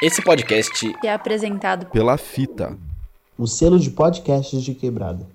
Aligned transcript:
Esse 0.00 0.22
podcast 0.22 0.94
é 1.04 1.12
apresentado 1.12 1.86
pela 1.86 2.16
Fita, 2.16 2.78
o 3.36 3.48
selo 3.48 3.80
de 3.80 3.90
podcasts 3.90 4.62
de 4.62 4.72
quebrada. 4.72 5.26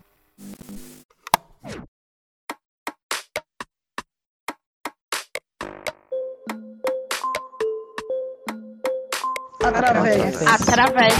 Através. 9.61 10.41
Através. 10.47 11.13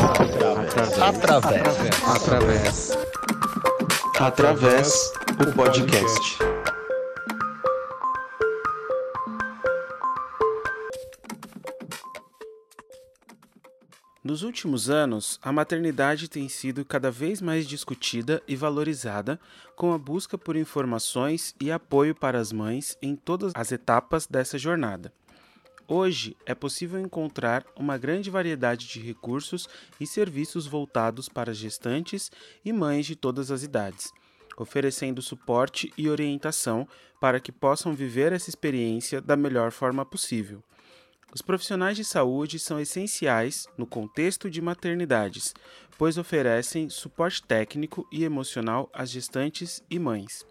Através. 1.01 2.07
Através. 2.07 2.97
Através 4.19 5.13
o 5.41 5.51
podcast. 5.53 6.52
Nos 14.33 14.41
últimos 14.41 14.89
anos, 14.89 15.39
a 15.43 15.51
maternidade 15.51 16.27
tem 16.27 16.49
sido 16.49 16.83
cada 16.83 17.11
vez 17.11 17.39
mais 17.39 17.67
discutida 17.67 18.41
e 18.47 18.55
valorizada, 18.55 19.39
com 19.75 19.93
a 19.93 19.97
busca 19.99 20.39
por 20.39 20.55
informações 20.55 21.53
e 21.61 21.71
apoio 21.71 22.15
para 22.15 22.39
as 22.39 22.51
mães 22.51 22.97
em 22.99 23.15
todas 23.15 23.51
as 23.53 23.71
etapas 23.71 24.25
dessa 24.25 24.57
jornada. 24.57 25.13
Hoje 25.87 26.35
é 26.47 26.55
possível 26.55 26.99
encontrar 26.99 27.63
uma 27.75 27.95
grande 27.95 28.31
variedade 28.31 28.87
de 28.87 28.99
recursos 28.99 29.69
e 29.99 30.07
serviços 30.07 30.65
voltados 30.65 31.29
para 31.29 31.53
gestantes 31.53 32.31
e 32.65 32.73
mães 32.73 33.05
de 33.05 33.15
todas 33.15 33.51
as 33.51 33.61
idades, 33.61 34.11
oferecendo 34.57 35.21
suporte 35.21 35.93
e 35.95 36.09
orientação 36.09 36.87
para 37.21 37.39
que 37.39 37.51
possam 37.51 37.93
viver 37.93 38.33
essa 38.33 38.49
experiência 38.49 39.21
da 39.21 39.37
melhor 39.37 39.71
forma 39.71 40.03
possível. 40.03 40.63
Os 41.33 41.41
profissionais 41.41 41.97
de 41.97 42.05
saúde 42.05 42.59
são 42.59 42.79
essenciais 42.79 43.67
no 43.75 43.87
contexto 43.87 44.51
de 44.51 44.61
maternidades, 44.61 45.51
pois 45.97 46.15
oferecem 46.15 46.89
suporte 46.89 47.41
técnico 47.41 48.07
e 48.11 48.23
emocional 48.23 48.87
às 48.93 49.09
gestantes 49.09 49.83
e 49.89 49.97
mães. 49.97 50.45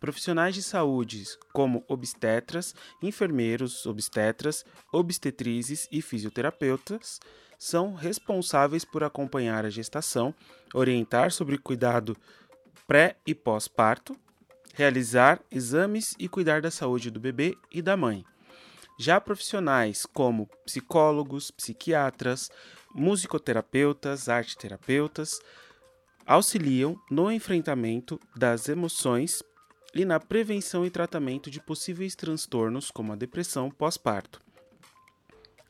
Profissionais 0.00 0.56
de 0.56 0.62
saúde, 0.62 1.24
como 1.52 1.84
obstetras, 1.86 2.74
enfermeiros 3.00 3.86
obstetras, 3.86 4.64
obstetrizes 4.92 5.88
e 5.90 6.02
fisioterapeutas, 6.02 7.20
são 7.56 7.94
responsáveis 7.94 8.84
por 8.84 9.04
acompanhar 9.04 9.64
a 9.64 9.70
gestação, 9.70 10.34
orientar 10.74 11.30
sobre 11.30 11.58
cuidado 11.58 12.16
pré 12.88 13.16
e 13.24 13.34
pós-parto, 13.34 14.16
realizar 14.74 15.40
exames 15.50 16.14
e 16.18 16.28
cuidar 16.28 16.60
da 16.60 16.70
saúde 16.70 17.10
do 17.10 17.20
bebê 17.20 17.56
e 17.70 17.80
da 17.80 17.96
mãe. 17.96 18.24
Já 18.98 19.20
profissionais 19.20 20.04
como 20.04 20.50
psicólogos, 20.66 21.52
psiquiatras, 21.52 22.50
musicoterapeutas, 22.92 24.28
arteterapeutas 24.28 25.40
auxiliam 26.26 27.00
no 27.08 27.30
enfrentamento 27.30 28.20
das 28.36 28.68
emoções 28.68 29.40
e 29.94 30.04
na 30.04 30.18
prevenção 30.18 30.84
e 30.84 30.90
tratamento 30.90 31.48
de 31.48 31.60
possíveis 31.60 32.16
transtornos 32.16 32.90
como 32.90 33.12
a 33.12 33.16
depressão 33.16 33.70
pós-parto. 33.70 34.40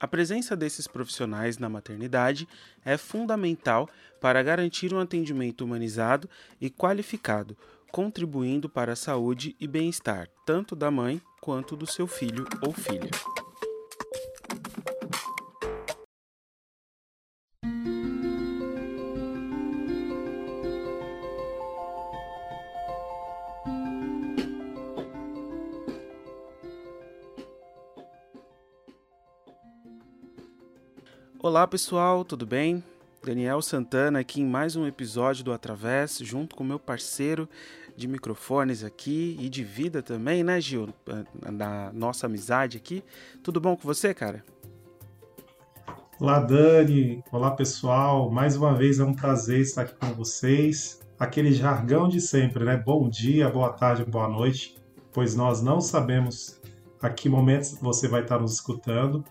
A 0.01 0.09
presença 0.09 0.57
desses 0.57 0.87
profissionais 0.87 1.59
na 1.59 1.69
maternidade 1.69 2.49
é 2.85 2.97
fundamental 2.97 3.89
para 4.21 4.43
garantir 4.43 4.95
um 4.95 5.01
atendimento 5.01 5.65
humanizado 5.65 6.31
e 6.61 6.71
qualificado, 6.71 7.57
contribuindo 7.93 8.69
para 8.69 8.93
a 8.93 8.97
saúde 8.97 9.57
e 9.59 9.67
bem-estar 9.67 10.29
tanto 10.47 10.77
da 10.77 10.91
mãe 10.91 11.21
quanto 11.41 11.77
do 11.77 11.87
seu 11.87 12.07
filho 12.07 12.47
ou 12.63 12.73
filha. 12.73 13.11
Olá 31.41 31.67
pessoal, 31.67 32.25
tudo 32.25 32.45
bem? 32.45 32.83
Daniel 33.25 33.61
Santana 33.61 34.21
aqui 34.21 34.41
em 34.41 34.47
mais 34.47 34.77
um 34.77 34.87
episódio 34.87 35.45
do 35.45 35.53
Através, 35.53 36.19
junto 36.19 36.55
com 36.55 36.63
meu 36.63 36.79
parceiro 36.79 37.49
de 37.97 38.07
microfones 38.07 38.85
aqui 38.85 39.37
e 39.41 39.49
de 39.49 39.65
vida 39.65 40.03
também, 40.03 40.45
né, 40.45 40.61
Gil? 40.61 40.89
Na 41.51 41.93
nossa 41.93 42.27
amizade 42.27 42.77
aqui. 42.77 43.03
Tudo 43.43 43.61
bom 43.61 43.77
com 43.77 43.83
você, 43.83 44.15
cara? 44.15 44.45
Olá, 46.21 46.39
Dani. 46.41 47.23
Olá, 47.33 47.51
pessoal. 47.51 48.31
Mais 48.31 48.57
uma 48.57 48.75
vez 48.75 49.01
é 49.01 49.05
um 49.05 49.15
prazer 49.15 49.61
estar 49.61 49.83
aqui 49.83 49.95
com 49.95 50.15
vocês. 50.15 51.01
Aquele 51.19 51.53
jargão 51.53 52.09
de 52.09 52.21
sempre, 52.21 52.65
né? 52.65 52.77
Bom 52.77 53.09
dia, 53.09 53.51
boa 53.51 53.73
tarde, 53.73 54.05
boa 54.05 54.29
noite, 54.29 54.77
pois 55.13 55.35
nós 55.35 55.61
não 55.61 55.81
sabemos 55.81 56.61
a 57.03 57.11
que 57.11 57.29
momentos 57.29 57.77
você 57.81 58.07
vai 58.07 58.23
estar 58.23 58.39
nos 58.39 58.55
escutando. 58.55 59.25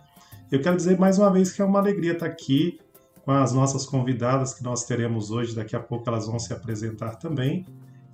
Eu 0.51 0.61
quero 0.61 0.75
dizer 0.77 0.97
mais 0.97 1.17
uma 1.17 1.31
vez 1.31 1.51
que 1.51 1.61
é 1.61 1.65
uma 1.65 1.79
alegria 1.79 2.13
estar 2.13 2.25
aqui 2.25 2.79
com 3.27 3.33
as 3.33 3.51
nossas 3.51 3.85
convidadas 3.85 4.53
que 4.53 4.63
nós 4.63 4.85
teremos 4.85 5.31
hoje. 5.31 5.53
Daqui 5.53 5.75
a 5.75 5.81
pouco 5.81 6.07
elas 6.07 6.27
vão 6.27 6.39
se 6.39 6.53
apresentar 6.53 7.17
também. 7.17 7.65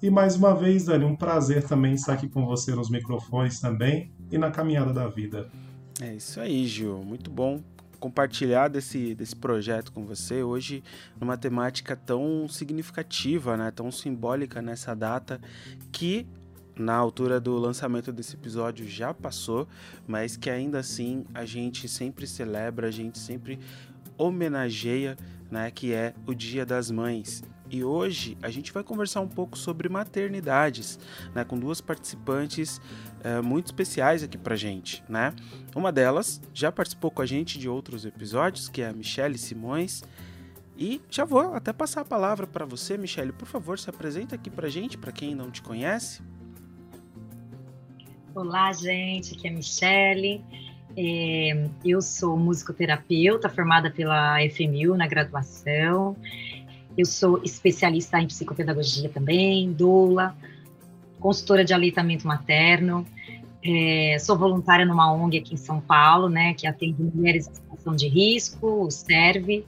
E 0.02 0.10
mais 0.10 0.36
uma 0.36 0.56
vez, 0.56 0.86
Dani, 0.86 1.06
um 1.06 1.16
prazer 1.16 1.62
também 1.68 1.94
estar 1.94 2.14
aqui 2.14 2.28
com 2.28 2.48
você 2.48 2.74
nos 2.74 2.90
microfones 2.90 3.60
também 3.60 4.12
e 4.32 4.40
na 4.40 4.50
caminhada 4.50 4.92
da 4.92 5.08
vida. 5.08 5.52
É 6.02 6.16
isso 6.16 6.40
aí, 6.40 6.66
Gil. 6.66 7.04
Muito 7.04 7.30
bom 7.30 7.62
compartilhar 8.00 8.70
desse, 8.70 9.14
desse 9.14 9.36
projeto 9.36 9.92
com 9.92 10.04
você 10.04 10.42
hoje 10.42 10.84
numa 11.22 11.38
temática 11.38 11.96
tão 11.96 12.48
significativa, 12.50 13.56
né, 13.56 13.70
tão 13.70 13.92
simbólica 13.92 14.64
nessa 14.64 14.96
data 14.96 15.40
que 15.92 16.26
na 16.76 16.96
altura 16.96 17.40
do 17.40 17.56
lançamento 17.58 18.12
desse 18.12 18.36
episódio 18.36 18.88
já 18.88 19.14
passou, 19.14 19.68
mas 20.08 20.36
que 20.36 20.50
ainda 20.50 20.80
assim 20.80 21.24
a 21.36 21.46
gente 21.46 21.88
sempre 21.88 22.26
celebra, 22.26 22.88
a 22.88 22.92
gente 22.92 23.20
sempre 23.20 23.60
homenageia, 24.18 25.18
né, 25.50 25.70
que 25.72 25.94
é 25.94 26.14
o 26.26 26.34
Dia 26.34 26.66
das 26.66 26.90
Mães. 26.90 27.44
E 27.70 27.84
hoje 27.84 28.38
a 28.42 28.50
gente 28.50 28.72
vai 28.72 28.84
conversar 28.84 29.22
um 29.22 29.28
pouco 29.28 29.58
sobre 29.58 29.90
maternidades, 29.90 31.00
né, 31.34 31.44
com 31.44 31.58
duas 31.58 31.82
participantes 31.82 32.80
é, 33.24 33.42
muito 33.42 33.68
especiais 33.68 34.22
aqui 34.22 34.38
pra 34.38 34.56
gente, 34.56 35.04
né? 35.08 35.34
Uma 35.76 35.92
delas 35.92 36.42
já 36.54 36.72
participou 36.72 37.10
com 37.10 37.22
a 37.22 37.26
gente 37.26 37.58
de 37.58 37.68
outros 37.68 38.06
episódios, 38.06 38.70
que 38.70 38.82
é 38.82 38.90
a 38.90 38.94
Michelle 38.94 39.38
Simões. 39.38 40.04
E 40.78 41.02
já 41.10 41.24
vou 41.24 41.54
até 41.54 41.72
passar 41.72 42.02
a 42.02 42.06
palavra 42.06 42.46
para 42.46 42.66
você, 42.66 42.98
Michelle. 42.98 43.32
Por 43.32 43.48
favor, 43.48 43.80
se 43.80 43.90
apresenta 43.90 44.36
aqui 44.36 44.50
pra 44.50 44.68
gente, 44.70 44.98
para 44.98 45.12
quem 45.12 45.34
não 45.34 45.50
te 45.50 45.62
conhece. 45.62 46.22
Olá, 48.36 48.74
gente. 48.74 49.36
Aqui 49.36 49.48
é 49.48 49.52
a 49.52 49.54
Michelle. 49.54 50.44
É, 50.96 51.70
eu 51.84 52.02
sou 52.02 52.38
musicoterapeuta, 52.38 53.50
formada 53.50 53.90
pela 53.90 54.38
FMU 54.50 54.96
na 54.96 55.08
graduação. 55.08 56.16
Eu 56.98 57.06
sou 57.06 57.42
especialista 57.44 58.20
em 58.20 58.28
psicopedagogia 58.28 59.10
também, 59.10 59.72
doula, 59.72 60.36
consultora 61.20 61.66
de 61.66 61.74
aleitamento 61.74 62.28
materno. 62.28 63.06
É, 63.66 64.18
sou 64.20 64.38
voluntária 64.38 64.86
numa 64.86 65.12
ONG 65.12 65.38
aqui 65.38 65.54
em 65.56 65.58
São 65.58 65.80
Paulo, 65.80 66.30
né, 66.30 66.54
que 66.54 66.68
atende 66.68 67.02
mulheres 67.02 67.48
em 67.48 67.56
situação 67.56 67.96
de 67.96 68.08
risco, 68.08 68.86
o 68.86 68.92
SERVE. 68.92 69.66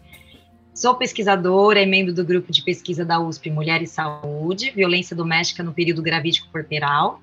Sou 0.73 0.93
pesquisadora 0.95 1.81
e 1.81 1.85
membro 1.85 2.13
do 2.13 2.23
grupo 2.23 2.51
de 2.51 2.61
pesquisa 2.61 3.05
da 3.05 3.19
USP 3.19 3.49
Mulher 3.49 3.81
e 3.81 3.87
Saúde, 3.87 4.71
Violência 4.71 5.15
Doméstica 5.15 5.63
no 5.63 5.73
Período 5.73 6.03
Gravídico 6.03 6.51
Corporal. 6.51 7.21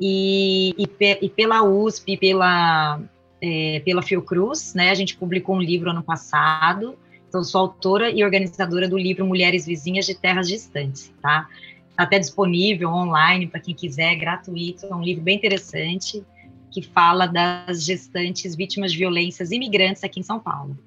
E, 0.00 0.74
e, 0.78 0.88
e 1.22 1.28
pela 1.28 1.62
USP, 1.62 2.16
pela, 2.16 3.00
é, 3.40 3.82
pela 3.84 4.02
Fiocruz, 4.02 4.74
né, 4.74 4.90
a 4.90 4.94
gente 4.94 5.16
publicou 5.16 5.56
um 5.56 5.60
livro 5.60 5.90
ano 5.90 6.02
passado, 6.02 6.96
então, 7.28 7.44
sou 7.44 7.60
autora 7.60 8.10
e 8.10 8.24
organizadora 8.24 8.88
do 8.88 8.96
livro 8.96 9.26
Mulheres 9.26 9.66
Vizinhas 9.66 10.06
de 10.06 10.14
Terras 10.14 10.48
Distantes, 10.48 11.12
tá? 11.20 11.46
Está 11.90 12.04
até 12.04 12.18
disponível 12.18 12.90
online 12.90 13.46
para 13.46 13.60
quem 13.60 13.74
quiser, 13.74 14.12
é 14.12 14.16
gratuito. 14.16 14.86
É 14.86 14.94
um 14.94 15.02
livro 15.02 15.22
bem 15.22 15.36
interessante 15.36 16.24
que 16.70 16.80
fala 16.82 17.26
das 17.26 17.84
gestantes 17.84 18.54
vítimas 18.54 18.92
de 18.92 18.98
violências 18.98 19.50
imigrantes 19.50 20.02
aqui 20.04 20.20
em 20.20 20.22
São 20.22 20.38
Paulo. 20.38 20.78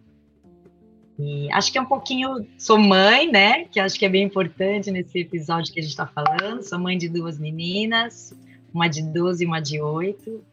E 1.20 1.52
acho 1.52 1.72
que 1.72 1.78
é 1.78 1.82
um 1.82 1.86
pouquinho. 1.86 2.48
Sou 2.58 2.80
mãe, 2.80 3.32
né? 3.32 3.66
Que 3.66 3.80
acho 3.80 4.00
que 4.00 4.06
é 4.06 4.10
bem 4.10 4.24
importante 4.24 4.90
nesse 4.90 5.20
episódio 5.20 5.72
que 5.72 5.80
a 5.80 5.84
gente 5.84 5.92
está 5.92 6.08
falando. 6.08 6.64
Sou 6.64 6.80
mãe 6.80 6.98
de 6.98 7.08
duas 7.08 7.38
meninas, 7.38 8.34
uma 8.74 8.88
de 8.88 9.02
12 9.02 9.44
e 9.44 9.48
uma 9.48 9.60
de 9.60 9.82
8. 9.82 10.44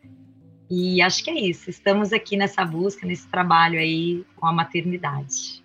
E 0.70 1.00
acho 1.00 1.24
que 1.24 1.30
é 1.30 1.40
isso. 1.40 1.70
Estamos 1.70 2.12
aqui 2.12 2.36
nessa 2.36 2.64
busca, 2.64 3.06
nesse 3.06 3.26
trabalho 3.28 3.78
aí 3.78 4.24
com 4.36 4.46
a 4.46 4.52
maternidade. 4.52 5.62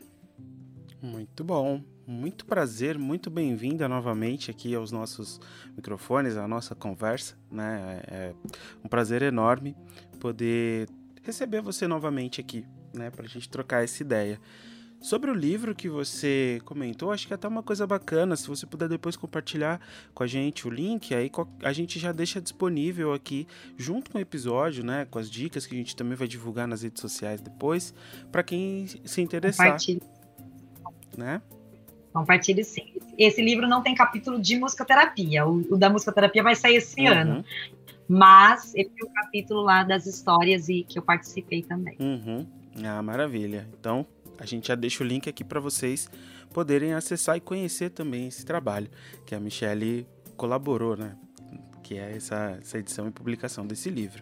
Muito 1.01 1.44
bom. 1.44 1.81
Muito 2.05 2.45
prazer, 2.45 2.97
muito 3.00 3.29
bem-vinda 3.29 3.88
novamente 3.88 4.51
aqui 4.51 4.75
aos 4.75 4.91
nossos 4.91 5.39
microfones, 5.73 6.35
à 6.35 6.45
nossa 6.45 6.75
conversa, 6.75 7.38
né? 7.50 8.01
É 8.07 8.33
um 8.83 8.89
prazer 8.89 9.21
enorme 9.21 9.73
poder 10.19 10.89
receber 11.21 11.61
você 11.61 11.88
novamente 11.88 12.41
aqui 12.41 12.65
né, 12.94 13.09
para 13.09 13.25
a 13.25 13.27
gente 13.27 13.50
trocar 13.50 13.83
essa 13.83 14.03
ideia. 14.03 14.39
Sobre 15.03 15.29
o 15.29 15.33
livro 15.33 15.75
que 15.75 15.89
você 15.89 16.61
comentou, 16.63 17.11
acho 17.11 17.27
que 17.27 17.33
é 17.33 17.35
até 17.35 17.45
uma 17.45 17.61
coisa 17.61 17.85
bacana, 17.85 18.38
se 18.38 18.47
você 18.47 18.65
puder 18.65 18.88
depois 18.88 19.17
compartilhar 19.17 19.81
com 20.13 20.23
a 20.23 20.27
gente 20.27 20.65
o 20.65 20.71
link, 20.71 21.13
aí 21.13 21.29
a 21.61 21.73
gente 21.73 22.00
já 22.00 22.13
deixa 22.13 22.39
disponível 22.39 23.11
aqui 23.11 23.45
junto 23.75 24.09
com 24.09 24.17
o 24.17 24.21
episódio, 24.21 24.81
né, 24.81 25.05
com 25.11 25.19
as 25.19 25.29
dicas 25.29 25.65
que 25.65 25.75
a 25.75 25.77
gente 25.77 25.94
também 25.94 26.15
vai 26.15 26.25
divulgar 26.25 26.69
nas 26.69 26.83
redes 26.83 27.01
sociais 27.01 27.41
depois, 27.41 27.94
para 28.31 28.44
quem 28.44 28.88
se 28.88 29.21
interessar. 29.21 29.65
Compartilhe. 29.65 30.01
Né? 31.17 31.41
Compartilhe 32.13 32.63
sim. 32.63 32.94
Esse 33.17 33.41
livro 33.41 33.67
não 33.67 33.83
tem 33.83 33.94
capítulo 33.94 34.41
de 34.41 34.57
musicoterapia, 34.57 35.45
o, 35.45 35.73
o 35.73 35.77
da 35.77 35.89
musicoterapia 35.89 36.41
vai 36.41 36.55
sair 36.55 36.77
esse 36.77 37.01
uhum. 37.01 37.07
ano. 37.09 37.45
Mas 38.07 38.73
ele 38.73 38.89
tem 38.89 39.09
um 39.09 39.13
capítulo 39.13 39.63
lá 39.63 39.83
das 39.83 40.05
histórias 40.05 40.69
e 40.69 40.83
que 40.83 40.97
eu 40.97 41.03
participei 41.03 41.61
também. 41.61 41.97
Uhum. 42.00 42.47
Ah, 42.85 43.01
maravilha. 43.01 43.67
Então, 43.77 44.07
a 44.44 44.45
gente 44.45 44.68
já 44.68 44.75
deixa 44.75 45.01
o 45.01 45.07
link 45.07 45.30
aqui 45.30 45.42
para 45.42 45.62
vocês 45.62 46.10
poderem 46.51 46.94
acessar 46.94 47.38
e 47.38 47.40
conhecer 47.40 47.92
também 47.92 48.28
esse 48.28 48.45
trabalho 48.45 48.90
que 49.25 49.34
a 49.34 49.40
Michelle 49.40 50.06
colaborou, 50.36 50.98
né? 50.98 51.16
Que 51.81 51.95
é 51.95 52.13
essa, 52.18 52.57
essa 52.62 52.78
edição 52.78 53.07
e 53.07 53.12
publicação 53.12 53.66
desse 53.66 53.90
livro. 53.90 54.22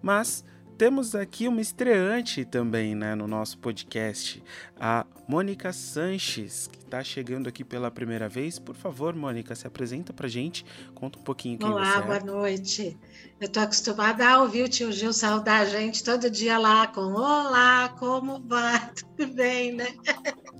Mas 0.00 0.44
temos 0.76 1.16
aqui 1.16 1.48
uma 1.48 1.60
estreante 1.60 2.44
também 2.44 2.94
né, 2.94 3.16
no 3.16 3.26
nosso 3.26 3.58
podcast, 3.58 4.40
a 4.78 5.04
Mônica 5.26 5.72
Sanches, 5.72 6.68
que 6.68 6.84
está 6.88 7.04
chegando 7.04 7.48
aqui 7.48 7.62
pela 7.62 7.90
primeira 7.90 8.28
vez. 8.28 8.58
Por 8.58 8.74
favor, 8.74 9.14
Mônica, 9.14 9.54
se 9.54 9.66
apresenta 9.66 10.12
para 10.12 10.26
gente, 10.26 10.64
conta 10.94 11.18
um 11.18 11.22
pouquinho 11.22 11.58
quem 11.58 11.68
Olá, 11.68 11.92
você 11.92 11.98
é. 11.98 12.02
boa 12.02 12.20
noite. 12.20 12.98
Eu 13.40 13.46
estou 13.46 13.62
acostumada 13.62 14.26
a 14.26 14.42
ouvir 14.42 14.64
o 14.64 14.68
tio 14.68 14.90
Gil 14.90 15.12
saudar 15.12 15.60
a 15.60 15.64
gente 15.66 16.02
todo 16.02 16.28
dia 16.30 16.58
lá 16.58 16.86
com 16.88 17.00
Olá, 17.00 17.94
como 17.98 18.40
vai? 18.40 18.90
Tudo 19.16 19.32
bem, 19.34 19.72
né? 19.72 19.86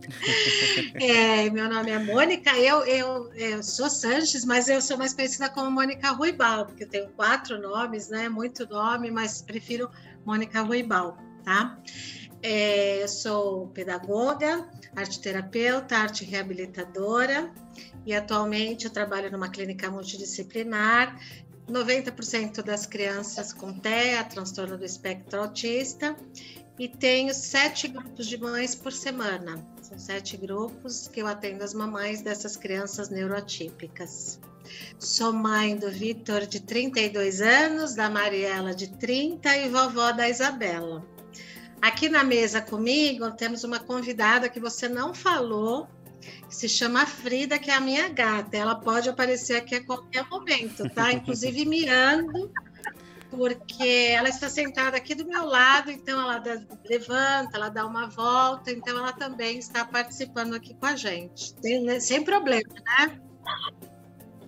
é, 0.94 1.50
meu 1.50 1.68
nome 1.68 1.90
é 1.90 1.98
Mônica, 1.98 2.56
eu, 2.56 2.84
eu, 2.84 3.32
eu 3.32 3.62
sou 3.62 3.90
Sanches, 3.90 4.44
mas 4.44 4.68
eu 4.68 4.80
sou 4.80 4.96
mais 4.96 5.12
conhecida 5.12 5.48
como 5.48 5.70
Mônica 5.70 6.10
Ruibal, 6.12 6.66
porque 6.66 6.84
eu 6.84 6.88
tenho 6.88 7.08
quatro 7.10 7.60
nomes, 7.60 8.08
né? 8.08 8.28
Muito 8.28 8.68
nome, 8.68 9.10
mas 9.10 9.42
prefiro 9.42 9.90
Mônica 10.24 10.60
Ruibal, 10.60 11.18
tá? 11.42 11.78
É, 12.42 13.04
sou 13.08 13.66
pedagoga, 13.68 14.68
arte 14.94 15.20
terapeuta, 15.20 15.96
arte 15.96 16.24
reabilitadora 16.24 17.52
e 18.06 18.14
atualmente 18.14 18.86
eu 18.86 18.90
trabalho 18.90 19.30
numa 19.30 19.48
clínica 19.48 19.90
multidisciplinar. 19.90 21.18
90% 21.68 22.62
das 22.62 22.86
crianças 22.86 23.52
com 23.52 23.78
TEA, 23.78 24.24
transtorno 24.24 24.78
do 24.78 24.86
espectro 24.86 25.40
autista, 25.40 26.16
e 26.78 26.88
tenho 26.88 27.34
sete 27.34 27.88
grupos 27.88 28.26
de 28.26 28.38
mães 28.38 28.74
por 28.74 28.92
semana. 28.92 29.62
São 29.82 29.98
sete 29.98 30.36
grupos 30.36 31.08
que 31.08 31.20
eu 31.20 31.26
atendo 31.26 31.64
as 31.64 31.74
mamães 31.74 32.22
dessas 32.22 32.56
crianças 32.56 33.10
neuroatípicas. 33.10 34.40
Sou 34.98 35.32
mãe 35.32 35.76
do 35.76 35.90
Vitor, 35.90 36.46
de 36.46 36.60
32 36.60 37.40
anos, 37.40 37.94
da 37.94 38.08
Mariela, 38.08 38.74
de 38.74 38.88
30 38.96 39.56
e 39.56 39.68
vovó 39.68 40.12
da 40.12 40.28
Isabela. 40.28 41.04
Aqui 41.80 42.08
na 42.08 42.24
mesa 42.24 42.60
comigo 42.60 43.30
temos 43.32 43.62
uma 43.62 43.78
convidada 43.78 44.48
que 44.48 44.58
você 44.58 44.88
não 44.88 45.14
falou, 45.14 45.86
que 46.48 46.54
se 46.54 46.68
chama 46.68 47.06
Frida, 47.06 47.58
que 47.58 47.70
é 47.70 47.74
a 47.74 47.80
minha 47.80 48.08
gata. 48.08 48.56
Ela 48.56 48.74
pode 48.74 49.08
aparecer 49.08 49.56
aqui 49.56 49.76
a 49.76 49.84
qualquer 49.84 50.26
momento, 50.28 50.88
tá? 50.90 51.12
Inclusive 51.14 51.64
mirando, 51.64 52.50
porque 53.30 54.12
ela 54.12 54.28
está 54.28 54.48
sentada 54.48 54.96
aqui 54.96 55.14
do 55.14 55.24
meu 55.24 55.44
lado, 55.44 55.90
então 55.90 56.20
ela 56.20 56.42
levanta, 56.88 57.56
ela 57.56 57.68
dá 57.68 57.86
uma 57.86 58.08
volta, 58.08 58.72
então 58.72 58.98
ela 58.98 59.12
também 59.12 59.58
está 59.58 59.84
participando 59.84 60.54
aqui 60.54 60.74
com 60.74 60.86
a 60.86 60.96
gente. 60.96 61.54
Tem, 61.56 61.82
né? 61.84 62.00
Sem 62.00 62.24
problema, 62.24 62.74
né? 62.74 63.20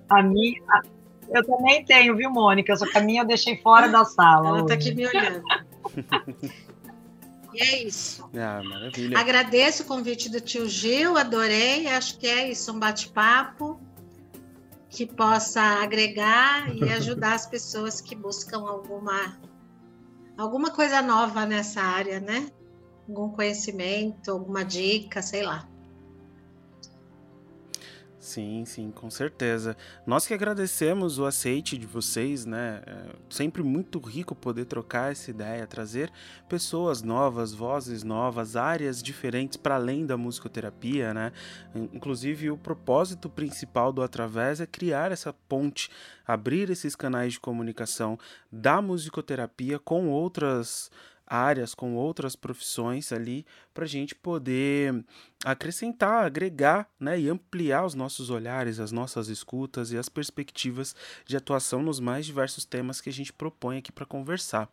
A 0.09 0.23
minha. 0.23 0.61
Eu 1.33 1.47
também 1.47 1.85
tenho, 1.85 2.17
viu, 2.17 2.29
Mônica? 2.29 2.75
Só 2.77 2.85
que 2.87 2.99
a 2.99 3.01
minha 3.01 3.23
eu 3.23 3.27
deixei 3.27 3.57
fora 3.59 3.87
da 3.87 4.05
sala. 4.05 4.49
Ela 4.49 4.61
está 4.63 4.75
aqui 4.75 4.93
me 4.93 5.07
olhando. 5.07 5.43
e 7.53 7.63
é 7.63 7.83
isso. 7.85 8.29
Ah, 8.35 8.63
maravilha. 8.63 9.19
Agradeço 9.19 9.83
o 9.83 9.87
convite 9.87 10.29
do 10.29 10.41
tio 10.41 10.69
Gil, 10.69 11.17
adorei. 11.17 11.87
Acho 11.89 12.19
que 12.19 12.27
é 12.27 12.51
isso, 12.51 12.73
um 12.73 12.79
bate-papo 12.79 13.81
que 14.89 15.07
possa 15.07 15.61
agregar 15.61 16.75
e 16.75 16.85
ajudar 16.93 17.35
as 17.35 17.47
pessoas 17.47 18.01
que 18.01 18.15
buscam 18.15 18.69
alguma 18.69 19.39
alguma 20.37 20.71
coisa 20.71 21.03
nova 21.03 21.45
nessa 21.45 21.83
área, 21.83 22.19
né? 22.19 22.51
Algum 23.09 23.31
conhecimento, 23.31 24.31
alguma 24.31 24.65
dica, 24.65 25.21
sei 25.21 25.43
lá. 25.43 25.69
Sim, 28.21 28.67
sim, 28.67 28.91
com 28.91 29.09
certeza. 29.09 29.75
Nós 30.07 30.27
que 30.27 30.35
agradecemos 30.35 31.19
o 31.19 31.25
aceite 31.25 31.79
de 31.79 31.87
vocês, 31.87 32.45
né? 32.45 32.83
É 32.87 33.07
sempre 33.31 33.63
muito 33.63 33.99
rico 33.99 34.35
poder 34.35 34.67
trocar 34.67 35.11
essa 35.11 35.31
ideia, 35.31 35.67
trazer 35.67 36.13
pessoas 36.47 37.01
novas, 37.01 37.55
vozes 37.55 38.03
novas, 38.03 38.57
áreas 38.57 39.03
diferentes 39.03 39.57
para 39.57 39.77
além 39.77 40.05
da 40.05 40.19
musicoterapia, 40.19 41.15
né? 41.15 41.33
Inclusive, 41.75 42.51
o 42.51 42.59
propósito 42.59 43.31
principal 43.31 43.91
do 43.91 44.03
Através 44.03 44.61
é 44.61 44.67
criar 44.67 45.11
essa 45.11 45.33
ponte, 45.33 45.89
abrir 46.27 46.69
esses 46.69 46.95
canais 46.95 47.33
de 47.33 47.41
comunicação 47.41 48.19
da 48.53 48.83
musicoterapia 48.83 49.79
com 49.79 50.09
outras 50.09 50.91
áreas, 51.31 51.75
com 51.75 51.95
outras 51.95 52.35
profissões 52.35 53.13
ali, 53.13 53.47
para 53.73 53.85
a 53.85 53.89
gente 53.89 54.17
poder 54.17 55.05
acrescentar, 55.45 56.25
agregar 56.25 56.91
né, 56.99 57.19
e 57.19 57.29
ampliar 57.29 57.87
os 57.87 57.95
nossos 57.95 58.29
olhares, 58.29 58.81
as 58.81 58.91
nossas 58.91 59.29
escutas 59.29 59.93
e 59.93 59.97
as 59.97 60.09
perspectivas 60.09 60.95
de 61.25 61.37
atuação 61.37 61.81
nos 61.81 62.01
mais 62.01 62.27
diversos 62.27 62.65
temas 62.65 63.01
que 63.01 63.09
a 63.09 63.13
gente 63.13 63.33
propõe 63.33 63.79
aqui 63.79 63.93
para 63.93 64.05
conversar. 64.05 64.69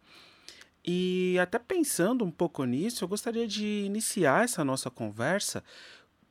E 0.83 1.38
até 1.39 1.59
pensando 1.59 2.25
um 2.25 2.31
pouco 2.31 2.63
nisso, 2.63 3.04
eu 3.04 3.07
gostaria 3.07 3.48
de 3.48 3.83
iniciar 3.86 4.45
essa 4.45 4.63
nossa 4.63 4.89
conversa 4.89 5.63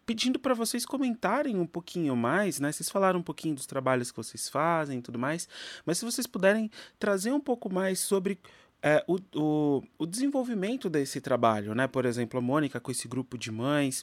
pedindo 0.06 0.38
para 0.38 0.54
vocês 0.54 0.86
comentarem 0.86 1.58
um 1.58 1.66
pouquinho 1.66 2.14
mais, 2.14 2.60
né? 2.60 2.70
Vocês 2.70 2.88
falaram 2.88 3.18
um 3.18 3.24
pouquinho 3.24 3.56
dos 3.56 3.66
trabalhos 3.66 4.12
que 4.12 4.16
vocês 4.16 4.48
fazem 4.48 5.00
e 5.00 5.02
tudo 5.02 5.18
mais, 5.18 5.48
mas 5.84 5.98
se 5.98 6.04
vocês 6.04 6.28
puderem 6.28 6.70
trazer 6.96 7.32
um 7.32 7.40
pouco 7.40 7.70
mais 7.70 7.98
sobre 7.98 8.38
é, 8.82 9.02
o, 9.06 9.18
o, 9.34 9.82
o, 9.98 10.06
desenvolvimento 10.06 10.88
desse 10.88 11.20
trabalho, 11.20 11.74
né? 11.74 11.86
Por 11.88 12.04
exemplo, 12.04 12.38
a 12.38 12.42
Mônica 12.42 12.78
com 12.78 12.90
esse 12.90 13.08
grupo 13.08 13.36
de 13.36 13.50
mães, 13.50 14.02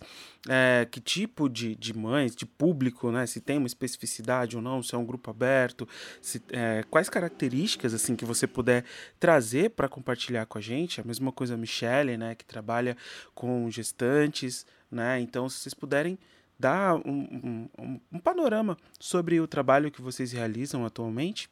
é, 0.50 0.88
que 0.90 1.00
tipo 1.00 1.48
de, 1.48 1.76
de 1.76 1.98
mães, 1.98 2.36
de 2.36 2.46
público, 2.46 3.12
né? 3.12 3.26
Se 3.26 3.40
tem 3.40 3.58
uma 3.58 3.68
especificidade 3.68 4.56
ou 4.56 4.62
não, 4.62 4.84
se 4.84 4.94
é 4.94 4.98
um 4.98 5.06
grupo 5.06 5.30
aberto, 5.30 5.88
se, 6.22 6.42
é, 6.50 6.84
quais 6.90 7.10
características 7.10 7.94
assim 7.94 8.16
que 8.16 8.26
você 8.26 8.48
puder 8.48 8.84
trazer 9.20 9.70
para 9.70 9.88
compartilhar 9.88 10.46
com 10.46 10.58
a 10.58 10.62
gente. 10.62 11.00
A 11.00 11.04
mesma 11.04 11.32
coisa 11.32 11.54
a 11.54 11.58
Michelle, 11.58 12.18
né? 12.18 12.36
Que 12.36 12.46
trabalha 12.46 12.98
com 13.34 13.70
gestantes, 13.70 14.66
né? 14.92 15.20
Então, 15.20 15.48
se 15.48 15.60
vocês 15.60 15.74
puderem 15.74 16.18
dar 16.60 16.96
um, 16.96 17.70
um, 17.78 18.00
um 18.12 18.20
panorama 18.20 18.78
sobre 19.00 19.40
o 19.40 19.48
trabalho 19.48 19.92
que 19.92 20.02
vocês 20.02 20.32
realizam 20.32 20.86
atualmente. 20.86 21.50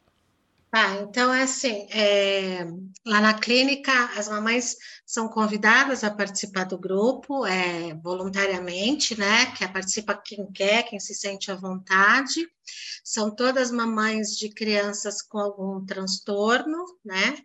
Tá, 0.72 1.02
então 1.02 1.34
é 1.34 1.44
assim, 1.44 1.86
é, 1.92 2.64
lá 3.06 3.20
na 3.20 3.34
clínica 3.34 3.92
as 4.18 4.30
mamães 4.30 4.78
são 5.06 5.28
convidadas 5.28 6.02
a 6.02 6.10
participar 6.10 6.64
do 6.64 6.78
grupo 6.80 7.46
é, 7.46 7.94
voluntariamente, 7.96 9.20
né? 9.20 9.48
Que 9.48 9.68
participa 9.68 10.16
quem 10.16 10.50
quer, 10.54 10.84
quem 10.84 10.98
se 10.98 11.14
sente 11.14 11.52
à 11.52 11.56
vontade. 11.56 12.48
São 13.04 13.36
todas 13.36 13.70
mamães 13.70 14.38
de 14.38 14.48
crianças 14.50 15.22
com 15.22 15.40
algum 15.40 15.86
transtorno, 15.86 16.78
né? 17.04 17.38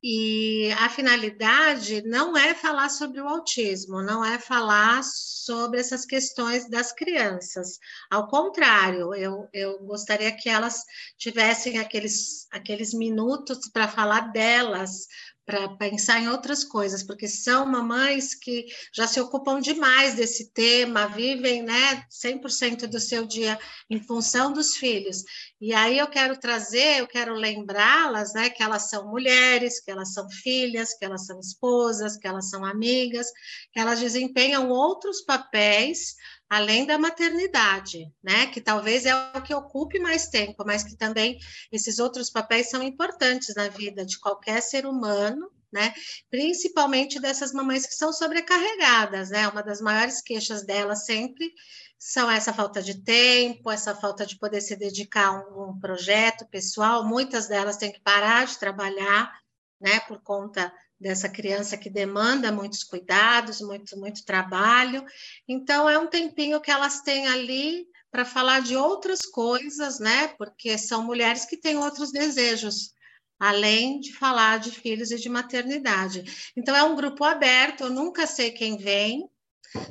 E 0.00 0.70
a 0.78 0.88
finalidade 0.88 2.02
não 2.02 2.36
é 2.36 2.54
falar 2.54 2.88
sobre 2.88 3.20
o 3.20 3.26
autismo, 3.26 4.00
não 4.00 4.24
é 4.24 4.38
falar 4.38 5.02
sobre 5.02 5.80
essas 5.80 6.04
questões 6.04 6.70
das 6.70 6.92
crianças. 6.92 7.80
Ao 8.08 8.28
contrário, 8.28 9.12
eu, 9.12 9.48
eu 9.52 9.80
gostaria 9.80 10.30
que 10.30 10.48
elas 10.48 10.84
tivessem 11.16 11.78
aqueles, 11.78 12.46
aqueles 12.52 12.94
minutos 12.94 13.68
para 13.72 13.88
falar 13.88 14.30
delas, 14.30 15.08
para 15.48 15.66
pensar 15.76 16.20
em 16.20 16.28
outras 16.28 16.62
coisas, 16.62 17.02
porque 17.02 17.26
são 17.26 17.64
mamães 17.64 18.34
que 18.34 18.66
já 18.94 19.06
se 19.06 19.18
ocupam 19.18 19.58
demais 19.60 20.14
desse 20.14 20.52
tema, 20.52 21.06
vivem 21.08 21.62
né, 21.62 22.04
100% 22.10 22.86
do 22.86 23.00
seu 23.00 23.24
dia 23.26 23.58
em 23.88 23.98
função 23.98 24.52
dos 24.52 24.76
filhos. 24.76 25.24
E 25.60 25.74
aí 25.74 25.98
eu 25.98 26.06
quero 26.06 26.38
trazer, 26.38 27.00
eu 27.00 27.08
quero 27.08 27.34
lembrá-las 27.34 28.32
né, 28.32 28.48
que 28.48 28.62
elas 28.62 28.88
são 28.88 29.08
mulheres, 29.08 29.80
que 29.80 29.90
elas 29.90 30.12
são 30.12 30.30
filhas, 30.30 30.94
que 30.96 31.04
elas 31.04 31.26
são 31.26 31.40
esposas, 31.40 32.16
que 32.16 32.28
elas 32.28 32.48
são 32.48 32.64
amigas, 32.64 33.26
que 33.72 33.80
elas 33.80 33.98
desempenham 33.98 34.70
outros 34.70 35.22
papéis 35.22 36.14
além 36.48 36.86
da 36.86 36.96
maternidade, 36.96 38.10
né? 38.22 38.46
Que 38.46 38.60
talvez 38.60 39.04
é 39.04 39.14
o 39.36 39.42
que 39.42 39.54
ocupe 39.54 39.98
mais 39.98 40.28
tempo, 40.28 40.64
mas 40.64 40.82
que 40.82 40.96
também 40.96 41.38
esses 41.70 41.98
outros 41.98 42.30
papéis 42.30 42.70
são 42.70 42.82
importantes 42.82 43.54
na 43.54 43.68
vida 43.68 44.04
de 44.06 44.18
qualquer 44.18 44.62
ser 44.62 44.86
humano, 44.86 45.50
né? 45.70 45.92
Principalmente 46.30 47.20
dessas 47.20 47.52
mamães 47.52 47.86
que 47.86 47.94
são 47.94 48.12
sobrecarregadas, 48.12 49.28
né? 49.28 49.46
Uma 49.48 49.62
das 49.62 49.80
maiores 49.80 50.22
queixas 50.22 50.64
delas 50.64 51.04
sempre 51.04 51.52
são 51.98 52.30
essa 52.30 52.52
falta 52.52 52.80
de 52.80 53.02
tempo, 53.02 53.70
essa 53.70 53.94
falta 53.94 54.24
de 54.24 54.38
poder 54.38 54.60
se 54.60 54.76
dedicar 54.76 55.26
a 55.26 55.70
um, 55.70 55.78
projeto 55.80 56.46
pessoal. 56.46 57.04
Muitas 57.04 57.48
delas 57.48 57.76
têm 57.76 57.92
que 57.92 58.00
parar 58.00 58.46
de 58.46 58.56
trabalhar, 58.56 59.36
né? 59.80 59.98
Por 60.00 60.20
conta 60.22 60.72
dessa 60.98 61.28
criança 61.28 61.76
que 61.76 61.90
demanda 61.90 62.52
muitos 62.52 62.84
cuidados, 62.84 63.60
muito, 63.60 63.98
muito 63.98 64.24
trabalho. 64.24 65.04
Então, 65.46 65.90
é 65.90 65.98
um 65.98 66.06
tempinho 66.06 66.60
que 66.60 66.70
elas 66.70 67.00
têm 67.00 67.26
ali 67.26 67.86
para 68.10 68.24
falar 68.24 68.60
de 68.60 68.76
outras 68.76 69.22
coisas, 69.22 69.98
né? 69.98 70.28
Porque 70.38 70.78
são 70.78 71.02
mulheres 71.02 71.44
que 71.44 71.56
têm 71.56 71.78
outros 71.78 72.12
desejos, 72.12 72.92
além 73.40 73.98
de 74.00 74.12
falar 74.12 74.60
de 74.60 74.70
filhos 74.70 75.10
e 75.10 75.16
de 75.16 75.28
maternidade. 75.28 76.52
Então, 76.56 76.76
é 76.76 76.82
um 76.82 76.94
grupo 76.94 77.24
aberto, 77.24 77.82
eu 77.82 77.90
nunca 77.90 78.26
sei 78.26 78.52
quem 78.52 78.76
vem, 78.76 79.28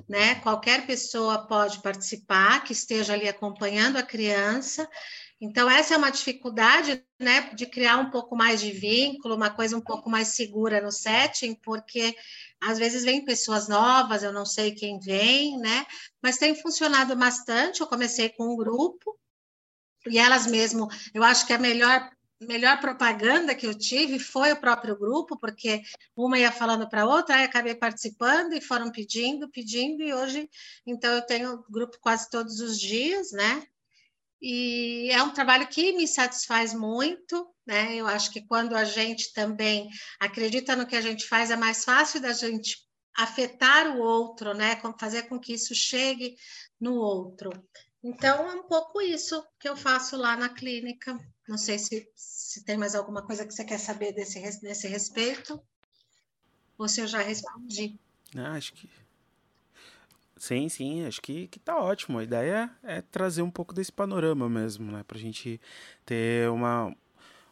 né? 0.08 0.36
Qualquer 0.36 0.86
pessoa 0.86 1.48
pode 1.48 1.82
participar, 1.82 2.64
que 2.64 2.74
esteja 2.74 3.14
ali 3.14 3.28
acompanhando 3.28 3.98
a 3.98 4.04
criança. 4.04 4.88
Então, 5.40 5.70
essa 5.70 5.94
é 5.94 5.98
uma 5.98 6.10
dificuldade, 6.10 7.04
né, 7.20 7.52
de 7.54 7.68
criar 7.68 7.98
um 7.98 8.10
pouco 8.10 8.36
mais 8.36 8.60
de 8.60 8.72
vínculo, 8.72 9.36
uma 9.36 9.52
coisa 9.52 9.78
um 9.78 9.82
pouco 9.82 10.10
mais 10.10 10.30
segura 10.30 10.82
no 10.82 10.92
setting, 10.92 11.54
porque 11.56 12.16
às 12.60 12.80
vezes 12.80 13.04
vem 13.04 13.24
pessoas 13.24 13.68
novas, 13.68 14.24
eu 14.24 14.34
não 14.34 14.46
sei 14.46 14.72
quem 14.72 15.00
vem, 15.00 15.58
né? 15.60 15.86
Mas 16.24 16.38
tem 16.38 16.56
funcionado 16.56 17.16
bastante. 17.16 17.82
Eu 17.82 17.88
comecei 17.88 18.30
com 18.30 18.52
um 18.54 18.56
grupo, 18.56 19.16
e 20.08 20.18
elas 20.18 20.48
mesmo, 20.48 20.88
eu 21.14 21.24
acho 21.24 21.46
que 21.46 21.54
a 21.54 21.60
melhor 21.60 22.10
melhor 22.40 22.80
propaganda 22.80 23.56
que 23.56 23.66
eu 23.66 23.74
tive 23.74 24.20
foi 24.20 24.52
o 24.52 24.60
próprio 24.60 24.98
grupo, 24.98 25.38
porque 25.38 25.82
uma 26.16 26.38
ia 26.38 26.52
falando 26.52 26.88
para 26.88 27.06
outra, 27.06 27.36
aí 27.36 27.44
acabei 27.44 27.76
participando 27.76 28.54
e 28.54 28.62
foram 28.62 28.92
pedindo, 28.92 29.50
pedindo, 29.50 30.04
e 30.04 30.14
hoje, 30.14 30.50
então, 30.86 31.14
eu 31.14 31.26
tenho 31.26 31.64
grupo 31.70 31.98
quase 32.00 32.30
todos 32.30 32.60
os 32.60 32.80
dias, 32.80 33.32
né? 33.32 33.66
E 34.42 35.10
é 35.12 35.22
um 35.24 35.32
trabalho 35.32 35.68
que 35.68 35.94
me 35.94 36.08
satisfaz 36.08 36.74
muito, 36.74 37.48
né? 37.66 37.96
Eu 37.96 38.06
acho 38.06 38.32
que 38.32 38.46
quando 38.46 38.76
a 38.76 38.84
gente 38.84 39.34
também 39.34 39.90
acredita 40.20 40.76
no 40.76 40.86
que 40.86 40.96
a 40.96 41.02
gente 41.02 41.28
faz, 41.28 41.50
é 41.50 41.56
mais 41.56 41.84
fácil 41.84 42.22
da 42.22 42.34
gente 42.34 42.78
afetar 43.18 43.98
o 43.98 44.00
outro, 44.00 44.54
né? 44.54 44.80
Fazer 45.00 45.24
com 45.24 45.40
que 45.40 45.54
isso 45.54 45.74
chegue 45.74 46.36
no 46.80 46.94
outro. 46.94 47.50
Então, 48.08 48.50
é 48.50 48.56
um 48.56 48.64
pouco 48.64 49.02
isso 49.02 49.46
que 49.60 49.68
eu 49.68 49.76
faço 49.76 50.16
lá 50.16 50.38
na 50.38 50.48
clínica. 50.48 51.20
Não 51.46 51.58
sei 51.58 51.78
se, 51.78 52.10
se 52.16 52.64
tem 52.64 52.78
mais 52.78 52.96
alguma 52.96 53.22
coisa 53.22 53.46
que 53.46 53.54
você 53.54 53.66
quer 53.66 53.78
saber 53.78 54.14
desse, 54.14 54.40
desse 54.62 54.88
respeito, 54.88 55.62
ou 56.78 56.88
se 56.88 57.02
eu 57.02 57.08
já 57.08 57.22
respondi. 57.22 58.00
Ah, 58.34 58.54
acho 58.54 58.72
que 58.74 58.90
Sim, 60.38 60.70
sim, 60.70 61.06
acho 61.06 61.22
que, 61.22 61.48
que 61.48 61.60
tá 61.60 61.78
ótimo. 61.78 62.20
A 62.20 62.24
ideia 62.24 62.72
é 62.84 63.02
trazer 63.02 63.42
um 63.42 63.52
pouco 63.52 63.74
desse 63.74 63.92
panorama 63.92 64.48
mesmo, 64.48 64.90
né? 64.92 65.04
Pra 65.04 65.18
gente 65.18 65.60
ter 66.06 66.50
uma, 66.50 66.96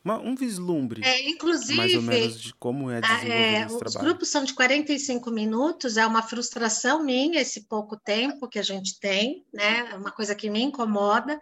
uma 0.05 0.19
um 0.19 0.35
vislumbre. 0.35 1.01
É, 1.03 1.27
inclusive, 1.27 1.75
mais 1.75 1.95
ou 1.95 2.01
menos 2.03 2.39
de 2.39 2.53
como 2.53 2.91
é 2.91 3.01
desenvolvido 3.01 3.33
é, 3.33 3.65
esse 3.65 3.74
os 3.74 3.79
trabalho. 3.79 4.05
grupos 4.05 4.29
são 4.29 4.43
de 4.43 4.53
45 4.53 5.31
minutos, 5.31 5.97
é 5.97 6.05
uma 6.05 6.21
frustração 6.21 7.03
minha 7.03 7.41
esse 7.41 7.62
pouco 7.62 7.97
tempo 7.97 8.47
que 8.47 8.59
a 8.59 8.63
gente 8.63 9.00
tem, 9.00 9.43
né? 9.51 9.89
É 9.91 9.95
uma 9.95 10.12
coisa 10.12 10.35
que 10.35 10.47
me 10.47 10.62
incomoda, 10.62 11.41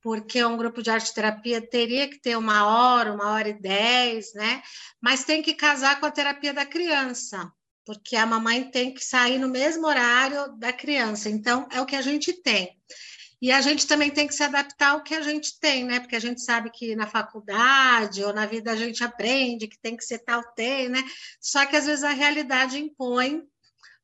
porque 0.00 0.42
um 0.42 0.56
grupo 0.56 0.82
de 0.82 0.90
arte 0.90 1.12
terapia 1.12 1.60
teria 1.60 2.08
que 2.08 2.18
ter 2.18 2.38
uma 2.38 2.66
hora, 2.66 3.12
uma 3.12 3.32
hora 3.32 3.50
e 3.50 3.60
dez, 3.60 4.32
né? 4.32 4.62
Mas 4.98 5.24
tem 5.24 5.42
que 5.42 5.52
casar 5.52 6.00
com 6.00 6.06
a 6.06 6.10
terapia 6.10 6.54
da 6.54 6.64
criança 6.64 7.52
porque 7.84 8.14
a 8.14 8.24
mamãe 8.24 8.70
tem 8.70 8.94
que 8.94 9.04
sair 9.04 9.36
no 9.36 9.48
mesmo 9.48 9.84
horário 9.84 10.56
da 10.58 10.72
criança. 10.72 11.28
Então, 11.28 11.66
é 11.72 11.80
o 11.80 11.86
que 11.86 11.96
a 11.96 12.02
gente 12.02 12.32
tem. 12.32 12.78
E 13.40 13.50
a 13.50 13.60
gente 13.60 13.86
também 13.86 14.10
tem 14.10 14.26
que 14.26 14.34
se 14.34 14.42
adaptar 14.42 14.90
ao 14.90 15.02
que 15.02 15.14
a 15.14 15.22
gente 15.22 15.58
tem, 15.58 15.84
né? 15.84 16.00
Porque 16.00 16.16
a 16.16 16.20
gente 16.20 16.42
sabe 16.42 16.70
que 16.70 16.94
na 16.94 17.06
faculdade 17.06 18.22
ou 18.22 18.32
na 18.32 18.46
vida 18.46 18.70
a 18.70 18.76
gente 18.76 19.02
aprende 19.02 19.68
que 19.68 19.78
tem 19.78 19.96
que 19.96 20.04
ser 20.04 20.18
tal 20.18 20.42
tem, 20.54 20.88
né? 20.88 21.02
Só 21.40 21.64
que 21.64 21.76
às 21.76 21.86
vezes 21.86 22.04
a 22.04 22.10
realidade 22.10 22.78
impõe 22.78 23.42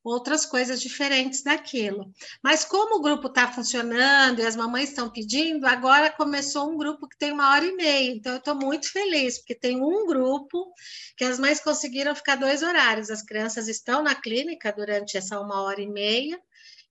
outras 0.08 0.46
coisas 0.46 0.80
diferentes 0.80 1.42
daquilo. 1.42 2.12
Mas 2.42 2.64
como 2.64 2.96
o 2.96 3.02
grupo 3.02 3.26
está 3.26 3.50
funcionando 3.50 4.38
e 4.38 4.46
as 4.46 4.54
mamães 4.54 4.90
estão 4.90 5.10
pedindo, 5.10 5.66
agora 5.66 6.12
começou 6.12 6.70
um 6.70 6.76
grupo 6.76 7.08
que 7.08 7.18
tem 7.18 7.32
uma 7.32 7.50
hora 7.50 7.66
e 7.66 7.74
meia. 7.74 8.12
Então, 8.12 8.32
eu 8.32 8.38
estou 8.38 8.54
muito 8.54 8.90
feliz, 8.90 9.38
porque 9.38 9.54
tem 9.54 9.82
um 9.82 10.06
grupo 10.06 10.72
que 11.16 11.24
as 11.24 11.38
mães 11.38 11.60
conseguiram 11.60 12.14
ficar 12.14 12.36
dois 12.36 12.62
horários. 12.62 13.10
As 13.10 13.22
crianças 13.22 13.66
estão 13.66 14.00
na 14.02 14.14
clínica 14.14 14.72
durante 14.72 15.16
essa 15.16 15.40
uma 15.40 15.62
hora 15.62 15.80
e 15.80 15.88
meia. 15.88 16.40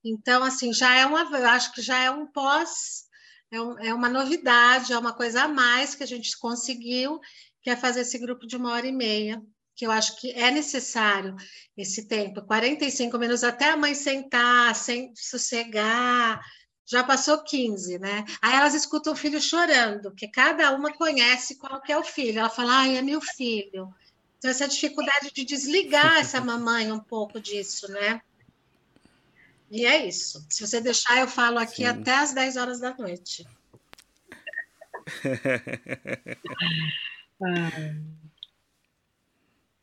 Então, 0.08 0.44
assim, 0.44 0.72
já 0.72 0.94
é 0.96 1.04
uma, 1.04 1.22
eu 1.36 1.46
acho 1.48 1.72
que 1.72 1.82
já 1.82 1.98
é 1.98 2.10
um 2.10 2.26
pós, 2.26 3.06
é, 3.50 3.60
um, 3.60 3.78
é 3.78 3.94
uma 3.94 4.08
novidade, 4.08 4.92
é 4.92 4.98
uma 4.98 5.12
coisa 5.12 5.42
a 5.42 5.48
mais 5.48 5.94
que 5.94 6.02
a 6.02 6.06
gente 6.06 6.38
conseguiu, 6.38 7.20
que 7.62 7.70
é 7.70 7.76
fazer 7.76 8.02
esse 8.02 8.18
grupo 8.18 8.46
de 8.46 8.56
uma 8.56 8.72
hora 8.72 8.86
e 8.86 8.92
meia 8.92 9.42
que 9.76 9.86
eu 9.86 9.90
acho 9.90 10.16
que 10.18 10.32
é 10.32 10.50
necessário 10.50 11.36
esse 11.76 12.08
tempo, 12.08 12.40
45 12.42 13.18
minutos 13.18 13.44
até 13.44 13.68
a 13.68 13.76
mãe 13.76 13.94
sentar, 13.94 14.74
sem 14.74 15.12
sossegar. 15.14 16.40
Já 16.86 17.04
passou 17.04 17.44
15, 17.44 17.98
né? 17.98 18.24
Aí 18.40 18.54
elas 18.54 18.74
escutam 18.74 19.12
o 19.12 19.16
filho 19.16 19.40
chorando, 19.40 20.10
porque 20.10 20.28
cada 20.28 20.72
uma 20.74 20.92
conhece 20.94 21.58
qual 21.58 21.82
que 21.82 21.92
é 21.92 21.98
o 21.98 22.04
filho. 22.04 22.38
Ela 22.38 22.48
fala, 22.48 22.78
ai, 22.78 22.96
é 22.96 23.02
meu 23.02 23.20
filho. 23.20 23.92
Então, 24.38 24.50
essa 24.50 24.66
dificuldade 24.66 25.30
de 25.32 25.44
desligar 25.44 26.18
essa 26.18 26.40
mamãe 26.40 26.90
um 26.90 27.00
pouco 27.00 27.38
disso, 27.38 27.90
né? 27.90 28.22
E 29.70 29.84
é 29.84 30.06
isso. 30.06 30.46
Se 30.48 30.66
você 30.66 30.80
deixar, 30.80 31.18
eu 31.20 31.28
falo 31.28 31.58
aqui 31.58 31.82
Sim. 31.82 31.86
até 31.86 32.14
as 32.16 32.32
10 32.32 32.56
horas 32.56 32.80
da 32.80 32.96
noite. 32.96 33.46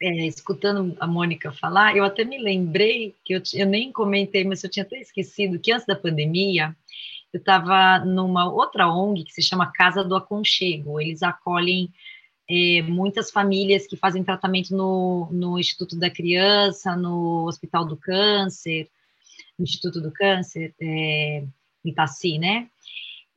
é, 0.01 0.27
escutando 0.27 0.95
a 0.99 1.07
Mônica 1.07 1.51
falar, 1.51 1.95
eu 1.95 2.03
até 2.03 2.23
me 2.23 2.37
lembrei 2.37 3.15
que 3.23 3.33
eu, 3.33 3.41
eu 3.53 3.65
nem 3.65 3.91
comentei, 3.91 4.43
mas 4.43 4.63
eu 4.63 4.69
tinha 4.69 4.83
até 4.83 4.99
esquecido 4.99 5.59
que 5.59 5.71
antes 5.71 5.85
da 5.85 5.95
pandemia 5.95 6.75
eu 7.31 7.39
estava 7.39 7.99
numa 8.05 8.49
outra 8.51 8.87
ONG 8.87 9.23
que 9.23 9.33
se 9.33 9.41
chama 9.41 9.71
Casa 9.71 10.03
do 10.03 10.15
Aconchego. 10.15 11.01
Eles 11.01 11.23
acolhem 11.23 11.91
é, 12.49 12.81
muitas 12.83 13.31
famílias 13.31 13.87
que 13.87 13.97
fazem 13.97 14.23
tratamento 14.23 14.75
no, 14.75 15.27
no 15.31 15.57
Instituto 15.57 15.97
da 15.97 16.11
Criança, 16.11 16.95
no 16.95 17.47
Hospital 17.47 17.85
do 17.85 17.97
Câncer, 17.97 18.87
Instituto 19.63 20.01
do 20.01 20.11
Câncer, 20.11 20.73
é, 20.81 21.43
Itaci, 21.83 22.37
né? 22.37 22.67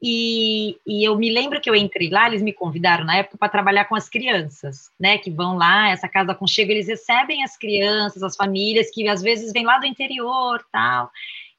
E, 0.02 0.78
e, 0.86 1.04
eu 1.04 1.16
me 1.16 1.30
lembro 1.30 1.60
que 1.60 1.70
eu 1.70 1.74
entrei 1.74 2.10
lá, 2.10 2.26
eles 2.26 2.42
me 2.42 2.52
convidaram 2.52 3.04
na 3.04 3.16
época 3.16 3.38
para 3.38 3.48
trabalhar 3.48 3.86
com 3.86 3.96
as 3.96 4.08
crianças, 4.08 4.90
né? 5.00 5.16
Que 5.16 5.30
vão 5.30 5.56
lá, 5.56 5.88
essa 5.90 6.08
casa 6.08 6.34
com 6.34 6.46
chego, 6.46 6.70
eles 6.70 6.86
recebem 6.86 7.42
as 7.42 7.56
crianças, 7.56 8.22
as 8.22 8.36
famílias 8.36 8.90
que 8.90 9.08
às 9.08 9.22
vezes 9.22 9.52
vêm 9.52 9.64
lá 9.64 9.78
do 9.78 9.86
interior, 9.86 10.64
tal. 10.70 11.10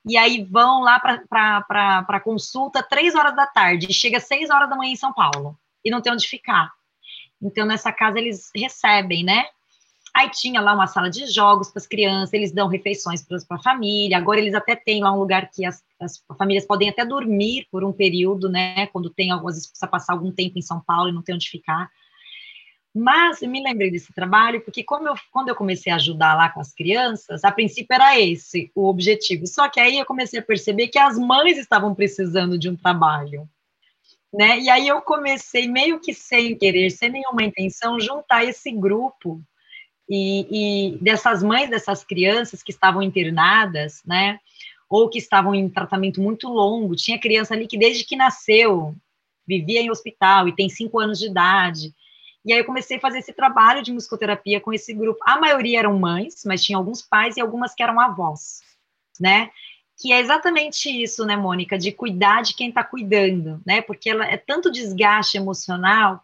E 0.05 0.15
aí 0.15 0.43
vão 0.43 0.81
lá 0.81 0.99
para 0.99 2.19
consulta 2.23 2.83
três 2.83 3.15
horas 3.15 3.35
da 3.35 3.47
tarde, 3.47 3.91
chega 3.91 4.19
seis 4.19 4.49
horas 4.49 4.69
da 4.69 4.75
manhã 4.75 4.91
em 4.91 4.95
São 4.95 5.11
Paulo, 5.11 5.57
e 5.83 5.89
não 5.89 6.01
tem 6.01 6.13
onde 6.13 6.27
ficar. 6.27 6.71
Então, 7.41 7.65
nessa 7.65 7.91
casa, 7.91 8.17
eles 8.19 8.49
recebem, 8.55 9.23
né? 9.23 9.45
Aí 10.17 10.31
tinha 10.31 10.59
lá 10.59 10.73
uma 10.73 10.87
sala 10.87 11.11
de 11.11 11.27
jogos 11.27 11.69
para 11.69 11.79
as 11.79 11.85
crianças, 11.85 12.33
eles 12.33 12.51
dão 12.51 12.67
refeições 12.67 13.23
para 13.23 13.37
a 13.51 13.61
família. 13.61 14.17
Agora 14.17 14.39
eles 14.39 14.55
até 14.55 14.75
têm 14.75 15.03
lá 15.03 15.13
um 15.13 15.19
lugar 15.19 15.47
que 15.51 15.63
as, 15.63 15.83
as, 15.99 16.23
famílias 16.35 16.65
podem 16.65 16.89
até 16.89 17.05
dormir 17.05 17.67
por 17.71 17.83
um 17.83 17.93
período, 17.93 18.49
né? 18.49 18.87
Quando 18.87 19.11
tem, 19.11 19.31
às 19.31 19.39
vezes, 19.43 19.67
precisa 19.67 19.85
passar 19.85 20.13
algum 20.13 20.31
tempo 20.31 20.57
em 20.57 20.61
São 20.63 20.81
Paulo 20.81 21.09
e 21.09 21.11
não 21.11 21.21
tem 21.21 21.35
onde 21.35 21.47
ficar. 21.47 21.91
Mas 22.95 23.43
eu 23.43 23.49
me 23.49 23.61
lembrei 23.61 23.91
desse 23.91 24.11
trabalho 24.11 24.59
porque 24.61 24.83
como 24.83 25.07
eu, 25.07 25.13
quando 25.31 25.49
eu 25.49 25.55
comecei 25.55 25.93
a 25.93 25.97
ajudar 25.97 26.33
lá 26.33 26.49
com 26.49 26.61
as 26.61 26.73
crianças, 26.73 27.43
a 27.43 27.51
princípio 27.51 27.93
era 27.93 28.19
esse 28.19 28.71
o 28.73 28.87
objetivo. 28.87 29.45
Só 29.45 29.69
que 29.69 29.79
aí 29.79 29.99
eu 29.99 30.05
comecei 30.05 30.39
a 30.39 30.43
perceber 30.43 30.87
que 30.87 30.97
as 30.97 31.15
mães 31.15 31.59
estavam 31.59 31.93
precisando 31.93 32.57
de 32.57 32.67
um 32.67 32.75
trabalho. 32.75 33.47
Né? 34.33 34.61
E 34.61 34.69
aí 34.71 34.87
eu 34.87 34.99
comecei 34.99 35.67
meio 35.67 35.99
que 35.99 36.11
sem 36.11 36.57
querer, 36.57 36.89
sem 36.89 37.11
nenhuma 37.11 37.43
intenção, 37.43 37.99
juntar 37.99 38.43
esse 38.45 38.71
grupo 38.71 39.43
e, 40.09 40.93
e 40.93 40.97
dessas 40.99 41.43
mães 41.43 41.69
dessas 41.69 42.03
crianças 42.03 42.63
que 42.63 42.71
estavam 42.71 43.01
internadas, 43.01 44.01
né, 44.05 44.39
ou 44.89 45.09
que 45.09 45.17
estavam 45.17 45.53
em 45.53 45.69
tratamento 45.69 46.21
muito 46.21 46.47
longo, 46.47 46.95
tinha 46.95 47.19
criança 47.19 47.53
ali 47.53 47.67
que 47.67 47.77
desde 47.77 48.05
que 48.05 48.15
nasceu 48.15 48.95
vivia 49.47 49.81
em 49.81 49.89
hospital 49.89 50.47
e 50.47 50.55
tem 50.55 50.69
cinco 50.69 50.99
anos 50.99 51.19
de 51.19 51.27
idade. 51.27 51.93
E 52.45 52.53
aí 52.53 52.59
eu 52.59 52.65
comecei 52.65 52.97
a 52.97 52.99
fazer 52.99 53.19
esse 53.19 53.33
trabalho 53.33 53.81
de 53.81 53.91
musicoterapia 53.91 54.59
com 54.59 54.73
esse 54.73 54.93
grupo. 54.93 55.19
A 55.23 55.39
maioria 55.39 55.79
eram 55.79 55.97
mães, 55.97 56.43
mas 56.45 56.63
tinha 56.63 56.77
alguns 56.77 57.01
pais 57.01 57.37
e 57.37 57.41
algumas 57.41 57.73
que 57.73 57.83
eram 57.83 57.99
avós, 57.99 58.61
né? 59.19 59.49
Que 59.99 60.13
é 60.13 60.19
exatamente 60.19 60.89
isso, 60.89 61.25
né, 61.25 61.35
Mônica, 61.35 61.77
de 61.77 61.91
cuidar 61.91 62.43
de 62.43 62.53
quem 62.53 62.69
está 62.69 62.83
cuidando, 62.83 63.61
né? 63.65 63.81
Porque 63.81 64.09
ela 64.09 64.25
é 64.25 64.37
tanto 64.37 64.71
desgaste 64.71 65.37
emocional 65.37 66.21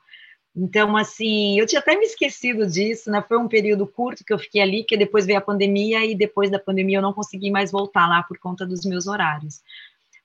Então, 0.55 0.95
assim, 0.95 1.59
eu 1.59 1.65
tinha 1.65 1.79
até 1.79 1.97
me 1.97 2.05
esquecido 2.05 2.67
disso, 2.67 3.09
né? 3.09 3.23
Foi 3.27 3.37
um 3.37 3.47
período 3.47 3.87
curto 3.87 4.23
que 4.23 4.31
eu 4.31 4.37
fiquei 4.37 4.61
ali, 4.61 4.83
que 4.83 4.95
depois 4.95 5.25
veio 5.25 5.39
a 5.39 5.41
pandemia 5.41 6.05
e 6.05 6.13
depois 6.13 6.51
da 6.51 6.59
pandemia 6.59 6.99
eu 6.99 7.01
não 7.01 7.13
consegui 7.13 7.49
mais 7.49 7.71
voltar 7.71 8.07
lá 8.07 8.21
por 8.21 8.37
conta 8.37 8.65
dos 8.65 8.85
meus 8.85 9.07
horários. 9.07 9.61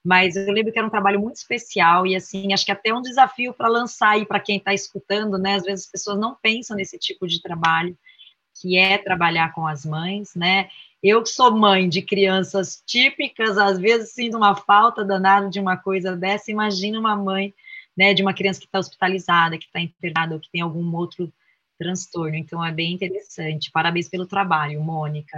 Mas 0.04 0.37
eu 0.37 0.52
lembro 0.52 0.70
que 0.73 0.78
era 0.78 0.87
um 0.87 0.90
trabalho 0.90 1.18
muito 1.18 1.37
especial 1.37 2.06
e, 2.06 2.14
assim, 2.14 2.52
acho 2.52 2.64
que 2.64 2.73
até 2.73 2.92
um 2.92 3.00
desafio 3.00 3.54
para 3.54 3.68
lançar 3.68 4.11
aí 4.11 4.26
para 4.26 4.38
quem 4.38 4.58
está 4.58 4.75
escutando, 4.75 5.38
né? 5.38 5.54
Às 5.54 5.64
vezes 5.64 5.87
as 5.87 5.90
pessoas 5.90 6.18
não 6.18 6.37
pensam 6.40 6.76
nesse 6.76 6.99
tipo 6.99 7.26
de 7.26 7.40
trabalho, 7.40 7.97
que 8.61 8.76
é 8.76 8.99
trabalhar 8.99 9.54
com 9.54 9.66
as 9.66 9.85
mães, 9.87 10.35
né? 10.35 10.68
Eu 11.02 11.23
que 11.23 11.30
sou 11.30 11.56
mãe 11.56 11.88
de 11.88 12.02
crianças 12.02 12.82
típicas, 12.87 13.56
às 13.56 13.78
vezes 13.78 14.12
sinto 14.12 14.37
uma 14.37 14.54
falta 14.54 15.04
danada 15.04 15.49
de 15.49 15.61
uma 15.61 15.76
coisa 15.76 16.16
dessa, 16.16 16.50
imagina 16.50 16.99
uma 16.99 17.16
mãe 17.16 17.54
né, 17.99 18.14
de 18.14 18.23
uma 18.23 18.33
criança 18.33 18.61
que 18.61 18.67
está 18.67 18.78
hospitalizada, 18.78 19.59
que 19.59 19.67
está 19.67 19.81
internada 19.81 20.33
ou 20.33 20.40
que 20.40 20.49
tem 20.52 20.61
algum 20.61 20.95
outro 20.95 21.33
transtorno. 21.76 22.37
Então, 22.37 22.64
é 22.64 22.71
bem 22.71 22.93
interessante. 22.93 23.73
Parabéns 23.73 24.09
pelo 24.09 24.25
trabalho, 24.25 24.81
Mônica. 24.81 25.37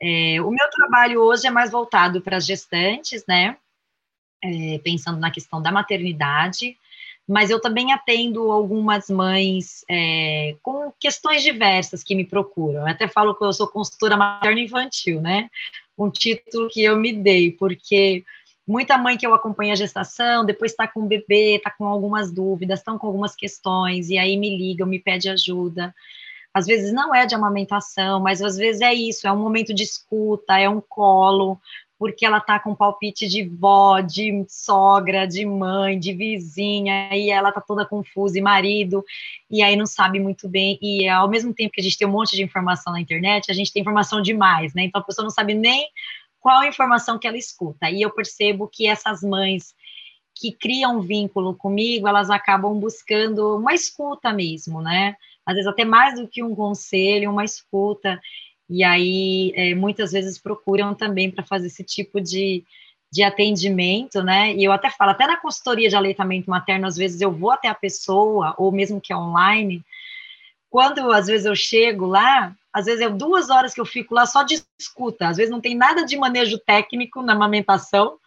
É, 0.00 0.40
o 0.40 0.50
meu 0.50 0.70
trabalho 0.70 1.20
hoje 1.20 1.48
é 1.48 1.50
mais 1.50 1.72
voltado 1.72 2.20
para 2.20 2.36
as 2.36 2.46
gestantes, 2.46 3.24
né? 3.26 3.56
É, 4.40 4.78
pensando 4.84 5.18
na 5.18 5.32
questão 5.32 5.60
da 5.60 5.72
maternidade, 5.72 6.76
mas 7.26 7.48
eu 7.50 7.58
também 7.60 7.92
atendo 7.92 8.52
algumas 8.52 9.08
mães 9.08 9.84
é, 9.90 10.54
com 10.62 10.92
questões 11.00 11.42
diversas 11.42 12.04
que 12.04 12.14
me 12.14 12.26
procuram. 12.26 12.82
Eu 12.82 12.86
até 12.86 13.08
falo 13.08 13.34
que 13.34 13.42
eu 13.42 13.52
sou 13.52 13.66
consultora 13.66 14.16
materno 14.16 14.60
infantil, 14.60 15.20
né? 15.20 15.48
Um 15.98 16.10
título 16.10 16.68
que 16.68 16.84
eu 16.84 16.96
me 16.96 17.12
dei, 17.12 17.50
porque 17.50 18.22
Muita 18.66 18.96
mãe 18.96 19.16
que 19.16 19.26
eu 19.26 19.34
acompanho 19.34 19.72
a 19.72 19.76
gestação, 19.76 20.44
depois 20.44 20.72
está 20.72 20.88
com 20.88 21.00
o 21.00 21.06
bebê, 21.06 21.56
está 21.56 21.70
com 21.70 21.86
algumas 21.86 22.32
dúvidas, 22.32 22.78
estão 22.78 22.98
com 22.98 23.06
algumas 23.06 23.34
questões, 23.36 24.08
e 24.08 24.16
aí 24.16 24.36
me 24.36 24.56
ligam, 24.56 24.86
me 24.86 24.98
pede 24.98 25.28
ajuda. 25.28 25.94
Às 26.52 26.66
vezes 26.66 26.92
não 26.92 27.14
é 27.14 27.26
de 27.26 27.34
amamentação, 27.34 28.20
mas 28.20 28.40
às 28.40 28.56
vezes 28.56 28.80
é 28.80 28.94
isso, 28.94 29.26
é 29.26 29.32
um 29.32 29.38
momento 29.38 29.74
de 29.74 29.82
escuta, 29.82 30.58
é 30.58 30.68
um 30.68 30.80
colo, 30.80 31.60
porque 31.98 32.24
ela 32.24 32.38
está 32.38 32.58
com 32.58 32.74
palpite 32.74 33.26
de 33.28 33.44
vó, 33.44 34.00
de 34.00 34.44
sogra, 34.48 35.26
de 35.26 35.44
mãe, 35.44 35.98
de 35.98 36.12
vizinha, 36.12 37.14
e 37.14 37.30
ela 37.30 37.50
está 37.50 37.60
toda 37.60 37.84
confusa, 37.84 38.38
e 38.38 38.42
marido, 38.42 39.04
e 39.50 39.62
aí 39.62 39.76
não 39.76 39.86
sabe 39.86 40.18
muito 40.20 40.48
bem, 40.48 40.78
e 40.80 41.08
ao 41.08 41.28
mesmo 41.28 41.52
tempo 41.52 41.72
que 41.72 41.80
a 41.80 41.84
gente 41.84 41.98
tem 41.98 42.08
um 42.08 42.12
monte 42.12 42.34
de 42.36 42.42
informação 42.42 42.92
na 42.92 43.00
internet, 43.00 43.50
a 43.50 43.54
gente 43.54 43.72
tem 43.72 43.82
informação 43.82 44.22
demais, 44.22 44.74
né? 44.74 44.84
Então 44.84 45.00
a 45.00 45.04
pessoa 45.04 45.24
não 45.24 45.30
sabe 45.30 45.54
nem 45.54 45.86
qual 46.44 46.60
a 46.60 46.68
informação 46.68 47.18
que 47.18 47.26
ela 47.26 47.38
escuta. 47.38 47.88
E 47.88 48.02
eu 48.02 48.10
percebo 48.10 48.68
que 48.68 48.86
essas 48.86 49.22
mães 49.22 49.74
que 50.34 50.52
criam 50.52 50.98
um 50.98 51.00
vínculo 51.00 51.56
comigo, 51.56 52.06
elas 52.06 52.28
acabam 52.28 52.78
buscando 52.78 53.56
uma 53.56 53.72
escuta 53.72 54.30
mesmo, 54.30 54.82
né? 54.82 55.16
Às 55.46 55.54
vezes 55.54 55.70
até 55.70 55.86
mais 55.86 56.20
do 56.20 56.28
que 56.28 56.42
um 56.42 56.54
conselho, 56.54 57.30
uma 57.30 57.46
escuta. 57.46 58.20
E 58.68 58.84
aí, 58.84 59.54
é, 59.56 59.74
muitas 59.74 60.12
vezes 60.12 60.38
procuram 60.38 60.94
também 60.94 61.30
para 61.30 61.46
fazer 61.46 61.68
esse 61.68 61.82
tipo 61.82 62.20
de, 62.20 62.62
de 63.10 63.22
atendimento, 63.22 64.22
né? 64.22 64.52
E 64.52 64.64
eu 64.64 64.72
até 64.72 64.90
falo, 64.90 65.12
até 65.12 65.26
na 65.26 65.38
consultoria 65.38 65.88
de 65.88 65.96
aleitamento 65.96 66.50
materno, 66.50 66.86
às 66.86 66.96
vezes 66.96 67.22
eu 67.22 67.32
vou 67.32 67.52
até 67.52 67.68
a 67.68 67.74
pessoa, 67.74 68.54
ou 68.58 68.70
mesmo 68.70 69.00
que 69.00 69.14
é 69.14 69.16
online, 69.16 69.82
quando 70.74 71.12
às 71.12 71.28
vezes 71.28 71.46
eu 71.46 71.54
chego 71.54 72.04
lá, 72.04 72.52
às 72.72 72.86
vezes 72.86 73.00
é 73.00 73.08
duas 73.08 73.48
horas 73.48 73.72
que 73.72 73.80
eu 73.80 73.86
fico 73.86 74.12
lá 74.12 74.26
só 74.26 74.42
de 74.42 74.60
escuta, 74.76 75.28
às 75.28 75.36
vezes 75.36 75.48
não 75.48 75.60
tem 75.60 75.76
nada 75.76 76.04
de 76.04 76.16
manejo 76.16 76.58
técnico 76.58 77.22
na 77.22 77.32
amamentação, 77.32 78.18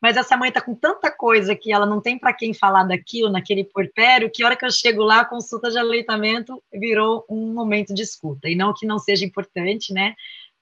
mas 0.00 0.16
essa 0.16 0.34
mãe 0.34 0.48
está 0.48 0.62
com 0.62 0.74
tanta 0.74 1.10
coisa 1.10 1.54
que 1.54 1.70
ela 1.70 1.84
não 1.84 2.00
tem 2.00 2.18
para 2.18 2.32
quem 2.32 2.54
falar 2.54 2.84
daquilo, 2.84 3.30
naquele 3.30 3.62
porpério, 3.62 4.30
que 4.32 4.42
hora 4.42 4.56
que 4.56 4.64
eu 4.64 4.70
chego 4.70 5.02
lá, 5.02 5.20
a 5.20 5.24
consulta 5.26 5.70
de 5.70 5.76
aleitamento 5.76 6.62
virou 6.72 7.26
um 7.28 7.52
momento 7.52 7.92
de 7.92 8.00
escuta. 8.00 8.48
E 8.48 8.56
não 8.56 8.72
que 8.72 8.86
não 8.86 8.98
seja 8.98 9.26
importante, 9.26 9.92
né? 9.92 10.14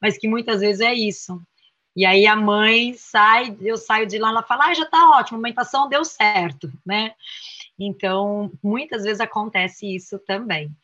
Mas 0.03 0.19
que 0.19 0.27
muitas 0.27 0.59
vezes 0.59 0.81
é 0.81 0.93
isso. 0.93 1.41
E 1.95 2.05
aí 2.05 2.27
a 2.27 2.35
mãe 2.35 2.95
sai, 2.95 3.57
eu 3.61 3.77
saio 3.77 4.09
de 4.09 4.19
lá, 4.19 4.31
ela 4.31 4.43
fala, 4.43 4.66
ah, 4.66 4.75
já 4.75 4.83
está 4.83 5.11
ótimo, 5.11 5.37
a 5.37 5.38
amamentação 5.38 5.88
deu 5.88 6.05
certo, 6.05 6.73
né? 6.85 7.12
Então, 7.79 8.51
muitas 8.61 9.05
vezes 9.05 9.21
acontece 9.21 9.95
isso 9.95 10.19
também. 10.19 10.75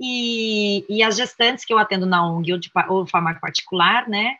E, 0.00 0.84
e 0.88 1.02
as 1.02 1.16
gestantes 1.16 1.64
que 1.64 1.72
eu 1.72 1.78
atendo 1.78 2.06
na 2.06 2.26
ONG 2.26 2.52
ou, 2.52 2.58
de, 2.58 2.70
ou 2.88 3.06
farmácia 3.06 3.40
particular, 3.40 4.08
né? 4.08 4.36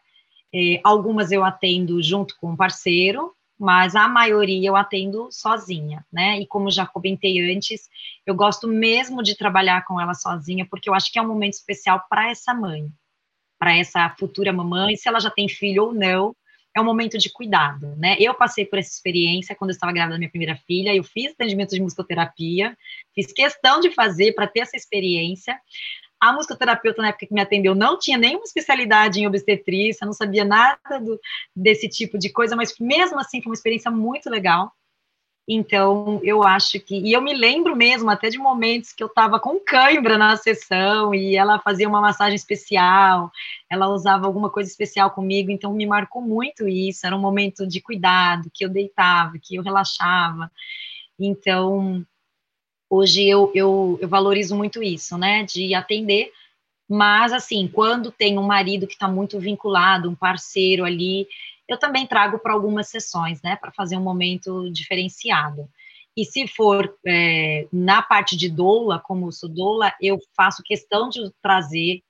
É, 0.52 0.80
algumas 0.84 1.32
eu 1.32 1.44
atendo 1.44 2.02
junto 2.02 2.36
com 2.38 2.50
um 2.50 2.56
parceiro, 2.56 3.34
mas 3.58 3.94
a 3.94 4.08
maioria 4.08 4.68
eu 4.68 4.76
atendo 4.76 5.28
sozinha, 5.30 6.04
né? 6.12 6.40
E 6.40 6.46
como 6.46 6.70
já 6.70 6.86
comentei 6.86 7.40
antes, 7.52 7.88
eu 8.26 8.34
gosto 8.34 8.66
mesmo 8.66 9.22
de 9.22 9.36
trabalhar 9.36 9.84
com 9.84 10.00
ela 10.00 10.14
sozinha, 10.14 10.66
porque 10.68 10.88
eu 10.88 10.94
acho 10.94 11.10
que 11.12 11.18
é 11.18 11.22
um 11.22 11.28
momento 11.28 11.54
especial 11.54 12.04
para 12.08 12.30
essa 12.30 12.52
mãe, 12.52 12.88
para 13.58 13.76
essa 13.76 14.08
futura 14.18 14.52
mamãe, 14.52 14.96
se 14.96 15.08
ela 15.08 15.20
já 15.20 15.30
tem 15.30 15.48
filho 15.48 15.84
ou 15.84 15.94
não, 15.94 16.36
é 16.74 16.80
um 16.80 16.84
momento 16.84 17.16
de 17.16 17.30
cuidado, 17.30 17.94
né? 17.96 18.16
Eu 18.18 18.34
passei 18.34 18.66
por 18.66 18.78
essa 18.78 18.90
experiência 18.90 19.54
quando 19.54 19.70
eu 19.70 19.74
estava 19.74 19.92
grávida 19.92 20.14
da 20.14 20.18
minha 20.18 20.30
primeira 20.30 20.56
filha, 20.56 20.94
eu 20.94 21.04
fiz 21.04 21.32
atendimento 21.32 21.70
de 21.70 21.80
musicoterapia, 21.80 22.76
fiz 23.14 23.32
questão 23.32 23.80
de 23.80 23.90
fazer 23.90 24.32
para 24.34 24.48
ter 24.48 24.60
essa 24.60 24.76
experiência. 24.76 25.56
A 26.20 26.32
musicoterapeuta, 26.32 27.02
na 27.02 27.08
época 27.08 27.26
que 27.26 27.34
me 27.34 27.40
atendeu, 27.40 27.74
não 27.74 27.98
tinha 27.98 28.18
nenhuma 28.18 28.44
especialidade 28.44 29.20
em 29.20 29.26
obstetrícia, 29.26 30.06
não 30.06 30.12
sabia 30.12 30.44
nada 30.44 30.98
do, 30.98 31.20
desse 31.54 31.88
tipo 31.88 32.18
de 32.18 32.30
coisa, 32.30 32.56
mas 32.56 32.74
mesmo 32.80 33.20
assim 33.20 33.40
foi 33.40 33.50
uma 33.50 33.54
experiência 33.54 33.90
muito 33.90 34.28
legal. 34.28 34.72
Então, 35.46 36.20
eu 36.22 36.42
acho 36.42 36.80
que. 36.80 36.96
E 36.96 37.12
eu 37.12 37.20
me 37.20 37.34
lembro 37.34 37.76
mesmo 37.76 38.10
até 38.10 38.30
de 38.30 38.38
momentos 38.38 38.92
que 38.92 39.02
eu 39.02 39.08
estava 39.08 39.38
com 39.38 39.60
cãibra 39.60 40.16
na 40.16 40.36
sessão 40.36 41.14
e 41.14 41.36
ela 41.36 41.58
fazia 41.58 41.86
uma 41.86 42.00
massagem 42.00 42.34
especial, 42.34 43.30
ela 43.68 43.88
usava 43.88 44.26
alguma 44.26 44.48
coisa 44.48 44.70
especial 44.70 45.10
comigo, 45.10 45.50
então 45.50 45.74
me 45.74 45.86
marcou 45.86 46.22
muito 46.22 46.66
isso. 46.66 47.06
Era 47.06 47.14
um 47.14 47.20
momento 47.20 47.66
de 47.66 47.80
cuidado, 47.80 48.50
que 48.52 48.64
eu 48.64 48.70
deitava, 48.70 49.34
que 49.40 49.56
eu 49.56 49.62
relaxava. 49.62 50.50
Então, 51.18 52.04
hoje 52.88 53.28
eu, 53.28 53.52
eu, 53.54 53.98
eu 54.00 54.08
valorizo 54.08 54.56
muito 54.56 54.82
isso, 54.82 55.18
né, 55.18 55.44
de 55.44 55.74
atender. 55.74 56.32
Mas, 56.88 57.32
assim, 57.32 57.68
quando 57.68 58.10
tem 58.10 58.38
um 58.38 58.42
marido 58.42 58.86
que 58.86 58.94
está 58.94 59.08
muito 59.08 59.38
vinculado, 59.38 60.08
um 60.08 60.14
parceiro 60.14 60.84
ali, 60.84 61.26
eu 61.68 61.78
também 61.78 62.06
trago 62.06 62.38
para 62.38 62.52
algumas 62.52 62.88
sessões, 62.88 63.40
né, 63.42 63.56
para 63.56 63.72
fazer 63.72 63.96
um 63.96 64.02
momento 64.02 64.70
diferenciado. 64.70 65.68
E 66.16 66.24
se 66.24 66.46
for 66.46 66.94
é, 67.04 67.66
na 67.72 68.00
parte 68.00 68.36
de 68.36 68.48
doula, 68.48 69.00
como 69.00 69.32
sou 69.32 69.48
doula, 69.48 69.92
eu 70.00 70.18
faço 70.36 70.62
questão 70.62 71.08
de 71.08 71.20
trazer 71.42 72.02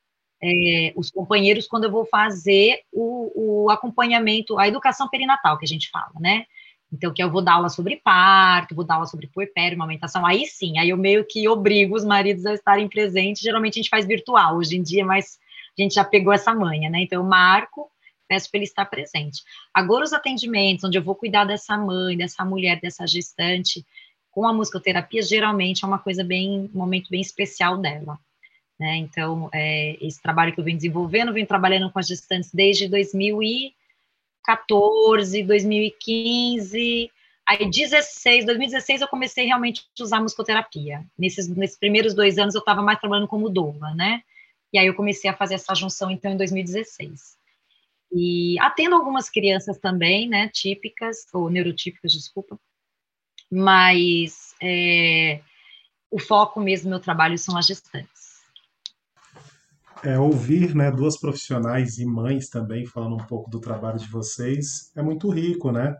é, 0.43 0.93
os 0.95 1.11
companheiros 1.11 1.67
quando 1.67 1.85
eu 1.85 1.90
vou 1.90 2.05
fazer 2.05 2.83
o, 2.93 3.64
o, 3.64 3.71
acompanhamento, 3.71 4.59
a 4.59 4.69
educação 4.69 5.09
perinatal, 5.09 5.57
que 5.57 5.64
a 5.64 5.69
gente 5.69 5.88
fala, 5.90 6.12
né? 6.21 6.45
Então, 6.93 7.12
que 7.12 7.23
eu 7.23 7.31
vou 7.31 7.43
dar 7.43 7.55
aula 7.55 7.71
sobre 7.71 7.97
parto, 7.97 8.75
vou 8.75 8.85
dar 8.85 8.97
aula 8.97 9.07
sobre 9.07 9.27
puerpério, 9.27 9.77
amamentação, 9.77 10.25
aí 10.25 10.47
sim, 10.47 10.79
aí 10.79 10.90
eu 10.90 10.99
meio 10.99 11.25
que 11.27 11.49
obrigo 11.49 11.97
os 11.97 12.05
maridos 12.05 12.45
a 12.45 12.53
estarem 12.53 12.88
presentes, 12.88 13.43
geralmente 13.43 13.79
a 13.79 13.83
gente 13.83 13.88
faz 13.88 14.07
virtual, 14.07 14.57
hoje 14.57 14.77
em 14.77 14.83
dia, 14.83 15.05
mas 15.05 15.38
a 15.77 15.83
gente 15.83 15.95
já 15.95 16.05
pegou 16.05 16.33
essa 16.33 16.55
manha, 16.55 16.90
né? 16.90 17.01
Então, 17.01 17.23
eu 17.23 17.27
marco, 17.27 17.90
peço 18.28 18.50
para 18.50 18.58
ele 18.58 18.64
estar 18.64 18.84
presente. 18.87 19.42
Agora, 19.72 20.04
os 20.04 20.12
atendimentos, 20.12 20.84
onde 20.84 20.98
eu 20.98 21.02
vou 21.02 21.14
cuidar 21.14 21.44
dessa 21.44 21.76
mãe, 21.76 22.16
dessa 22.16 22.44
mulher, 22.44 22.80
dessa 22.80 23.06
gestante, 23.06 23.87
com 24.30 24.46
a 24.46 24.52
musicoterapia, 24.52 25.22
geralmente 25.22 25.84
é 25.84 25.87
uma 25.87 25.98
coisa 25.98 26.24
bem, 26.24 26.70
um 26.74 26.78
momento 26.78 27.08
bem 27.08 27.20
especial 27.20 27.78
dela. 27.78 28.18
Né? 28.78 28.96
Então, 28.96 29.48
é, 29.52 29.96
esse 30.04 30.20
trabalho 30.20 30.52
que 30.52 30.60
eu 30.60 30.64
venho 30.64 30.76
desenvolvendo, 30.76 31.32
venho 31.32 31.46
trabalhando 31.46 31.90
com 31.90 31.98
as 31.98 32.08
gestantes 32.08 32.52
desde 32.52 32.88
2014, 32.88 35.42
2015, 35.44 37.10
aí 37.46 37.70
16, 37.70 38.46
2016 38.46 39.02
eu 39.02 39.08
comecei 39.08 39.46
realmente 39.46 39.84
a 39.98 40.02
usar 40.02 40.20
musicoterapia. 40.20 41.04
Nesses, 41.16 41.46
nesses 41.48 41.78
primeiros 41.78 42.14
dois 42.14 42.37
anos 42.37 42.56
eu 42.56 42.60
estava 42.60 42.82
mais 42.82 42.98
trabalhando 42.98 43.28
como 43.28 43.48
doula, 43.48 43.94
né? 43.94 44.22
E 44.72 44.78
aí 44.78 44.88
eu 44.88 44.94
comecei 44.94 45.30
a 45.30 45.34
fazer 45.34 45.54
essa 45.54 45.72
junção, 45.72 46.10
então, 46.10 46.32
em 46.32 46.37
2016. 46.37 47.43
E 48.16 48.57
atendo 48.61 48.94
algumas 48.94 49.29
crianças 49.29 49.77
também, 49.77 50.29
né, 50.29 50.48
típicas, 50.48 51.27
ou 51.33 51.50
neurotípicas, 51.50 52.12
desculpa, 52.12 52.57
mas 53.50 54.55
é, 54.62 55.40
o 56.09 56.20
foco 56.20 56.61
mesmo 56.61 56.85
do 56.85 56.90
meu 56.90 57.00
trabalho 57.00 57.37
são 57.37 57.57
as 57.57 57.66
gestantes. 57.66 58.24
É, 60.05 60.16
ouvir 60.16 60.77
né, 60.77 60.92
duas 60.92 61.18
profissionais 61.18 61.98
e 61.98 62.07
mães 62.07 62.48
também 62.48 62.87
falando 62.87 63.14
um 63.14 63.27
pouco 63.27 63.50
do 63.50 63.59
trabalho 63.59 63.98
de 63.98 64.07
vocês 64.07 64.92
é 64.94 65.03
muito 65.03 65.29
rico, 65.29 65.72
né? 65.72 65.96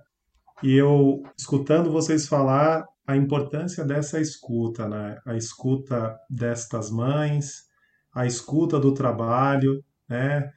E 0.63 0.73
eu, 0.73 1.23
escutando 1.37 1.91
vocês 1.91 2.29
falar 2.29 2.85
a 3.07 3.17
importância 3.17 3.85
dessa 3.85 4.21
escuta, 4.21 4.89
né? 4.89 5.19
A 5.27 5.35
escuta 5.37 6.17
destas 6.31 6.91
mães, 6.91 7.65
a 8.15 8.25
escuta 8.25 8.79
do 8.79 8.95
trabalho, 8.95 9.83
né? 10.09 10.53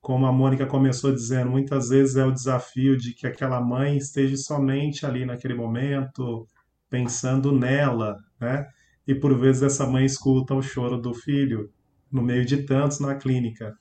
Como 0.00 0.26
a 0.26 0.32
Mônica 0.32 0.66
começou 0.66 1.12
dizendo, 1.12 1.50
muitas 1.50 1.90
vezes 1.90 2.16
é 2.16 2.24
o 2.24 2.32
desafio 2.32 2.96
de 2.96 3.14
que 3.14 3.26
aquela 3.26 3.60
mãe 3.60 3.96
esteja 3.96 4.36
somente 4.36 5.04
ali 5.04 5.24
naquele 5.24 5.54
momento, 5.54 6.48
pensando 6.88 7.52
nela, 7.52 8.16
né? 8.40 8.66
e 9.06 9.14
por 9.14 9.36
vezes 9.36 9.62
essa 9.62 9.86
mãe 9.86 10.04
escuta 10.04 10.54
o 10.54 10.62
choro 10.62 10.96
do 10.96 11.12
filho 11.12 11.70
no 12.10 12.22
meio 12.22 12.44
de 12.44 12.62
tantos 12.62 13.00
na 13.00 13.16
clínica. 13.16 13.76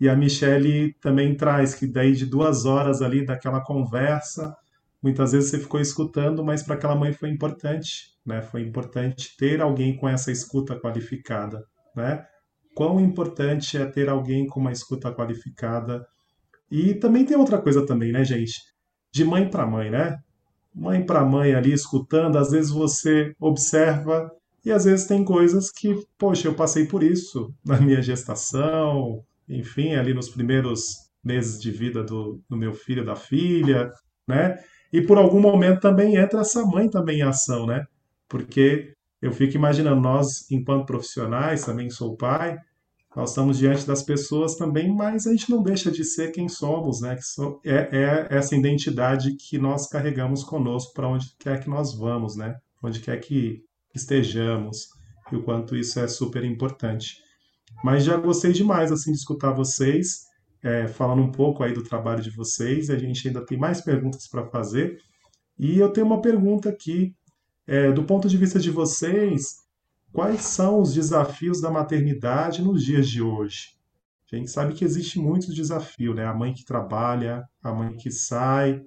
E 0.00 0.08
a 0.08 0.16
Michelle 0.16 0.94
também 0.94 1.36
traz 1.36 1.74
que 1.74 1.86
daí 1.86 2.12
de 2.12 2.26
duas 2.26 2.64
horas 2.64 3.02
ali 3.02 3.24
daquela 3.24 3.60
conversa, 3.60 4.52
muitas 5.00 5.30
vezes 5.30 5.50
você 5.50 5.58
ficou 5.60 5.80
escutando, 5.80 6.44
mas 6.44 6.62
para 6.62 6.74
aquela 6.74 6.96
mãe 6.96 7.12
foi 7.12 7.30
importante, 7.30 8.16
né? 8.26 8.42
Foi 8.42 8.62
importante 8.62 9.36
ter 9.36 9.60
alguém 9.60 9.96
com 9.96 10.08
essa 10.08 10.32
escuta 10.32 10.78
qualificada, 10.78 11.64
né? 11.94 12.26
Quão 12.74 13.00
importante 13.00 13.76
é 13.76 13.84
ter 13.86 14.08
alguém 14.08 14.46
com 14.46 14.60
uma 14.60 14.72
escuta 14.72 15.12
qualificada. 15.12 16.06
E 16.70 16.94
também 16.94 17.24
tem 17.24 17.36
outra 17.36 17.60
coisa 17.60 17.84
também, 17.84 18.12
né, 18.12 18.24
gente? 18.24 18.54
De 19.12 19.24
mãe 19.24 19.48
para 19.48 19.66
mãe, 19.66 19.90
né? 19.90 20.18
Mãe 20.74 21.04
para 21.04 21.24
mãe 21.24 21.54
ali 21.54 21.72
escutando, 21.72 22.38
às 22.38 22.50
vezes 22.50 22.70
você 22.70 23.34
observa 23.38 24.30
e 24.64 24.70
às 24.70 24.84
vezes 24.84 25.06
tem 25.06 25.24
coisas 25.24 25.70
que, 25.70 25.94
poxa, 26.16 26.48
eu 26.48 26.54
passei 26.54 26.86
por 26.86 27.02
isso 27.02 27.52
na 27.64 27.80
minha 27.80 28.00
gestação, 28.00 29.22
enfim, 29.48 29.94
ali 29.94 30.14
nos 30.14 30.28
primeiros 30.28 31.10
meses 31.22 31.60
de 31.60 31.70
vida 31.70 32.02
do, 32.02 32.40
do 32.48 32.56
meu 32.56 32.72
filho, 32.72 33.04
da 33.04 33.16
filha, 33.16 33.90
né? 34.26 34.56
E 34.92 35.00
por 35.00 35.18
algum 35.18 35.40
momento 35.40 35.80
também 35.80 36.16
entra 36.16 36.40
essa 36.40 36.64
mãe 36.64 36.88
também 36.88 37.18
em 37.18 37.22
ação, 37.22 37.66
né? 37.66 37.84
Porque 38.28 38.94
eu 39.22 39.32
fico 39.32 39.54
imaginando, 39.54 40.00
nós, 40.00 40.50
enquanto 40.50 40.84
profissionais, 40.84 41.64
também 41.64 41.88
sou 41.88 42.16
pai, 42.16 42.58
nós 43.14 43.30
estamos 43.30 43.58
diante 43.58 43.86
das 43.86 44.02
pessoas 44.02 44.56
também, 44.56 44.92
mas 44.92 45.26
a 45.26 45.30
gente 45.30 45.48
não 45.48 45.62
deixa 45.62 45.92
de 45.92 46.02
ser 46.02 46.32
quem 46.32 46.48
somos, 46.48 47.00
né? 47.00 47.14
Que 47.14 47.22
so, 47.22 47.60
é, 47.64 47.88
é 47.92 48.26
essa 48.30 48.56
identidade 48.56 49.36
que 49.36 49.58
nós 49.58 49.86
carregamos 49.88 50.42
conosco 50.42 50.92
para 50.92 51.08
onde 51.08 51.26
quer 51.38 51.60
que 51.60 51.70
nós 51.70 51.94
vamos, 51.94 52.36
né? 52.36 52.56
Onde 52.82 53.00
quer 53.00 53.18
que 53.20 53.62
estejamos, 53.94 54.88
e 55.30 55.36
o 55.36 55.42
quanto 55.42 55.76
isso 55.76 56.00
é 56.00 56.08
super 56.08 56.42
importante. 56.42 57.16
Mas 57.84 58.04
já 58.04 58.16
gostei 58.16 58.52
demais, 58.52 58.90
assim, 58.90 59.12
de 59.12 59.18
escutar 59.18 59.52
vocês, 59.52 60.22
é, 60.62 60.88
falando 60.88 61.22
um 61.22 61.30
pouco 61.30 61.62
aí 61.62 61.72
do 61.72 61.82
trabalho 61.84 62.22
de 62.22 62.30
vocês, 62.30 62.90
a 62.90 62.98
gente 62.98 63.28
ainda 63.28 63.44
tem 63.44 63.58
mais 63.58 63.80
perguntas 63.80 64.26
para 64.26 64.46
fazer, 64.46 64.98
e 65.58 65.78
eu 65.78 65.90
tenho 65.90 66.06
uma 66.06 66.20
pergunta 66.20 66.68
aqui, 66.70 67.14
é, 67.66 67.92
do 67.92 68.04
ponto 68.04 68.28
de 68.28 68.36
vista 68.36 68.58
de 68.58 68.70
vocês, 68.70 69.62
quais 70.12 70.42
são 70.42 70.80
os 70.80 70.92
desafios 70.92 71.60
da 71.60 71.70
maternidade 71.70 72.62
nos 72.62 72.84
dias 72.84 73.08
de 73.08 73.22
hoje? 73.22 73.76
A 74.32 74.36
gente 74.36 74.50
sabe 74.50 74.72
que 74.72 74.84
existe 74.84 75.18
muitos 75.18 75.54
desafios, 75.54 76.16
né? 76.16 76.24
A 76.24 76.32
mãe 76.32 76.54
que 76.54 76.64
trabalha, 76.64 77.46
a 77.62 77.70
mãe 77.70 77.94
que 77.94 78.10
sai, 78.10 78.82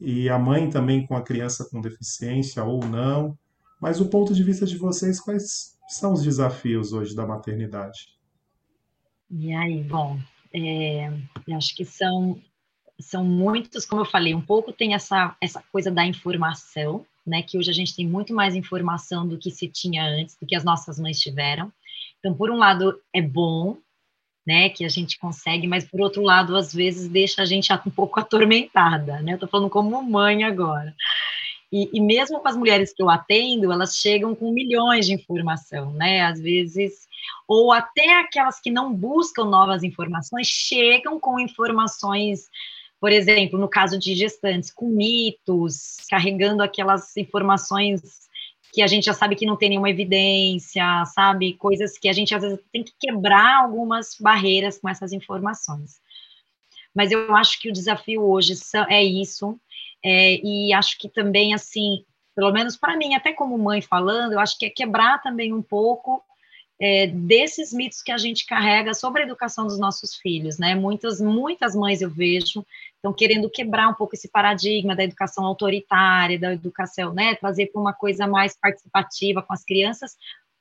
e 0.00 0.28
a 0.28 0.36
mãe 0.38 0.68
também 0.68 1.06
com 1.06 1.14
a 1.14 1.22
criança 1.22 1.68
com 1.70 1.80
deficiência 1.80 2.64
ou 2.64 2.84
não. 2.84 3.38
Mas 3.80 3.98
do 3.98 4.06
ponto 4.06 4.34
de 4.34 4.42
vista 4.42 4.66
de 4.66 4.76
vocês, 4.76 5.20
quais 5.20 5.78
são 5.88 6.12
os 6.12 6.22
desafios 6.22 6.92
hoje 6.92 7.14
da 7.14 7.24
maternidade? 7.24 8.18
E 9.30 9.52
aí, 9.52 9.82
bom, 9.84 10.18
é, 10.52 11.08
eu 11.46 11.56
acho 11.56 11.74
que 11.76 11.84
são 11.84 12.40
são 12.98 13.24
muitos, 13.24 13.86
como 13.86 14.02
eu 14.02 14.06
falei, 14.06 14.34
um 14.34 14.42
pouco 14.42 14.72
tem 14.72 14.92
essa 14.92 15.34
essa 15.40 15.62
coisa 15.72 15.90
da 15.90 16.04
informação, 16.04 17.06
né? 17.30 17.42
Que 17.42 17.56
hoje 17.56 17.70
a 17.70 17.74
gente 17.74 17.94
tem 17.94 18.06
muito 18.06 18.34
mais 18.34 18.56
informação 18.56 19.26
do 19.26 19.38
que 19.38 19.50
se 19.50 19.68
tinha 19.68 20.04
antes, 20.04 20.36
do 20.36 20.44
que 20.44 20.56
as 20.56 20.64
nossas 20.64 20.98
mães 20.98 21.20
tiveram. 21.20 21.72
Então, 22.18 22.34
por 22.34 22.50
um 22.50 22.56
lado, 22.56 23.00
é 23.14 23.22
bom, 23.22 23.76
né? 24.44 24.68
Que 24.68 24.84
a 24.84 24.88
gente 24.88 25.18
consegue, 25.18 25.68
mas 25.68 25.88
por 25.88 26.00
outro 26.00 26.22
lado, 26.22 26.56
às 26.56 26.74
vezes 26.74 27.08
deixa 27.08 27.42
a 27.42 27.44
gente 27.44 27.72
um 27.72 27.90
pouco 27.90 28.18
atormentada, 28.20 29.22
né? 29.22 29.34
Eu 29.34 29.38
tô 29.38 29.46
falando 29.46 29.70
como 29.70 30.02
mãe 30.02 30.42
agora. 30.42 30.94
E, 31.72 31.88
e, 31.92 32.00
mesmo 32.00 32.40
com 32.40 32.48
as 32.48 32.56
mulheres 32.56 32.92
que 32.92 33.00
eu 33.00 33.08
atendo, 33.08 33.70
elas 33.70 33.94
chegam 33.94 34.34
com 34.34 34.50
milhões 34.50 35.06
de 35.06 35.14
informação, 35.14 35.92
né? 35.92 36.22
Às 36.22 36.40
vezes, 36.40 37.06
ou 37.46 37.72
até 37.72 38.18
aquelas 38.18 38.60
que 38.60 38.72
não 38.72 38.92
buscam 38.92 39.44
novas 39.44 39.84
informações, 39.84 40.48
chegam 40.48 41.20
com 41.20 41.38
informações, 41.38 42.48
por 43.00 43.10
exemplo, 43.10 43.58
no 43.58 43.68
caso 43.68 43.98
de 43.98 44.14
gestantes, 44.14 44.70
com 44.70 44.88
mitos, 44.88 45.96
carregando 46.08 46.62
aquelas 46.62 47.16
informações 47.16 48.28
que 48.72 48.82
a 48.82 48.86
gente 48.86 49.04
já 49.04 49.14
sabe 49.14 49.34
que 49.34 49.46
não 49.46 49.56
tem 49.56 49.70
nenhuma 49.70 49.90
evidência, 49.90 50.84
sabe? 51.06 51.54
Coisas 51.54 51.98
que 51.98 52.08
a 52.08 52.12
gente 52.12 52.34
às 52.34 52.42
vezes 52.42 52.60
tem 52.72 52.84
que 52.84 52.92
quebrar 53.00 53.64
algumas 53.64 54.16
barreiras 54.20 54.78
com 54.78 54.88
essas 54.88 55.12
informações. 55.12 56.00
Mas 56.94 57.10
eu 57.10 57.34
acho 57.34 57.60
que 57.60 57.70
o 57.70 57.72
desafio 57.72 58.22
hoje 58.22 58.54
é 58.88 59.02
isso, 59.02 59.58
é, 60.04 60.34
e 60.44 60.72
acho 60.72 60.98
que 60.98 61.08
também, 61.08 61.54
assim, 61.54 62.04
pelo 62.34 62.52
menos 62.52 62.76
para 62.76 62.96
mim, 62.96 63.14
até 63.14 63.32
como 63.32 63.58
mãe 63.58 63.80
falando, 63.80 64.32
eu 64.32 64.40
acho 64.40 64.58
que 64.58 64.66
é 64.66 64.70
quebrar 64.70 65.22
também 65.22 65.52
um 65.52 65.62
pouco 65.62 66.22
é, 66.80 67.06
desses 67.06 67.72
mitos 67.72 68.02
que 68.02 68.10
a 68.10 68.16
gente 68.16 68.46
carrega 68.46 68.94
sobre 68.94 69.22
a 69.22 69.26
educação 69.26 69.66
dos 69.66 69.78
nossos 69.78 70.14
filhos, 70.14 70.58
né? 70.58 70.74
Muitas, 70.74 71.20
muitas 71.20 71.74
mães 71.74 72.00
eu 72.00 72.08
vejo 72.08 72.64
estão 72.96 73.12
querendo 73.12 73.50
quebrar 73.50 73.88
um 73.88 73.94
pouco 73.94 74.14
esse 74.14 74.28
paradigma 74.28 74.96
da 74.96 75.04
educação 75.04 75.44
autoritária, 75.44 76.38
da 76.38 76.52
educação, 76.52 77.12
né? 77.12 77.34
Trazer 77.34 77.66
para 77.66 77.80
uma 77.80 77.92
coisa 77.92 78.26
mais 78.26 78.56
participativa 78.58 79.42
com 79.42 79.52
as 79.52 79.64
crianças, 79.64 80.16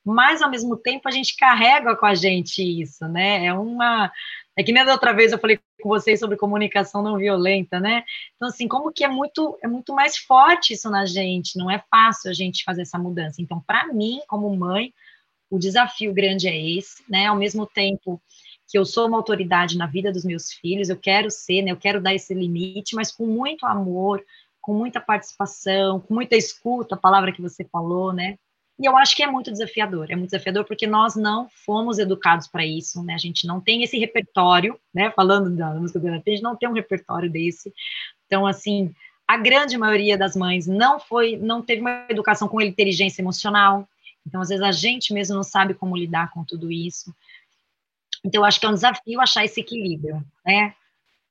mas 0.05 0.41
ao 0.41 0.49
mesmo 0.49 0.75
tempo 0.75 1.08
a 1.08 1.12
gente 1.12 1.36
carrega 1.38 1.95
com 1.95 2.05
a 2.05 2.15
gente 2.15 2.62
isso, 2.62 3.08
né? 3.08 3.45
É 3.45 3.53
uma 3.53 4.12
é 4.58 4.63
que 4.63 4.73
nem 4.73 4.84
da 4.84 4.91
outra 4.91 5.13
vez 5.13 5.32
eu 5.32 5.39
falei 5.39 5.58
com 5.82 5.88
vocês 5.88 6.19
sobre 6.19 6.36
comunicação 6.36 7.01
não 7.01 7.17
violenta, 7.17 7.79
né? 7.79 8.03
Então, 8.36 8.49
assim, 8.49 8.67
como 8.67 8.91
que 8.91 9.05
é 9.05 9.08
muito, 9.08 9.58
é 9.63 9.67
muito 9.69 9.93
mais 9.93 10.17
forte 10.17 10.73
isso 10.73 10.89
na 10.89 11.05
gente, 11.05 11.58
não 11.58 11.71
é 11.71 11.82
fácil 11.89 12.29
a 12.29 12.34
gente 12.34 12.65
fazer 12.65 12.82
essa 12.82 12.99
mudança. 12.99 13.41
Então, 13.41 13.63
para 13.65 13.88
mim, 13.93 14.19
como 14.27 14.53
mãe, 14.53 14.93
o 15.49 15.57
desafio 15.57 16.13
grande 16.13 16.47
é 16.47 16.77
esse, 16.77 17.03
né? 17.09 17.27
Ao 17.27 17.35
mesmo 17.35 17.65
tempo 17.65 18.21
que 18.67 18.77
eu 18.77 18.85
sou 18.85 19.07
uma 19.07 19.17
autoridade 19.17 19.77
na 19.77 19.88
vida 19.88 20.12
dos 20.12 20.23
meus 20.23 20.51
filhos, 20.53 20.89
eu 20.89 20.97
quero 20.97 21.31
ser, 21.31 21.63
né? 21.63 21.71
Eu 21.71 21.77
quero 21.77 22.01
dar 22.01 22.13
esse 22.13 22.33
limite, 22.33 22.95
mas 22.95 23.12
com 23.12 23.25
muito 23.25 23.65
amor, 23.65 24.23
com 24.62 24.73
muita 24.73 25.01
participação, 25.01 25.99
com 25.99 26.13
muita 26.13 26.35
escuta, 26.35 26.95
a 26.95 26.97
palavra 26.97 27.31
que 27.31 27.41
você 27.41 27.63
falou, 27.65 28.13
né? 28.13 28.38
E 28.79 28.85
eu 28.85 28.95
acho 28.95 29.13
que 29.13 29.23
é 29.23 29.27
muito 29.27 29.51
desafiador, 29.51 30.09
é 30.09 30.15
muito 30.15 30.29
desafiador 30.29 30.63
porque 30.63 30.88
nós 30.88 31.13
não 31.15 31.49
fomos 31.65 31.99
educados 31.99 32.47
para 32.47 32.65
isso, 32.65 33.03
né? 33.03 33.13
A 33.13 33.17
gente 33.17 33.45
não 33.45 33.59
tem 33.59 33.83
esse 33.83 33.97
repertório, 33.97 34.79
né? 34.93 35.12
Falando 35.12 35.49
da 35.49 35.73
música 35.73 35.99
do 35.99 36.07
a 36.07 36.13
gente 36.13 36.41
não 36.41 36.55
tem 36.55 36.69
um 36.69 36.73
repertório 36.73 37.29
desse. 37.29 37.73
Então, 38.25 38.47
assim, 38.47 38.93
a 39.27 39.35
grande 39.35 39.77
maioria 39.77 40.17
das 40.17 40.33
mães 40.33 40.65
não 40.65 40.97
foi, 40.97 41.35
não 41.35 41.62
teve 41.62 41.81
uma 41.81 42.05
educação 42.09 42.47
com 42.47 42.62
inteligência 42.62 43.21
emocional. 43.21 43.88
Então, 44.25 44.41
às 44.41 44.49
vezes 44.49 44.63
a 44.63 44.71
gente 44.71 45.13
mesmo 45.13 45.36
não 45.36 45.43
sabe 45.43 45.73
como 45.73 45.97
lidar 45.97 46.32
com 46.32 46.43
tudo 46.43 46.71
isso. 46.71 47.13
Então, 48.23 48.41
eu 48.41 48.45
acho 48.45 48.60
que 48.60 48.65
é 48.65 48.69
um 48.69 48.73
desafio 48.73 49.21
achar 49.21 49.45
esse 49.45 49.62
equilíbrio, 49.62 50.23
né? 50.45 50.73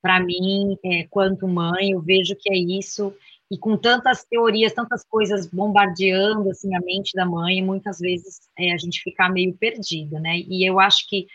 Para 0.00 0.20
mim, 0.20 0.78
é, 0.84 1.04
quanto 1.04 1.46
mãe, 1.48 1.90
eu 1.90 2.00
vejo 2.00 2.36
que 2.36 2.50
é 2.50 2.56
isso 2.56 3.14
e 3.50 3.56
com 3.56 3.76
tantas 3.76 4.24
teorias, 4.24 4.74
tantas 4.74 5.04
coisas 5.04 5.46
bombardeando 5.46 6.50
assim 6.50 6.74
a 6.74 6.80
mente 6.80 7.14
da 7.14 7.24
mãe, 7.24 7.62
muitas 7.62 7.98
vezes 7.98 8.40
é, 8.58 8.72
a 8.72 8.76
gente 8.76 9.00
fica 9.00 9.28
meio 9.28 9.54
perdida, 9.54 10.20
né? 10.20 10.38
E 10.40 10.68
eu 10.68 10.78
acho 10.78 11.08
que 11.08 11.26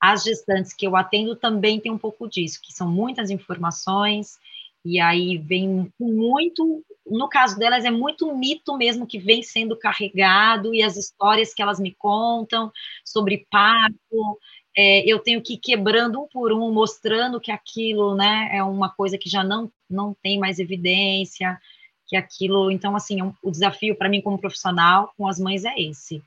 as 0.00 0.22
gestantes 0.22 0.72
que 0.72 0.86
eu 0.86 0.96
atendo 0.96 1.36
também 1.36 1.78
tem 1.78 1.92
um 1.92 1.98
pouco 1.98 2.28
disso, 2.28 2.60
que 2.62 2.72
são 2.72 2.90
muitas 2.90 3.30
informações 3.30 4.38
e 4.84 4.98
aí 4.98 5.36
vem 5.36 5.92
muito, 6.00 6.82
no 7.10 7.28
caso 7.28 7.58
delas 7.58 7.84
é 7.84 7.90
muito 7.90 8.34
mito 8.34 8.76
mesmo 8.76 9.06
que 9.06 9.18
vem 9.18 9.42
sendo 9.42 9.76
carregado 9.76 10.74
e 10.74 10.82
as 10.82 10.96
histórias 10.96 11.54
que 11.54 11.62
elas 11.62 11.80
me 11.80 11.94
contam 11.94 12.72
sobre 13.04 13.46
parto, 13.50 14.38
é, 14.76 15.02
eu 15.10 15.18
tenho 15.18 15.42
que 15.42 15.54
ir 15.54 15.58
quebrando 15.58 16.22
um 16.22 16.28
por 16.28 16.52
um, 16.52 16.72
mostrando 16.72 17.40
que 17.40 17.50
aquilo, 17.50 18.14
né, 18.14 18.50
é 18.52 18.62
uma 18.62 18.88
coisa 18.88 19.18
que 19.18 19.28
já 19.28 19.42
não, 19.42 19.72
não 19.90 20.14
tem 20.22 20.38
mais 20.38 20.58
evidência, 20.58 21.58
que 22.06 22.16
aquilo, 22.16 22.70
então, 22.70 22.94
assim, 22.94 23.22
um, 23.22 23.34
o 23.42 23.50
desafio 23.50 23.96
para 23.96 24.08
mim 24.08 24.22
como 24.22 24.38
profissional 24.38 25.12
com 25.16 25.26
as 25.26 25.38
mães 25.38 25.64
é 25.64 25.78
esse. 25.78 26.22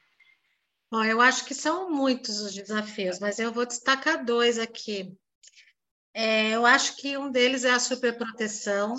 Bom, 0.91 1.03
eu 1.03 1.21
acho 1.21 1.45
que 1.45 1.55
são 1.55 1.89
muitos 1.89 2.41
os 2.41 2.53
desafios, 2.53 3.19
mas 3.19 3.39
eu 3.39 3.53
vou 3.53 3.65
destacar 3.65 4.23
dois 4.25 4.59
aqui. 4.59 5.17
É, 6.13 6.49
eu 6.49 6.65
acho 6.65 6.97
que 6.97 7.17
um 7.17 7.31
deles 7.31 7.63
é 7.63 7.71
a 7.71 7.79
superproteção, 7.79 8.95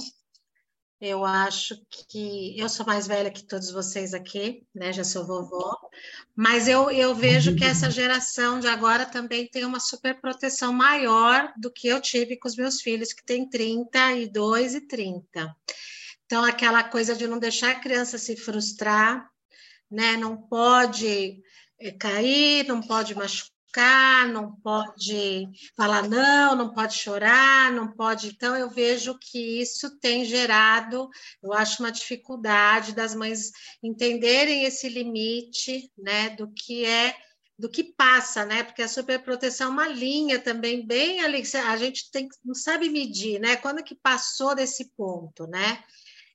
eu 1.02 1.24
acho 1.24 1.84
que 1.90 2.56
eu 2.56 2.68
sou 2.68 2.86
mais 2.86 3.08
velha 3.08 3.28
que 3.28 3.42
todos 3.42 3.72
vocês 3.72 4.14
aqui, 4.14 4.64
né? 4.72 4.92
Já 4.92 5.02
sou 5.02 5.26
vovó, 5.26 5.76
mas 6.34 6.68
eu, 6.68 6.92
eu 6.92 7.12
vejo 7.12 7.56
que 7.56 7.64
essa 7.64 7.90
geração 7.90 8.60
de 8.60 8.68
agora 8.68 9.04
também 9.04 9.48
tem 9.48 9.64
uma 9.64 9.80
super 9.80 10.20
proteção 10.20 10.72
maior 10.72 11.52
do 11.56 11.72
que 11.72 11.88
eu 11.88 12.00
tive 12.00 12.36
com 12.36 12.46
os 12.46 12.54
meus 12.54 12.80
filhos, 12.80 13.12
que 13.12 13.24
têm 13.24 13.50
32 13.50 14.76
e 14.76 14.80
30. 14.86 15.56
Então, 16.24 16.44
aquela 16.44 16.84
coisa 16.84 17.16
de 17.16 17.26
não 17.26 17.40
deixar 17.40 17.72
a 17.72 17.80
criança 17.80 18.16
se 18.16 18.36
frustrar, 18.36 19.28
né? 19.90 20.16
Não 20.16 20.36
pode 20.36 21.42
eh, 21.80 21.90
cair, 21.98 22.64
não 22.68 22.80
pode 22.80 23.12
machucar 23.16 23.51
machucar, 23.72 24.28
não 24.28 24.52
pode 24.56 25.48
falar 25.76 26.08
não, 26.08 26.54
não 26.54 26.74
pode 26.74 26.94
chorar, 26.94 27.72
não 27.72 27.88
pode. 27.92 28.28
Então, 28.28 28.54
eu 28.54 28.68
vejo 28.68 29.18
que 29.18 29.60
isso 29.60 29.98
tem 29.98 30.24
gerado, 30.24 31.08
eu 31.42 31.52
acho, 31.52 31.82
uma 31.82 31.90
dificuldade 31.90 32.94
das 32.94 33.14
mães 33.14 33.50
entenderem 33.82 34.64
esse 34.64 34.88
limite, 34.88 35.90
né, 35.96 36.30
do 36.30 36.52
que 36.52 36.84
é 36.84 37.16
do 37.58 37.68
que 37.68 37.84
passa, 37.84 38.44
né? 38.44 38.64
Porque 38.64 38.82
a 38.82 38.88
superproteção 38.88 39.68
é 39.68 39.70
uma 39.70 39.86
linha 39.86 40.40
também 40.40 40.84
bem 40.84 41.20
ali, 41.20 41.42
a 41.64 41.76
gente 41.76 42.10
tem, 42.10 42.26
não 42.44 42.54
sabe 42.54 42.88
medir, 42.88 43.38
né? 43.38 43.54
Quando 43.54 43.84
que 43.84 43.94
passou 43.94 44.54
desse 44.54 44.90
ponto, 44.96 45.46
né? 45.46 45.84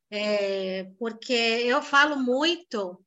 É, 0.10 0.86
porque 0.98 1.34
eu 1.34 1.82
falo 1.82 2.16
muito 2.16 3.04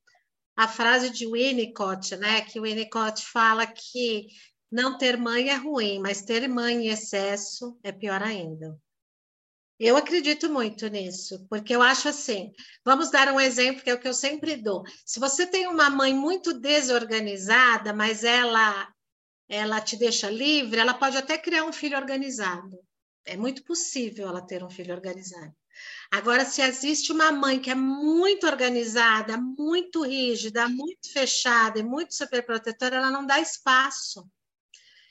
a 0.61 0.69
frase 0.69 1.09
de 1.09 1.27
Winnicott, 1.27 2.15
né? 2.17 2.43
Que 2.43 2.61
Winnicott 2.61 3.25
fala 3.25 3.67
que 3.67 4.27
não 4.71 4.99
ter 4.99 5.17
mãe 5.17 5.49
é 5.49 5.55
ruim, 5.55 5.99
mas 5.99 6.21
ter 6.21 6.47
mãe 6.47 6.75
em 6.75 6.89
excesso 6.89 7.81
é 7.83 7.91
pior 7.91 8.23
ainda. 8.23 8.79
Eu 9.79 9.97
acredito 9.97 10.53
muito 10.53 10.87
nisso, 10.89 11.47
porque 11.49 11.75
eu 11.75 11.81
acho 11.81 12.11
assim. 12.11 12.53
Vamos 12.85 13.11
dar 13.11 13.33
um 13.33 13.41
exemplo 13.41 13.83
que 13.83 13.89
é 13.89 13.95
o 13.95 13.99
que 13.99 14.07
eu 14.07 14.13
sempre 14.13 14.55
dou. 14.55 14.83
Se 15.07 15.19
você 15.19 15.47
tem 15.47 15.67
uma 15.67 15.89
mãe 15.89 16.13
muito 16.13 16.53
desorganizada, 16.53 17.95
mas 17.95 18.23
ela 18.23 18.93
ela 19.49 19.81
te 19.81 19.97
deixa 19.97 20.29
livre, 20.29 20.79
ela 20.79 20.93
pode 20.93 21.17
até 21.17 21.39
criar 21.39 21.65
um 21.65 21.73
filho 21.73 21.97
organizado. 21.97 22.79
É 23.25 23.35
muito 23.35 23.65
possível 23.65 24.29
ela 24.29 24.47
ter 24.47 24.63
um 24.63 24.69
filho 24.69 24.95
organizado. 24.95 25.55
Agora, 26.11 26.45
se 26.45 26.63
existe 26.63 27.13
uma 27.13 27.31
mãe 27.31 27.61
que 27.61 27.71
é 27.71 27.75
muito 27.75 28.47
organizada, 28.47 29.37
muito 29.37 30.03
rígida, 30.03 30.69
muito 30.69 31.13
fechada 31.13 31.79
e 31.79 31.83
muito 31.83 32.15
superprotetora, 32.15 32.97
ela 32.97 33.11
não 33.11 33.25
dá 33.25 33.39
espaço. 33.39 34.29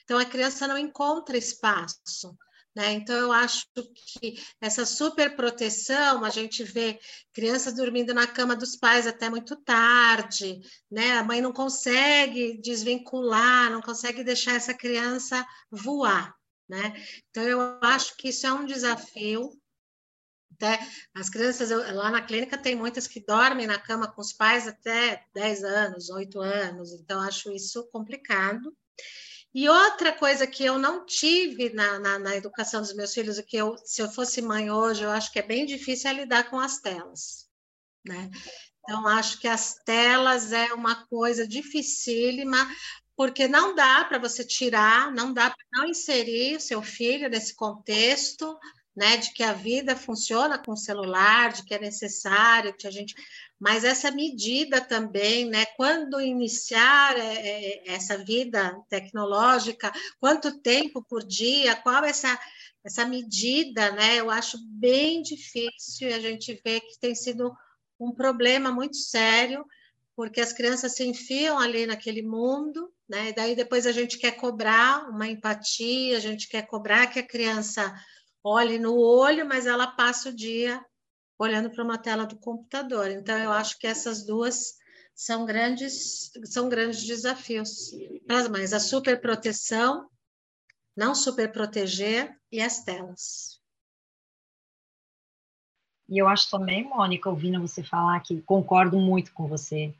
Então, 0.03 0.17
a 0.17 0.25
criança 0.25 0.67
não 0.67 0.77
encontra 0.77 1.37
espaço. 1.37 2.35
Né? 2.75 2.93
Então, 2.93 3.15
eu 3.15 3.31
acho 3.31 3.65
que 3.73 4.41
essa 4.61 4.85
superproteção, 4.85 6.23
a 6.23 6.29
gente 6.29 6.63
vê 6.63 6.99
crianças 7.33 7.75
dormindo 7.75 8.13
na 8.13 8.27
cama 8.27 8.55
dos 8.55 8.75
pais 8.75 9.07
até 9.07 9.29
muito 9.29 9.55
tarde, 9.63 10.59
né? 10.89 11.17
a 11.17 11.23
mãe 11.23 11.41
não 11.41 11.51
consegue 11.51 12.57
desvincular, 12.61 13.71
não 13.71 13.81
consegue 13.81 14.23
deixar 14.23 14.55
essa 14.55 14.73
criança 14.73 15.45
voar. 15.71 16.33
Né? 16.69 16.93
Então, 17.29 17.43
eu 17.43 17.79
acho 17.81 18.15
que 18.15 18.29
isso 18.29 18.45
é 18.45 18.53
um 18.53 18.65
desafio. 18.65 19.58
Até 20.51 20.79
as 21.15 21.29
crianças, 21.29 21.71
eu, 21.71 21.79
lá 21.95 22.09
na 22.09 22.21
clínica, 22.21 22.57
tem 22.57 22.75
muitas 22.75 23.07
que 23.07 23.23
dormem 23.25 23.67
na 23.67 23.79
cama 23.79 24.11
com 24.11 24.21
os 24.21 24.33
pais 24.33 24.67
até 24.67 25.25
10 25.33 25.63
anos, 25.63 26.09
8 26.09 26.41
anos, 26.41 26.91
então 26.91 27.21
acho 27.21 27.51
isso 27.51 27.87
complicado. 27.91 28.75
E 29.53 29.67
outra 29.67 30.13
coisa 30.13 30.45
que 30.45 30.63
eu 30.63 30.77
não 30.77 31.05
tive 31.05 31.73
na, 31.73 31.97
na, 31.97 32.19
na 32.19 32.35
educação 32.35 32.81
dos 32.81 32.93
meus 32.93 33.13
filhos, 33.13 33.39
que 33.41 33.57
eu, 33.57 33.75
se 33.83 34.01
eu 34.01 34.09
fosse 34.09 34.41
mãe 34.41 34.69
hoje, 34.69 35.03
eu 35.03 35.09
acho 35.09 35.31
que 35.31 35.39
é 35.39 35.43
bem 35.43 35.65
difícil 35.65 36.09
é 36.09 36.13
lidar 36.13 36.49
com 36.49 36.59
as 36.59 36.79
telas. 36.79 37.47
Né? 38.05 38.29
Então, 38.83 39.07
acho 39.07 39.39
que 39.39 39.47
as 39.47 39.75
telas 39.83 40.51
é 40.51 40.73
uma 40.73 41.05
coisa 41.07 41.47
dificílima, 41.47 42.57
porque 43.15 43.47
não 43.47 43.75
dá 43.75 44.05
para 44.05 44.19
você 44.19 44.43
tirar, 44.45 45.11
não 45.11 45.33
dá 45.33 45.49
para 45.49 45.65
não 45.73 45.89
inserir 45.89 46.55
o 46.55 46.61
seu 46.61 46.81
filho 46.81 47.29
nesse 47.29 47.55
contexto, 47.55 48.57
né, 48.99 49.15
de 49.15 49.31
que 49.31 49.43
a 49.43 49.53
vida 49.53 49.95
funciona 49.95 50.57
com 50.57 50.75
celular, 50.75 51.53
de 51.53 51.63
que 51.63 51.73
é 51.73 51.79
necessário 51.79 52.75
que 52.75 52.85
a 52.85 52.91
gente 52.91 53.15
mas 53.57 53.83
essa 53.83 54.09
medida 54.09 54.79
também, 54.79 55.45
né? 55.49 55.65
Quando 55.75 56.21
iniciar 56.21 57.17
é, 57.17 57.23
é, 57.23 57.93
essa 57.93 58.17
vida 58.17 58.73
tecnológica, 58.87 59.91
quanto 60.17 60.61
tempo 60.61 61.03
por 61.03 61.25
dia, 61.25 61.75
qual 61.75 62.05
essa 62.05 62.39
essa 62.81 63.05
medida, 63.05 63.91
né? 63.91 64.15
Eu 64.15 64.31
acho 64.31 64.57
bem 64.65 65.21
difícil 65.21 66.07
e 66.07 66.13
a 66.13 66.19
gente 66.19 66.61
vê 66.63 66.79
que 66.79 66.97
tem 66.99 67.13
sido 67.13 67.53
um 67.99 68.13
problema 68.13 68.71
muito 68.71 68.95
sério, 68.95 69.65
porque 70.15 70.39
as 70.39 70.53
crianças 70.53 70.95
se 70.95 71.03
enfiam 71.05 71.59
ali 71.59 71.85
naquele 71.85 72.21
mundo, 72.21 72.89
né? 73.09 73.29
E 73.29 73.33
daí 73.33 73.55
depois 73.55 73.85
a 73.85 73.91
gente 73.91 74.17
quer 74.17 74.31
cobrar 74.37 75.09
uma 75.09 75.27
empatia, 75.27 76.15
a 76.15 76.21
gente 76.21 76.47
quer 76.47 76.65
cobrar 76.67 77.07
que 77.07 77.19
a 77.19 77.27
criança 77.27 77.93
olhe 78.43 78.79
no 78.79 78.97
olho, 78.97 79.47
mas 79.47 79.65
ela 79.65 79.87
passa 79.87 80.29
o 80.29 80.35
dia 80.35 80.83
olhando 81.37 81.69
para 81.69 81.83
uma 81.83 81.97
tela 81.97 82.25
do 82.25 82.37
computador. 82.37 83.09
Então, 83.09 83.37
eu 83.37 83.51
acho 83.51 83.77
que 83.79 83.87
essas 83.87 84.25
duas 84.25 84.77
são 85.15 85.45
grandes, 85.45 86.31
são 86.45 86.69
grandes 86.69 87.05
desafios 87.05 87.91
para 88.25 88.39
as 88.39 88.49
mães: 88.49 88.73
a 88.73 88.79
superproteção, 88.79 90.09
não 90.95 91.13
superproteger, 91.15 92.37
e 92.51 92.61
as 92.61 92.83
telas. 92.83 93.59
E 96.09 96.17
eu 96.17 96.27
acho 96.27 96.49
também, 96.49 96.83
Mônica, 96.83 97.29
ouvindo 97.29 97.61
você 97.61 97.83
falar 97.83 98.19
que 98.21 98.41
concordo 98.41 98.97
muito 98.97 99.31
com 99.31 99.47
você, 99.47 99.93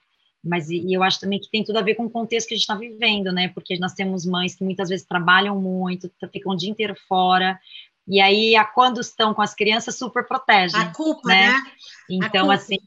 mas 0.44 0.70
e, 0.70 0.92
eu 0.92 1.04
acho 1.04 1.20
também 1.20 1.40
que 1.40 1.50
tem 1.52 1.64
tudo 1.64 1.78
a 1.78 1.84
ver 1.84 1.96
com 1.96 2.06
o 2.06 2.10
contexto 2.10 2.48
que 2.48 2.56
a 2.56 2.58
gente 2.58 2.64
está 2.64 2.76
vivendo, 2.76 3.32
né? 3.32 3.50
Porque 3.50 3.78
nós 3.78 3.94
temos 3.94 4.26
mães 4.26 4.56
que 4.56 4.64
muitas 4.64 4.90
vezes 4.90 5.06
trabalham 5.06 5.62
muito, 5.62 6.12
ficam 6.32 6.54
o 6.54 6.58
dia 6.58 6.70
inteiro 6.70 6.96
fora, 7.08 7.60
e 8.10 8.20
aí, 8.20 8.56
a, 8.56 8.66
quando 8.66 9.00
estão 9.00 9.36
com 9.36 9.42
as 9.44 9.54
crianças, 9.54 9.96
super 9.96 10.26
protegem. 10.28 10.82
A 10.82 10.92
culpa, 10.92 11.30
né? 11.30 11.52
né? 11.52 11.72
Então, 12.10 12.50
assim, 12.50 12.80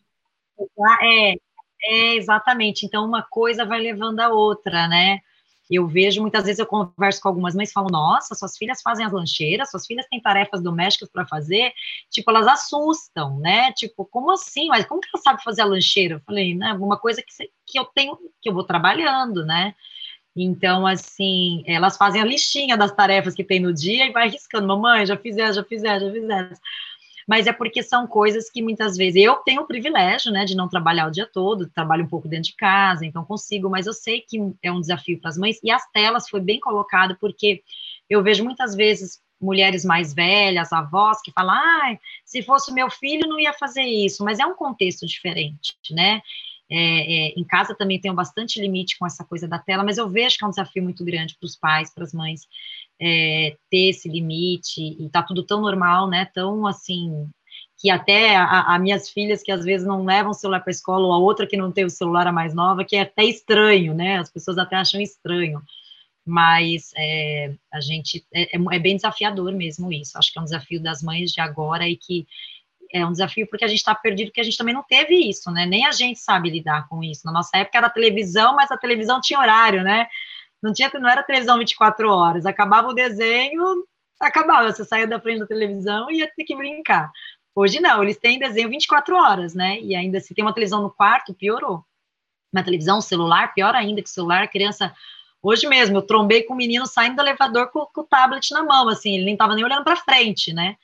é, 1.00 1.34
é 1.84 2.14
exatamente. 2.16 2.84
Então, 2.84 3.04
uma 3.04 3.22
coisa 3.22 3.64
vai 3.64 3.80
levando 3.80 4.18
a 4.18 4.30
outra, 4.30 4.88
né? 4.88 5.20
Eu 5.70 5.86
vejo, 5.86 6.20
muitas 6.20 6.44
vezes 6.44 6.58
eu 6.58 6.66
converso 6.66 7.22
com 7.22 7.28
algumas 7.28 7.54
mães 7.54 7.70
e 7.70 7.72
falo, 7.72 7.88
nossa, 7.88 8.34
suas 8.34 8.58
filhas 8.58 8.82
fazem 8.82 9.06
as 9.06 9.12
lancheiras, 9.12 9.70
suas 9.70 9.86
filhas 9.86 10.06
têm 10.10 10.20
tarefas 10.20 10.60
domésticas 10.60 11.08
para 11.08 11.24
fazer, 11.24 11.72
tipo, 12.10 12.28
elas 12.28 12.48
assustam, 12.48 13.38
né? 13.38 13.72
Tipo, 13.72 14.04
como 14.04 14.32
assim? 14.32 14.66
Mas 14.66 14.84
como 14.84 15.00
que 15.00 15.08
ela 15.14 15.22
sabe 15.22 15.42
fazer 15.42 15.62
a 15.62 15.66
lancheira? 15.66 16.16
Eu 16.16 16.20
falei, 16.26 16.52
né, 16.52 16.72
uma 16.74 16.98
coisa 16.98 17.22
que, 17.22 17.32
que 17.64 17.78
eu 17.78 17.84
tenho, 17.84 18.18
que 18.42 18.50
eu 18.50 18.54
vou 18.54 18.64
trabalhando, 18.64 19.46
né? 19.46 19.74
Então, 20.34 20.86
assim, 20.86 21.62
elas 21.66 21.96
fazem 21.96 22.20
a 22.20 22.24
listinha 22.24 22.76
das 22.76 22.92
tarefas 22.92 23.34
que 23.34 23.44
tem 23.44 23.60
no 23.60 23.72
dia 23.72 24.06
e 24.06 24.12
vai 24.12 24.28
riscando, 24.28 24.66
mamãe, 24.66 25.04
já 25.04 25.16
fiz 25.16 25.36
essa, 25.36 25.54
já 25.54 25.64
fiz 25.64 25.84
essa, 25.84 26.06
já 26.06 26.12
fiz 26.12 26.28
essa. 26.28 26.60
Mas 27.28 27.46
é 27.46 27.52
porque 27.52 27.82
são 27.82 28.06
coisas 28.06 28.50
que 28.50 28.62
muitas 28.62 28.96
vezes 28.96 29.22
eu 29.22 29.36
tenho 29.36 29.62
o 29.62 29.66
privilégio, 29.66 30.32
né, 30.32 30.44
de 30.44 30.56
não 30.56 30.68
trabalhar 30.68 31.06
o 31.06 31.10
dia 31.10 31.28
todo, 31.30 31.68
trabalho 31.70 32.04
um 32.04 32.08
pouco 32.08 32.28
dentro 32.28 32.50
de 32.50 32.56
casa, 32.56 33.06
então 33.06 33.24
consigo, 33.24 33.70
mas 33.70 33.86
eu 33.86 33.92
sei 33.92 34.20
que 34.20 34.38
é 34.62 34.72
um 34.72 34.80
desafio 34.80 35.20
para 35.20 35.30
as 35.30 35.38
mães. 35.38 35.60
E 35.62 35.70
as 35.70 35.88
telas 35.92 36.28
foi 36.28 36.40
bem 36.40 36.58
colocado, 36.58 37.16
porque 37.20 37.62
eu 38.08 38.22
vejo 38.22 38.42
muitas 38.42 38.74
vezes 38.74 39.20
mulheres 39.40 39.84
mais 39.84 40.14
velhas, 40.14 40.72
avós, 40.72 41.20
que 41.20 41.32
falam, 41.32 41.54
ah, 41.54 41.98
se 42.24 42.42
fosse 42.42 42.72
meu 42.72 42.88
filho 42.88 43.28
não 43.28 43.38
ia 43.38 43.52
fazer 43.52 43.82
isso, 43.82 44.24
mas 44.24 44.38
é 44.38 44.46
um 44.46 44.54
contexto 44.54 45.06
diferente, 45.06 45.76
né? 45.90 46.22
É, 46.70 46.76
é, 46.76 47.28
em 47.36 47.44
casa 47.44 47.74
também 47.74 48.00
tenho 48.00 48.14
bastante 48.14 48.60
limite 48.60 48.98
com 48.98 49.06
essa 49.06 49.24
coisa 49.24 49.46
da 49.46 49.58
tela, 49.58 49.84
mas 49.84 49.98
eu 49.98 50.08
vejo 50.08 50.38
que 50.38 50.44
é 50.44 50.46
um 50.46 50.50
desafio 50.50 50.82
muito 50.82 51.04
grande 51.04 51.36
para 51.38 51.46
os 51.46 51.56
pais, 51.56 51.92
para 51.92 52.04
as 52.04 52.14
mães, 52.14 52.46
é, 53.00 53.56
ter 53.70 53.90
esse 53.90 54.08
limite, 54.08 54.80
e 54.80 55.08
tá 55.10 55.22
tudo 55.22 55.42
tão 55.42 55.60
normal, 55.60 56.08
né? 56.08 56.24
Tão 56.32 56.66
assim, 56.66 57.28
que 57.78 57.90
até 57.90 58.36
as 58.36 58.80
minhas 58.80 59.10
filhas 59.10 59.42
que 59.42 59.50
às 59.50 59.64
vezes 59.64 59.86
não 59.86 60.04
levam 60.04 60.30
o 60.30 60.34
celular 60.34 60.60
para 60.60 60.70
a 60.70 60.72
escola, 60.72 61.06
ou 61.06 61.12
a 61.12 61.18
outra 61.18 61.46
que 61.46 61.56
não 61.56 61.72
tem 61.72 61.84
o 61.84 61.90
celular 61.90 62.26
a 62.26 62.32
mais 62.32 62.54
nova, 62.54 62.84
que 62.84 62.96
é 62.96 63.00
até 63.00 63.24
estranho, 63.24 63.92
né? 63.92 64.18
As 64.18 64.30
pessoas 64.30 64.56
até 64.56 64.76
acham 64.76 65.00
estranho. 65.00 65.60
Mas 66.24 66.92
é, 66.96 67.52
a 67.72 67.80
gente 67.80 68.24
é, 68.32 68.56
é, 68.56 68.60
é 68.72 68.78
bem 68.78 68.94
desafiador 68.94 69.52
mesmo 69.52 69.92
isso. 69.92 70.16
Acho 70.16 70.32
que 70.32 70.38
é 70.38 70.42
um 70.42 70.44
desafio 70.44 70.80
das 70.80 71.02
mães 71.02 71.32
de 71.32 71.40
agora 71.40 71.88
e 71.88 71.96
que 71.96 72.24
é 72.92 73.04
um 73.06 73.12
desafio 73.12 73.46
porque 73.48 73.64
a 73.64 73.68
gente 73.68 73.78
está 73.78 73.94
perdido, 73.94 74.28
porque 74.28 74.40
a 74.40 74.44
gente 74.44 74.58
também 74.58 74.74
não 74.74 74.82
teve 74.82 75.14
isso, 75.14 75.50
né? 75.50 75.64
Nem 75.64 75.86
a 75.86 75.92
gente 75.92 76.20
sabe 76.20 76.50
lidar 76.50 76.86
com 76.88 77.02
isso. 77.02 77.22
Na 77.24 77.32
nossa 77.32 77.56
época 77.56 77.78
era 77.78 77.88
televisão, 77.88 78.54
mas 78.54 78.70
a 78.70 78.76
televisão 78.76 79.20
tinha 79.20 79.40
horário, 79.40 79.82
né? 79.82 80.06
Não 80.62 80.72
tinha, 80.72 80.90
não 80.94 81.08
era 81.08 81.22
televisão 81.22 81.58
24 81.58 82.08
horas. 82.10 82.46
Acabava 82.46 82.88
o 82.88 82.94
desenho, 82.94 83.84
acabava. 84.20 84.70
Você 84.70 84.84
saía 84.84 85.06
da 85.06 85.18
frente 85.18 85.40
da 85.40 85.46
televisão 85.46 86.10
e 86.10 86.18
ia 86.18 86.30
ter 86.36 86.44
que 86.44 86.54
brincar. 86.54 87.10
Hoje 87.54 87.80
não, 87.80 88.02
eles 88.02 88.18
têm 88.18 88.38
desenho 88.38 88.68
24 88.68 89.16
horas, 89.16 89.54
né? 89.54 89.80
E 89.80 89.96
ainda 89.96 90.20
se 90.20 90.34
tem 90.34 90.44
uma 90.44 90.54
televisão 90.54 90.82
no 90.82 90.90
quarto, 90.90 91.34
piorou. 91.34 91.84
Uma 92.52 92.62
televisão, 92.62 92.98
um 92.98 93.02
celular, 93.02 93.54
pior 93.54 93.74
ainda 93.74 94.02
que 94.02 94.10
celular, 94.10 94.48
criança. 94.48 94.94
Hoje 95.42 95.66
mesmo, 95.66 95.96
eu 95.96 96.02
trombei 96.02 96.42
com 96.44 96.54
o 96.54 96.56
menino 96.56 96.86
saindo 96.86 97.16
do 97.16 97.22
elevador 97.22 97.68
com, 97.70 97.86
com 97.86 98.02
o 98.02 98.04
tablet 98.04 98.52
na 98.52 98.62
mão, 98.62 98.88
assim, 98.88 99.14
ele 99.16 99.24
nem 99.24 99.34
estava 99.34 99.54
nem 99.54 99.64
olhando 99.64 99.84
para 99.84 99.96
frente, 99.96 100.52
né? 100.52 100.76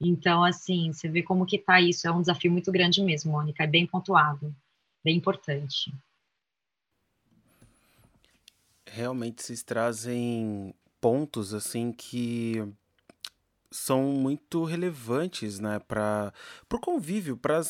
Então, 0.00 0.42
assim, 0.42 0.92
você 0.92 1.08
vê 1.08 1.22
como 1.22 1.44
que 1.44 1.58
tá 1.58 1.80
isso, 1.80 2.06
é 2.06 2.10
um 2.10 2.20
desafio 2.20 2.50
muito 2.50 2.72
grande 2.72 3.02
mesmo, 3.02 3.32
Mônica, 3.32 3.62
é 3.62 3.66
bem 3.66 3.86
pontuado, 3.86 4.54
bem 5.04 5.16
importante. 5.16 5.92
Realmente 8.86 9.42
vocês 9.42 9.62
trazem 9.62 10.74
pontos 11.00 11.52
assim 11.54 11.92
que 11.92 12.66
são 13.70 14.04
muito 14.04 14.64
relevantes, 14.64 15.60
né, 15.60 15.78
para 15.78 16.32
o 16.72 16.78
convívio, 16.78 17.36
para 17.36 17.60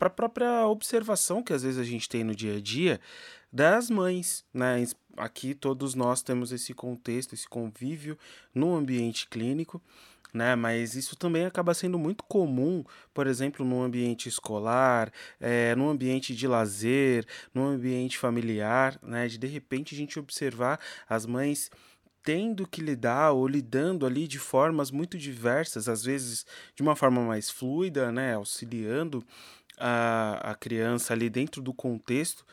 a 0.00 0.10
própria 0.10 0.66
observação 0.66 1.42
que 1.42 1.52
às 1.52 1.62
vezes 1.62 1.78
a 1.78 1.84
gente 1.84 2.08
tem 2.08 2.22
no 2.22 2.34
dia 2.34 2.56
a 2.56 2.60
dia 2.60 3.00
das 3.52 3.88
mães, 3.88 4.44
né? 4.52 4.84
Aqui 5.16 5.54
todos 5.54 5.94
nós 5.94 6.22
temos 6.22 6.52
esse 6.52 6.74
contexto, 6.74 7.34
esse 7.34 7.48
convívio 7.48 8.18
no 8.54 8.74
ambiente 8.74 9.28
clínico, 9.28 9.80
né? 10.32 10.54
Mas 10.56 10.94
isso 10.94 11.16
também 11.16 11.44
acaba 11.44 11.74
sendo 11.74 11.98
muito 11.98 12.24
comum, 12.24 12.84
por 13.12 13.26
exemplo, 13.26 13.64
no 13.64 13.82
ambiente 13.82 14.28
escolar, 14.28 15.12
é, 15.40 15.74
no 15.74 15.88
ambiente 15.88 16.34
de 16.34 16.46
lazer, 16.46 17.26
no 17.54 17.64
ambiente 17.64 18.18
familiar, 18.18 18.98
né? 19.02 19.28
De 19.28 19.38
de 19.38 19.46
repente 19.46 19.94
a 19.94 19.98
gente 19.98 20.18
observar 20.18 20.78
as 21.08 21.26
mães 21.26 21.70
tendo 22.22 22.66
que 22.66 22.80
lidar 22.80 23.32
ou 23.32 23.46
lidando 23.48 24.06
ali 24.06 24.28
de 24.28 24.38
formas 24.38 24.90
muito 24.90 25.18
diversas, 25.18 25.88
às 25.88 26.04
vezes 26.04 26.46
de 26.74 26.82
uma 26.82 26.94
forma 26.94 27.20
mais 27.20 27.50
fluida, 27.50 28.12
né, 28.12 28.34
auxiliando 28.34 29.24
a, 29.78 30.52
a 30.52 30.54
criança 30.54 31.12
ali 31.12 31.28
dentro 31.28 31.60
do 31.60 31.74
contexto, 31.74 32.44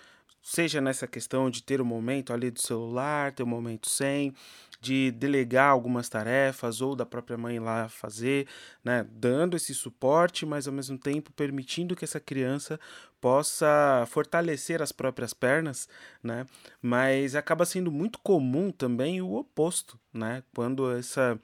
seja 0.42 0.82
nessa 0.82 1.08
questão 1.08 1.50
de 1.50 1.62
ter 1.62 1.80
o 1.80 1.84
um 1.84 1.88
momento 1.88 2.34
ali 2.34 2.50
do 2.50 2.60
celular, 2.60 3.32
ter 3.32 3.44
um 3.44 3.48
momento 3.48 3.90
sem, 3.90 4.34
de 4.80 5.12
delegar 5.12 5.70
algumas 5.70 6.08
tarefas 6.08 6.82
ou 6.82 6.96
da 6.96 7.06
própria 7.06 7.38
mãe 7.38 7.60
lá 7.60 7.90
fazer, 7.90 8.48
né, 8.84 9.06
dando 9.12 9.58
esse 9.58 9.74
suporte, 9.74 10.46
mas 10.46 10.68
ao 10.68 10.74
mesmo 10.74 10.98
tempo 10.98 11.32
permitindo 11.34 11.96
que 11.96 12.06
essa 12.06 12.20
criança 12.20 12.80
possa 13.20 14.06
fortalecer 14.08 14.82
as 14.82 14.92
próprias 14.92 15.34
pernas, 15.34 15.90
né? 16.24 16.46
Mas 16.82 17.36
acaba 17.36 17.66
sendo 17.66 17.92
muito 17.92 18.18
comum 18.20 18.72
também 18.72 19.22
o 19.22 19.34
oposto, 19.34 20.00
né? 20.14 20.42
Quando 20.56 20.90
essa 20.92 21.38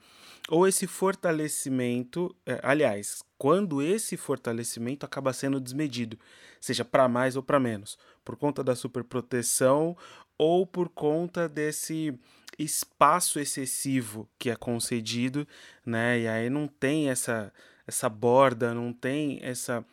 ou 0.48 0.66
esse 0.66 0.86
fortalecimento, 0.86 2.34
é, 2.46 2.60
aliás, 2.62 3.22
quando 3.36 3.82
esse 3.82 4.16
fortalecimento 4.16 5.04
acaba 5.04 5.32
sendo 5.32 5.60
desmedido, 5.60 6.18
seja 6.60 6.84
para 6.84 7.08
mais 7.08 7.36
ou 7.36 7.42
para 7.42 7.60
menos, 7.60 7.98
por 8.24 8.36
conta 8.36 8.64
da 8.64 8.74
superproteção 8.74 9.96
ou 10.38 10.66
por 10.66 10.88
conta 10.88 11.48
desse 11.48 12.18
espaço 12.58 13.38
excessivo 13.38 14.28
que 14.38 14.50
é 14.50 14.56
concedido, 14.56 15.46
né? 15.84 16.20
E 16.20 16.28
aí 16.28 16.50
não 16.50 16.66
tem 16.66 17.10
essa 17.10 17.52
essa 17.86 18.08
borda, 18.08 18.74
não 18.74 18.92
tem 18.92 19.38
essa 19.42 19.84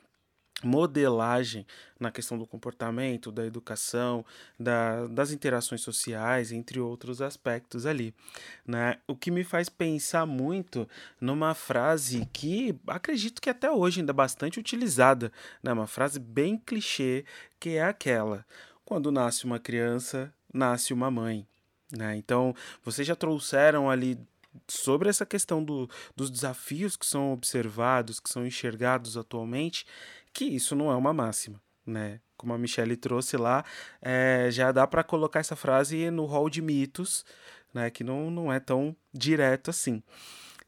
modelagem 0.64 1.66
na 2.00 2.12
questão 2.12 2.38
do 2.38 2.48
comportamento, 2.48 3.32
da 3.32 3.46
educação, 3.46 4.26
da, 4.60 5.08
das 5.08 5.32
interações 5.32 5.82
sociais, 5.82 6.52
entre 6.52 6.80
outros 6.80 7.22
aspectos 7.22 7.86
ali. 7.86 8.14
Né? 8.66 8.98
O 9.08 9.16
que 9.16 9.30
me 9.30 9.44
faz 9.44 9.70
pensar 9.70 10.26
muito 10.26 10.88
numa 11.20 11.54
frase 11.54 12.28
que 12.32 12.76
acredito 12.88 13.42
que 13.42 13.50
até 13.50 13.70
hoje 13.70 14.00
ainda 14.00 14.12
é 14.12 14.14
bastante 14.14 14.60
utilizada, 14.60 15.32
né? 15.62 15.72
uma 15.72 15.88
frase 15.88 16.20
bem 16.20 16.58
clichê, 16.58 17.26
que 17.60 17.72
é 17.72 17.84
aquela: 17.84 18.46
quando 18.86 19.12
nasce 19.12 19.46
uma 19.46 19.60
criança, 19.60 20.34
nasce 20.54 20.94
uma 20.94 21.12
mãe. 21.12 21.48
Né? 21.92 22.16
Então, 22.18 22.56
vocês 22.84 23.08
já 23.08 23.16
trouxeram 23.16 23.90
ali 23.90 24.18
sobre 24.68 25.10
essa 25.10 25.26
questão 25.26 25.64
do, 25.64 25.90
dos 26.16 26.30
desafios 26.30 26.96
que 26.96 27.06
são 27.06 27.34
observados, 27.34 28.20
que 28.20 28.30
são 28.30 28.46
enxergados 28.46 29.18
atualmente, 29.18 29.86
que 30.32 30.46
isso 30.46 30.76
não 30.76 30.92
é 30.92 30.96
uma 30.96 31.14
máxima, 31.14 31.62
né? 31.86 32.20
Como 32.38 32.54
a 32.54 32.58
Michelle 32.58 32.98
trouxe 32.98 33.38
lá, 33.38 33.64
é, 34.02 34.50
já 34.52 34.72
dá 34.72 34.86
para 34.86 35.04
colocar 35.04 35.40
essa 35.40 35.56
frase 35.56 36.10
no 36.12 36.26
hall 36.26 36.50
de 36.50 36.62
mitos, 36.62 37.26
né? 37.74 37.90
Que 37.90 38.04
não, 38.04 38.30
não 38.30 38.52
é 38.52 38.60
tão 38.60 38.96
direto 39.14 39.70
assim, 39.70 40.04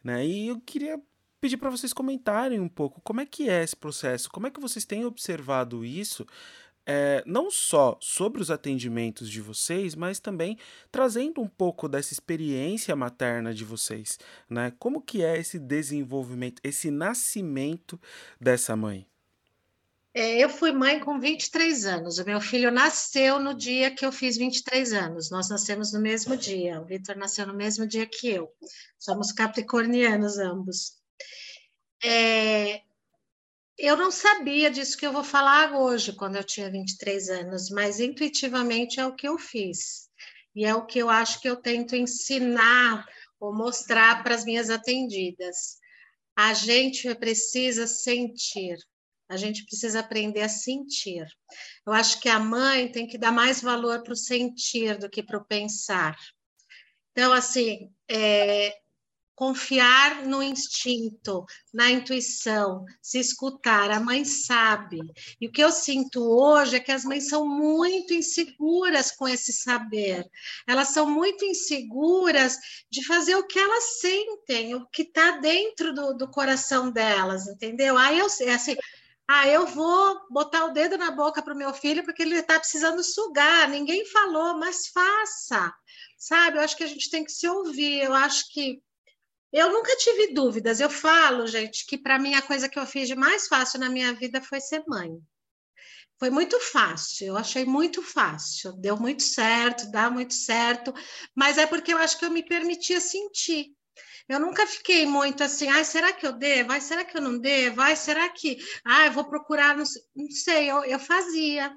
né? 0.04 0.25
E 0.25 0.47
eu 0.47 0.60
queria 0.62 0.99
pedir 1.39 1.58
para 1.58 1.69
vocês 1.69 1.93
comentarem 1.93 2.60
um 2.60 2.69
pouco 2.69 3.01
como 3.01 3.21
é 3.21 3.25
que 3.25 3.49
é 3.49 3.63
esse 3.63 3.75
processo, 3.75 4.30
como 4.32 4.47
é 4.47 4.51
que 4.51 4.60
vocês 4.60 4.86
têm 4.86 5.06
observado 5.06 5.86
isso, 5.86 6.25
é, 6.86 7.24
não 7.26 7.50
só 7.50 7.98
sobre 8.00 8.41
os 8.41 8.52
atendimentos 8.52 9.30
de 9.30 9.41
vocês, 9.41 9.95
mas 9.95 10.19
também 10.19 10.58
trazendo 10.91 11.41
um 11.41 11.48
pouco 11.48 11.89
dessa 11.89 12.13
experiência 12.13 12.95
materna 12.95 13.54
de 13.54 13.65
vocês, 13.65 14.19
né? 14.50 14.71
Como 14.78 15.02
que 15.02 15.24
é 15.24 15.38
esse 15.38 15.58
desenvolvimento, 15.58 16.62
esse 16.63 16.91
nascimento 16.91 18.00
dessa 18.39 18.76
mãe? 18.76 19.08
É, 20.13 20.39
eu 20.39 20.50
fui 20.50 20.71
mãe 20.71 20.98
com 21.02 21.19
23 21.19 21.86
anos. 21.86 22.19
O 22.19 22.26
meu 22.26 22.39
filho 22.39 22.71
nasceu 22.71 23.38
no 23.38 23.54
dia 23.54 23.93
que 23.93 24.06
eu 24.06 24.13
fiz 24.13 24.38
23 24.38 24.93
anos. 24.93 25.30
Nós 25.30 25.50
nascemos 25.50 25.91
no 25.91 26.00
mesmo 26.00 26.38
dia. 26.38 26.80
O 26.80 26.86
Vitor 26.86 27.17
nasceu 27.17 27.45
no 27.45 27.54
mesmo 27.54 27.86
dia 27.86 28.06
que 28.06 28.30
eu. 28.30 28.50
Somos 28.98 29.34
capricornianos 29.34 30.38
ambos. 30.38 30.93
É, 32.02 32.82
eu 33.78 33.98
não 33.98 34.12
sabia 34.12 34.72
disso 34.72 34.98
que 34.98 35.06
eu 35.06 35.12
vou 35.12 35.24
falar 35.24 35.74
hoje, 35.74 36.14
quando 36.14 36.36
eu 36.36 36.44
tinha 36.44 36.72
23 36.72 37.30
anos, 37.30 37.70
mas 37.70 38.00
intuitivamente 38.00 39.00
é 39.00 39.06
o 39.06 39.16
que 39.16 39.28
eu 39.28 39.38
fiz. 39.38 40.10
E 40.56 40.64
é 40.66 40.74
o 40.74 40.86
que 40.86 41.00
eu 41.00 41.10
acho 41.10 41.42
que 41.42 41.50
eu 41.50 41.58
tento 41.58 41.96
ensinar 41.96 43.06
ou 43.40 43.54
mostrar 43.54 44.24
para 44.24 44.34
as 44.34 44.46
minhas 44.46 44.70
atendidas. 44.70 45.78
A 46.36 46.54
gente 46.54 47.14
precisa 47.16 47.86
sentir, 47.86 48.78
a 49.28 49.36
gente 49.36 49.66
precisa 49.66 50.00
aprender 50.00 50.42
a 50.42 50.50
sentir. 50.50 51.26
Eu 51.86 51.92
acho 51.92 52.20
que 52.22 52.30
a 52.30 52.40
mãe 52.40 52.90
tem 52.92 53.06
que 53.06 53.18
dar 53.18 53.32
mais 53.32 53.62
valor 53.62 54.04
para 54.04 54.14
o 54.14 54.18
sentir 54.18 54.98
do 54.98 55.10
que 55.10 55.22
para 55.22 55.38
o 55.38 55.46
pensar. 55.46 56.16
Então, 57.12 57.34
assim, 57.34 57.92
é, 58.10 58.76
confiar 59.36 60.26
no 60.26 60.41
instinto, 60.41 61.45
na 61.74 61.91
intuição, 61.91 62.86
se 63.02 63.19
escutar. 63.19 63.91
A 63.91 64.00
mãe 64.00 64.24
sabe. 64.24 65.00
E 65.39 65.48
o 65.48 65.52
que 65.52 65.63
eu 65.63 65.71
sinto 65.71 66.24
hoje 66.24 66.78
é 66.78 66.80
que 66.80 66.91
as 66.91 67.04
mães 67.04 67.28
são 67.28 67.45
muito 67.45 68.13
inseguras 68.13 69.12
com 69.12 69.28
esse 69.28 69.52
saber. 69.52 70.26
Elas 70.65 70.89
são 70.89 71.10
muito 71.10 71.43
inseguras 71.43 72.58
de 72.89 73.06
fazer 73.06 73.36
o 73.36 73.45
que 73.45 73.60
elas 73.60 74.00
sentem, 74.00 74.74
o 74.74 74.86
que 74.88 75.02
está 75.02 75.32
dentro 75.32 75.93
do, 75.93 76.13
do, 76.13 76.32
coração 76.32 76.89
delas, 76.89 77.48
entendeu? 77.48 77.98
Aí 77.98 78.17
eu 78.17 78.30
sei, 78.30 78.50
assim. 78.50 78.76
Ah, 79.28 79.48
eu 79.48 79.65
vou 79.65 80.21
botar 80.30 80.65
o 80.65 80.71
dedo 80.71 80.98
na 80.98 81.10
boca 81.10 81.41
para 81.41 81.54
o 81.54 81.58
meu 81.58 81.74
filho 81.74 82.04
porque 82.04 82.21
ele 82.21 82.36
está 82.38 82.60
precisando 82.60 83.04
sugar. 83.04 83.67
Ninguém 83.67 84.06
falou, 84.06 84.58
mas 84.60 84.88
faça, 84.88 85.74
sabe? 86.17 86.58
Eu 86.58 86.62
acho 86.62 86.78
que 86.78 86.84
a 86.84 86.88
gente 86.88 87.10
tem 87.10 87.24
que 87.24 87.32
se 87.32 87.48
ouvir. 87.48 88.04
Eu 88.04 88.13
acho 88.13 88.52
que 88.54 88.84
eu 89.56 89.72
nunca 89.72 89.96
tive 89.96 90.34
dúvidas. 90.34 90.82
Eu 90.82 90.89
falo, 90.89 91.48
gente, 91.48 91.86
que 91.86 91.98
para 91.98 92.20
mim 92.20 92.36
a 92.36 92.41
coisa 92.41 92.68
que 92.68 92.78
eu 92.78 92.86
fiz 92.86 93.08
de 93.08 93.15
mais 93.15 93.48
fácil 93.48 93.80
na 93.80 93.89
minha 93.89 94.13
vida 94.13 94.41
foi 94.41 94.60
ser 94.60 94.84
mãe. 94.86 95.18
Foi 96.20 96.30
muito 96.30 96.60
fácil, 96.60 97.28
eu 97.28 97.38
achei 97.38 97.65
muito 97.65 98.02
fácil, 98.02 98.74
deu 98.74 98.98
muito 98.98 99.24
certo, 99.24 99.91
dá 99.91 100.10
muito 100.10 100.34
certo, 100.34 100.94
mas 101.36 101.58
é 101.58 101.65
porque 101.65 101.94
eu 101.94 101.98
acho 101.98 102.18
que 102.18 102.26
eu 102.26 102.32
me 102.32 102.44
permitia 102.44 103.02
sentir. 103.02 103.74
Eu 104.28 104.39
nunca 104.39 104.65
fiquei 104.65 105.06
muito 105.06 105.44
assim, 105.44 105.70
ai, 105.70 105.86
será 105.86 106.12
que 106.12 106.26
eu 106.26 106.34
devo? 106.34 106.72
Ai, 106.72 106.82
será 106.82 107.06
que 107.06 107.15
eu 107.15 107.22
não 107.22 107.38
devo? 107.38 107.82
Ai, 107.82 107.96
será 107.96 108.28
que. 108.30 108.58
Ah, 108.84 109.06
eu 109.06 109.12
vou 109.12 109.26
procurar. 109.26 109.78
Não 109.78 109.86
sei, 109.86 110.02
não 110.15 110.32
sei 110.32 110.72
eu, 110.72 110.84
eu 110.84 111.00
fazia. 111.00 111.74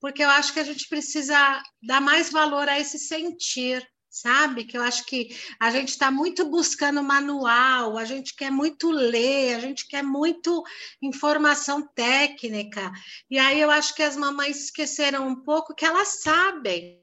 Porque 0.00 0.22
eu 0.22 0.28
acho 0.30 0.52
que 0.52 0.60
a 0.60 0.64
gente 0.64 0.88
precisa 0.88 1.62
dar 1.82 2.00
mais 2.00 2.30
valor 2.30 2.68
a 2.68 2.78
esse 2.78 2.98
sentir 2.98 3.82
sabe? 4.12 4.64
Que 4.64 4.76
eu 4.76 4.82
acho 4.82 5.06
que 5.06 5.34
a 5.58 5.70
gente 5.70 5.88
está 5.88 6.10
muito 6.10 6.44
buscando 6.44 7.02
manual, 7.02 7.96
a 7.96 8.04
gente 8.04 8.36
quer 8.36 8.50
muito 8.50 8.90
ler, 8.90 9.54
a 9.54 9.60
gente 9.60 9.88
quer 9.88 10.02
muito 10.02 10.62
informação 11.00 11.88
técnica. 11.94 12.92
E 13.30 13.38
aí 13.38 13.58
eu 13.58 13.70
acho 13.70 13.94
que 13.94 14.02
as 14.02 14.14
mamães 14.14 14.64
esqueceram 14.64 15.26
um 15.26 15.36
pouco 15.42 15.74
que 15.74 15.86
elas 15.86 16.20
sabem, 16.20 17.00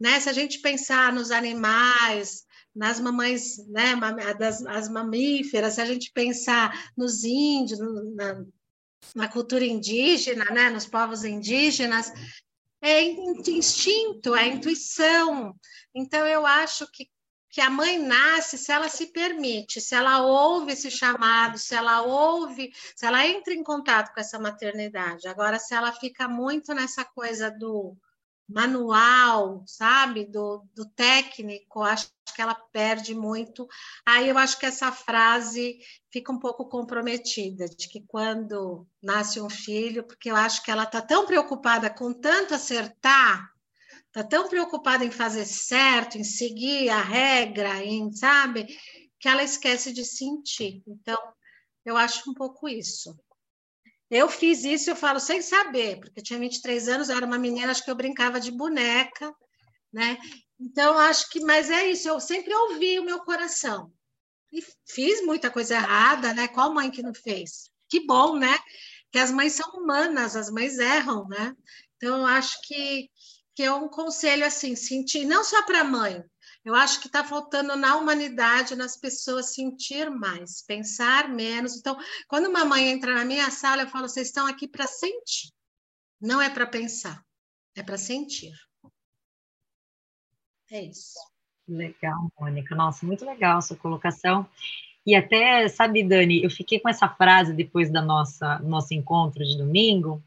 né? 0.00 0.18
Se 0.18 0.30
a 0.30 0.32
gente 0.32 0.60
pensar 0.60 1.12
nos 1.12 1.30
animais, 1.30 2.46
nas 2.74 2.98
mamães, 2.98 3.58
né, 3.68 3.94
das, 4.38 4.64
as 4.66 4.88
mamíferas, 4.88 5.74
se 5.74 5.80
a 5.80 5.86
gente 5.86 6.10
pensar 6.12 6.90
nos 6.96 7.22
índios, 7.22 7.78
na, 8.14 8.44
na 9.14 9.28
cultura 9.28 9.64
indígena, 9.64 10.44
né, 10.46 10.70
nos 10.70 10.86
povos 10.86 11.22
indígenas, 11.22 12.12
é 12.80 13.02
instinto, 13.02 14.34
é 14.34 14.48
intuição. 14.48 15.54
Então, 15.94 16.26
eu 16.26 16.46
acho 16.46 16.90
que, 16.92 17.08
que 17.50 17.60
a 17.60 17.70
mãe 17.70 17.98
nasce 17.98 18.58
se 18.58 18.70
ela 18.70 18.88
se 18.88 19.06
permite, 19.12 19.80
se 19.80 19.94
ela 19.94 20.22
ouve 20.22 20.72
esse 20.72 20.90
chamado, 20.90 21.58
se 21.58 21.74
ela 21.74 22.02
ouve, 22.02 22.72
se 22.94 23.06
ela 23.06 23.26
entra 23.26 23.54
em 23.54 23.62
contato 23.62 24.12
com 24.12 24.20
essa 24.20 24.38
maternidade. 24.38 25.28
Agora, 25.28 25.58
se 25.58 25.74
ela 25.74 25.92
fica 25.92 26.28
muito 26.28 26.74
nessa 26.74 27.04
coisa 27.04 27.50
do 27.50 27.96
manual, 28.48 29.64
sabe, 29.66 30.24
do, 30.24 30.64
do 30.74 30.86
técnico, 30.90 31.82
acho 31.82 32.08
que 32.34 32.40
ela 32.40 32.54
perde 32.54 33.14
muito. 33.14 33.66
Aí 34.04 34.28
eu 34.28 34.38
acho 34.38 34.58
que 34.58 34.66
essa 34.66 34.92
frase 34.92 35.78
fica 36.12 36.32
um 36.32 36.38
pouco 36.38 36.68
comprometida, 36.68 37.66
de 37.68 37.88
que 37.88 38.02
quando 38.06 38.86
nasce 39.02 39.40
um 39.40 39.50
filho, 39.50 40.04
porque 40.04 40.30
eu 40.30 40.36
acho 40.36 40.62
que 40.62 40.70
ela 40.70 40.84
está 40.84 41.02
tão 41.02 41.26
preocupada 41.26 41.90
com 41.90 42.12
tanto 42.12 42.54
acertar, 42.54 43.50
está 44.06 44.22
tão 44.22 44.48
preocupada 44.48 45.04
em 45.04 45.10
fazer 45.10 45.44
certo, 45.44 46.16
em 46.16 46.24
seguir 46.24 46.88
a 46.88 47.00
regra, 47.00 47.84
em, 47.84 48.12
sabe, 48.12 48.66
que 49.18 49.28
ela 49.28 49.42
esquece 49.42 49.92
de 49.92 50.04
sentir. 50.04 50.82
Então, 50.86 51.18
eu 51.84 51.96
acho 51.96 52.30
um 52.30 52.34
pouco 52.34 52.68
isso. 52.68 53.18
Eu 54.10 54.28
fiz 54.28 54.64
isso, 54.64 54.90
eu 54.90 54.96
falo 54.96 55.18
sem 55.18 55.42
saber, 55.42 55.98
porque 55.98 56.20
eu 56.20 56.24
tinha 56.24 56.38
23 56.38 56.88
anos, 56.88 57.08
eu 57.08 57.16
era 57.16 57.26
uma 57.26 57.38
menina, 57.38 57.70
acho 57.70 57.84
que 57.84 57.90
eu 57.90 57.96
brincava 57.96 58.38
de 58.38 58.52
boneca, 58.52 59.34
né? 59.92 60.16
Então, 60.60 60.96
acho 60.98 61.28
que, 61.30 61.40
mas 61.40 61.70
é 61.70 61.90
isso, 61.90 62.08
eu 62.08 62.20
sempre 62.20 62.54
ouvi 62.54 62.98
o 62.98 63.04
meu 63.04 63.20
coração. 63.20 63.92
E 64.52 64.64
fiz 64.88 65.24
muita 65.24 65.50
coisa 65.50 65.74
errada, 65.74 66.32
né? 66.32 66.46
Qual 66.48 66.72
mãe 66.72 66.90
que 66.90 67.02
não 67.02 67.12
fez? 67.12 67.68
Que 67.88 68.06
bom, 68.06 68.38
né? 68.38 68.56
Que 69.10 69.18
as 69.18 69.30
mães 69.30 69.54
são 69.54 69.68
humanas, 69.72 70.36
as 70.36 70.50
mães 70.50 70.78
erram, 70.78 71.26
né? 71.28 71.54
Então, 71.96 72.24
acho 72.24 72.56
que, 72.62 73.10
que 73.54 73.62
é 73.64 73.72
um 73.72 73.88
conselho 73.88 74.46
assim, 74.46 74.76
sentir, 74.76 75.24
não 75.24 75.42
só 75.42 75.62
para 75.64 75.80
a 75.80 75.84
mãe, 75.84 76.22
eu 76.66 76.74
acho 76.74 77.00
que 77.00 77.06
está 77.06 77.22
faltando 77.22 77.76
na 77.76 77.96
humanidade, 77.96 78.74
nas 78.74 78.96
pessoas 78.96 79.54
sentir 79.54 80.10
mais, 80.10 80.62
pensar 80.66 81.28
menos. 81.28 81.76
Então, 81.76 81.96
quando 82.26 82.48
uma 82.48 82.64
mãe 82.64 82.88
entra 82.88 83.14
na 83.14 83.24
minha 83.24 83.48
sala, 83.52 83.82
eu 83.82 83.88
falo: 83.88 84.08
vocês 84.08 84.26
estão 84.26 84.48
aqui 84.48 84.66
para 84.66 84.84
sentir, 84.84 85.52
não 86.20 86.42
é 86.42 86.50
para 86.50 86.66
pensar, 86.66 87.24
é 87.76 87.84
para 87.84 87.96
sentir. 87.96 88.52
É 90.68 90.82
isso. 90.82 91.14
Legal, 91.68 92.32
Mônica. 92.36 92.74
Nossa, 92.74 93.06
muito 93.06 93.24
legal 93.24 93.58
a 93.58 93.62
sua 93.62 93.76
colocação. 93.76 94.44
E 95.06 95.14
até, 95.14 95.68
sabe, 95.68 96.02
Dani, 96.02 96.42
eu 96.42 96.50
fiquei 96.50 96.80
com 96.80 96.88
essa 96.88 97.08
frase 97.08 97.52
depois 97.52 97.92
da 97.92 98.02
nossa 98.02 98.58
nosso 98.58 98.92
encontro 98.92 99.44
de 99.44 99.56
domingo 99.56 100.20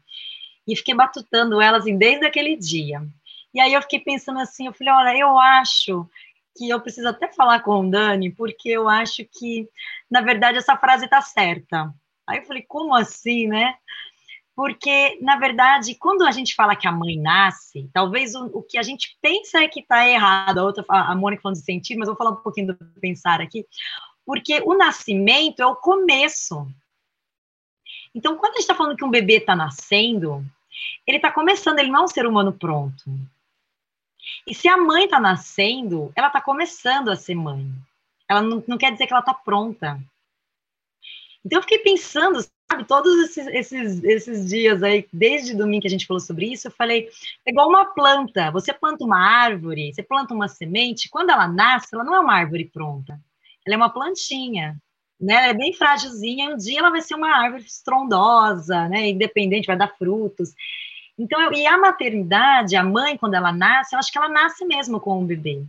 e 0.66 0.74
fiquei 0.74 0.94
batutando 0.94 1.60
elas 1.60 1.82
assim, 1.82 1.98
desde 1.98 2.24
aquele 2.24 2.56
dia. 2.56 3.06
E 3.52 3.60
aí 3.60 3.74
eu 3.74 3.82
fiquei 3.82 4.00
pensando 4.00 4.38
assim, 4.38 4.66
eu 4.66 4.72
falei, 4.72 4.94
olha, 4.94 5.18
eu 5.18 5.38
acho 5.38 6.08
que 6.56 6.68
eu 6.68 6.80
preciso 6.80 7.08
até 7.08 7.28
falar 7.32 7.60
com 7.60 7.86
o 7.86 7.90
Dani, 7.90 8.30
porque 8.30 8.68
eu 8.68 8.88
acho 8.88 9.24
que, 9.24 9.68
na 10.10 10.20
verdade, 10.20 10.58
essa 10.58 10.76
frase 10.76 11.04
está 11.04 11.20
certa. 11.20 11.92
Aí 12.26 12.38
eu 12.38 12.44
falei, 12.44 12.62
como 12.62 12.94
assim, 12.94 13.46
né? 13.46 13.74
Porque, 14.54 15.18
na 15.22 15.36
verdade, 15.36 15.94
quando 15.94 16.22
a 16.22 16.30
gente 16.30 16.54
fala 16.54 16.76
que 16.76 16.86
a 16.86 16.92
mãe 16.92 17.16
nasce, 17.16 17.88
talvez 17.92 18.34
o, 18.34 18.46
o 18.58 18.62
que 18.62 18.76
a 18.76 18.82
gente 18.82 19.16
pensa 19.22 19.62
é 19.62 19.68
que 19.68 19.80
está 19.80 20.06
errado. 20.06 20.58
A 20.58 20.64
outra, 20.64 20.84
a 20.88 21.14
Mônica 21.14 21.42
falando 21.42 21.56
de 21.56 21.64
sentir, 21.64 21.96
mas 21.96 22.08
vou 22.08 22.16
falar 22.16 22.32
um 22.32 22.36
pouquinho 22.36 22.68
do 22.68 22.76
pensar 23.00 23.40
aqui. 23.40 23.64
Porque 24.26 24.60
o 24.64 24.74
nascimento 24.74 25.60
é 25.60 25.66
o 25.66 25.76
começo. 25.76 26.66
Então, 28.14 28.36
quando 28.36 28.52
a 28.52 28.56
gente 28.56 28.62
está 28.62 28.74
falando 28.74 28.96
que 28.96 29.04
um 29.04 29.10
bebê 29.10 29.38
está 29.38 29.56
nascendo, 29.56 30.44
ele 31.06 31.16
está 31.16 31.32
começando, 31.32 31.78
ele 31.78 31.90
não 31.90 32.00
é 32.00 32.04
um 32.04 32.08
ser 32.08 32.26
humano 32.26 32.52
pronto. 32.52 33.04
E 34.46 34.54
se 34.54 34.68
a 34.68 34.76
mãe 34.76 35.04
está 35.04 35.20
nascendo, 35.20 36.12
ela 36.14 36.28
está 36.28 36.40
começando 36.40 37.10
a 37.10 37.16
ser 37.16 37.34
mãe. 37.34 37.70
Ela 38.28 38.42
não, 38.42 38.62
não 38.66 38.78
quer 38.78 38.92
dizer 38.92 39.06
que 39.06 39.12
ela 39.12 39.20
está 39.20 39.34
pronta. 39.34 40.00
Então 41.44 41.58
eu 41.58 41.62
fiquei 41.62 41.78
pensando, 41.78 42.38
sabe, 42.70 42.84
todos 42.84 43.12
esses, 43.24 43.46
esses, 43.48 44.04
esses 44.04 44.48
dias 44.48 44.82
aí, 44.82 45.06
desde 45.12 45.56
domingo 45.56 45.82
que 45.82 45.88
a 45.88 45.90
gente 45.90 46.06
falou 46.06 46.20
sobre 46.20 46.46
isso, 46.52 46.68
eu 46.68 46.72
falei, 46.72 47.08
é 47.46 47.50
igual 47.50 47.68
uma 47.68 47.86
planta. 47.86 48.50
Você 48.50 48.72
planta 48.72 49.04
uma 49.04 49.18
árvore, 49.18 49.92
você 49.92 50.02
planta 50.02 50.34
uma 50.34 50.48
semente, 50.48 51.08
quando 51.08 51.30
ela 51.30 51.48
nasce, 51.48 51.88
ela 51.94 52.04
não 52.04 52.14
é 52.14 52.20
uma 52.20 52.34
árvore 52.34 52.66
pronta. 52.66 53.18
Ela 53.66 53.74
é 53.74 53.76
uma 53.76 53.90
plantinha. 53.90 54.76
Né, 55.20 55.34
ela 55.34 55.46
é 55.48 55.54
bem 55.54 55.74
frágilzinha, 55.74 56.48
um 56.48 56.56
dia 56.56 56.78
ela 56.78 56.88
vai 56.88 57.02
ser 57.02 57.14
uma 57.14 57.28
árvore 57.28 57.62
estrondosa, 57.62 58.88
né, 58.88 59.10
independente, 59.10 59.66
vai 59.66 59.76
dar 59.76 59.94
frutos. 59.98 60.54
Então, 61.20 61.52
e 61.52 61.66
a 61.66 61.76
maternidade, 61.76 62.74
a 62.74 62.82
mãe, 62.82 63.14
quando 63.14 63.34
ela 63.34 63.52
nasce, 63.52 63.94
eu 63.94 63.98
acho 63.98 64.10
que 64.10 64.16
ela 64.16 64.30
nasce 64.30 64.64
mesmo 64.64 64.98
com 64.98 65.22
o 65.22 65.26
bebê. 65.26 65.62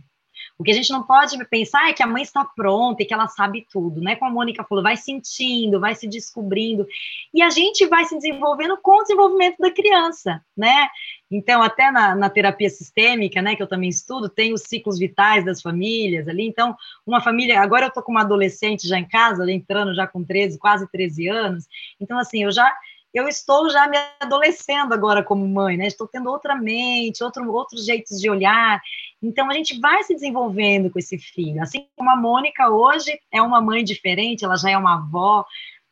O 0.58 0.64
que 0.64 0.70
a 0.70 0.74
gente 0.74 0.90
não 0.90 1.02
pode 1.02 1.36
pensar 1.44 1.90
é 1.90 1.92
que 1.92 2.02
a 2.02 2.06
mãe 2.06 2.22
está 2.22 2.42
pronta 2.42 3.02
e 3.02 3.06
que 3.06 3.12
ela 3.12 3.28
sabe 3.28 3.66
tudo, 3.70 4.00
né? 4.00 4.16
Como 4.16 4.30
a 4.30 4.34
Mônica 4.34 4.64
falou, 4.64 4.82
vai 4.82 4.96
sentindo, 4.96 5.78
vai 5.78 5.94
se 5.94 6.08
descobrindo, 6.08 6.86
e 7.34 7.42
a 7.42 7.50
gente 7.50 7.86
vai 7.86 8.06
se 8.06 8.16
desenvolvendo 8.16 8.78
com 8.78 8.98
o 8.98 9.02
desenvolvimento 9.02 9.58
da 9.58 9.70
criança, 9.70 10.42
né? 10.56 10.88
Então, 11.30 11.62
até 11.62 11.90
na, 11.90 12.14
na 12.14 12.30
terapia 12.30 12.70
sistêmica, 12.70 13.42
né, 13.42 13.54
que 13.54 13.62
eu 13.62 13.66
também 13.66 13.90
estudo, 13.90 14.30
tem 14.30 14.54
os 14.54 14.62
ciclos 14.62 14.98
vitais 14.98 15.44
das 15.44 15.60
famílias 15.60 16.28
ali. 16.28 16.46
Então, 16.46 16.74
uma 17.06 17.20
família, 17.20 17.60
agora 17.60 17.84
eu 17.84 17.88
estou 17.88 18.02
com 18.02 18.12
uma 18.12 18.22
adolescente 18.22 18.88
já 18.88 18.98
em 18.98 19.06
casa, 19.06 19.50
entrando 19.50 19.94
já 19.94 20.06
com 20.06 20.24
13, 20.24 20.58
quase 20.58 20.90
13 20.90 21.28
anos. 21.28 21.66
Então, 22.00 22.18
assim, 22.18 22.44
eu 22.44 22.52
já 22.52 22.74
eu 23.12 23.28
estou 23.28 23.68
já 23.68 23.86
me 23.86 23.98
adolescendo 24.20 24.94
agora 24.94 25.22
como 25.22 25.46
mãe, 25.46 25.76
né? 25.76 25.86
Estou 25.86 26.08
tendo 26.08 26.30
outra 26.30 26.54
mente, 26.56 27.22
outro, 27.22 27.50
outros 27.52 27.84
jeitos 27.84 28.18
de 28.20 28.30
olhar. 28.30 28.80
Então 29.22 29.50
a 29.50 29.54
gente 29.54 29.78
vai 29.78 30.02
se 30.02 30.14
desenvolvendo 30.14 30.90
com 30.90 30.98
esse 30.98 31.18
filho. 31.18 31.62
Assim 31.62 31.86
como 31.94 32.10
a 32.10 32.16
Mônica 32.16 32.70
hoje 32.70 33.18
é 33.30 33.42
uma 33.42 33.60
mãe 33.60 33.84
diferente, 33.84 34.44
ela 34.44 34.56
já 34.56 34.70
é 34.70 34.78
uma 34.78 34.94
avó. 34.94 35.44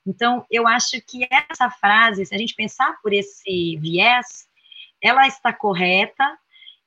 Então 0.07 0.47
eu 0.51 0.67
acho 0.67 1.01
que 1.03 1.29
essa 1.31 1.69
frase, 1.71 2.25
se 2.25 2.35
a 2.35 2.39
gente 2.39 2.55
pensar 2.55 2.97
por 3.03 3.13
esse 3.13 3.77
viés, 3.77 4.49
ela 5.03 5.27
está 5.27 5.53
correta 5.53 6.39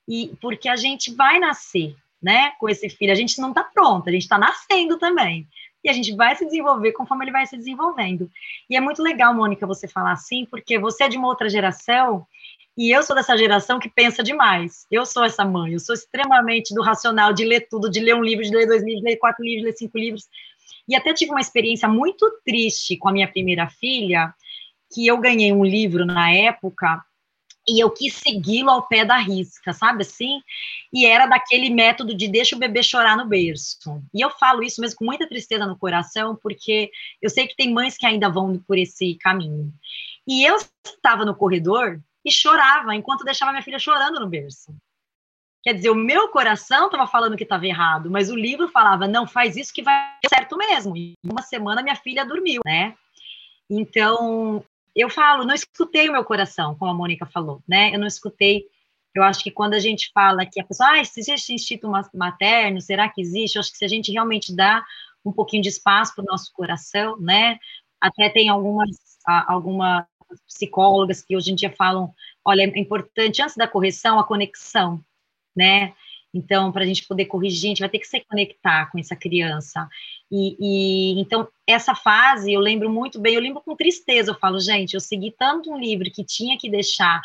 e 0.08 0.36
porque 0.42 0.68
a 0.68 0.76
gente 0.76 1.14
vai 1.14 1.40
nascer, 1.40 1.96
né, 2.22 2.54
com 2.60 2.68
esse 2.68 2.90
filho. 2.90 3.12
A 3.12 3.16
gente 3.16 3.40
não 3.40 3.50
está 3.50 3.64
pronta, 3.64 4.10
a 4.10 4.14
gente 4.14 4.24
está 4.24 4.38
nascendo 4.38 4.98
também 4.98 5.48
e 5.84 5.90
a 5.90 5.94
gente 5.94 6.16
vai 6.16 6.36
se 6.36 6.46
desenvolver 6.46 6.94
conforme 6.94 7.26
ele 7.26 7.32
vai 7.32 7.46
se 7.46 7.58
desenvolvendo. 7.58 8.30
E 8.70 8.76
é 8.76 8.80
muito 8.80 9.02
legal, 9.02 9.34
Mônica, 9.34 9.68
você 9.68 9.88
falar 9.88 10.14
assim, 10.14 10.46
porque 10.46 10.80
você 10.80 11.04
é 11.04 11.10
de 11.10 11.18
uma 11.18 11.28
outra 11.28 11.50
geração 11.50 12.26
e 12.76 12.90
eu 12.90 13.04
sou 13.04 13.16
dessa 13.16 13.38
geração 13.38 13.80
que 13.80 13.90
pensa 13.90 14.24
demais. 14.24 14.88
Eu 14.90 15.06
sou 15.06 15.24
essa 15.24 15.46
mãe, 15.46 15.74
eu 15.74 15.80
sou 15.80 15.94
extremamente 15.94 16.74
do 16.74 16.82
racional, 16.82 17.34
de 17.34 17.46
ler 17.46 17.68
tudo, 17.70 17.90
de 17.90 18.00
ler 18.00 18.16
um 18.16 18.24
livro, 18.24 18.44
de 18.44 18.56
ler 18.56 18.66
dois 18.66 18.82
livros, 18.82 19.02
de 19.02 19.10
ler 19.10 19.18
quatro 19.18 19.44
livros, 19.44 19.62
de 19.62 19.66
ler 19.68 19.78
cinco 19.78 19.98
livros. 19.98 20.28
E 20.88 20.96
até 20.96 21.14
tive 21.14 21.32
uma 21.32 21.42
experiência 21.42 21.88
muito 21.88 22.30
triste 22.44 22.98
com 22.98 23.10
a 23.10 23.12
minha 23.12 23.28
primeira 23.28 23.68
filha, 23.68 24.34
que 24.94 25.06
eu 25.06 25.18
ganhei 25.18 25.52
um 25.52 25.64
livro 25.64 26.06
na 26.06 26.32
época 26.32 27.04
e 27.68 27.82
eu 27.82 27.90
quis 27.90 28.16
segui-lo 28.16 28.70
ao 28.70 28.88
pé 28.88 29.06
da 29.06 29.18
risca, 29.18 29.72
sabe 29.74 30.04
assim? 30.04 30.42
E 30.92 31.06
era 31.06 31.26
daquele 31.26 31.70
método 31.70 32.16
de 32.16 32.28
deixa 32.28 32.56
o 32.56 32.60
bebê 32.60 32.84
chorar 32.84 33.16
no 33.16 33.26
berço. 33.26 34.02
E 34.14 34.22
eu 34.22 34.30
falo 34.30 34.64
isso 34.64 34.82
mesmo 34.82 34.98
com 34.98 35.06
muita 35.06 35.28
tristeza 35.28 35.66
no 35.66 35.78
coração, 35.78 36.36
porque 36.36 36.92
eu 37.22 37.30
sei 37.30 37.48
que 37.48 37.56
tem 37.56 37.74
mães 37.74 37.98
que 37.98 38.06
ainda 38.06 38.30
vão 38.30 38.58
por 38.60 38.78
esse 38.78 39.16
caminho. 39.16 39.74
E 40.28 40.44
eu 40.44 40.58
estava 40.86 41.26
no 41.26 41.36
corredor 41.36 42.02
e 42.26 42.32
chorava 42.32 42.96
enquanto 42.96 43.24
deixava 43.24 43.52
minha 43.52 43.64
filha 43.64 43.80
chorando 43.80 44.20
no 44.20 44.28
berço. 44.28 44.76
Quer 45.64 45.76
dizer, 45.76 45.90
o 45.90 45.96
meu 45.96 46.28
coração 46.28 46.88
estava 46.88 47.08
falando 47.08 47.38
que 47.38 47.44
estava 47.44 47.66
errado, 47.66 48.12
mas 48.12 48.30
o 48.30 48.36
livro 48.36 48.68
falava, 48.68 49.08
não, 49.08 49.26
faz 49.26 49.56
isso 49.56 49.74
que 49.74 49.82
vai 49.82 50.14
certo 50.28 50.58
mesmo. 50.58 50.98
E 50.98 51.14
uma 51.24 51.42
semana 51.42 51.82
minha 51.82 51.96
filha 51.96 52.26
dormiu, 52.26 52.62
né? 52.66 52.96
Então, 53.70 54.64
eu 54.96 55.10
falo, 55.10 55.46
não 55.46 55.56
escutei 55.56 56.10
o 56.10 56.12
meu 56.12 56.24
coração, 56.24 56.76
como 56.76 56.92
a 56.92 56.94
Mônica 56.94 57.26
falou, 57.26 57.64
né? 57.68 57.94
Eu 57.94 58.00
não 58.00 58.08
escutei. 58.08 58.66
Eu 59.16 59.24
acho 59.24 59.44
que 59.44 59.52
quando 59.52 59.74
a 59.74 59.80
gente 59.80 60.12
fala 60.14 60.46
que 60.46 60.60
a 60.60 60.64
pessoa, 60.64 60.90
ah, 60.92 61.00
existe 61.00 61.54
instinto 61.54 61.90
materno, 62.14 62.82
será 62.82 63.10
que 63.10 63.22
existe? 63.22 63.56
Eu 63.56 63.60
acho 63.62 63.72
que 63.72 63.78
se 63.78 63.86
a 63.86 63.88
gente 63.88 64.12
realmente 64.12 64.56
dá 64.56 64.84
um 65.26 65.32
pouquinho 65.32 65.64
de 65.64 65.70
espaço 65.70 66.14
para 66.16 66.24
o 66.24 66.28
nosso 66.28 66.52
coração, 66.54 67.18
né? 67.20 67.60
Até 68.02 68.30
tem 68.30 68.50
algumas, 68.50 68.90
algumas 69.48 70.06
psicólogas 70.48 71.22
que 71.22 71.36
hoje 71.36 71.52
em 71.52 71.56
dia 71.56 71.72
falam, 71.72 72.14
olha, 72.46 72.64
é 72.64 72.80
importante 72.80 73.42
antes 73.42 73.56
da 73.56 73.68
correção 73.68 74.20
a 74.20 74.24
conexão, 74.24 75.04
né? 75.56 75.94
Então, 76.34 76.72
para 76.72 76.84
a 76.84 76.86
gente 76.86 77.08
poder 77.08 77.26
corrigir, 77.26 77.68
a 77.68 77.70
gente 77.70 77.80
vai 77.80 77.90
ter 77.90 78.00
que 78.00 78.08
se 78.08 78.20
conectar 78.22 78.90
com 78.92 79.00
essa 79.00 79.16
criança. 79.16 79.88
E, 80.36 80.58
e, 80.60 81.22
então, 81.22 81.48
essa 81.68 81.94
fase 81.94 82.52
eu 82.52 82.60
lembro 82.60 82.90
muito 82.90 83.20
bem, 83.20 83.36
eu 83.36 83.42
lembro 83.42 83.62
com 83.62 83.76
tristeza, 83.76 84.32
eu 84.32 84.36
falo, 84.36 84.60
gente, 84.60 84.96
eu 84.96 85.00
segui 85.00 85.30
tanto 85.30 85.72
um 85.72 85.78
livro 85.78 86.10
que 86.12 86.24
tinha 86.24 86.58
que 86.58 86.72
deixar, 86.72 87.22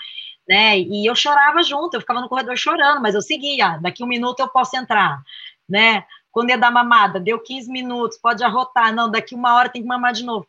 né? 0.47 0.79
E 0.79 1.07
eu 1.09 1.17
chorava 1.17 1.63
junto, 1.63 1.95
eu 1.95 2.03
ficava 2.03 2.21
no 2.21 2.29
corredor 2.29 2.55
chorando, 2.59 3.01
mas 3.01 3.15
eu 3.15 3.23
seguia, 3.23 3.79
daqui 3.79 4.05
um 4.05 4.07
minuto 4.07 4.41
eu 4.41 4.49
posso 4.51 4.77
entrar, 4.77 5.23
né? 5.67 6.05
Quando 6.31 6.51
ia 6.51 6.59
dar 6.59 6.71
mamada, 6.71 7.19
deu 7.19 7.43
15 7.43 7.73
minutos, 7.73 8.19
pode 8.19 8.45
arrotar, 8.45 8.95
não, 8.95 9.11
daqui 9.11 9.35
uma 9.35 9.55
hora 9.55 9.71
tem 9.71 9.81
que 9.81 9.89
mamar 9.89 10.13
de 10.13 10.23
novo. 10.23 10.47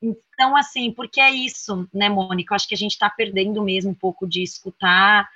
Então, 0.00 0.56
assim, 0.56 0.90
porque 0.90 1.20
é 1.20 1.30
isso, 1.30 1.86
né, 1.92 2.08
Mônica? 2.08 2.54
Eu 2.54 2.56
acho 2.56 2.66
que 2.66 2.74
a 2.74 2.78
gente 2.78 2.92
está 2.92 3.10
perdendo 3.10 3.62
mesmo 3.62 3.90
um 3.90 3.94
pouco 3.94 4.26
de 4.26 4.42
escutar 4.42 5.28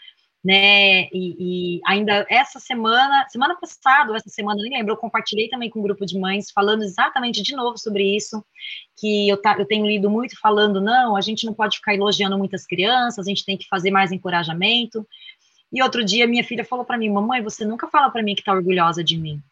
né? 0.44 1.04
E, 1.12 1.76
e, 1.78 1.80
ainda 1.86 2.26
essa 2.28 2.58
semana, 2.58 3.26
semana 3.28 3.56
passada, 3.56 4.16
essa 4.16 4.28
semana, 4.28 4.60
nem 4.62 4.72
lembro, 4.78 4.92
eu 4.92 4.96
compartilhei 4.96 5.48
também 5.48 5.70
com 5.70 5.78
um 5.78 5.82
grupo 5.82 6.04
de 6.04 6.18
mães 6.18 6.50
falando 6.50 6.82
exatamente 6.82 7.42
de 7.42 7.54
novo 7.54 7.78
sobre 7.78 8.16
isso, 8.16 8.44
que 8.98 9.28
eu, 9.28 9.40
tá, 9.40 9.56
eu 9.58 9.66
tenho 9.66 9.86
lido 9.86 10.10
muito 10.10 10.38
falando, 10.40 10.80
não, 10.80 11.16
a 11.16 11.20
gente 11.20 11.46
não 11.46 11.54
pode 11.54 11.76
ficar 11.76 11.94
elogiando 11.94 12.36
muitas 12.38 12.66
crianças, 12.66 13.26
a 13.26 13.28
gente 13.28 13.44
tem 13.44 13.56
que 13.56 13.68
fazer 13.68 13.90
mais 13.90 14.10
encorajamento. 14.12 15.06
E 15.72 15.82
outro 15.82 16.04
dia 16.04 16.26
minha 16.26 16.44
filha 16.44 16.64
falou 16.64 16.84
para 16.84 16.98
mim, 16.98 17.08
mamãe, 17.08 17.42
você 17.42 17.64
nunca 17.64 17.88
fala 17.88 18.10
para 18.10 18.22
mim 18.22 18.34
que 18.34 18.40
está 18.42 18.52
orgulhosa 18.52 19.02
de 19.02 19.16
mim 19.16 19.42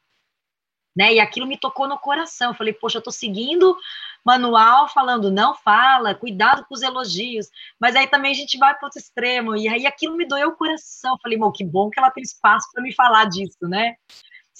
né? 0.97 1.14
E 1.14 1.20
aquilo 1.20 1.47
me 1.47 1.59
tocou 1.59 1.88
no 1.88 1.99
coração. 1.99 2.51
Eu 2.51 2.55
falei, 2.55 2.72
poxa, 2.72 2.99
eu 2.99 3.03
tô 3.03 3.11
seguindo 3.11 3.76
manual 4.24 4.86
falando, 4.88 5.30
não 5.30 5.55
fala, 5.55 6.14
cuidado 6.14 6.64
com 6.66 6.74
os 6.74 6.82
elogios. 6.82 7.49
Mas 7.78 7.97
aí 7.97 8.07
também 8.07 8.32
a 8.32 8.34
gente 8.34 8.59
vai 8.59 8.74
para 8.76 8.86
outro 8.86 9.01
extremo. 9.01 9.57
E 9.57 9.68
aí 9.68 9.86
aquilo 9.86 10.16
me 10.16 10.26
doeu 10.26 10.51
o 10.51 10.57
coração. 10.57 11.14
Eu 11.14 11.20
falei, 11.22 11.38
bom, 11.38 11.51
que 11.51 11.64
bom 11.64 11.91
que 11.91 11.99
ela 11.99 12.11
tem 12.11 12.22
espaço 12.22 12.68
para 12.72 12.82
me 12.82 12.93
falar 12.93 13.26
disso, 13.26 13.68
né? 13.68 13.97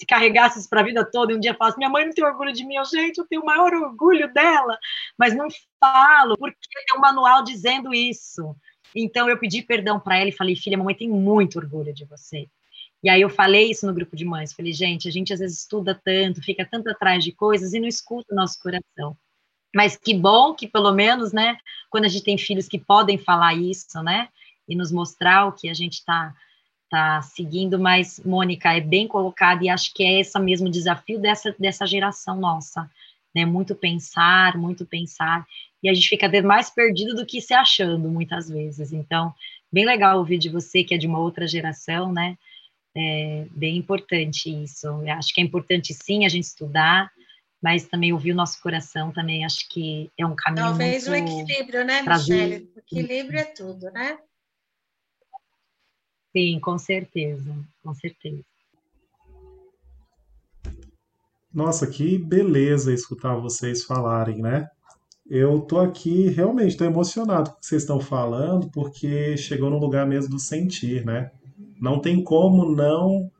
se 0.01 0.05
carregasse 0.05 0.57
isso 0.57 0.69
para 0.69 0.81
a 0.81 0.83
vida 0.83 1.05
toda, 1.05 1.31
e 1.31 1.35
um 1.35 1.39
dia 1.39 1.53
falasse, 1.53 1.77
minha 1.77 1.89
mãe 1.89 2.05
não 2.05 2.11
tem 2.11 2.25
orgulho 2.25 2.51
de 2.51 2.65
mim, 2.65 2.75
eu, 2.75 2.85
gente, 2.85 3.19
eu 3.19 3.27
tenho 3.27 3.43
o 3.43 3.45
maior 3.45 3.71
orgulho 3.71 4.33
dela, 4.33 4.75
mas 5.15 5.35
não 5.35 5.47
falo, 5.79 6.35
porque 6.35 6.57
tem 6.87 6.97
um 6.97 7.01
manual 7.01 7.43
dizendo 7.43 7.93
isso. 7.93 8.55
Então 8.95 9.29
eu 9.29 9.37
pedi 9.37 9.61
perdão 9.61 9.99
para 9.99 10.17
ela 10.17 10.29
e 10.29 10.33
falei, 10.35 10.55
filha, 10.55 10.77
mamãe 10.77 10.95
tem 10.95 11.07
muito 11.07 11.59
orgulho 11.59 11.93
de 11.93 12.05
você. 12.05 12.49
E 13.03 13.09
aí 13.09 13.21
eu 13.21 13.29
falei 13.29 13.71
isso 13.71 13.85
no 13.87 13.93
grupo 13.93 14.15
de 14.15 14.23
mães, 14.23 14.53
falei, 14.53 14.71
gente, 14.71 15.07
a 15.07 15.11
gente 15.11 15.33
às 15.33 15.39
vezes 15.39 15.59
estuda 15.59 15.99
tanto, 16.03 16.41
fica 16.41 16.67
tanto 16.69 16.89
atrás 16.89 17.23
de 17.23 17.31
coisas 17.31 17.73
e 17.73 17.79
não 17.79 17.87
escuta 17.87 18.31
o 18.31 18.35
nosso 18.35 18.61
coração. 18.61 19.17
Mas 19.75 19.95
que 19.97 20.13
bom 20.13 20.53
que 20.53 20.67
pelo 20.67 20.91
menos, 20.91 21.33
né, 21.33 21.57
quando 21.89 22.05
a 22.05 22.07
gente 22.07 22.23
tem 22.23 22.37
filhos 22.37 22.67
que 22.67 22.77
podem 22.77 23.17
falar 23.17 23.55
isso, 23.55 24.03
né, 24.03 24.27
e 24.67 24.75
nos 24.75 24.91
mostrar 24.91 25.47
o 25.47 25.53
que 25.53 25.69
a 25.69 25.73
gente 25.73 25.93
está 25.93 26.33
tá 26.89 27.21
seguindo, 27.21 27.79
mas 27.79 28.19
Mônica 28.23 28.73
é 28.73 28.81
bem 28.81 29.07
colocada 29.07 29.63
e 29.63 29.69
acho 29.69 29.93
que 29.93 30.03
é 30.03 30.19
esse 30.19 30.37
mesmo 30.39 30.69
desafio 30.69 31.19
dessa 31.19 31.55
dessa 31.57 31.87
geração 31.87 32.39
nossa, 32.39 32.89
né, 33.33 33.45
muito 33.45 33.73
pensar, 33.73 34.57
muito 34.57 34.85
pensar, 34.85 35.47
e 35.81 35.89
a 35.89 35.93
gente 35.93 36.07
fica 36.07 36.29
mais 36.43 36.69
perdido 36.69 37.15
do 37.15 37.25
que 37.25 37.41
se 37.41 37.53
achando 37.53 38.09
muitas 38.09 38.49
vezes. 38.49 38.93
Então, 38.93 39.33
bem 39.71 39.85
legal 39.85 40.19
ouvir 40.19 40.37
de 40.37 40.49
você 40.49 40.83
que 40.83 40.93
é 40.93 40.97
de 40.97 41.07
uma 41.07 41.19
outra 41.19 41.47
geração, 41.47 42.11
né? 42.11 42.37
É 42.95 43.47
bem 43.51 43.77
importante 43.77 44.49
isso. 44.63 44.87
Eu 44.87 45.13
acho 45.13 45.33
que 45.33 45.39
é 45.39 45.43
importante 45.43 45.93
sim 45.93 46.25
a 46.25 46.29
gente 46.29 46.43
estudar, 46.43 47.09
mas 47.61 47.87
também 47.87 48.11
ouvir 48.11 48.33
o 48.33 48.35
nosso 48.35 48.61
coração 48.61 49.11
também 49.11 49.45
acho 49.45 49.69
que 49.69 50.11
é 50.17 50.25
um 50.25 50.35
caminho 50.35 50.65
Talvez 50.65 51.07
muito 51.07 51.31
o 51.31 51.41
equilíbrio, 51.41 51.85
né, 51.85 52.03
prazer. 52.03 52.49
Michele? 52.49 52.71
O 52.75 52.79
equilíbrio 52.79 53.39
é 53.39 53.45
tudo, 53.45 53.91
né? 53.91 54.17
Sim, 56.35 56.59
com 56.59 56.77
certeza, 56.77 57.55
com 57.83 57.93
certeza. 57.93 58.43
Nossa, 61.53 61.85
que 61.85 62.17
beleza 62.17 62.93
escutar 62.93 63.35
vocês 63.35 63.83
falarem, 63.83 64.41
né? 64.41 64.69
Eu 65.29 65.61
tô 65.61 65.79
aqui 65.79 66.29
realmente, 66.29 66.77
tô 66.77 66.85
emocionado 66.85 67.51
com 67.51 67.57
o 67.57 67.59
que 67.59 67.65
vocês 67.65 67.83
estão 67.83 67.99
falando, 67.99 68.69
porque 68.69 69.37
chegou 69.37 69.69
no 69.69 69.77
lugar 69.77 70.05
mesmo 70.05 70.31
do 70.31 70.39
sentir, 70.39 71.05
né? 71.05 71.31
Não 71.81 71.99
tem 71.99 72.23
como 72.23 72.75
não 72.75 73.31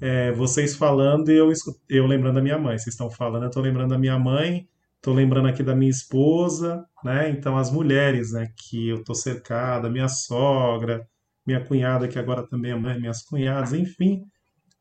é, 0.00 0.30
vocês 0.32 0.76
falando 0.76 1.30
e 1.30 1.36
eu, 1.36 1.50
eu 1.88 2.06
lembrando 2.06 2.34
da 2.34 2.42
minha 2.42 2.58
mãe. 2.58 2.76
Vocês 2.76 2.94
estão 2.94 3.10
falando, 3.10 3.44
eu 3.44 3.50
tô 3.50 3.60
lembrando 3.60 3.90
da 3.90 3.98
minha 3.98 4.18
mãe, 4.18 4.68
tô 5.00 5.12
lembrando 5.12 5.48
aqui 5.48 5.62
da 5.62 5.74
minha 5.74 5.90
esposa, 5.90 6.84
né? 7.02 7.30
Então 7.30 7.56
as 7.56 7.70
mulheres, 7.70 8.32
né, 8.32 8.48
que 8.56 8.88
eu 8.88 9.02
tô 9.02 9.14
cercada, 9.14 9.88
minha 9.88 10.08
sogra, 10.08 11.08
minha 11.46 11.64
cunhada, 11.64 12.08
que 12.08 12.18
agora 12.18 12.46
também 12.46 12.72
é 12.72 12.76
mãe, 12.76 13.00
minhas 13.00 13.22
cunhadas, 13.22 13.72
enfim, 13.72 14.24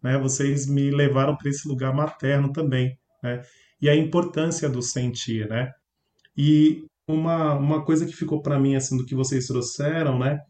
né? 0.04 0.18
Vocês 0.18 0.68
me 0.68 0.92
levaram 0.92 1.38
para 1.38 1.50
esse 1.50 1.68
lugar 1.68 1.94
materno 1.94 2.52
também, 2.52 2.98
né? 3.24 3.42
E 3.82 3.90
a 3.90 3.96
importância 3.96 4.70
do 4.70 4.82
sentir, 4.82 5.48
né? 5.48 5.72
E 6.38 6.86
uma, 7.08 7.54
uma 7.54 7.86
coisa 7.86 8.06
que 8.06 8.14
ficou 8.14 8.42
para 8.42 8.60
mim, 8.60 8.76
assim, 8.76 8.98
do 8.98 9.06
que 9.06 9.16
vocês 9.16 9.48
trouxeram, 9.48 10.20
né? 10.20 10.42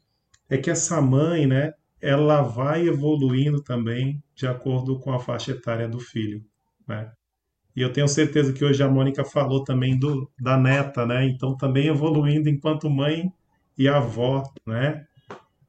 É 0.49 0.57
que 0.57 0.69
essa 0.71 1.01
mãe, 1.01 1.45
né? 1.45 1.73
Ela 2.05 2.43
vai 2.43 2.87
evoluindo 2.87 3.63
também 3.63 4.21
de 4.35 4.45
acordo 4.45 4.99
com 4.99 5.11
a 5.11 5.19
faixa 5.19 5.51
etária 5.51 5.87
do 5.87 5.99
filho, 5.99 6.45
né? 6.87 7.11
E 7.75 7.81
eu 7.81 7.91
tenho 7.91 8.07
certeza 8.07 8.53
que 8.53 8.63
hoje 8.63 8.83
a 8.83 8.87
Mônica 8.87 9.25
falou 9.25 9.63
também 9.63 9.97
do, 9.97 10.31
da 10.39 10.55
neta, 10.55 11.05
né? 11.05 11.25
Então 11.25 11.57
também 11.57 11.87
evoluindo 11.87 12.47
enquanto 12.47 12.89
mãe 12.89 13.31
e 13.77 13.87
avó, 13.87 14.43
né? 14.65 15.05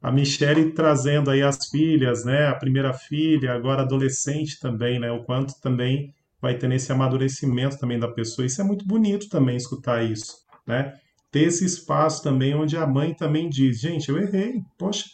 A 0.03 0.13
Michelle 0.13 0.73
trazendo 0.73 1.31
aí 1.31 1.43
as 1.43 1.69
filhas, 1.71 2.25
né? 2.25 2.49
A 2.49 2.55
primeira 2.55 2.93
filha, 2.93 3.55
agora 3.55 3.83
adolescente 3.83 4.61
também, 4.61 5.01
né? 5.01 5.11
O 5.11 5.25
quanto 5.25 5.59
também 5.61 6.15
vai 6.41 6.57
ter 6.59 6.71
esse 6.73 6.93
amadurecimento 6.93 7.79
também 7.79 7.99
da 7.99 8.09
pessoa. 8.09 8.45
Isso 8.45 8.61
é 8.61 8.65
muito 8.65 8.87
bonito 8.87 9.29
também 9.31 9.57
escutar 9.57 10.05
isso, 10.05 10.37
né? 10.67 10.93
Ter 11.33 11.45
esse 11.45 11.65
espaço 11.65 12.23
também 12.23 12.55
onde 12.55 12.77
a 12.77 12.87
mãe 12.87 13.15
também 13.15 13.49
diz, 13.49 13.81
gente, 13.81 14.11
eu 14.11 14.19
errei, 14.19 14.63
poxa. 14.79 15.07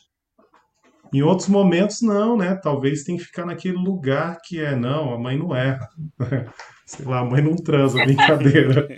Em 1.13 1.23
outros 1.23 1.49
momentos 1.49 2.01
não, 2.01 2.37
né? 2.37 2.55
Talvez 2.55 3.03
tem 3.05 3.17
que 3.17 3.25
ficar 3.25 3.45
naquele 3.45 3.77
lugar 3.77 4.39
que 4.45 4.59
é, 4.61 4.75
não, 4.75 5.13
a 5.13 5.19
mãe 5.19 5.39
não 5.39 5.55
erra. 5.55 5.89
Sei 6.87 7.05
lá, 7.05 7.21
a 7.21 7.25
mãe 7.25 7.43
não 7.43 7.55
transa, 7.55 7.99
brincadeira. 8.05 8.89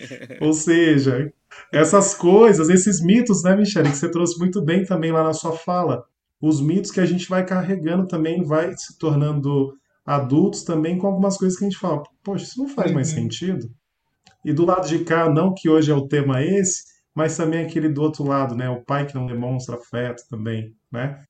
Ou 0.41 0.53
seja, 0.53 1.33
essas 1.73 2.15
coisas, 2.15 2.69
esses 2.69 3.01
mitos, 3.03 3.43
né, 3.43 3.57
Michele, 3.57 3.91
que 3.91 3.97
você 3.97 4.11
trouxe 4.11 4.39
muito 4.39 4.65
bem 4.65 4.85
também 4.85 5.13
lá 5.13 5.23
na 5.25 5.33
sua 5.33 5.53
fala. 5.53 6.05
Os 6.41 6.61
mitos 6.61 6.91
que 6.91 7.01
a 7.01 7.07
gente 7.07 7.29
vai 7.29 7.45
carregando 7.45 8.07
também, 8.07 8.43
vai 8.45 8.73
se 8.77 8.99
tornando 8.99 9.73
adultos 10.05 10.63
também 10.63 10.99
com 10.99 11.07
algumas 11.07 11.37
coisas 11.37 11.59
que 11.59 11.65
a 11.65 11.69
gente 11.69 11.79
fala, 11.81 12.03
poxa, 12.23 12.45
isso 12.45 12.61
não 12.61 12.69
faz 12.69 12.93
mais 12.93 13.09
Uhum. 13.11 13.15
sentido. 13.23 13.69
E 14.45 14.53
do 14.53 14.65
lado 14.67 14.87
de 14.89 15.01
cá, 15.05 15.29
não 15.31 15.55
que 15.55 15.69
hoje 15.69 15.91
é 15.91 15.95
o 15.95 16.07
tema 16.07 16.43
esse, 16.43 16.83
mas 17.15 17.37
também 17.37 17.65
aquele 17.65 17.89
do 17.89 18.03
outro 18.03 18.25
lado, 18.25 18.55
né? 18.55 18.69
O 18.69 18.85
pai 18.85 19.07
que 19.07 19.15
não 19.15 19.27
demonstra 19.27 19.77
afeto 19.77 20.23
também, 20.29 20.75
né? 20.93 21.25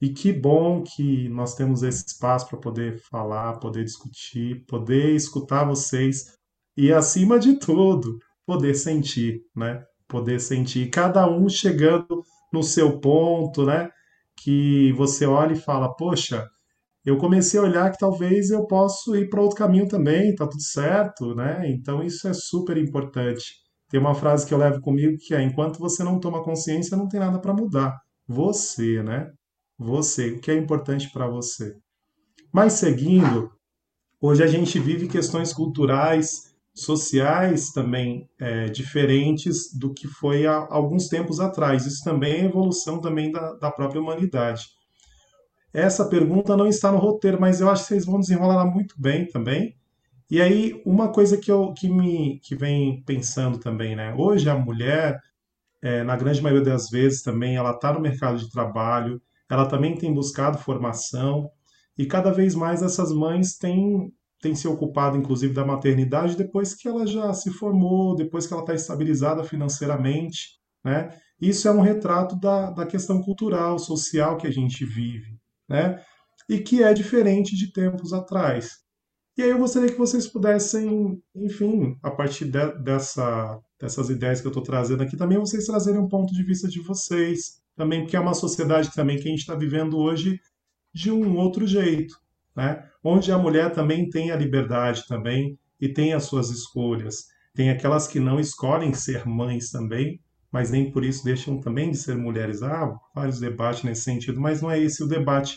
E 0.00 0.08
que 0.10 0.32
bom 0.32 0.82
que 0.82 1.28
nós 1.28 1.54
temos 1.54 1.82
esse 1.82 2.04
espaço 2.06 2.48
para 2.48 2.58
poder 2.58 2.98
falar, 3.10 3.58
poder 3.58 3.84
discutir, 3.84 4.64
poder 4.66 5.14
escutar 5.14 5.64
vocês 5.64 6.24
e, 6.76 6.92
acima 6.92 7.38
de 7.38 7.58
tudo, 7.58 8.16
poder 8.46 8.74
sentir, 8.74 9.40
né? 9.54 9.82
Poder 10.08 10.40
sentir. 10.40 10.88
Cada 10.90 11.28
um 11.30 11.48
chegando 11.48 12.22
no 12.52 12.62
seu 12.62 12.98
ponto, 12.98 13.66
né? 13.66 13.90
Que 14.42 14.92
você 14.94 15.26
olha 15.26 15.52
e 15.52 15.60
fala, 15.60 15.94
poxa, 15.94 16.48
eu 17.04 17.16
comecei 17.18 17.58
a 17.60 17.62
olhar 17.62 17.90
que 17.92 17.98
talvez 17.98 18.50
eu 18.50 18.66
possa 18.66 19.16
ir 19.18 19.28
para 19.28 19.40
outro 19.42 19.56
caminho 19.56 19.88
também, 19.88 20.34
tá 20.34 20.46
tudo 20.46 20.62
certo, 20.62 21.34
né? 21.34 21.62
Então 21.70 22.02
isso 22.02 22.28
é 22.28 22.32
super 22.34 22.76
importante. 22.76 23.54
Tem 23.90 24.00
uma 24.00 24.14
frase 24.14 24.46
que 24.46 24.54
eu 24.54 24.58
levo 24.58 24.80
comigo 24.80 25.16
que 25.18 25.34
é: 25.34 25.42
enquanto 25.42 25.78
você 25.78 26.02
não 26.04 26.20
toma 26.20 26.42
consciência, 26.42 26.96
não 26.96 27.08
tem 27.08 27.20
nada 27.20 27.40
para 27.40 27.54
mudar. 27.54 27.98
Você, 28.28 29.02
né? 29.02 29.30
Você, 29.80 30.32
o 30.32 30.40
que 30.40 30.50
é 30.50 30.54
importante 30.54 31.10
para 31.10 31.26
você. 31.26 31.74
Mas 32.52 32.74
seguindo, 32.74 33.50
hoje 34.20 34.42
a 34.42 34.46
gente 34.46 34.78
vive 34.78 35.08
questões 35.08 35.54
culturais, 35.54 36.54
sociais 36.74 37.70
também 37.70 38.28
é, 38.38 38.66
diferentes 38.66 39.72
do 39.72 39.94
que 39.94 40.06
foi 40.06 40.46
há 40.46 40.66
alguns 40.68 41.08
tempos 41.08 41.40
atrás. 41.40 41.86
Isso 41.86 42.04
também 42.04 42.32
é 42.34 42.44
evolução 42.44 43.00
também 43.00 43.32
da, 43.32 43.54
da 43.54 43.70
própria 43.70 44.02
humanidade. 44.02 44.66
Essa 45.72 46.06
pergunta 46.06 46.58
não 46.58 46.66
está 46.66 46.92
no 46.92 46.98
roteiro, 46.98 47.40
mas 47.40 47.62
eu 47.62 47.70
acho 47.70 47.84
que 47.84 47.88
vocês 47.88 48.04
vão 48.04 48.20
desenrolar 48.20 48.66
muito 48.66 48.94
bem 49.00 49.26
também. 49.28 49.74
E 50.30 50.42
aí, 50.42 50.82
uma 50.84 51.10
coisa 51.10 51.38
que 51.38 51.50
eu 51.50 51.72
que 51.72 51.88
me 51.88 52.38
que 52.40 52.54
vem 52.54 53.02
pensando 53.04 53.58
também, 53.58 53.96
né? 53.96 54.14
Hoje 54.14 54.50
a 54.50 54.58
mulher, 54.58 55.18
é, 55.80 56.02
na 56.02 56.16
grande 56.16 56.42
maioria 56.42 56.64
das 56.64 56.90
vezes 56.90 57.22
também, 57.22 57.56
ela 57.56 57.70
está 57.70 57.94
no 57.94 58.00
mercado 58.00 58.38
de 58.38 58.50
trabalho, 58.50 59.20
ela 59.50 59.66
também 59.66 59.96
tem 59.96 60.14
buscado 60.14 60.58
formação, 60.58 61.50
e 61.98 62.06
cada 62.06 62.32
vez 62.32 62.54
mais 62.54 62.82
essas 62.82 63.12
mães 63.12 63.58
têm, 63.58 64.12
têm 64.40 64.54
se 64.54 64.66
ocupado, 64.66 65.18
inclusive, 65.18 65.52
da 65.52 65.66
maternidade 65.66 66.36
depois 66.36 66.74
que 66.74 66.88
ela 66.88 67.06
já 67.06 67.32
se 67.34 67.50
formou, 67.50 68.14
depois 68.14 68.46
que 68.46 68.52
ela 68.52 68.62
está 68.62 68.74
estabilizada 68.74 69.44
financeiramente, 69.44 70.58
né? 70.84 71.10
Isso 71.40 71.68
é 71.68 71.70
um 71.70 71.80
retrato 71.80 72.38
da, 72.38 72.70
da 72.70 72.86
questão 72.86 73.20
cultural, 73.22 73.78
social 73.78 74.36
que 74.36 74.46
a 74.46 74.50
gente 74.50 74.84
vive, 74.84 75.38
né? 75.68 76.00
E 76.48 76.58
que 76.58 76.82
é 76.82 76.94
diferente 76.94 77.56
de 77.56 77.72
tempos 77.72 78.12
atrás. 78.12 78.78
E 79.36 79.42
aí 79.42 79.50
eu 79.50 79.58
gostaria 79.58 79.90
que 79.90 79.98
vocês 79.98 80.26
pudessem, 80.26 81.18
enfim, 81.34 81.96
a 82.02 82.10
partir 82.10 82.44
de- 82.46 82.82
dessa, 82.82 83.58
dessas 83.80 84.10
ideias 84.10 84.40
que 84.40 84.46
eu 84.46 84.50
estou 84.50 84.62
trazendo 84.62 85.02
aqui, 85.02 85.16
também 85.16 85.38
vocês 85.38 85.66
trazerem 85.66 86.00
um 86.00 86.08
ponto 86.08 86.32
de 86.34 86.42
vista 86.42 86.68
de 86.68 86.80
vocês, 86.80 87.60
também 87.80 88.02
porque 88.02 88.14
é 88.16 88.20
uma 88.20 88.34
sociedade 88.34 88.92
também 88.92 89.16
que 89.16 89.26
a 89.26 89.30
gente 89.30 89.40
está 89.40 89.54
vivendo 89.54 89.96
hoje 89.96 90.38
de 90.92 91.10
um 91.10 91.38
outro 91.38 91.66
jeito, 91.66 92.14
né? 92.54 92.84
Onde 93.02 93.32
a 93.32 93.38
mulher 93.38 93.72
também 93.72 94.10
tem 94.10 94.30
a 94.30 94.36
liberdade 94.36 95.06
também 95.08 95.58
e 95.80 95.88
tem 95.88 96.12
as 96.12 96.24
suas 96.24 96.50
escolhas. 96.50 97.24
Tem 97.54 97.70
aquelas 97.70 98.06
que 98.06 98.20
não 98.20 98.38
escolhem 98.38 98.92
ser 98.92 99.26
mães 99.26 99.70
também, 99.70 100.20
mas 100.52 100.70
nem 100.70 100.92
por 100.92 101.02
isso 101.02 101.24
deixam 101.24 101.58
também 101.58 101.90
de 101.90 101.96
ser 101.96 102.18
mulheres. 102.18 102.62
Há 102.62 102.94
vários 103.14 103.40
debates 103.40 103.82
nesse 103.82 104.02
sentido, 104.02 104.38
mas 104.38 104.60
não 104.60 104.70
é 104.70 104.78
esse 104.78 105.02
o 105.02 105.08
debate. 105.08 105.56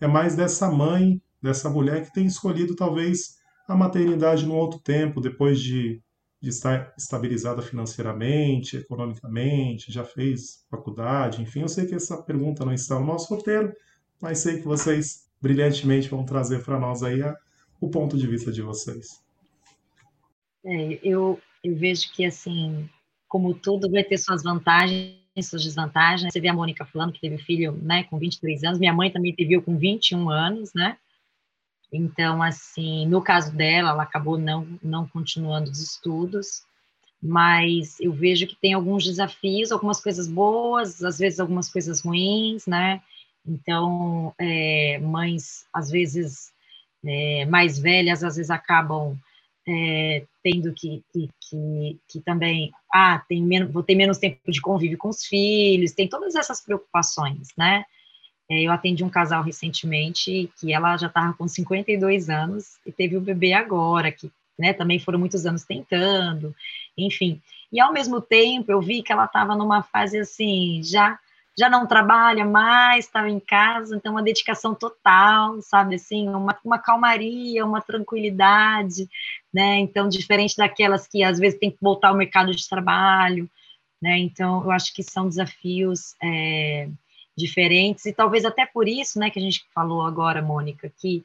É 0.00 0.06
mais 0.06 0.36
dessa 0.36 0.70
mãe, 0.70 1.20
dessa 1.42 1.68
mulher 1.68 2.04
que 2.04 2.12
tem 2.12 2.24
escolhido 2.24 2.76
talvez 2.76 3.34
a 3.66 3.74
maternidade 3.74 4.46
num 4.46 4.54
outro 4.54 4.78
tempo, 4.78 5.20
depois 5.20 5.58
de, 5.58 6.00
de 6.44 6.50
estar 6.50 6.92
estabilizada 6.96 7.62
financeiramente, 7.62 8.76
economicamente, 8.76 9.90
já 9.90 10.04
fez 10.04 10.64
faculdade, 10.70 11.40
enfim. 11.42 11.62
Eu 11.62 11.68
sei 11.68 11.86
que 11.86 11.94
essa 11.94 12.22
pergunta 12.22 12.64
não 12.64 12.72
está 12.74 13.00
no 13.00 13.06
nosso 13.06 13.34
roteiro, 13.34 13.72
mas 14.20 14.38
sei 14.40 14.58
que 14.58 14.64
vocês 14.66 15.24
brilhantemente 15.40 16.08
vão 16.08 16.24
trazer 16.24 16.62
para 16.62 16.78
nós 16.78 17.02
aí 17.02 17.22
a- 17.22 17.34
o 17.80 17.88
ponto 17.88 18.16
de 18.16 18.26
vista 18.26 18.52
de 18.52 18.60
vocês. 18.60 19.22
É, 20.64 20.98
eu, 21.02 21.40
eu 21.62 21.74
vejo 21.76 22.12
que, 22.12 22.24
assim, 22.24 22.88
como 23.26 23.54
tudo 23.54 23.90
vai 23.90 24.04
ter 24.04 24.18
suas 24.18 24.42
vantagens 24.42 25.14
suas 25.42 25.64
desvantagens. 25.64 26.32
Você 26.32 26.40
vê 26.40 26.48
a 26.48 26.54
Mônica 26.54 26.84
falando 26.84 27.12
que 27.12 27.20
teve 27.20 27.38
filho 27.38 27.72
né, 27.82 28.04
com 28.04 28.18
23 28.18 28.62
anos, 28.64 28.78
minha 28.78 28.92
mãe 28.92 29.10
também 29.10 29.34
teve 29.34 29.54
eu 29.54 29.62
com 29.62 29.76
21 29.76 30.30
anos, 30.30 30.72
né? 30.74 30.96
Então, 31.96 32.42
assim, 32.42 33.06
no 33.06 33.22
caso 33.22 33.54
dela, 33.54 33.90
ela 33.90 34.02
acabou 34.02 34.36
não, 34.36 34.66
não 34.82 35.06
continuando 35.06 35.70
os 35.70 35.80
estudos, 35.80 36.64
mas 37.22 38.00
eu 38.00 38.12
vejo 38.12 38.48
que 38.48 38.56
tem 38.56 38.74
alguns 38.74 39.04
desafios, 39.04 39.70
algumas 39.70 40.00
coisas 40.00 40.26
boas, 40.26 41.04
às 41.04 41.18
vezes 41.18 41.38
algumas 41.38 41.70
coisas 41.70 42.00
ruins, 42.00 42.66
né? 42.66 43.00
Então, 43.46 44.34
é, 44.40 44.98
mães, 44.98 45.66
às 45.72 45.88
vezes, 45.88 46.52
é, 47.04 47.46
mais 47.46 47.78
velhas, 47.78 48.24
às 48.24 48.34
vezes 48.36 48.50
acabam 48.50 49.16
é, 49.66 50.26
tendo 50.42 50.72
que, 50.74 51.00
que, 51.12 51.30
que, 51.48 52.00
que, 52.08 52.20
também, 52.22 52.72
ah, 52.92 53.22
tem 53.28 53.40
menos, 53.40 53.72
vou 53.72 53.84
ter 53.84 53.94
menos 53.94 54.18
tempo 54.18 54.50
de 54.50 54.60
convívio 54.60 54.98
com 54.98 55.10
os 55.10 55.24
filhos, 55.24 55.92
tem 55.92 56.08
todas 56.08 56.34
essas 56.34 56.60
preocupações, 56.60 57.50
né? 57.56 57.84
É, 58.50 58.62
eu 58.62 58.72
atendi 58.72 59.02
um 59.02 59.08
casal 59.08 59.42
recentemente 59.42 60.50
que 60.58 60.72
ela 60.72 60.96
já 60.96 61.06
estava 61.06 61.32
com 61.32 61.48
52 61.48 62.28
anos 62.28 62.78
e 62.84 62.92
teve 62.92 63.16
o 63.16 63.20
bebê 63.20 63.52
agora, 63.54 64.12
que 64.12 64.30
né, 64.58 64.72
também 64.72 64.98
foram 64.98 65.18
muitos 65.18 65.46
anos 65.46 65.64
tentando, 65.64 66.54
enfim. 66.96 67.40
E 67.72 67.80
ao 67.80 67.92
mesmo 67.92 68.20
tempo 68.20 68.70
eu 68.70 68.80
vi 68.80 69.02
que 69.02 69.12
ela 69.12 69.24
estava 69.24 69.56
numa 69.56 69.82
fase 69.82 70.18
assim, 70.18 70.80
já 70.82 71.18
já 71.56 71.70
não 71.70 71.86
trabalha 71.86 72.44
mais, 72.44 73.04
estava 73.04 73.30
em 73.30 73.38
casa, 73.38 73.94
então 73.94 74.12
uma 74.12 74.22
dedicação 74.22 74.74
total, 74.74 75.62
sabe, 75.62 75.94
assim, 75.94 76.28
uma, 76.28 76.58
uma 76.64 76.78
calmaria, 76.80 77.64
uma 77.64 77.80
tranquilidade, 77.80 79.08
né, 79.52 79.78
então 79.78 80.08
diferente 80.08 80.56
daquelas 80.56 81.06
que 81.06 81.22
às 81.22 81.38
vezes 81.38 81.58
tem 81.58 81.70
que 81.70 81.78
voltar 81.80 82.08
ao 82.08 82.16
mercado 82.16 82.52
de 82.52 82.68
trabalho, 82.68 83.48
né, 84.02 84.18
então 84.18 84.64
eu 84.64 84.70
acho 84.72 84.92
que 84.92 85.02
são 85.02 85.28
desafios 85.28 86.16
é, 86.20 86.88
diferentes, 87.36 88.06
e 88.06 88.12
talvez 88.12 88.44
até 88.44 88.66
por 88.66 88.88
isso, 88.88 89.18
né, 89.18 89.30
que 89.30 89.38
a 89.38 89.42
gente 89.42 89.64
falou 89.74 90.02
agora, 90.02 90.40
Mônica, 90.42 90.92
que 90.98 91.24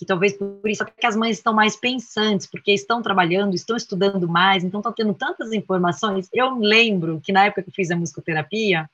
que 0.00 0.06
talvez 0.06 0.32
por 0.32 0.66
isso 0.66 0.82
que 0.98 1.06
as 1.06 1.14
mães 1.14 1.36
estão 1.36 1.52
mais 1.52 1.76
pensantes, 1.76 2.46
porque 2.46 2.72
estão 2.72 3.02
trabalhando, 3.02 3.54
estão 3.54 3.76
estudando 3.76 4.26
mais, 4.26 4.64
então 4.64 4.80
estão 4.80 4.94
tendo 4.94 5.12
tantas 5.12 5.52
informações. 5.52 6.26
Eu 6.32 6.58
lembro 6.58 7.20
que 7.20 7.30
na 7.30 7.44
época 7.44 7.62
que 7.62 7.68
eu 7.68 7.74
fiz 7.74 7.90
a 7.90 7.96
musicoterapia, 7.96 8.88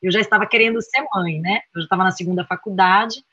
eu 0.00 0.12
já 0.12 0.20
estava 0.20 0.46
querendo 0.46 0.80
ser 0.80 1.04
mãe, 1.12 1.40
né? 1.40 1.62
Eu 1.74 1.80
já 1.80 1.86
estava 1.86 2.04
na 2.04 2.12
segunda 2.12 2.44
faculdade, 2.44 3.24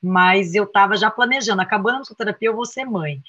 mas 0.00 0.54
eu 0.54 0.62
estava 0.62 0.96
já 0.96 1.10
planejando, 1.10 1.60
acabando 1.60 1.96
a 1.96 1.98
musicoterapia, 1.98 2.48
eu 2.48 2.54
vou 2.54 2.64
ser 2.64 2.84
mãe. 2.84 3.20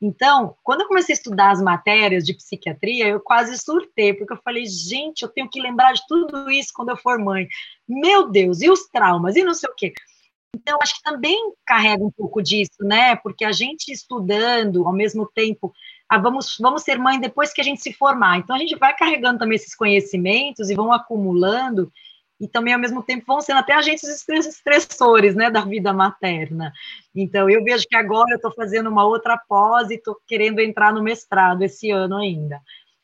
Então, 0.00 0.56
quando 0.62 0.82
eu 0.82 0.88
comecei 0.88 1.12
a 1.12 1.18
estudar 1.18 1.50
as 1.50 1.60
matérias 1.60 2.24
de 2.24 2.32
psiquiatria, 2.32 3.08
eu 3.08 3.20
quase 3.20 3.58
surtei, 3.58 4.14
porque 4.14 4.32
eu 4.32 4.42
falei, 4.44 4.64
gente, 4.64 5.22
eu 5.22 5.28
tenho 5.28 5.50
que 5.50 5.60
lembrar 5.60 5.92
de 5.92 6.06
tudo 6.06 6.50
isso 6.50 6.72
quando 6.72 6.90
eu 6.90 6.96
for 6.96 7.18
mãe. 7.18 7.48
Meu 7.88 8.30
Deus, 8.30 8.62
e 8.62 8.70
os 8.70 8.86
traumas, 8.86 9.34
e 9.34 9.42
não 9.42 9.54
sei 9.54 9.68
o 9.68 9.74
quê. 9.74 9.92
Então, 10.54 10.78
acho 10.80 10.96
que 10.96 11.02
também 11.02 11.52
carrega 11.66 12.04
um 12.04 12.10
pouco 12.10 12.40
disso, 12.42 12.78
né? 12.80 13.16
Porque 13.16 13.44
a 13.44 13.52
gente 13.52 13.92
estudando, 13.92 14.86
ao 14.86 14.92
mesmo 14.92 15.28
tempo, 15.34 15.72
ah, 16.08 16.18
vamos, 16.18 16.56
vamos 16.58 16.82
ser 16.82 16.98
mãe 16.98 17.20
depois 17.20 17.52
que 17.52 17.60
a 17.60 17.64
gente 17.64 17.82
se 17.82 17.92
formar. 17.92 18.38
Então, 18.38 18.56
a 18.56 18.58
gente 18.58 18.76
vai 18.76 18.96
carregando 18.96 19.40
também 19.40 19.56
esses 19.56 19.74
conhecimentos 19.74 20.70
e 20.70 20.74
vão 20.74 20.92
acumulando, 20.92 21.92
e 22.40 22.46
também, 22.46 22.72
ao 22.72 22.80
mesmo 22.80 23.02
tempo, 23.02 23.24
vão 23.26 23.40
sendo 23.40 23.58
até 23.58 23.72
agentes 23.72 24.04
estressores, 24.28 25.34
né, 25.34 25.50
da 25.50 25.62
vida 25.62 25.92
materna. 25.92 26.72
Então, 27.14 27.50
eu 27.50 27.64
vejo 27.64 27.84
que 27.88 27.96
agora 27.96 28.30
eu 28.30 28.36
estou 28.36 28.52
fazendo 28.54 28.88
uma 28.88 29.04
outra 29.04 29.36
pós 29.48 29.90
e 29.90 29.94
estou 29.94 30.16
querendo 30.26 30.60
entrar 30.60 30.92
no 30.92 31.02
mestrado 31.02 31.62
esse 31.62 31.90
ano 31.90 32.16
ainda. 32.16 32.60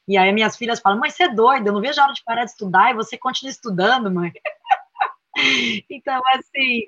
E 0.06 0.16
aí 0.16 0.32
minhas 0.32 0.56
filhas 0.56 0.80
falam, 0.80 1.00
mãe, 1.00 1.10
você 1.10 1.24
é 1.24 1.34
doida, 1.34 1.68
eu 1.68 1.72
não 1.72 1.80
vejo 1.80 2.00
a 2.00 2.04
hora 2.04 2.12
de 2.12 2.22
parar 2.24 2.44
de 2.44 2.50
estudar 2.50 2.90
e 2.90 2.94
você 2.94 3.16
continua 3.16 3.50
estudando, 3.50 4.10
mãe. 4.10 4.32
Então, 5.90 6.20
assim, 6.34 6.82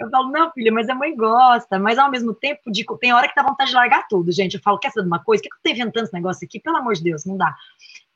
eu 0.00 0.10
falo, 0.10 0.30
não, 0.30 0.50
filha, 0.52 0.72
mas 0.72 0.88
a 0.88 0.94
mãe 0.94 1.14
gosta, 1.14 1.78
mas 1.78 1.98
ao 1.98 2.10
mesmo 2.10 2.34
tempo, 2.34 2.70
de, 2.70 2.84
tem 3.00 3.12
hora 3.12 3.28
que 3.28 3.34
dá 3.34 3.42
vontade 3.42 3.70
de 3.70 3.76
largar 3.76 4.06
tudo, 4.08 4.32
gente. 4.32 4.56
Eu 4.56 4.62
falo, 4.62 4.78
quer 4.78 4.90
saber 4.90 5.02
de 5.04 5.08
uma 5.08 5.22
coisa? 5.22 5.40
O 5.40 5.42
que, 5.42 5.48
que 5.48 5.54
eu 5.54 5.58
estou 5.58 5.72
inventando 5.72 6.04
esse 6.04 6.14
negócio 6.14 6.44
aqui? 6.44 6.60
Pelo 6.60 6.76
amor 6.76 6.94
de 6.94 7.02
Deus, 7.02 7.24
não 7.24 7.36
dá. 7.36 7.54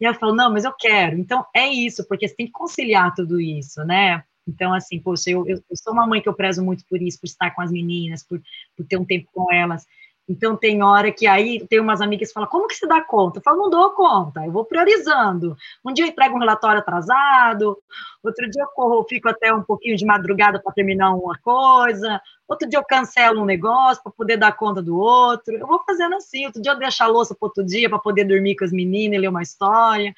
E 0.00 0.04
eu 0.04 0.14
falo, 0.14 0.34
não, 0.34 0.52
mas 0.52 0.64
eu 0.64 0.72
quero. 0.72 1.18
Então, 1.18 1.44
é 1.54 1.68
isso, 1.68 2.06
porque 2.06 2.28
você 2.28 2.34
tem 2.34 2.46
que 2.46 2.52
conciliar 2.52 3.14
tudo 3.14 3.40
isso, 3.40 3.84
né? 3.84 4.22
Então, 4.46 4.72
assim, 4.72 5.00
poxa, 5.00 5.30
eu, 5.30 5.46
eu, 5.46 5.56
eu 5.56 5.76
sou 5.76 5.92
uma 5.92 6.06
mãe 6.06 6.20
que 6.20 6.28
eu 6.28 6.34
prezo 6.34 6.64
muito 6.64 6.84
por 6.88 7.02
isso, 7.02 7.18
por 7.18 7.26
estar 7.26 7.50
com 7.50 7.62
as 7.62 7.72
meninas, 7.72 8.22
por, 8.22 8.40
por 8.76 8.86
ter 8.86 8.96
um 8.96 9.04
tempo 9.04 9.28
com 9.32 9.52
elas. 9.52 9.84
Então, 10.28 10.56
tem 10.56 10.82
hora 10.82 11.12
que 11.12 11.26
aí 11.26 11.64
tem 11.68 11.78
umas 11.78 12.00
amigas 12.00 12.28
que 12.28 12.34
falam, 12.34 12.48
como 12.48 12.66
que 12.66 12.74
você 12.74 12.86
dá 12.86 13.00
conta? 13.00 13.38
Eu 13.38 13.42
falo, 13.42 13.58
não 13.58 13.70
dou 13.70 13.90
conta, 13.90 14.44
eu 14.44 14.50
vou 14.50 14.64
priorizando. 14.64 15.56
Um 15.84 15.92
dia 15.92 16.04
eu 16.04 16.08
entrego 16.08 16.34
um 16.34 16.40
relatório 16.40 16.80
atrasado, 16.80 17.78
outro 18.24 18.50
dia 18.50 18.62
eu 18.64 18.68
corro, 18.68 19.06
fico 19.08 19.28
até 19.28 19.54
um 19.54 19.62
pouquinho 19.62 19.96
de 19.96 20.04
madrugada 20.04 20.60
para 20.60 20.72
terminar 20.72 21.14
uma 21.14 21.38
coisa, 21.38 22.20
outro 22.48 22.68
dia 22.68 22.78
eu 22.78 22.84
cancelo 22.84 23.40
um 23.40 23.44
negócio 23.44 24.02
para 24.02 24.10
poder 24.10 24.36
dar 24.36 24.56
conta 24.56 24.82
do 24.82 24.98
outro. 24.98 25.54
Eu 25.54 25.66
vou 25.66 25.80
fazendo 25.86 26.16
assim, 26.16 26.44
outro 26.46 26.60
dia 26.60 26.72
eu 26.72 26.78
deixo 26.78 27.04
a 27.04 27.06
louça 27.06 27.32
para 27.32 27.46
outro 27.46 27.64
dia 27.64 27.88
para 27.88 27.98
poder 28.00 28.24
dormir 28.24 28.56
com 28.56 28.64
as 28.64 28.72
meninas 28.72 29.18
e 29.18 29.20
ler 29.20 29.28
uma 29.28 29.42
história. 29.42 30.12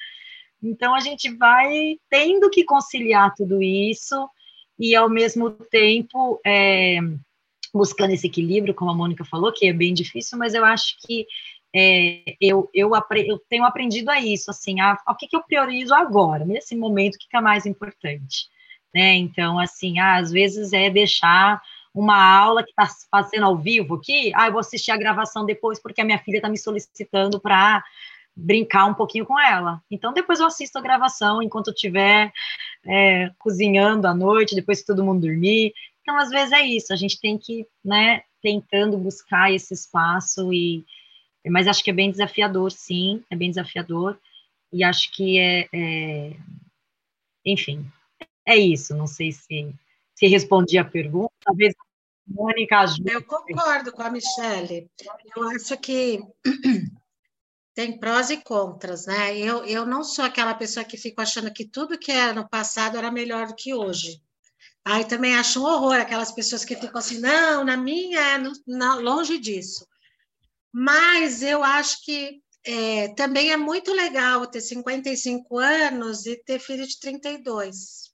Então, 0.61 0.93
a 0.93 0.99
gente 0.99 1.33
vai 1.37 1.97
tendo 2.09 2.49
que 2.49 2.63
conciliar 2.63 3.33
tudo 3.35 3.61
isso 3.61 4.27
e, 4.77 4.95
ao 4.95 5.09
mesmo 5.09 5.51
tempo, 5.51 6.39
é, 6.45 6.99
buscando 7.73 8.11
esse 8.11 8.27
equilíbrio, 8.27 8.73
como 8.73 8.91
a 8.91 8.95
Mônica 8.95 9.23
falou, 9.25 9.51
que 9.51 9.67
é 9.67 9.73
bem 9.73 9.93
difícil, 9.93 10.37
mas 10.37 10.53
eu 10.53 10.65
acho 10.65 10.95
que 11.05 11.25
é, 11.73 12.35
eu, 12.41 12.69
eu, 12.73 12.91
eu, 13.27 13.39
tenho 13.47 13.63
aprendido 13.63 14.09
a 14.09 14.19
isso, 14.19 14.49
assim, 14.49 14.79
a, 14.79 14.97
a, 15.05 15.11
o 15.11 15.15
que, 15.15 15.27
que 15.27 15.35
eu 15.35 15.43
priorizo 15.43 15.93
agora, 15.93 16.43
nesse 16.45 16.75
momento, 16.75 17.15
o 17.15 17.19
que, 17.19 17.29
que 17.29 17.37
é 17.37 17.41
mais 17.41 17.65
importante, 17.65 18.47
né? 18.93 19.15
Então, 19.15 19.59
assim, 19.59 19.99
ah, 19.99 20.17
às 20.17 20.31
vezes 20.31 20.73
é 20.73 20.89
deixar 20.89 21.61
uma 21.93 22.21
aula 22.21 22.63
que 22.63 22.71
está 22.71 22.87
fazendo 23.11 23.45
ao 23.45 23.57
vivo 23.57 23.95
aqui, 23.95 24.31
ah, 24.35 24.47
eu 24.47 24.51
vou 24.51 24.59
assistir 24.59 24.91
a 24.91 24.97
gravação 24.97 25.45
depois 25.45 25.79
porque 25.79 26.01
a 26.01 26.05
minha 26.05 26.19
filha 26.19 26.37
está 26.37 26.49
me 26.49 26.57
solicitando 26.57 27.39
para 27.39 27.83
brincar 28.35 28.85
um 28.85 28.93
pouquinho 28.93 29.25
com 29.25 29.39
ela. 29.39 29.81
Então, 29.91 30.13
depois 30.13 30.39
eu 30.39 30.47
assisto 30.47 30.77
a 30.77 30.81
gravação 30.81 31.41
enquanto 31.41 31.67
eu 31.67 31.73
estiver 31.73 32.31
é, 32.85 33.29
cozinhando 33.37 34.07
à 34.07 34.13
noite, 34.13 34.55
depois 34.55 34.79
que 34.79 34.87
todo 34.87 35.03
mundo 35.03 35.21
dormir. 35.21 35.73
Então, 36.01 36.17
às 36.17 36.29
vezes 36.29 36.51
é 36.51 36.65
isso, 36.65 36.91
a 36.91 36.95
gente 36.95 37.19
tem 37.19 37.37
que, 37.37 37.67
né, 37.83 38.23
tentando 38.41 38.97
buscar 38.97 39.51
esse 39.53 39.73
espaço 39.73 40.53
e 40.53 40.85
mas 41.47 41.67
acho 41.67 41.83
que 41.83 41.89
é 41.89 41.93
bem 41.93 42.11
desafiador, 42.11 42.69
sim, 42.69 43.23
é 43.29 43.35
bem 43.35 43.49
desafiador 43.49 44.19
e 44.71 44.83
acho 44.83 45.11
que 45.13 45.39
é, 45.39 45.67
é 45.73 46.35
enfim, 47.45 47.89
é 48.45 48.57
isso. 48.57 48.95
Não 48.95 49.07
sei 49.07 49.31
se 49.31 49.73
se 50.15 50.27
respondi 50.27 50.77
a 50.77 50.83
pergunta, 50.83 51.31
talvez 51.41 51.73
Mônica 52.27 52.79
ajude. 52.79 53.11
Eu 53.11 53.23
concordo 53.23 53.91
com 53.91 54.03
a 54.03 54.09
Michelle. 54.09 54.89
Eu 55.35 55.49
acho 55.49 55.77
que 55.77 56.19
tem 57.73 57.97
prós 57.97 58.29
e 58.29 58.37
contras, 58.37 59.07
né? 59.07 59.35
Eu, 59.37 59.63
eu 59.65 59.85
não 59.85 60.03
sou 60.03 60.25
aquela 60.25 60.53
pessoa 60.53 60.83
que 60.83 60.97
fica 60.97 61.23
achando 61.23 61.51
que 61.51 61.65
tudo 61.65 61.97
que 61.97 62.11
era 62.11 62.33
no 62.33 62.47
passado 62.47 62.97
era 62.97 63.09
melhor 63.09 63.47
do 63.47 63.55
que 63.55 63.73
hoje. 63.73 64.21
Aí 64.85 65.05
também 65.05 65.35
acho 65.35 65.61
um 65.61 65.65
horror 65.65 65.95
aquelas 65.95 66.31
pessoas 66.31 66.65
que 66.65 66.75
ficam 66.75 66.99
assim, 66.99 67.19
não, 67.19 67.63
na 67.63 67.77
minha 67.77 68.41
não, 68.65 69.01
longe 69.01 69.37
disso. 69.37 69.85
Mas 70.71 71.41
eu 71.41 71.63
acho 71.63 72.03
que 72.03 72.41
é, 72.65 73.09
também 73.15 73.51
é 73.51 73.57
muito 73.57 73.91
legal 73.91 74.45
ter 74.47 74.61
55 74.61 75.57
anos 75.57 76.25
e 76.25 76.35
ter 76.43 76.59
filho 76.59 76.85
de 76.87 76.99
32. 76.99 78.09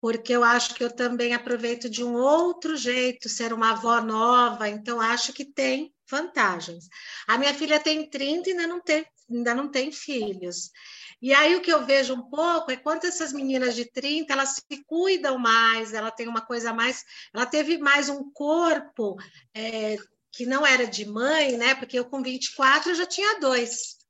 Porque 0.00 0.32
eu 0.32 0.44
acho 0.44 0.74
que 0.74 0.84
eu 0.84 0.94
também 0.94 1.32
aproveito 1.32 1.88
de 1.88 2.04
um 2.04 2.14
outro 2.14 2.76
jeito, 2.76 3.28
ser 3.28 3.52
uma 3.52 3.70
avó 3.70 4.02
nova, 4.02 4.68
então 4.68 5.00
acho 5.00 5.32
que 5.32 5.46
tem 5.46 5.94
vantagens. 6.10 6.86
A 7.26 7.38
minha 7.38 7.54
filha 7.54 7.80
tem 7.80 8.08
30 8.08 8.48
e 8.48 8.52
ainda 8.52 8.66
não 8.66 8.82
tem, 8.82 9.06
ainda 9.30 9.54
não 9.54 9.70
tem 9.70 9.90
filhos. 9.90 10.70
E 11.20 11.32
aí 11.32 11.56
o 11.56 11.60
que 11.60 11.72
eu 11.72 11.84
vejo 11.84 12.14
um 12.14 12.22
pouco 12.28 12.70
é 12.70 12.76
quanto 12.76 13.06
essas 13.06 13.32
meninas 13.32 13.74
de 13.74 13.90
30, 13.90 14.32
elas 14.32 14.56
se 14.56 14.84
cuidam 14.84 15.38
mais, 15.38 15.94
ela 15.94 16.10
tem 16.10 16.28
uma 16.28 16.42
coisa 16.42 16.72
mais, 16.72 17.02
ela 17.32 17.46
teve 17.46 17.78
mais 17.78 18.08
um 18.08 18.30
corpo 18.30 19.16
é, 19.54 19.96
que 20.30 20.44
não 20.44 20.66
era 20.66 20.86
de 20.86 21.06
mãe, 21.06 21.56
né? 21.56 21.74
Porque 21.74 21.98
eu 21.98 22.04
com 22.04 22.22
24 22.22 22.90
eu 22.90 22.94
já 22.94 23.06
tinha 23.06 23.40
dois. 23.40 24.03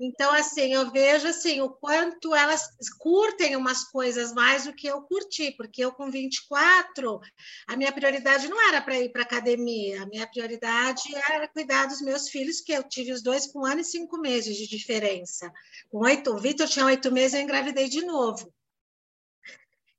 Então, 0.00 0.32
assim, 0.32 0.72
eu 0.72 0.90
vejo 0.92 1.26
assim, 1.26 1.60
o 1.60 1.70
quanto 1.70 2.32
elas 2.32 2.62
curtem 2.98 3.56
umas 3.56 3.82
coisas 3.84 4.32
mais 4.32 4.64
do 4.64 4.72
que 4.72 4.86
eu 4.86 5.02
curti, 5.02 5.50
porque 5.56 5.84
eu 5.84 5.92
com 5.92 6.08
24, 6.08 7.20
a 7.66 7.76
minha 7.76 7.90
prioridade 7.90 8.48
não 8.48 8.60
era 8.68 8.80
para 8.80 8.98
ir 8.98 9.10
para 9.10 9.22
academia, 9.22 10.02
a 10.02 10.06
minha 10.06 10.26
prioridade 10.26 11.02
era 11.28 11.48
cuidar 11.48 11.86
dos 11.86 12.00
meus 12.00 12.28
filhos, 12.28 12.60
que 12.60 12.72
eu 12.72 12.84
tive 12.84 13.12
os 13.12 13.22
dois 13.22 13.46
com 13.48 13.60
um 13.60 13.66
ano 13.66 13.80
e 13.80 13.84
cinco 13.84 14.18
meses 14.18 14.56
de 14.56 14.68
diferença. 14.68 15.52
Com 15.90 16.04
oito, 16.04 16.32
o 16.32 16.38
Vitor 16.38 16.68
tinha 16.68 16.86
oito 16.86 17.10
meses, 17.10 17.34
eu 17.34 17.40
engravidei 17.40 17.88
de 17.88 18.04
novo. 18.04 18.52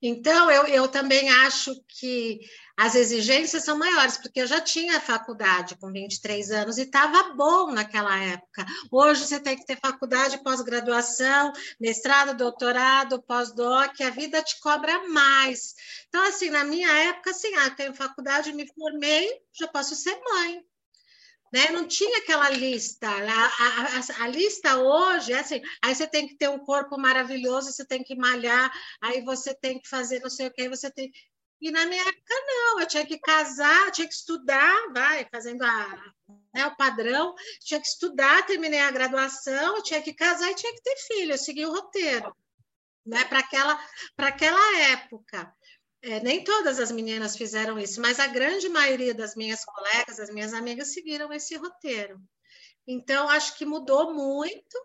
Então, 0.02 0.50
eu, 0.50 0.66
eu 0.66 0.88
também 0.88 1.28
acho 1.28 1.74
que 1.86 2.40
as 2.76 2.94
exigências 2.94 3.62
são 3.62 3.76
maiores, 3.76 4.16
porque 4.16 4.40
eu 4.40 4.46
já 4.46 4.58
tinha 4.58 4.98
faculdade 4.98 5.76
com 5.76 5.92
23 5.92 6.50
anos 6.50 6.78
e 6.78 6.82
estava 6.82 7.34
bom 7.34 7.70
naquela 7.70 8.16
época. 8.18 8.64
Hoje 8.90 9.26
você 9.26 9.38
tem 9.38 9.54
que 9.54 9.66
ter 9.66 9.78
faculdade, 9.78 10.42
pós-graduação, 10.42 11.52
mestrado, 11.78 12.34
doutorado, 12.34 13.22
pós-doc, 13.22 14.00
a 14.00 14.08
vida 14.08 14.42
te 14.42 14.58
cobra 14.60 15.06
mais. 15.08 15.74
Então, 16.08 16.26
assim, 16.26 16.48
na 16.48 16.64
minha 16.64 16.90
época, 16.90 17.30
assim, 17.30 17.54
ah, 17.56 17.70
tenho 17.70 17.92
faculdade, 17.94 18.54
me 18.54 18.66
formei, 18.72 19.28
já 19.52 19.68
posso 19.68 19.94
ser 19.94 20.18
mãe. 20.24 20.64
Né? 21.52 21.70
Não 21.70 21.86
tinha 21.86 22.18
aquela 22.18 22.48
lista. 22.50 23.08
A, 23.08 23.12
a, 23.12 24.22
a, 24.22 24.24
a, 24.24 24.28
lista 24.28 24.76
hoje 24.76 25.32
é 25.32 25.40
assim: 25.40 25.60
aí 25.82 25.94
você 25.94 26.06
tem 26.06 26.28
que 26.28 26.36
ter 26.36 26.48
um 26.48 26.60
corpo 26.60 26.96
maravilhoso, 26.96 27.72
você 27.72 27.84
tem 27.84 28.04
que 28.04 28.14
malhar, 28.14 28.72
aí 29.00 29.22
você 29.24 29.52
tem 29.54 29.80
que 29.80 29.88
fazer 29.88 30.20
não 30.20 30.30
sei 30.30 30.46
o 30.46 30.52
que, 30.52 30.68
você 30.68 30.90
tem. 30.90 31.10
E 31.60 31.70
na 31.70 31.84
minha 31.86 32.02
época, 32.02 32.34
não, 32.46 32.80
eu 32.80 32.86
tinha 32.86 33.04
que 33.04 33.18
casar, 33.18 33.90
tinha 33.90 34.08
que 34.08 34.14
estudar, 34.14 34.92
vai, 34.94 35.28
fazendo 35.30 35.62
a, 35.62 36.12
né, 36.54 36.66
o 36.66 36.76
padrão, 36.76 37.34
tinha 37.60 37.78
que 37.78 37.86
estudar, 37.86 38.46
terminei 38.46 38.80
a 38.80 38.90
graduação, 38.90 39.82
tinha 39.82 40.00
que 40.00 40.14
casar 40.14 40.50
e 40.50 40.54
tinha 40.54 40.72
que 40.72 40.82
ter 40.82 40.96
filho, 40.96 41.32
eu 41.32 41.38
segui 41.38 41.66
o 41.66 41.72
roteiro, 41.72 42.34
né, 43.04 43.24
para 43.24 43.40
aquela, 43.40 43.78
aquela 44.16 44.78
época. 44.78 45.54
É, 46.02 46.20
nem 46.20 46.42
todas 46.42 46.80
as 46.80 46.90
meninas 46.90 47.36
fizeram 47.36 47.78
isso, 47.78 48.00
mas 48.00 48.18
a 48.18 48.26
grande 48.26 48.68
maioria 48.68 49.14
das 49.14 49.34
minhas 49.34 49.64
colegas, 49.64 50.16
das 50.16 50.30
minhas 50.30 50.54
amigas, 50.54 50.94
seguiram 50.94 51.32
esse 51.32 51.56
roteiro. 51.56 52.18
Então, 52.86 53.28
acho 53.28 53.56
que 53.56 53.66
mudou 53.66 54.14
muito. 54.14 54.76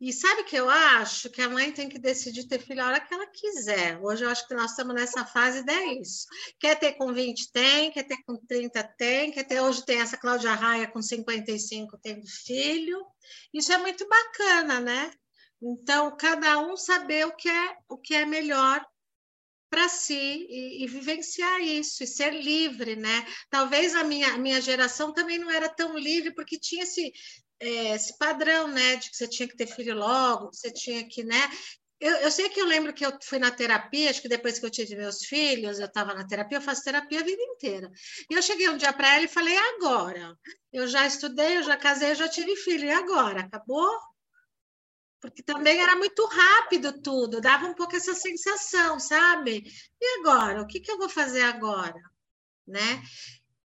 E 0.00 0.12
sabe 0.12 0.42
o 0.42 0.44
que 0.44 0.56
eu 0.56 0.68
acho? 0.68 1.30
Que 1.30 1.42
a 1.42 1.48
mãe 1.48 1.70
tem 1.70 1.88
que 1.88 1.98
decidir 1.98 2.48
ter 2.48 2.58
filho 2.58 2.82
a 2.82 2.86
hora 2.86 3.00
que 3.00 3.12
ela 3.14 3.26
quiser. 3.26 4.00
Hoje 4.00 4.24
eu 4.24 4.30
acho 4.30 4.48
que 4.48 4.54
nós 4.54 4.70
estamos 4.72 4.94
nessa 4.94 5.24
fase 5.24 5.64
é 5.68 6.00
isso. 6.00 6.26
Quer 6.58 6.76
ter 6.78 6.94
com 6.94 7.12
20, 7.12 7.52
tem. 7.52 7.92
Quer 7.92 8.04
ter 8.04 8.16
com 8.24 8.36
30, 8.36 8.82
tem. 8.96 9.30
Quer 9.30 9.44
ter... 9.44 9.60
Hoje 9.60 9.84
tem 9.84 10.00
essa 10.00 10.16
Cláudia 10.16 10.54
Raia 10.54 10.90
com 10.90 11.00
55 11.00 11.98
tendo 12.02 12.26
filho. 12.26 13.04
Isso 13.54 13.72
é 13.72 13.78
muito 13.78 14.08
bacana, 14.08 14.80
né? 14.80 15.12
Então, 15.60 16.16
cada 16.16 16.58
um 16.58 16.76
saber 16.76 17.26
o 17.26 17.36
que 17.36 17.48
é, 17.48 17.76
o 17.88 17.96
que 17.96 18.14
é 18.14 18.26
melhor 18.26 18.84
para 19.72 19.88
si 19.88 20.46
e, 20.50 20.84
e, 20.84 20.86
vivenciar 20.86 21.62
isso 21.62 22.04
e 22.04 22.06
ser 22.06 22.30
livre, 22.30 22.94
né? 22.94 23.26
Talvez 23.48 23.94
a 23.94 24.04
minha, 24.04 24.36
minha 24.36 24.60
geração 24.60 25.14
também 25.14 25.38
não 25.38 25.50
era 25.50 25.66
tão 25.66 25.96
livre 25.96 26.34
porque 26.34 26.58
tinha 26.58 26.82
esse, 26.82 27.10
é, 27.58 27.94
esse 27.94 28.18
padrão, 28.18 28.68
né? 28.68 28.96
De 28.96 29.08
que 29.08 29.16
você 29.16 29.26
tinha 29.26 29.48
que 29.48 29.56
ter 29.56 29.66
filho 29.66 29.94
logo, 29.94 30.52
você 30.52 30.70
tinha 30.70 31.08
que, 31.08 31.24
né? 31.24 31.40
Eu, 31.98 32.16
eu, 32.16 32.30
sei 32.30 32.50
que 32.50 32.60
eu 32.60 32.66
lembro 32.66 32.92
que 32.92 33.06
eu 33.06 33.16
fui 33.22 33.38
na 33.38 33.50
terapia, 33.50 34.10
acho 34.10 34.20
que 34.20 34.28
depois 34.28 34.58
que 34.58 34.66
eu 34.66 34.70
tive 34.70 34.94
meus 34.94 35.24
filhos, 35.24 35.78
eu 35.78 35.86
estava 35.86 36.12
na 36.12 36.26
terapia, 36.26 36.58
eu 36.58 36.62
faço 36.62 36.84
terapia 36.84 37.20
a 37.20 37.24
vida 37.24 37.42
inteira. 37.42 37.90
E 38.28 38.34
eu 38.34 38.42
cheguei 38.42 38.68
um 38.68 38.76
dia 38.76 38.92
para 38.92 39.14
ela 39.14 39.24
e 39.24 39.28
falei: 39.28 39.56
agora, 39.56 40.36
eu 40.70 40.86
já 40.86 41.06
estudei, 41.06 41.56
eu 41.56 41.62
já 41.62 41.78
casei, 41.78 42.10
eu 42.10 42.16
já 42.16 42.28
tive 42.28 42.56
filho, 42.56 42.84
e 42.84 42.90
agora? 42.90 43.40
Acabou? 43.40 43.90
Porque 45.22 45.42
também 45.42 45.80
era 45.80 45.94
muito 45.94 46.26
rápido 46.26 47.00
tudo, 47.00 47.40
dava 47.40 47.66
um 47.66 47.74
pouco 47.74 47.94
essa 47.94 48.12
sensação, 48.12 48.98
sabe? 48.98 49.62
E 50.00 50.20
agora? 50.20 50.60
O 50.60 50.66
que, 50.66 50.80
que 50.80 50.90
eu 50.90 50.98
vou 50.98 51.08
fazer 51.08 51.42
agora? 51.42 52.02
Né? 52.66 53.02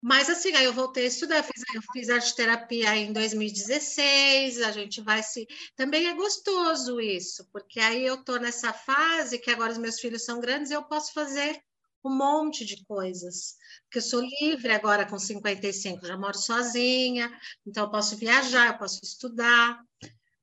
Mas 0.02 0.30
assim, 0.30 0.56
aí 0.56 0.64
eu 0.64 0.74
voltei 0.74 1.06
a 1.06 1.08
estudar, 1.08 1.44
fiz, 1.44 1.64
eu 1.74 1.82
fiz 1.92 2.10
arte 2.10 2.36
terapia 2.36 2.96
em 2.96 3.12
2016, 3.12 4.62
a 4.62 4.72
gente 4.72 5.02
vai 5.02 5.24
se. 5.24 5.46
Também 5.76 6.08
é 6.08 6.14
gostoso 6.14 7.02
isso, 7.02 7.46
porque 7.52 7.80
aí 7.80 8.06
eu 8.06 8.16
estou 8.16 8.40
nessa 8.40 8.72
fase 8.72 9.40
que 9.40 9.52
agora 9.52 9.72
os 9.72 9.78
meus 9.78 10.00
filhos 10.00 10.24
são 10.24 10.40
grandes 10.40 10.72
e 10.72 10.76
eu 10.76 10.84
posso 10.84 11.12
fazer 11.14 11.60
um 12.06 12.16
monte 12.16 12.64
de 12.64 12.86
coisas. 12.86 13.58
Porque 13.84 13.98
eu 13.98 14.04
sou 14.04 14.22
livre 14.22 14.72
agora 14.72 15.06
com 15.06 15.18
55, 15.18 16.06
já 16.06 16.16
moro 16.16 16.38
sozinha, 16.38 17.30
então 17.66 17.86
eu 17.86 17.92
posso 17.92 18.16
viajar, 18.16 18.68
eu 18.68 18.78
posso 18.78 19.00
estudar. 19.04 19.84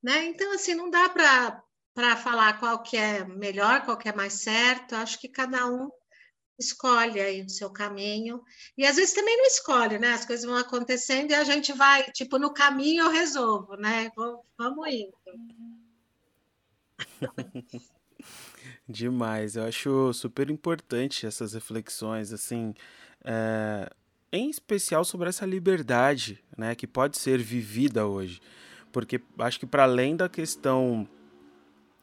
Né? 0.07 0.27
Então, 0.27 0.53
assim, 0.53 0.73
não 0.73 0.89
dá 0.89 1.09
para 1.09 2.15
falar 2.15 2.57
qual 2.61 2.81
que 2.81 2.95
é 2.95 3.25
melhor, 3.25 3.83
qual 3.83 3.97
que 3.97 4.07
é 4.07 4.15
mais 4.15 4.35
certo. 4.35 4.95
Acho 4.95 5.19
que 5.19 5.27
cada 5.27 5.67
um 5.69 5.89
escolhe 6.57 7.19
aí 7.19 7.43
o 7.43 7.49
seu 7.49 7.69
caminho. 7.69 8.41
E 8.77 8.85
às 8.85 8.95
vezes 8.95 9.13
também 9.13 9.35
não 9.35 9.45
escolhe, 9.45 9.99
né? 9.99 10.13
As 10.13 10.23
coisas 10.23 10.45
vão 10.45 10.55
acontecendo 10.55 11.31
e 11.31 11.35
a 11.35 11.43
gente 11.43 11.73
vai, 11.73 12.09
tipo, 12.13 12.39
no 12.39 12.53
caminho 12.53 13.03
eu 13.03 13.11
resolvo, 13.11 13.75
né? 13.75 14.09
Vamos 14.57 14.87
indo. 14.87 15.13
Demais, 18.87 19.57
eu 19.57 19.65
acho 19.65 20.13
super 20.13 20.49
importante 20.49 21.27
essas 21.27 21.53
reflexões, 21.53 22.31
assim, 22.31 22.73
é, 23.25 23.89
em 24.31 24.49
especial 24.49 25.03
sobre 25.03 25.27
essa 25.27 25.45
liberdade, 25.45 26.41
né, 26.57 26.75
que 26.75 26.87
pode 26.87 27.17
ser 27.17 27.39
vivida 27.39 28.07
hoje 28.07 28.39
porque 28.97 29.21
acho 29.37 29.59
que 29.59 29.67
para 29.67 29.83
além 29.83 30.15
da 30.15 30.27
questão 30.27 31.07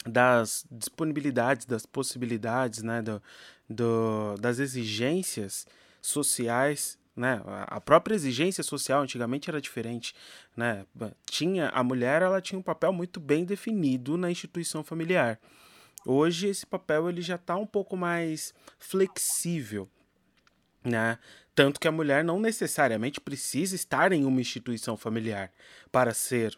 das 0.07 0.65
disponibilidades, 0.71 1.67
das 1.67 1.85
possibilidades, 1.85 2.85
né, 2.85 3.03
do, 3.03 3.21
do, 3.69 4.37
das 4.39 4.61
exigências 4.61 5.67
sociais, 6.01 6.97
né, 7.17 7.43
a 7.67 7.81
própria 7.81 8.15
exigência 8.15 8.63
social 8.63 9.03
antigamente 9.03 9.51
era 9.51 9.61
diferente, 9.61 10.15
né, 10.57 10.87
tinha 11.29 11.69
a 11.71 11.83
mulher 11.83 12.23
ela 12.23 12.41
tinha 12.41 12.61
um 12.61 12.63
papel 12.63 12.93
muito 12.93 13.19
bem 13.19 13.45
definido 13.45 14.17
na 14.17 14.31
instituição 14.31 14.85
familiar. 14.85 15.41
Hoje 16.07 16.47
esse 16.47 16.65
papel 16.65 17.09
ele 17.09 17.23
já 17.23 17.35
está 17.35 17.57
um 17.57 17.67
pouco 17.67 17.97
mais 17.97 18.55
flexível, 18.79 19.89
né? 20.85 21.19
Tanto 21.57 21.81
que 21.81 21.89
a 21.89 21.93
mulher 21.93 22.23
não 22.23 22.39
necessariamente 22.39 23.21
precisa 23.21 23.75
estar 23.75 24.13
em 24.13 24.25
uma 24.25 24.41
instituição 24.41 24.97
familiar 24.97 25.51
para 25.91 26.15
ser 26.15 26.57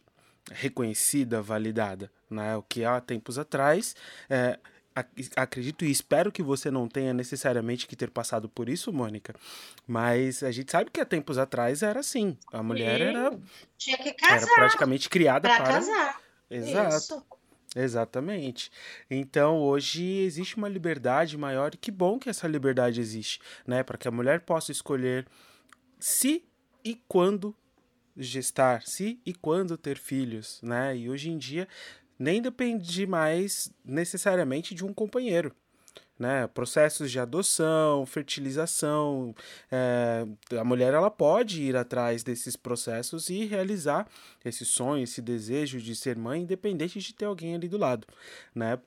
reconhecida, 0.50 1.42
validada, 1.42 2.10
né? 2.30 2.56
O 2.56 2.62
que 2.62 2.84
há 2.84 3.00
tempos 3.00 3.38
atrás, 3.38 3.94
é, 4.28 4.58
acredito 5.36 5.84
e 5.84 5.90
espero 5.90 6.32
que 6.32 6.42
você 6.42 6.70
não 6.70 6.88
tenha 6.88 7.12
necessariamente 7.12 7.86
que 7.86 7.96
ter 7.96 8.10
passado 8.10 8.48
por 8.48 8.68
isso, 8.68 8.92
Mônica, 8.92 9.34
mas 9.86 10.42
a 10.42 10.50
gente 10.50 10.70
sabe 10.70 10.90
que 10.90 11.00
há 11.00 11.04
tempos 11.04 11.36
atrás 11.36 11.82
era 11.82 12.00
assim, 12.00 12.36
a 12.52 12.62
mulher 12.62 13.00
era 13.00 13.38
tinha 13.76 13.98
que 13.98 14.12
casar, 14.12 14.46
era 14.46 14.54
praticamente 14.54 15.08
criada 15.08 15.48
pra 15.48 15.56
para 15.56 15.72
casar. 15.74 16.20
Exato. 16.50 16.96
Isso. 16.96 17.26
Exatamente. 17.74 18.70
Então, 19.10 19.58
hoje 19.58 20.02
existe 20.20 20.56
uma 20.56 20.68
liberdade 20.68 21.36
maior 21.36 21.74
e 21.74 21.76
que 21.76 21.90
bom 21.90 22.18
que 22.18 22.30
essa 22.30 22.48
liberdade 22.48 23.02
existe, 23.02 23.38
né, 23.66 23.82
para 23.82 23.98
que 23.98 24.08
a 24.08 24.10
mulher 24.10 24.40
possa 24.40 24.72
escolher 24.72 25.26
se 26.00 26.42
e 26.82 26.98
quando 27.06 27.54
gestar, 28.16 28.82
se 28.82 29.20
e 29.24 29.34
quando 29.34 29.76
ter 29.76 29.98
filhos, 29.98 30.60
né? 30.62 30.96
E 30.96 31.08
hoje 31.08 31.30
em 31.30 31.38
dia 31.38 31.68
nem 32.18 32.40
depende 32.40 33.06
mais 33.06 33.70
necessariamente 33.84 34.74
de 34.74 34.84
um 34.84 34.92
companheiro. 34.92 35.54
Né, 36.18 36.46
processos 36.46 37.10
de 37.10 37.20
adoção, 37.20 38.06
fertilização, 38.06 39.34
é, 39.70 40.26
a 40.58 40.64
mulher 40.64 40.94
ela 40.94 41.10
pode 41.10 41.62
ir 41.62 41.76
atrás 41.76 42.22
desses 42.22 42.56
processos 42.56 43.28
e 43.28 43.44
realizar 43.44 44.08
esse 44.42 44.64
sonho, 44.64 45.04
esse 45.04 45.20
desejo 45.20 45.78
de 45.78 45.94
ser 45.94 46.16
mãe, 46.16 46.40
independente 46.40 47.00
de 47.00 47.12
ter 47.12 47.26
alguém 47.26 47.54
ali 47.54 47.68
do 47.68 47.76
lado, 47.76 48.06
né? 48.54 48.78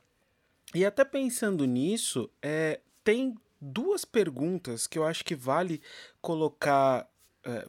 E 0.74 0.84
até 0.84 1.06
pensando 1.06 1.66
nisso, 1.66 2.32
é, 2.42 2.80
tem 3.04 3.36
duas 3.62 4.06
perguntas 4.06 4.88
que 4.88 4.98
eu 4.98 5.06
acho 5.06 5.24
que 5.24 5.36
vale 5.36 5.82
colocar 6.22 7.08
é, 7.44 7.68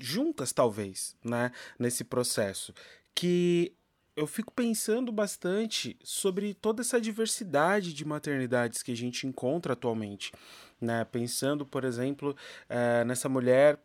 juntas, 0.00 0.52
talvez, 0.52 1.16
né, 1.24 1.52
nesse 1.78 2.04
processo, 2.04 2.72
que 3.14 3.72
eu 4.16 4.26
fico 4.26 4.52
pensando 4.52 5.10
bastante 5.12 5.96
sobre 6.02 6.52
toda 6.54 6.82
essa 6.82 7.00
diversidade 7.00 7.92
de 7.94 8.04
maternidades 8.04 8.82
que 8.82 8.92
a 8.92 8.96
gente 8.96 9.26
encontra 9.26 9.72
atualmente, 9.72 10.32
né, 10.80 11.04
pensando, 11.04 11.64
por 11.64 11.84
exemplo, 11.84 12.36
é, 12.68 13.04
nessa 13.04 13.28
mulher 13.28 13.78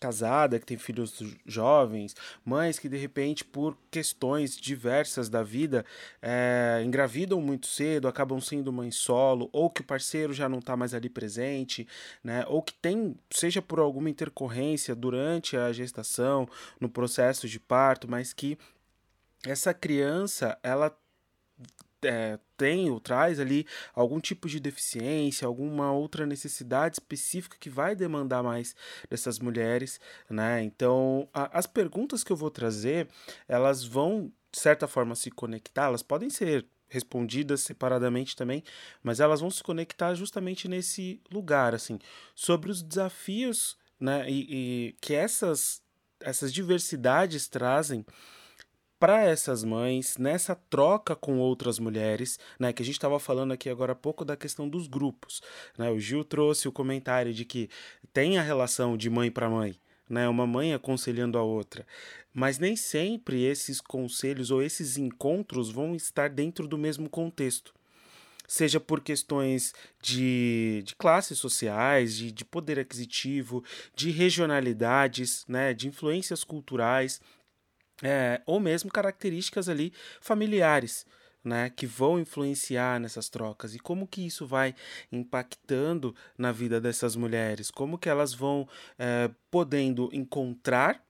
casada, 0.00 0.58
que 0.58 0.64
tem 0.64 0.78
filhos 0.78 1.22
jovens, 1.44 2.16
mães 2.42 2.78
que 2.78 2.88
de 2.88 2.96
repente, 2.96 3.44
por 3.44 3.76
questões 3.90 4.56
diversas 4.56 5.28
da 5.28 5.42
vida, 5.42 5.84
é, 6.22 6.82
engravidam 6.84 7.40
muito 7.40 7.66
cedo, 7.66 8.08
acabam 8.08 8.40
sendo 8.40 8.72
mãe 8.72 8.90
solo, 8.90 9.50
ou 9.52 9.68
que 9.68 9.82
o 9.82 9.84
parceiro 9.84 10.32
já 10.32 10.48
não 10.48 10.58
está 10.58 10.74
mais 10.76 10.94
ali 10.94 11.10
presente, 11.10 11.86
né? 12.24 12.44
Ou 12.48 12.62
que 12.62 12.72
tem, 12.72 13.14
seja 13.30 13.60
por 13.60 13.78
alguma 13.78 14.08
intercorrência 14.08 14.94
durante 14.94 15.56
a 15.56 15.70
gestação, 15.72 16.48
no 16.80 16.88
processo 16.88 17.46
de 17.46 17.60
parto, 17.60 18.10
mas 18.10 18.32
que 18.32 18.56
essa 19.46 19.74
criança, 19.74 20.58
ela 20.62 20.96
é, 22.02 22.38
tem 22.56 22.90
ou 22.90 23.00
traz 23.00 23.40
ali 23.40 23.66
algum 23.94 24.20
tipo 24.20 24.48
de 24.48 24.60
deficiência, 24.60 25.46
alguma 25.46 25.92
outra 25.92 26.26
necessidade 26.26 26.96
específica 26.96 27.56
que 27.58 27.70
vai 27.70 27.94
demandar 27.94 28.42
mais 28.42 28.74
dessas 29.08 29.38
mulheres, 29.38 30.00
né? 30.28 30.62
Então, 30.62 31.28
a, 31.32 31.58
as 31.58 31.66
perguntas 31.66 32.24
que 32.24 32.32
eu 32.32 32.36
vou 32.36 32.50
trazer, 32.50 33.08
elas 33.48 33.84
vão 33.84 34.32
de 34.52 34.58
certa 34.58 34.88
forma 34.88 35.14
se 35.14 35.30
conectar, 35.30 35.84
elas 35.84 36.02
podem 36.02 36.28
ser 36.28 36.66
respondidas 36.88 37.60
separadamente 37.60 38.34
também, 38.34 38.64
mas 39.00 39.20
elas 39.20 39.40
vão 39.40 39.50
se 39.50 39.62
conectar 39.62 40.12
justamente 40.14 40.66
nesse 40.66 41.20
lugar, 41.30 41.72
assim, 41.72 42.00
sobre 42.34 42.68
os 42.68 42.82
desafios, 42.82 43.78
né, 43.98 44.28
e, 44.28 44.88
e 44.88 44.96
que 45.00 45.14
essas 45.14 45.82
essas 46.22 46.52
diversidades 46.52 47.48
trazem 47.48 48.04
para 49.00 49.24
essas 49.24 49.64
mães 49.64 50.18
nessa 50.18 50.54
troca 50.54 51.16
com 51.16 51.38
outras 51.38 51.78
mulheres, 51.78 52.38
né? 52.58 52.70
Que 52.70 52.82
a 52.82 52.84
gente 52.84 52.96
estava 52.96 53.18
falando 53.18 53.52
aqui 53.52 53.70
agora 53.70 53.92
há 53.92 53.96
pouco 53.96 54.26
da 54.26 54.36
questão 54.36 54.68
dos 54.68 54.86
grupos, 54.86 55.40
né? 55.78 55.90
O 55.90 55.98
Gil 55.98 56.22
trouxe 56.22 56.68
o 56.68 56.72
comentário 56.72 57.32
de 57.32 57.46
que 57.46 57.70
tem 58.12 58.36
a 58.36 58.42
relação 58.42 58.98
de 58.98 59.08
mãe 59.08 59.30
para 59.30 59.48
mãe, 59.48 59.74
né? 60.06 60.28
Uma 60.28 60.46
mãe 60.46 60.74
aconselhando 60.74 61.38
a 61.38 61.42
outra, 61.42 61.86
mas 62.34 62.58
nem 62.58 62.76
sempre 62.76 63.42
esses 63.42 63.80
conselhos 63.80 64.50
ou 64.50 64.62
esses 64.62 64.98
encontros 64.98 65.70
vão 65.70 65.96
estar 65.96 66.28
dentro 66.28 66.68
do 66.68 66.76
mesmo 66.76 67.08
contexto 67.08 67.72
seja 68.46 68.80
por 68.80 69.00
questões 69.00 69.72
de, 70.02 70.82
de 70.84 70.96
classes 70.96 71.38
sociais, 71.38 72.16
de, 72.16 72.32
de 72.32 72.44
poder 72.44 72.80
aquisitivo, 72.80 73.62
de 73.94 74.10
regionalidades, 74.10 75.44
né, 75.46 75.72
de 75.72 75.86
influências 75.86 76.42
culturais, 76.42 77.20
é, 78.02 78.40
ou 78.46 78.60
mesmo 78.60 78.90
características 78.90 79.68
ali 79.68 79.92
familiares. 80.20 81.06
Né, 81.42 81.70
que 81.70 81.86
vão 81.86 82.20
influenciar 82.20 83.00
nessas 83.00 83.30
trocas 83.30 83.74
e 83.74 83.78
como 83.78 84.06
que 84.06 84.26
isso 84.26 84.46
vai 84.46 84.74
impactando 85.10 86.14
na 86.36 86.52
vida 86.52 86.78
dessas 86.78 87.16
mulheres, 87.16 87.70
como 87.70 87.96
que 87.96 88.10
elas 88.10 88.34
vão 88.34 88.68
é, 88.98 89.30
podendo 89.50 90.10
encontrar 90.12 91.02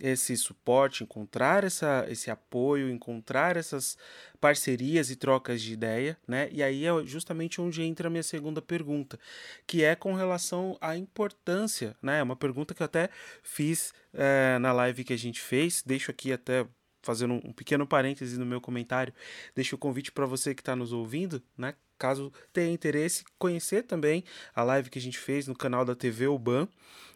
esse 0.00 0.36
suporte, 0.36 1.02
encontrar 1.02 1.64
essa, 1.64 2.06
esse 2.08 2.30
apoio, 2.30 2.88
encontrar 2.88 3.56
essas 3.56 3.96
parcerias 4.40 5.10
e 5.10 5.16
trocas 5.16 5.60
de 5.60 5.72
ideia, 5.72 6.16
né? 6.26 6.48
E 6.52 6.62
aí 6.62 6.84
é 6.84 7.04
justamente 7.04 7.60
onde 7.60 7.82
entra 7.82 8.06
a 8.08 8.10
minha 8.10 8.22
segunda 8.22 8.62
pergunta, 8.62 9.18
que 9.66 9.82
é 9.82 9.96
com 9.96 10.14
relação 10.14 10.78
à 10.80 10.96
importância, 10.96 11.96
né? 12.00 12.20
É 12.20 12.22
uma 12.22 12.36
pergunta 12.36 12.74
que 12.74 12.82
eu 12.82 12.86
até 12.86 13.10
fiz 13.42 13.92
é, 14.14 14.58
na 14.58 14.72
live 14.72 15.04
que 15.04 15.12
a 15.12 15.18
gente 15.18 15.40
fez, 15.40 15.82
deixo 15.84 16.10
aqui 16.10 16.32
até 16.32 16.66
fazendo 17.02 17.34
um 17.34 17.52
pequeno 17.52 17.86
parêntese 17.86 18.38
no 18.38 18.46
meu 18.46 18.60
comentário, 18.60 19.14
deixo 19.54 19.76
o 19.76 19.78
convite 19.78 20.12
para 20.12 20.26
você 20.26 20.54
que 20.54 20.60
está 20.60 20.76
nos 20.76 20.92
ouvindo, 20.92 21.42
né? 21.56 21.74
Caso 21.98 22.32
tenha 22.52 22.72
interesse, 22.72 23.24
conhecer 23.38 23.82
também 23.82 24.22
a 24.54 24.62
live 24.62 24.88
que 24.88 25.00
a 25.00 25.02
gente 25.02 25.18
fez 25.18 25.48
no 25.48 25.56
canal 25.56 25.84
da 25.84 25.96
TV 25.96 26.28
UBAM, 26.28 26.68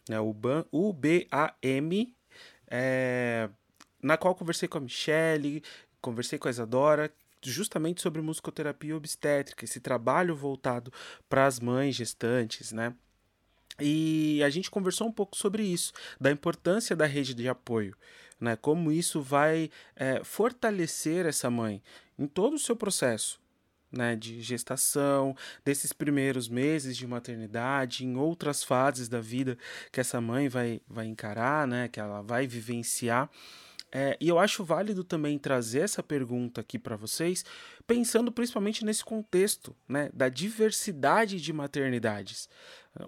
né? 0.09 0.19
UBAM, 0.19 0.65
U-B-A-M, 0.73 2.17
é, 2.75 3.51
na 4.03 4.17
qual 4.17 4.35
conversei 4.35 4.67
com 4.67 4.79
a 4.79 4.81
Michelle, 4.81 5.63
conversei 6.01 6.39
com 6.39 6.49
a 6.49 6.51
Isadora, 6.51 7.13
justamente 7.43 8.01
sobre 8.01 8.23
musicoterapia 8.23 8.97
obstétrica, 8.97 9.65
esse 9.65 9.79
trabalho 9.79 10.35
voltado 10.35 10.91
para 11.29 11.45
as 11.45 11.61
mães 11.61 11.95
gestantes, 11.95 12.73
né? 12.73 12.95
E 13.79 14.43
a 14.43 14.49
gente 14.49 14.71
conversou 14.71 15.07
um 15.07 15.13
pouco 15.13 15.37
sobre 15.37 15.63
isso, 15.65 15.93
da 16.19 16.31
importância 16.31 16.97
da 16.97 17.05
rede 17.05 17.35
de 17.35 17.47
apoio, 17.47 17.95
né? 18.41 18.57
Como 18.57 18.91
isso 18.91 19.21
vai 19.21 19.71
é, 19.95 20.25
fortalecer 20.25 21.27
essa 21.27 21.51
mãe 21.51 21.83
em 22.19 22.27
todo 22.27 22.55
o 22.55 22.59
seu 22.59 22.77
processo, 22.77 23.39
né, 23.93 24.17
de 24.17 24.41
gestação, 24.41 25.37
desses 25.65 25.93
primeiros 25.93 26.49
meses 26.49 26.97
de 26.97 27.07
maternidade, 27.07 28.05
em 28.05 28.17
outras 28.17 28.65
fases 28.65 29.09
da 29.09 29.21
vida 29.21 29.59
que 29.91 30.01
essa 30.01 30.21
mãe 30.21 30.49
vai, 30.49 30.81
vai 30.89 31.07
encarar, 31.07 31.67
né, 31.67 31.89
que 31.89 32.01
ela 32.01 32.23
vai 32.23 32.47
vivenciar. 32.47 33.31
É, 33.95 34.17
e 34.19 34.29
eu 34.29 34.39
acho 34.39 34.65
válido 34.65 35.05
também 35.05 35.39
trazer 35.39 35.81
essa 35.81 36.03
pergunta 36.03 36.63
aqui 36.63 36.79
para 36.79 36.97
vocês, 36.97 37.45
pensando 37.87 38.33
principalmente 38.33 38.85
nesse 38.87 39.05
contexto 39.05 39.77
né, 39.87 40.09
da 40.15 40.31
diversidade 40.31 41.39
de 41.39 41.53
maternidades. 41.53 42.49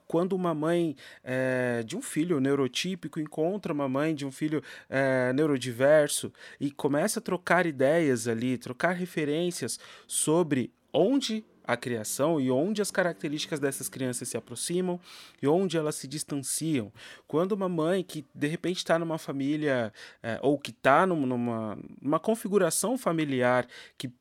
Quando 0.07 0.35
uma 0.35 0.55
mãe 0.55 0.97
é, 1.23 1.83
de 1.85 1.97
um 1.97 2.03
filho 2.03 2.41
neurotípico 2.41 3.21
encontra 3.21 3.73
uma 3.73 3.89
mãe 3.89 4.15
de 4.15 4.25
um 4.27 4.33
filho 4.33 4.63
é, 4.89 5.33
neurodiverso 5.33 6.33
e 6.61 6.71
começa 6.71 7.19
a 7.19 7.23
trocar 7.23 7.67
ideias 7.67 8.29
ali, 8.29 8.57
trocar 8.57 8.93
referências 8.93 9.79
sobre 10.07 10.73
onde 10.93 11.45
a 11.67 11.77
criação 11.77 12.41
e 12.41 12.51
onde 12.51 12.83
as 12.83 12.91
características 12.91 13.59
dessas 13.59 13.89
crianças 13.89 14.29
se 14.29 14.37
aproximam 14.37 15.01
e 15.43 15.49
onde 15.49 15.77
elas 15.77 15.95
se 15.95 16.07
distanciam. 16.07 16.93
Quando 17.27 17.53
uma 17.53 17.69
mãe 17.69 18.03
que 18.03 18.25
de 18.35 18.47
repente 18.47 18.79
está 18.79 18.99
numa 18.99 19.19
família 19.19 19.93
é, 20.23 20.39
ou 20.43 20.59
que 20.59 20.71
está 20.71 21.07
numa, 21.07 21.79
numa 22.01 22.21
configuração 22.21 22.99
familiar 22.99 23.67
que 23.97 24.13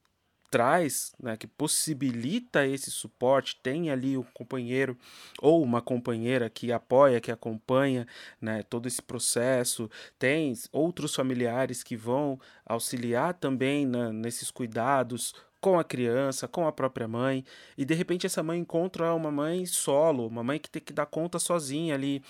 traz, 0.53 1.15
né, 1.19 1.35
que 1.35 1.47
possibilita 1.47 2.63
esse 2.63 2.91
suporte, 2.91 3.59
tem 3.63 3.89
ali 3.89 4.15
um 4.15 4.21
companheiro 4.35 4.95
ou 5.41 5.63
uma 5.63 5.81
companheira 5.81 6.47
que 6.47 6.71
apoia, 6.71 7.19
que 7.19 7.31
acompanha 7.31 8.05
né, 8.39 8.61
todo 8.61 8.87
esse 8.87 9.01
processo, 9.01 9.89
tem 10.19 10.53
outros 10.71 11.15
familiares 11.15 11.81
que 11.81 11.97
vão 11.97 12.39
auxiliar 12.67 13.33
também 13.33 13.83
nesses 14.13 14.51
cuidados 14.51 15.33
com 15.59 15.79
a 15.79 15.83
criança, 15.83 16.47
com 16.47 16.67
a 16.67 16.71
própria 16.71 17.07
mãe, 17.07 17.43
e 17.75 17.83
de 17.83 17.95
repente 17.95 18.27
essa 18.27 18.43
mãe 18.43 18.59
encontra 18.59 19.11
uma 19.15 19.31
mãe 19.31 19.65
solo, 19.65 20.27
uma 20.27 20.43
mãe 20.43 20.59
que 20.59 20.69
tem 20.69 20.83
que 20.83 20.93
dar 20.93 21.07
conta 21.07 21.39
sozinha 21.39 21.95
ali 21.95 22.21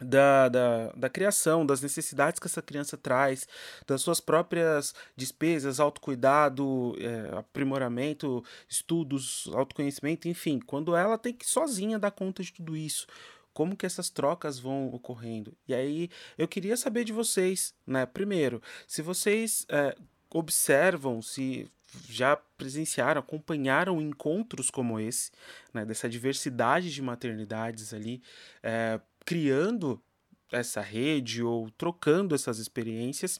da, 0.00 0.48
da, 0.48 0.92
da 0.92 1.08
criação, 1.08 1.66
das 1.66 1.80
necessidades 1.80 2.38
que 2.38 2.46
essa 2.46 2.62
criança 2.62 2.96
traz, 2.96 3.46
das 3.86 4.00
suas 4.00 4.20
próprias 4.20 4.94
despesas, 5.16 5.80
autocuidado, 5.80 6.96
é, 7.00 7.36
aprimoramento, 7.38 8.44
estudos, 8.68 9.48
autoconhecimento, 9.52 10.28
enfim, 10.28 10.60
quando 10.60 10.94
ela 10.94 11.18
tem 11.18 11.32
que 11.32 11.46
sozinha 11.46 11.98
dar 11.98 12.10
conta 12.10 12.42
de 12.42 12.52
tudo 12.52 12.76
isso. 12.76 13.06
Como 13.52 13.76
que 13.76 13.86
essas 13.86 14.08
trocas 14.08 14.58
vão 14.58 14.88
ocorrendo? 14.94 15.52
E 15.66 15.74
aí 15.74 16.10
eu 16.36 16.46
queria 16.46 16.76
saber 16.76 17.02
de 17.02 17.12
vocês, 17.12 17.74
né? 17.84 18.06
Primeiro, 18.06 18.62
se 18.86 19.02
vocês 19.02 19.66
é, 19.68 19.96
observam, 20.30 21.20
se 21.20 21.68
já 22.08 22.36
presenciaram, 22.36 23.20
acompanharam 23.20 24.00
encontros 24.00 24.70
como 24.70 25.00
esse, 25.00 25.30
né, 25.72 25.84
dessa 25.84 26.08
diversidade 26.08 26.92
de 26.92 27.00
maternidades 27.02 27.94
ali, 27.94 28.22
é, 28.62 29.00
criando 29.28 30.02
essa 30.50 30.80
rede 30.80 31.42
ou 31.42 31.70
trocando 31.72 32.34
essas 32.34 32.58
experiências 32.58 33.38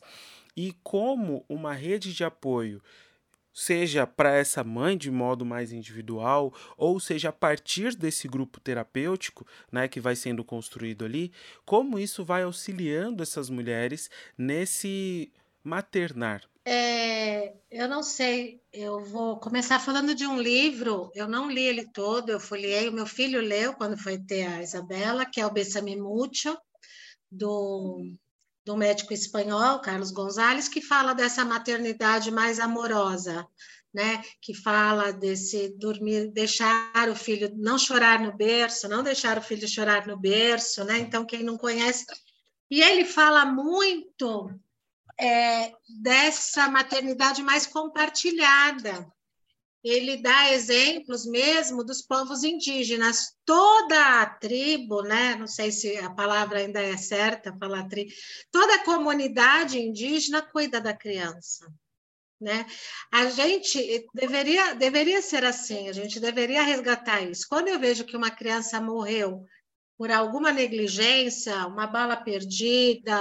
e 0.54 0.74
como 0.82 1.46
uma 1.48 1.72
rede 1.72 2.12
de 2.12 2.22
apoio 2.24 2.82
seja 3.54 4.06
para 4.06 4.36
essa 4.36 4.62
mãe 4.62 4.98
de 4.98 5.10
modo 5.10 5.46
mais 5.46 5.72
individual, 5.72 6.52
ou 6.76 7.00
seja 7.00 7.30
a 7.30 7.32
partir 7.32 7.96
desse 7.96 8.28
grupo 8.28 8.60
terapêutico, 8.60 9.46
né, 9.72 9.88
que 9.88 9.98
vai 9.98 10.14
sendo 10.14 10.44
construído 10.44 11.06
ali, 11.06 11.32
como 11.64 11.98
isso 11.98 12.22
vai 12.22 12.42
auxiliando 12.42 13.22
essas 13.22 13.48
mulheres 13.48 14.10
nesse 14.36 15.32
maternar. 15.64 16.42
É, 16.70 17.54
eu 17.70 17.88
não 17.88 18.02
sei, 18.02 18.60
eu 18.70 19.02
vou 19.02 19.40
começar 19.40 19.80
falando 19.80 20.14
de 20.14 20.26
um 20.26 20.38
livro, 20.38 21.10
eu 21.14 21.26
não 21.26 21.50
li 21.50 21.62
ele 21.62 21.90
todo, 21.90 22.28
eu 22.28 22.38
folhei, 22.38 22.90
o 22.90 22.92
meu 22.92 23.06
filho 23.06 23.40
leu 23.40 23.72
quando 23.72 23.96
foi 23.96 24.18
ter 24.18 24.46
a 24.46 24.62
Isabela, 24.62 25.24
que 25.24 25.40
é 25.40 25.46
o 25.46 25.50
Bessame 25.50 25.96
Múcio, 25.96 26.54
do, 27.32 28.12
do 28.66 28.76
médico 28.76 29.14
espanhol, 29.14 29.80
Carlos 29.80 30.10
Gonzalez, 30.10 30.68
que 30.68 30.82
fala 30.82 31.14
dessa 31.14 31.42
maternidade 31.42 32.30
mais 32.30 32.60
amorosa, 32.60 33.48
né? 33.90 34.22
Que 34.38 34.52
fala 34.52 35.10
desse 35.10 35.70
dormir, 35.78 36.30
deixar 36.30 37.08
o 37.08 37.16
filho 37.16 37.50
não 37.56 37.78
chorar 37.78 38.20
no 38.20 38.36
berço, 38.36 38.86
não 38.90 39.02
deixar 39.02 39.38
o 39.38 39.42
filho 39.42 39.66
chorar 39.66 40.06
no 40.06 40.18
berço, 40.18 40.84
né? 40.84 40.98
Então, 40.98 41.24
quem 41.24 41.42
não 41.42 41.56
conhece. 41.56 42.04
E 42.70 42.82
ele 42.82 43.06
fala 43.06 43.46
muito 43.46 44.50
é, 45.20 45.72
dessa 46.02 46.68
maternidade 46.68 47.42
mais 47.42 47.66
compartilhada. 47.66 49.06
Ele 49.82 50.16
dá 50.20 50.52
exemplos 50.52 51.24
mesmo 51.24 51.84
dos 51.84 52.02
povos 52.02 52.42
indígenas. 52.42 53.36
Toda 53.44 54.22
a 54.22 54.26
tribo, 54.26 55.02
né? 55.02 55.36
não 55.36 55.46
sei 55.46 55.70
se 55.70 55.96
a 55.98 56.10
palavra 56.10 56.58
ainda 56.58 56.82
é 56.82 56.96
certa, 56.96 57.56
falar 57.56 57.88
tribo, 57.88 58.10
toda 58.50 58.74
a 58.74 58.84
comunidade 58.84 59.78
indígena 59.78 60.42
cuida 60.42 60.80
da 60.80 60.92
criança. 60.92 61.66
Né? 62.40 62.66
A 63.12 63.26
gente 63.26 64.06
deveria, 64.14 64.74
deveria 64.74 65.20
ser 65.20 65.44
assim, 65.44 65.88
a 65.88 65.92
gente 65.92 66.20
deveria 66.20 66.62
resgatar 66.62 67.20
isso. 67.22 67.46
Quando 67.48 67.68
eu 67.68 67.78
vejo 67.78 68.04
que 68.04 68.16
uma 68.16 68.30
criança 68.30 68.80
morreu 68.80 69.44
por 69.96 70.12
alguma 70.12 70.52
negligência, 70.52 71.66
uma 71.66 71.86
bala 71.86 72.16
perdida, 72.16 73.18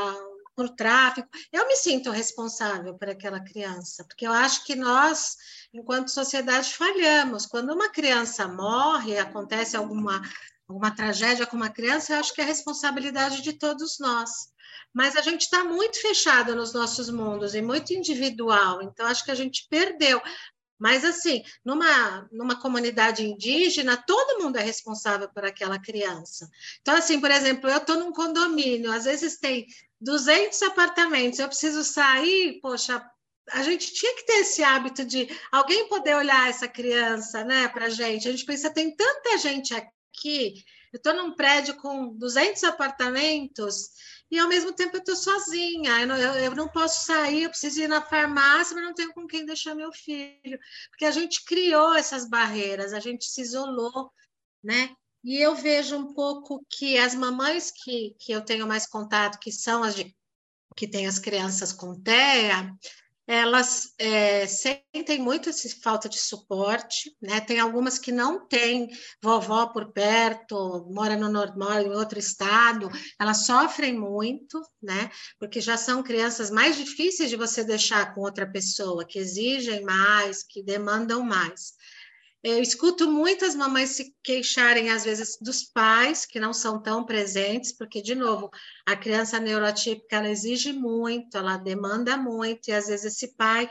por 0.58 0.70
tráfico. 0.70 1.30
Eu 1.54 1.68
me 1.68 1.76
sinto 1.76 2.10
responsável 2.10 2.96
por 2.96 3.08
aquela 3.08 3.40
criança, 3.40 4.04
porque 4.04 4.26
eu 4.26 4.34
acho 4.34 4.66
que 4.66 4.76
nós, 4.76 5.38
enquanto 5.72 6.10
sociedade, 6.10 6.74
falhamos. 6.74 7.46
Quando 7.46 7.72
uma 7.72 7.90
criança 7.90 8.48
morre, 8.48 9.20
acontece 9.20 9.78
alguma, 9.78 10.20
alguma 10.68 10.90
tragédia 10.90 11.46
com 11.46 11.56
uma 11.56 11.70
criança, 11.70 12.14
eu 12.14 12.20
acho 12.20 12.34
que 12.34 12.42
é 12.42 12.44
responsabilidade 12.44 13.44
de 13.44 13.54
todos 13.54 14.00
nós. 14.00 14.32
Mas 14.92 15.16
a 15.16 15.22
gente 15.22 15.42
está 15.42 15.64
muito 15.64 16.02
fechado 16.02 16.56
nos 16.56 16.74
nossos 16.74 17.08
mundos 17.08 17.54
e 17.54 17.62
muito 17.62 17.94
individual, 17.94 18.82
então 18.82 19.06
acho 19.06 19.24
que 19.24 19.32
a 19.32 19.36
gente 19.36 19.68
perdeu. 19.70 20.20
Mas, 20.80 21.04
assim, 21.04 21.44
numa, 21.66 22.28
numa 22.32 22.60
comunidade 22.60 23.24
indígena, 23.24 23.98
todo 23.98 24.44
mundo 24.44 24.58
é 24.58 24.64
responsável 24.64 25.28
por 25.30 25.44
aquela 25.44 25.80
criança. 25.80 26.48
Então, 26.82 26.96
assim, 26.96 27.20
por 27.20 27.32
exemplo, 27.32 27.70
eu 27.70 27.78
estou 27.78 27.98
num 27.98 28.12
condomínio, 28.12 28.92
às 28.92 29.06
vezes 29.06 29.38
tem 29.38 29.66
200 30.00 30.62
apartamentos, 30.64 31.40
eu 31.40 31.48
preciso 31.48 31.84
sair, 31.84 32.60
poxa, 32.62 33.04
a 33.52 33.64
gente 33.64 33.94
tinha 33.94 34.16
que 34.16 34.26
ter 34.26 34.40
esse 34.40 34.64
hábito 34.64 35.06
de 35.06 35.28
alguém 35.52 35.88
poder 35.88 36.16
olhar 36.16 36.50
essa 36.50 36.68
criança, 36.68 37.44
né, 37.44 37.68
para 37.70 37.90
gente. 37.90 38.28
A 38.28 38.32
gente 38.32 38.46
pensa, 38.46 38.74
tem 38.74 38.96
tanta 38.96 39.38
gente 39.38 39.74
aqui, 39.74 40.64
eu 40.94 40.98
estou 40.98 41.14
num 41.14 41.36
prédio 41.36 41.76
com 41.76 42.14
200 42.16 42.64
apartamentos, 42.66 43.90
e 44.30 44.38
ao 44.38 44.50
mesmo 44.50 44.74
tempo 44.74 44.98
eu 44.98 45.00
estou 45.00 45.16
sozinha, 45.16 46.02
eu 46.02 46.08
não, 46.08 46.18
eu, 46.18 46.34
eu 46.34 46.56
não, 46.56 46.68
posso 46.68 47.06
sair, 47.06 47.44
eu 47.44 47.50
preciso 47.50 47.82
ir 47.82 47.88
na 47.88 48.02
farmácia, 48.02 48.76
mas 48.76 48.84
não 48.84 48.94
tenho 48.94 49.14
com 49.14 49.26
quem 49.26 49.46
deixar 49.46 49.74
meu 49.74 49.92
filho, 49.94 50.60
porque 50.90 51.06
a 51.06 51.12
gente 51.12 51.46
criou 51.46 51.96
essas 51.96 52.28
barreiras, 52.28 52.94
a 52.94 53.00
gente 53.00 53.26
se 53.26 53.42
isolou, 53.42 54.12
né? 54.62 54.90
E 55.24 55.38
eu 55.42 55.56
vejo 55.56 55.98
um 55.98 56.14
pouco 56.14 56.66
que 56.70 56.98
as 56.98 57.14
mamães 57.16 57.72
que, 57.72 58.16
que 58.20 58.32
eu 58.32 58.42
tenho 58.42 58.68
mais 58.68 58.88
contato, 58.88 59.40
que 59.40 59.52
são 59.52 59.84
as 59.84 59.96
de, 59.96 60.16
que 60.76 60.88
têm 60.88 61.08
as 61.08 61.20
crianças 61.20 61.74
com 61.74 62.00
TEA, 62.00 62.72
elas 63.28 63.94
é, 64.00 64.48
sentem 64.48 65.20
muito 65.20 65.50
essa 65.50 65.68
falta 65.84 66.08
de 66.08 66.18
suporte, 66.18 67.14
né? 67.22 67.42
Tem 67.42 67.60
algumas 67.60 68.00
que 68.00 68.10
não 68.10 68.48
têm 68.48 68.88
vovó 69.22 69.68
por 69.68 69.92
perto, 69.92 70.88
mora 70.90 71.18
no 71.18 71.30
normal 71.30 71.82
em 71.82 71.90
outro 71.90 72.18
estado, 72.18 72.90
elas 73.20 73.46
sofrem 73.46 74.00
muito, 74.00 74.62
né? 74.82 75.12
Porque 75.38 75.60
já 75.60 75.76
são 75.76 76.02
crianças 76.02 76.50
mais 76.50 76.78
difíceis 76.78 77.30
de 77.30 77.36
você 77.36 77.66
deixar 77.66 78.16
com 78.16 78.22
outra 78.22 78.50
pessoa, 78.50 79.06
que 79.06 79.20
exigem 79.20 79.84
mais, 79.84 80.42
que 80.42 80.64
demandam 80.64 81.22
mais. 81.22 81.74
Eu 82.44 82.62
escuto 82.62 83.12
muitas 83.12 83.56
mamães 83.56 83.90
se 83.92 84.16
queixarem, 84.24 84.90
às 84.90 85.04
vezes, 85.04 85.38
dos 85.42 85.64
pais 85.64 86.26
que 86.26 86.40
não 86.40 86.54
são 86.54 86.82
tão 86.82 87.04
presentes, 87.04 87.72
porque, 87.72 88.02
de 88.02 88.14
novo, 88.14 88.50
a 88.86 88.96
criança 88.96 89.40
neurotípica 89.40 90.18
ela 90.18 90.30
exige 90.30 90.72
muito, 90.72 91.38
ela 91.38 91.58
demanda 91.58 92.16
muito, 92.16 92.70
e 92.70 92.72
às 92.74 92.88
vezes 92.88 93.16
esse 93.16 93.36
pai 93.36 93.70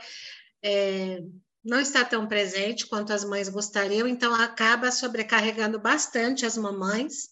é, 0.61 1.23
não 1.63 1.79
está 1.79 2.03
tão 2.03 2.27
presente 2.27 2.87
quanto 2.87 3.13
as 3.13 3.23
mães 3.23 3.49
gostariam, 3.49 4.07
então 4.07 4.33
acaba 4.35 4.91
sobrecarregando 4.91 5.79
bastante 5.79 6.45
as 6.45 6.57
mamães. 6.57 7.29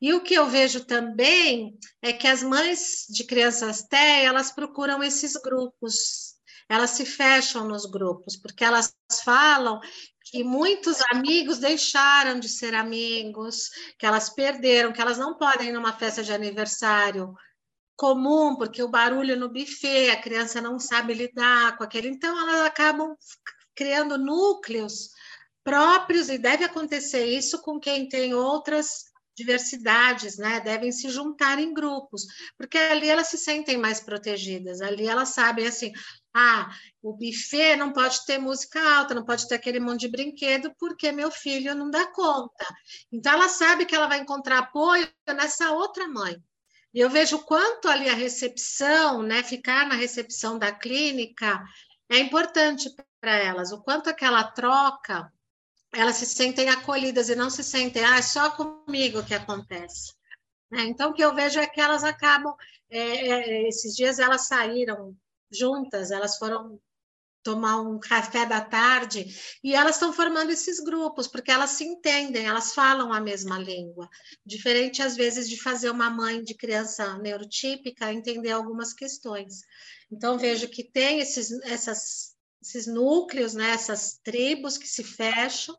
E 0.00 0.14
o 0.14 0.20
que 0.20 0.34
eu 0.34 0.46
vejo 0.46 0.84
também 0.84 1.76
é 2.00 2.12
que 2.12 2.26
as 2.26 2.42
mães 2.42 3.06
de 3.08 3.24
crianças 3.24 3.82
TEA, 3.82 4.24
elas 4.24 4.52
procuram 4.52 5.02
esses 5.02 5.34
grupos, 5.34 6.34
elas 6.68 6.90
se 6.90 7.04
fecham 7.04 7.66
nos 7.66 7.84
grupos, 7.86 8.36
porque 8.36 8.64
elas 8.64 8.94
falam 9.24 9.80
que 10.30 10.44
muitos 10.44 10.98
amigos 11.12 11.58
deixaram 11.58 12.38
de 12.38 12.48
ser 12.48 12.74
amigos, 12.74 13.70
que 13.98 14.06
elas 14.06 14.30
perderam, 14.30 14.92
que 14.92 15.00
elas 15.00 15.18
não 15.18 15.36
podem 15.36 15.68
ir 15.68 15.72
numa 15.72 15.92
festa 15.92 16.22
de 16.22 16.32
aniversário 16.32 17.34
comum, 17.96 18.56
porque 18.56 18.82
o 18.82 18.88
barulho 18.88 19.36
no 19.36 19.48
buffet, 19.48 20.10
a 20.10 20.20
criança 20.20 20.60
não 20.60 20.78
sabe 20.78 21.14
lidar 21.14 21.76
com 21.76 21.82
aquele, 21.82 22.08
então 22.08 22.38
elas 22.38 22.60
acabam 22.60 23.16
criando 23.74 24.16
núcleos 24.16 25.10
próprios, 25.64 26.28
e 26.28 26.38
deve 26.38 26.64
acontecer 26.64 27.26
isso 27.26 27.60
com 27.60 27.78
quem 27.78 28.08
tem 28.08 28.34
outras 28.34 29.08
diversidades, 29.36 30.36
né? 30.36 30.60
Devem 30.60 30.90
se 30.90 31.08
juntar 31.10 31.58
em 31.58 31.72
grupos, 31.72 32.26
porque 32.56 32.76
ali 32.76 33.08
elas 33.08 33.28
se 33.28 33.38
sentem 33.38 33.76
mais 33.76 34.00
protegidas, 34.00 34.80
ali 34.80 35.06
elas 35.06 35.30
sabem 35.30 35.66
assim, 35.66 35.92
ah, 36.38 36.70
o 37.02 37.12
buffet 37.12 37.76
não 37.76 37.92
pode 37.92 38.24
ter 38.24 38.38
música 38.38 38.80
alta, 38.96 39.14
não 39.14 39.24
pode 39.24 39.48
ter 39.48 39.56
aquele 39.56 39.80
monte 39.80 40.02
de 40.02 40.08
brinquedo, 40.08 40.72
porque 40.78 41.10
meu 41.10 41.30
filho 41.30 41.74
não 41.74 41.90
dá 41.90 42.06
conta. 42.06 42.64
Então, 43.10 43.32
ela 43.32 43.48
sabe 43.48 43.84
que 43.84 43.94
ela 43.94 44.06
vai 44.06 44.20
encontrar 44.20 44.58
apoio 44.58 45.08
nessa 45.26 45.72
outra 45.72 46.06
mãe. 46.06 46.36
E 46.94 47.00
eu 47.00 47.10
vejo 47.10 47.40
quanto 47.40 47.88
ali 47.88 48.08
a 48.08 48.14
recepção, 48.14 49.22
né, 49.22 49.42
ficar 49.42 49.86
na 49.88 49.94
recepção 49.94 50.58
da 50.58 50.72
clínica, 50.72 51.62
é 52.08 52.18
importante 52.18 52.88
para 53.20 53.36
elas, 53.36 53.72
o 53.72 53.82
quanto 53.82 54.08
aquela 54.08 54.44
troca, 54.44 55.30
elas 55.92 56.16
se 56.16 56.26
sentem 56.26 56.68
acolhidas 56.68 57.28
e 57.28 57.34
não 57.34 57.50
se 57.50 57.64
sentem, 57.64 58.04
ah, 58.04 58.18
é 58.18 58.22
só 58.22 58.50
comigo 58.50 59.24
que 59.24 59.34
acontece. 59.34 60.14
Né? 60.70 60.82
Então, 60.82 61.10
o 61.10 61.14
que 61.14 61.24
eu 61.24 61.34
vejo 61.34 61.58
é 61.58 61.66
que 61.66 61.80
elas 61.80 62.04
acabam, 62.04 62.54
é, 62.90 62.98
é, 63.00 63.68
esses 63.68 63.94
dias 63.94 64.18
elas 64.18 64.46
saíram 64.46 65.16
juntas, 65.50 66.10
elas 66.10 66.38
foram 66.38 66.80
tomar 67.42 67.80
um 67.80 67.98
café 67.98 68.44
da 68.44 68.60
tarde 68.60 69.26
e 69.64 69.74
elas 69.74 69.94
estão 69.96 70.12
formando 70.12 70.50
esses 70.50 70.80
grupos 70.80 71.26
porque 71.26 71.50
elas 71.50 71.70
se 71.70 71.84
entendem, 71.84 72.46
elas 72.46 72.74
falam 72.74 73.12
a 73.12 73.20
mesma 73.20 73.58
língua. 73.58 74.08
Diferente 74.44 75.02
às 75.02 75.16
vezes 75.16 75.48
de 75.48 75.60
fazer 75.60 75.90
uma 75.90 76.10
mãe 76.10 76.42
de 76.42 76.54
criança 76.54 77.16
neurotípica 77.18 78.12
entender 78.12 78.50
algumas 78.50 78.92
questões. 78.92 79.60
Então 80.10 80.38
vejo 80.38 80.68
que 80.68 80.84
tem 80.84 81.20
esses, 81.20 81.50
essas, 81.62 82.34
esses 82.60 82.86
núcleos, 82.86 83.54
né, 83.54 83.70
essas 83.70 84.18
tribos 84.22 84.76
que 84.76 84.86
se 84.88 85.04
fecham 85.04 85.74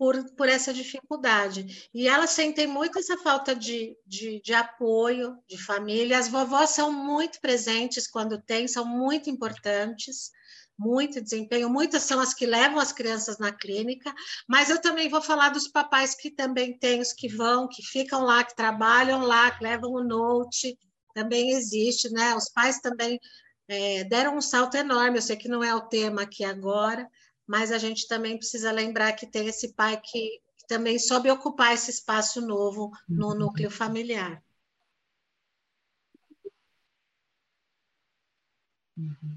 por, 0.00 0.24
por 0.34 0.48
essa 0.48 0.72
dificuldade. 0.72 1.90
E 1.92 2.08
elas 2.08 2.30
sentem 2.30 2.66
muito 2.66 2.98
essa 2.98 3.18
falta 3.18 3.54
de, 3.54 3.94
de, 4.06 4.40
de, 4.40 4.54
apoio, 4.54 5.36
de 5.46 5.58
família. 5.58 6.18
As 6.18 6.26
vovós 6.26 6.70
são 6.70 6.90
muito 6.90 7.38
presentes 7.38 8.06
quando 8.06 8.40
tem, 8.40 8.66
são 8.66 8.86
muito 8.86 9.28
importantes, 9.28 10.30
muito 10.78 11.20
desempenho. 11.20 11.68
Muitas 11.68 12.04
são 12.04 12.18
as 12.18 12.32
que 12.32 12.46
levam 12.46 12.80
as 12.80 12.92
crianças 12.92 13.36
na 13.36 13.52
clínica, 13.52 14.10
mas 14.48 14.70
eu 14.70 14.80
também 14.80 15.10
vou 15.10 15.20
falar 15.20 15.50
dos 15.50 15.68
papais 15.68 16.14
que 16.14 16.30
também 16.30 16.78
têm, 16.78 17.02
os 17.02 17.12
que 17.12 17.28
vão, 17.28 17.68
que 17.68 17.82
ficam 17.82 18.22
lá, 18.22 18.42
que 18.42 18.56
trabalham 18.56 19.20
lá, 19.20 19.50
que 19.50 19.62
levam 19.62 19.90
o 19.90 20.02
note, 20.02 20.78
também 21.12 21.50
existe, 21.50 22.08
né? 22.08 22.34
Os 22.34 22.48
pais 22.48 22.80
também 22.80 23.20
é, 23.68 24.04
deram 24.04 24.38
um 24.38 24.40
salto 24.40 24.78
enorme, 24.78 25.18
eu 25.18 25.22
sei 25.22 25.36
que 25.36 25.46
não 25.46 25.62
é 25.62 25.74
o 25.74 25.82
tema 25.82 26.22
aqui 26.22 26.42
agora, 26.42 27.06
mas 27.50 27.72
a 27.72 27.78
gente 27.78 28.06
também 28.06 28.36
precisa 28.38 28.70
lembrar 28.70 29.12
que 29.14 29.26
tem 29.26 29.48
esse 29.48 29.74
pai 29.74 30.00
que 30.00 30.40
também 30.68 31.00
soube 31.00 31.28
ocupar 31.28 31.74
esse 31.74 31.90
espaço 31.90 32.40
novo 32.40 32.92
no 33.08 33.30
uhum. 33.30 33.38
núcleo 33.40 33.68
familiar. 33.68 34.40
Uhum. 38.96 39.36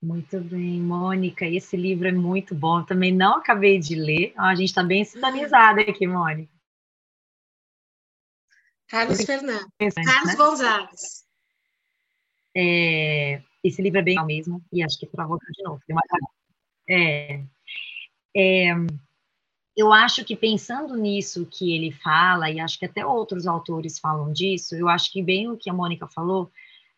Muito 0.00 0.40
bem, 0.40 0.80
Mônica. 0.80 1.44
Esse 1.44 1.76
livro 1.76 2.08
é 2.08 2.12
muito 2.12 2.54
bom. 2.54 2.82
Também 2.82 3.14
não 3.14 3.34
acabei 3.36 3.78
de 3.78 3.94
ler. 3.94 4.32
a 4.34 4.54
gente 4.54 4.68
está 4.68 4.82
bem 4.82 5.04
sintonizada 5.04 5.82
aqui, 5.82 6.06
Mônica. 6.06 6.50
Carlos 8.86 9.22
Fernandes. 9.26 9.94
Carlos 9.94 10.32
né? 10.32 10.36
Gonzalez. 10.36 11.26
É, 12.56 13.42
esse 13.62 13.82
livro 13.82 13.98
é 13.98 14.02
bem 14.02 14.24
mesmo, 14.24 14.64
e 14.72 14.82
acho 14.82 14.98
que 14.98 15.04
é 15.04 15.08
para 15.10 15.24
rodar 15.24 15.50
de 15.52 15.62
novo. 15.62 15.82
Tem 15.86 15.94
uma 15.94 16.00
é, 16.88 17.40
é, 18.36 18.74
eu 19.76 19.92
acho 19.92 20.24
que 20.24 20.34
pensando 20.34 20.96
nisso 20.96 21.46
que 21.46 21.74
ele 21.74 21.92
fala, 21.92 22.50
e 22.50 22.58
acho 22.58 22.78
que 22.78 22.86
até 22.86 23.06
outros 23.06 23.46
autores 23.46 23.98
falam 23.98 24.32
disso, 24.32 24.74
eu 24.74 24.88
acho 24.88 25.12
que 25.12 25.22
bem 25.22 25.48
o 25.48 25.56
que 25.56 25.70
a 25.70 25.74
Mônica 25.74 26.06
falou, 26.08 26.50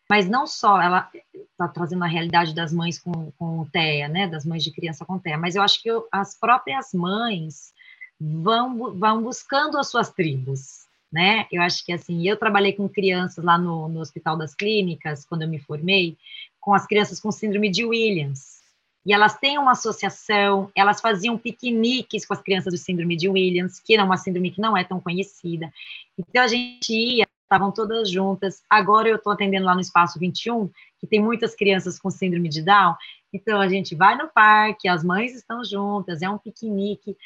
mas 0.09 0.27
não 0.27 0.47
só 0.47 0.81
ela 0.81 1.09
está 1.33 1.67
trazendo 1.67 2.03
a 2.03 2.07
realidade 2.07 2.53
das 2.53 2.73
mães 2.73 2.99
com, 2.99 3.31
com 3.37 3.65
TEA, 3.65 4.07
né, 4.07 4.27
das 4.27 4.45
mães 4.45 4.63
de 4.63 4.71
criança 4.71 5.05
com 5.05 5.19
TEA, 5.19 5.37
mas 5.37 5.55
eu 5.55 5.61
acho 5.61 5.81
que 5.81 5.89
eu, 5.89 6.07
as 6.11 6.37
próprias 6.37 6.93
mães 6.93 7.73
vão, 8.19 8.93
vão 8.93 9.23
buscando 9.23 9.77
as 9.77 9.89
suas 9.89 10.09
tribos, 10.11 10.85
né? 11.11 11.47
Eu 11.51 11.61
acho 11.61 11.85
que 11.85 11.91
assim, 11.91 12.27
eu 12.27 12.37
trabalhei 12.37 12.73
com 12.73 12.87
crianças 12.87 13.43
lá 13.43 13.57
no, 13.57 13.87
no 13.89 13.99
Hospital 13.99 14.37
das 14.37 14.55
Clínicas, 14.55 15.25
quando 15.25 15.43
eu 15.43 15.47
me 15.47 15.59
formei, 15.59 16.17
com 16.59 16.73
as 16.73 16.85
crianças 16.85 17.19
com 17.19 17.31
síndrome 17.31 17.69
de 17.69 17.83
Williams, 17.83 18.60
e 19.05 19.13
elas 19.13 19.37
têm 19.37 19.57
uma 19.57 19.71
associação, 19.71 20.71
elas 20.75 21.01
faziam 21.01 21.37
piqueniques 21.37 22.25
com 22.25 22.33
as 22.33 22.41
crianças 22.41 22.71
do 22.71 22.77
síndrome 22.77 23.15
de 23.17 23.27
Williams, 23.27 23.79
que 23.79 23.95
é 23.95 24.03
uma 24.03 24.17
síndrome 24.17 24.51
que 24.51 24.61
não 24.61 24.77
é 24.77 24.83
tão 24.83 24.99
conhecida. 24.99 25.71
Então 26.17 26.43
a 26.43 26.47
gente 26.47 26.93
ia, 26.93 27.27
estavam 27.43 27.71
todas 27.71 28.09
juntas. 28.09 28.61
Agora 28.69 29.09
eu 29.09 29.15
estou 29.15 29.33
atendendo 29.33 29.65
lá 29.65 29.73
no 29.73 29.81
Espaço 29.81 30.19
21, 30.19 30.69
que 30.99 31.07
tem 31.07 31.19
muitas 31.19 31.55
crianças 31.55 31.97
com 31.97 32.11
síndrome 32.11 32.47
de 32.47 32.61
Down. 32.61 32.95
Então 33.33 33.59
a 33.59 33.67
gente 33.67 33.95
vai 33.95 34.15
no 34.15 34.27
parque, 34.27 34.87
as 34.87 35.03
mães 35.03 35.33
estão 35.33 35.63
juntas, 35.63 36.21
é 36.21 36.29
um 36.29 36.37
piquenique. 36.37 37.17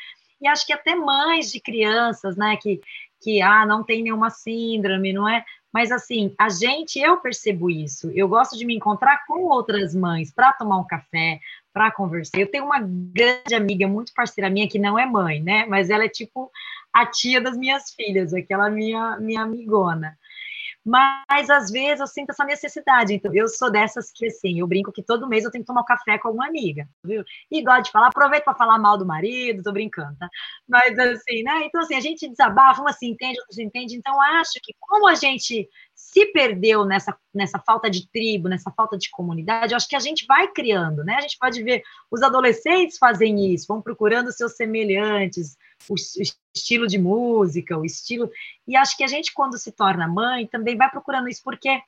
E 0.42 0.48
acho 0.48 0.66
que 0.66 0.74
até 0.74 0.96
mães 0.96 1.52
de 1.52 1.60
crianças, 1.60 2.38
né, 2.38 2.56
que, 2.56 2.80
que 3.22 3.42
ah, 3.42 3.66
não 3.66 3.84
tem 3.84 4.02
nenhuma 4.02 4.30
síndrome, 4.30 5.12
não 5.12 5.28
é? 5.28 5.44
Mas 5.74 5.92
assim, 5.92 6.34
a 6.40 6.48
gente, 6.48 7.00
eu 7.00 7.18
percebo 7.18 7.70
isso. 7.70 8.10
Eu 8.12 8.30
gosto 8.30 8.58
de 8.58 8.66
me 8.66 8.74
encontrar 8.76 9.26
com 9.28 9.44
outras 9.44 9.94
mães 9.94 10.32
para 10.32 10.54
tomar 10.54 10.78
um 10.78 10.88
café, 10.88 11.40
para 11.76 11.92
conversar. 11.92 12.40
Eu 12.40 12.50
tenho 12.50 12.64
uma 12.66 12.80
grande 12.82 13.54
amiga, 13.54 13.86
muito 13.86 14.14
parceira 14.14 14.50
minha, 14.50 14.70
que 14.70 14.80
não 14.80 14.98
é 14.98 15.06
mãe, 15.06 15.44
né? 15.44 15.66
Mas 15.68 15.90
ela 15.90 16.06
é 16.06 16.10
tipo 16.10 16.50
a 16.94 17.06
tia 17.06 17.42
das 17.42 17.58
minhas 17.58 17.92
filhas, 17.94 18.34
aquela 18.34 18.70
minha, 18.70 19.18
minha 19.20 19.42
amigona. 19.42 20.18
mas 20.86 21.50
às 21.50 21.72
vezes 21.72 22.00
eu 22.00 22.08
sinto 22.08 22.30
essa 22.32 22.46
necessidade. 22.46 23.14
Então, 23.14 23.34
eu 23.34 23.48
sou 23.50 23.72
dessas 23.72 24.12
que, 24.12 24.28
assim, 24.28 24.60
eu 24.60 24.68
brinco 24.68 24.92
que 24.92 25.04
todo 25.04 25.28
mês 25.28 25.44
eu 25.44 25.52
tenho 25.52 25.64
que 25.64 25.68
tomar 25.68 25.82
um 25.82 25.86
café 25.86 26.18
com 26.20 26.30
alguma 26.30 26.48
amiga, 26.48 26.88
viu? 27.04 27.24
E 27.52 27.64
gosto 27.64 27.86
de 27.86 27.92
falar, 27.92 28.08
aproveito 28.10 28.44
para 28.46 28.56
falar 28.56 28.80
mal 28.80 28.98
do 28.98 29.06
marido, 29.06 29.64
tô 29.64 29.72
brincando, 29.74 30.16
tá? 30.20 30.30
Mas, 30.68 30.98
assim, 31.00 31.44
né? 31.44 31.66
Então, 31.66 31.82
assim, 31.82 31.96
a 31.96 32.02
gente 32.02 32.30
desabafa, 32.30 32.82
uma 32.82 32.94
se 32.94 33.08
entende, 33.08 33.40
se 33.50 33.64
entende. 33.64 33.96
Então, 33.98 34.22
acho 34.22 34.60
que 34.64 34.74
como 34.80 35.08
a 35.08 35.16
gente 35.16 35.68
se 36.16 36.28
perdeu 36.28 36.86
nessa, 36.86 37.14
nessa 37.34 37.60
falta 37.60 37.90
de 37.90 38.10
tribo, 38.10 38.48
nessa 38.48 38.72
falta 38.72 38.98
de 38.98 39.10
comunidade, 39.10 39.74
eu 39.74 39.76
acho 39.76 39.90
que 39.90 39.98
a 39.98 40.00
gente 40.00 40.26
vai 40.26 40.48
criando, 40.48 41.04
né? 41.04 41.16
A 41.18 41.20
gente 41.20 41.38
pode 41.38 41.62
ver 41.62 41.84
os 42.10 42.22
adolescentes 42.24 42.98
fazem 42.98 43.54
isso, 43.54 43.68
vão 43.68 43.82
procurando 43.82 44.32
seus 44.32 44.56
semelhantes, 44.56 45.58
o 45.90 45.96
estilo 46.56 46.88
de 46.88 46.98
música, 46.98 47.78
o 47.78 47.84
estilo. 47.84 48.32
E 48.66 48.78
acho 48.78 48.96
que 48.96 49.04
a 49.04 49.08
gente, 49.08 49.34
quando 49.34 49.58
se 49.58 49.74
torna 49.74 50.08
mãe, 50.08 50.48
também 50.48 50.78
vai 50.78 50.90
procurando 50.90 51.28
isso, 51.28 51.42
porque, 51.44 51.82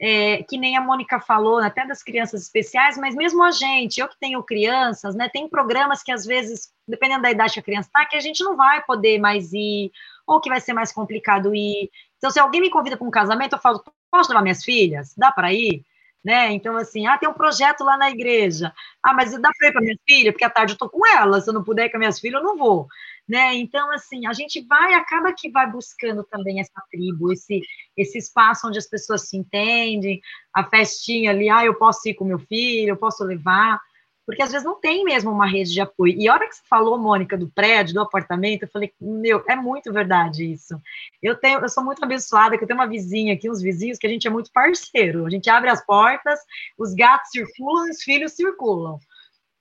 é, 0.00 0.40
que 0.44 0.56
nem 0.56 0.76
a 0.76 0.80
Mônica 0.80 1.18
falou, 1.18 1.58
até 1.58 1.84
das 1.84 2.00
crianças 2.00 2.42
especiais, 2.42 2.96
mas 2.96 3.16
mesmo 3.16 3.42
a 3.42 3.50
gente, 3.50 3.98
eu 3.98 4.06
que 4.06 4.20
tenho 4.20 4.40
crianças, 4.44 5.16
né, 5.16 5.28
tem 5.28 5.48
programas 5.48 6.00
que 6.04 6.12
às 6.12 6.24
vezes, 6.24 6.72
dependendo 6.86 7.22
da 7.22 7.32
idade 7.32 7.54
que 7.54 7.60
a 7.60 7.64
criança 7.64 7.88
está, 7.88 8.06
que 8.06 8.16
a 8.16 8.20
gente 8.20 8.44
não 8.44 8.56
vai 8.56 8.84
poder 8.84 9.18
mais 9.18 9.52
ir, 9.52 9.90
ou 10.28 10.40
que 10.40 10.50
vai 10.50 10.60
ser 10.60 10.74
mais 10.74 10.92
complicado 10.92 11.54
ir. 11.54 11.90
Então, 12.18 12.30
se 12.30 12.38
alguém 12.38 12.60
me 12.60 12.70
convida 12.70 12.96
para 12.96 13.06
um 13.06 13.10
casamento, 13.10 13.54
eu 13.54 13.60
falo, 13.60 13.82
posso 14.10 14.30
levar 14.30 14.42
minhas 14.42 14.62
filhas? 14.62 15.14
Dá 15.16 15.32
para 15.32 15.52
ir? 15.52 15.84
Né? 16.24 16.52
Então, 16.52 16.76
assim, 16.76 17.06
ah, 17.06 17.16
tem 17.16 17.28
um 17.28 17.32
projeto 17.32 17.84
lá 17.84 17.96
na 17.96 18.10
igreja. 18.10 18.72
Ah, 19.02 19.14
mas 19.14 19.30
dá 19.40 19.50
para 19.56 19.68
ir 19.68 19.72
para 19.72 19.80
minha 19.80 19.96
filha? 20.06 20.32
Porque 20.32 20.44
à 20.44 20.50
tarde 20.50 20.72
eu 20.72 20.74
estou 20.74 20.90
com 20.90 21.06
ela. 21.06 21.40
Se 21.40 21.48
eu 21.48 21.54
não 21.54 21.62
puder 21.62 21.86
ir 21.86 21.90
com 21.90 21.98
minhas 21.98 22.18
filhas, 22.18 22.42
eu 22.42 22.46
não 22.46 22.56
vou. 22.56 22.88
Né? 23.26 23.54
Então, 23.54 23.90
assim, 23.92 24.26
a 24.26 24.32
gente 24.32 24.60
vai, 24.66 24.94
acaba 24.94 25.32
que 25.32 25.50
vai 25.50 25.70
buscando 25.70 26.24
também 26.24 26.60
essa 26.60 26.82
tribo, 26.90 27.32
esse, 27.32 27.62
esse 27.96 28.18
espaço 28.18 28.66
onde 28.66 28.78
as 28.78 28.88
pessoas 28.88 29.28
se 29.28 29.36
entendem, 29.36 30.20
a 30.52 30.64
festinha 30.64 31.30
ali, 31.30 31.48
ah, 31.48 31.64
eu 31.64 31.74
posso 31.74 32.08
ir 32.08 32.14
com 32.14 32.24
meu 32.24 32.38
filho, 32.38 32.90
eu 32.90 32.96
posso 32.96 33.22
levar 33.22 33.80
porque 34.28 34.42
às 34.42 34.52
vezes 34.52 34.66
não 34.66 34.78
tem 34.78 35.04
mesmo 35.04 35.30
uma 35.30 35.46
rede 35.46 35.72
de 35.72 35.80
apoio. 35.80 36.14
E 36.14 36.28
a 36.28 36.34
hora 36.34 36.46
que 36.46 36.54
você 36.54 36.62
falou, 36.68 36.98
Mônica, 36.98 37.34
do 37.34 37.48
prédio, 37.48 37.94
do 37.94 38.02
apartamento, 38.02 38.64
eu 38.64 38.68
falei, 38.68 38.92
meu, 39.00 39.42
é 39.48 39.56
muito 39.56 39.90
verdade 39.90 40.52
isso. 40.52 40.78
Eu 41.22 41.34
tenho, 41.34 41.60
eu 41.60 41.68
sou 41.70 41.82
muito 41.82 42.04
abençoada, 42.04 42.58
que 42.58 42.62
eu 42.62 42.68
tenho 42.68 42.78
uma 42.78 42.86
vizinha 42.86 43.32
aqui, 43.32 43.48
uns 43.48 43.62
vizinhos, 43.62 43.96
que 43.96 44.06
a 44.06 44.10
gente 44.10 44.26
é 44.26 44.30
muito 44.30 44.52
parceiro. 44.52 45.24
A 45.24 45.30
gente 45.30 45.48
abre 45.48 45.70
as 45.70 45.82
portas, 45.82 46.38
os 46.76 46.92
gatos 46.92 47.30
circulam, 47.30 47.88
os 47.88 48.02
filhos 48.02 48.32
circulam. 48.32 48.98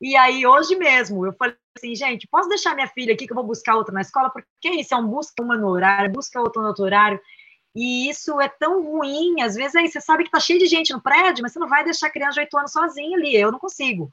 E 0.02 0.18
aí, 0.18 0.46
hoje 0.46 0.76
mesmo, 0.76 1.26
eu 1.26 1.32
falei 1.32 1.56
assim, 1.78 1.96
gente, 1.96 2.28
posso 2.28 2.50
deixar 2.50 2.76
minha 2.76 2.90
filha 2.90 3.14
aqui 3.14 3.26
que 3.26 3.32
eu 3.32 3.38
vou 3.38 3.46
buscar 3.46 3.78
outra 3.78 3.94
na 3.94 4.02
escola? 4.02 4.30
Porque 4.30 4.68
isso 4.68 4.94
é 4.94 4.98
um 4.98 5.08
busca 5.08 5.42
uma 5.42 5.56
no 5.56 5.70
horário, 5.70 6.12
busca 6.12 6.42
outra 6.42 6.62
no 6.62 6.68
outro 6.68 6.84
horário. 6.84 7.22
E 7.74 8.10
isso 8.10 8.42
é 8.42 8.50
tão 8.50 8.84
ruim. 8.84 9.40
Às 9.42 9.56
vezes 9.56 9.78
aí 9.78 9.88
você 9.88 10.02
sabe 10.02 10.26
que 10.26 10.30
tá 10.30 10.42
cheio 10.42 10.60
de 10.60 10.66
gente 10.66 10.92
no 10.92 11.02
prédio, 11.02 11.42
mas 11.42 11.54
você 11.54 11.60
não 11.60 11.70
vai 11.70 11.86
deixar 11.86 12.08
a 12.08 12.12
criança 12.12 12.34
de 12.34 12.42
8 12.42 12.58
anos 12.58 12.72
sozinha 12.74 13.18
ali. 13.18 13.34
Eu 13.34 13.50
não 13.50 13.60
consigo. 13.60 14.12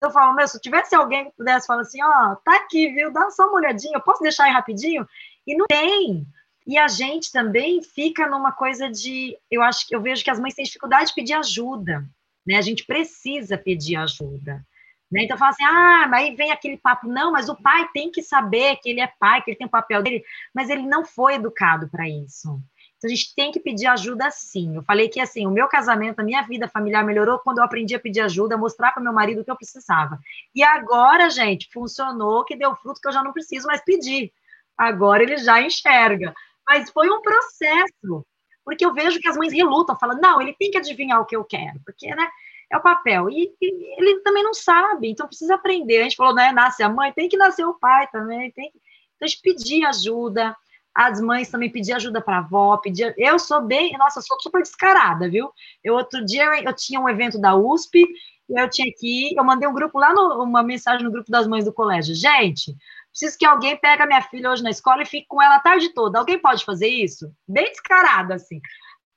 Eu 0.00 0.10
falo, 0.10 0.34
meu, 0.34 0.48
se 0.48 0.60
tivesse 0.60 0.94
alguém 0.94 1.26
que 1.26 1.36
pudesse 1.36 1.66
falar 1.66 1.82
assim, 1.82 2.02
ó, 2.02 2.32
oh, 2.32 2.36
tá 2.36 2.56
aqui, 2.56 2.88
viu? 2.88 3.12
Dá 3.12 3.30
só 3.30 3.46
uma 3.46 3.58
olhadinha, 3.58 3.96
eu 3.96 4.00
posso 4.00 4.22
deixar 4.22 4.44
aí 4.44 4.52
rapidinho? 4.52 5.06
E 5.46 5.56
não 5.56 5.66
tem. 5.66 6.26
E 6.66 6.78
a 6.78 6.88
gente 6.88 7.32
também 7.32 7.82
fica 7.82 8.28
numa 8.28 8.52
coisa 8.52 8.90
de, 8.90 9.36
eu 9.50 9.62
acho 9.62 9.86
que 9.86 9.94
eu 9.94 10.00
vejo 10.00 10.22
que 10.22 10.30
as 10.30 10.38
mães 10.38 10.54
têm 10.54 10.64
dificuldade 10.64 11.08
de 11.08 11.14
pedir 11.14 11.34
ajuda, 11.34 12.04
né? 12.46 12.56
A 12.56 12.60
gente 12.60 12.84
precisa 12.84 13.58
pedir 13.58 13.96
ajuda. 13.96 14.64
Né? 15.10 15.24
Então 15.24 15.36
fala 15.36 15.50
assim, 15.50 15.64
ah, 15.64 16.06
mas 16.08 16.24
aí 16.24 16.34
vem 16.34 16.50
aquele 16.50 16.78
papo, 16.78 17.06
não, 17.06 17.30
mas 17.30 17.50
o 17.50 17.54
pai 17.54 17.86
tem 17.92 18.10
que 18.10 18.22
saber 18.22 18.76
que 18.76 18.88
ele 18.88 19.00
é 19.00 19.12
pai, 19.18 19.42
que 19.42 19.50
ele 19.50 19.58
tem 19.58 19.66
o 19.66 19.70
papel 19.70 20.02
dele, 20.02 20.24
mas 20.54 20.70
ele 20.70 20.86
não 20.86 21.04
foi 21.04 21.34
educado 21.34 21.86
para 21.90 22.08
isso. 22.08 22.58
Então, 23.02 23.10
a 23.10 23.14
gente 23.16 23.34
tem 23.34 23.50
que 23.50 23.58
pedir 23.58 23.88
ajuda 23.88 24.30
sim. 24.30 24.76
Eu 24.76 24.82
falei 24.84 25.08
que, 25.08 25.20
assim, 25.20 25.44
o 25.44 25.50
meu 25.50 25.66
casamento, 25.66 26.20
a 26.20 26.22
minha 26.22 26.40
vida 26.42 26.68
familiar 26.68 27.04
melhorou 27.04 27.40
quando 27.40 27.58
eu 27.58 27.64
aprendi 27.64 27.96
a 27.96 27.98
pedir 27.98 28.20
ajuda, 28.20 28.56
mostrar 28.56 28.92
para 28.92 29.02
meu 29.02 29.12
marido 29.12 29.40
o 29.40 29.44
que 29.44 29.50
eu 29.50 29.56
precisava. 29.56 30.20
E 30.54 30.62
agora, 30.62 31.28
gente, 31.28 31.68
funcionou, 31.72 32.44
que 32.44 32.54
deu 32.54 32.76
fruto 32.76 33.00
que 33.00 33.08
eu 33.08 33.12
já 33.12 33.20
não 33.20 33.32
preciso 33.32 33.66
mais 33.66 33.84
pedir. 33.84 34.32
Agora 34.78 35.24
ele 35.24 35.36
já 35.36 35.60
enxerga. 35.60 36.32
Mas 36.64 36.90
foi 36.90 37.10
um 37.10 37.20
processo, 37.20 38.24
porque 38.64 38.84
eu 38.86 38.94
vejo 38.94 39.18
que 39.18 39.28
as 39.28 39.36
mães 39.36 39.52
relutam, 39.52 39.98
falam, 39.98 40.20
não, 40.20 40.40
ele 40.40 40.54
tem 40.56 40.70
que 40.70 40.78
adivinhar 40.78 41.20
o 41.20 41.26
que 41.26 41.34
eu 41.34 41.42
quero, 41.42 41.80
porque, 41.84 42.06
né, 42.14 42.28
é 42.70 42.76
o 42.76 42.82
papel. 42.82 43.28
E, 43.28 43.52
e 43.60 44.00
ele 44.00 44.20
também 44.20 44.44
não 44.44 44.54
sabe, 44.54 45.10
então 45.10 45.26
precisa 45.26 45.56
aprender. 45.56 45.98
A 45.98 46.02
gente 46.04 46.14
falou, 46.14 46.36
né, 46.36 46.52
nasce 46.52 46.84
a 46.84 46.88
mãe, 46.88 47.12
tem 47.12 47.28
que 47.28 47.36
nascer 47.36 47.64
o 47.64 47.74
pai 47.74 48.06
também, 48.12 48.52
tem 48.52 48.70
que... 48.70 48.78
Então, 49.16 49.26
a 49.26 49.28
gente 49.28 49.42
pedir 49.42 49.84
ajuda, 49.84 50.56
as 50.94 51.20
mães 51.20 51.50
também 51.50 51.70
pediam 51.70 51.96
ajuda 51.96 52.20
para 52.20 52.36
a 52.36 52.40
avó, 52.40 52.76
pedia. 52.76 53.14
Eu 53.16 53.38
sou 53.38 53.62
bem, 53.62 53.96
nossa, 53.96 54.20
sou 54.20 54.38
super 54.40 54.62
descarada, 54.62 55.28
viu? 55.28 55.50
Eu 55.82 55.94
outro 55.94 56.24
dia 56.24 56.44
eu 56.62 56.72
tinha 56.74 57.00
um 57.00 57.08
evento 57.08 57.40
da 57.40 57.54
USP, 57.54 58.06
eu 58.48 58.68
tinha 58.68 58.92
que 58.94 59.30
ir, 59.30 59.36
eu 59.36 59.44
mandei 59.44 59.66
um 59.66 59.72
grupo 59.72 59.98
lá 59.98 60.12
no, 60.12 60.42
uma 60.42 60.62
mensagem 60.62 61.04
no 61.04 61.10
grupo 61.10 61.30
das 61.30 61.46
mães 61.46 61.64
do 61.64 61.72
colégio. 61.72 62.14
Gente, 62.14 62.76
preciso 63.10 63.38
que 63.38 63.46
alguém 63.46 63.76
pegue 63.76 64.02
a 64.02 64.06
minha 64.06 64.22
filha 64.22 64.50
hoje 64.50 64.62
na 64.62 64.70
escola 64.70 65.02
e 65.02 65.06
fique 65.06 65.26
com 65.28 65.40
ela 65.40 65.56
a 65.56 65.60
tarde 65.60 65.88
toda. 65.94 66.18
Alguém 66.18 66.38
pode 66.38 66.64
fazer 66.64 66.88
isso? 66.88 67.32
Bem 67.48 67.64
descarada 67.64 68.34
assim. 68.34 68.60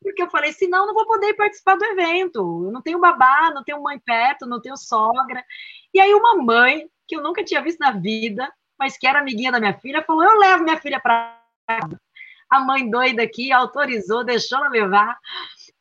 Porque 0.01 0.21
eu 0.21 0.29
falei, 0.29 0.53
senão 0.53 0.85
não 0.85 0.93
vou 0.93 1.05
poder 1.05 1.33
participar 1.33 1.75
do 1.75 1.83
evento. 1.83 2.65
Eu 2.65 2.71
não 2.71 2.81
tenho 2.81 2.99
babá, 2.99 3.51
não 3.53 3.63
tenho 3.63 3.81
mãe 3.81 3.99
perto, 3.99 4.45
não 4.45 4.61
tenho 4.61 4.77
sogra. 4.77 5.43
E 5.93 5.99
aí 5.99 6.13
uma 6.13 6.35
mãe 6.35 6.87
que 7.07 7.17
eu 7.17 7.23
nunca 7.23 7.43
tinha 7.43 7.61
visto 7.61 7.79
na 7.79 7.91
vida, 7.91 8.51
mas 8.77 8.97
que 8.97 9.07
era 9.07 9.19
amiguinha 9.19 9.51
da 9.51 9.59
minha 9.59 9.73
filha, 9.73 10.03
falou: 10.03 10.23
"Eu 10.23 10.37
levo 10.37 10.63
minha 10.63 10.77
filha 10.77 10.99
para 10.99 11.44
a 12.49 12.59
mãe 12.59 12.89
doida 12.89 13.23
aqui 13.23 13.51
autorizou, 13.51 14.23
deixou 14.23 14.59
ela 14.59 14.69
levar. 14.69 15.17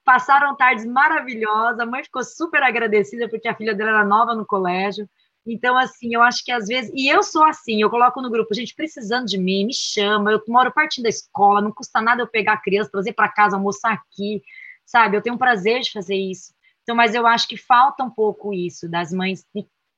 Passaram 0.05 0.57
tardes 0.57 0.85
maravilhosas. 0.85 1.81
A 1.81 1.87
mãe 1.87 2.03
ficou 2.03 2.23
super 2.23 2.63
agradecida 2.63 3.29
porque 3.29 3.49
a 3.49 3.55
filha 3.55 3.75
dela 3.75 3.91
era 3.91 4.05
nova 4.05 4.35
no 4.35 4.47
colégio. 4.47 5.09
Então, 5.47 5.77
assim, 5.77 6.15
eu 6.15 6.23
acho 6.23 6.43
que 6.45 6.51
às 6.51 6.67
vezes. 6.67 6.91
E 6.95 7.09
eu 7.09 7.23
sou 7.23 7.45
assim, 7.45 7.83
eu 7.83 7.91
coloco 7.91 8.21
no 8.21 8.31
grupo, 8.31 8.55
gente, 8.55 8.75
precisando 8.75 9.27
de 9.27 9.39
mim, 9.39 9.67
me 9.67 9.75
chama. 9.75 10.33
Eu 10.33 10.43
moro 10.49 10.73
partindo 10.73 11.05
da 11.05 11.11
escola, 11.11 11.61
não 11.61 11.73
custa 11.73 12.01
nada 12.01 12.23
eu 12.23 12.27
pegar 12.27 12.55
a 12.55 12.61
criança, 12.61 12.91
trazer 12.91 13.13
para 13.13 13.29
casa, 13.29 13.57
almoçar 13.57 13.93
aqui, 13.93 14.43
sabe? 14.87 15.17
Eu 15.17 15.23
tenho 15.23 15.39
prazer 15.39 15.81
de 15.81 15.93
fazer 15.93 16.17
isso. 16.17 16.55
Então, 16.83 16.97
mas 16.97 17.15
eu 17.15 17.27
acho 17.27 17.49
que 17.49 17.57
falta 17.57 18.05
um 18.05 18.11
pouco 18.11 18.53
isso, 18.53 18.89
das 18.89 19.13
mães 19.13 19.45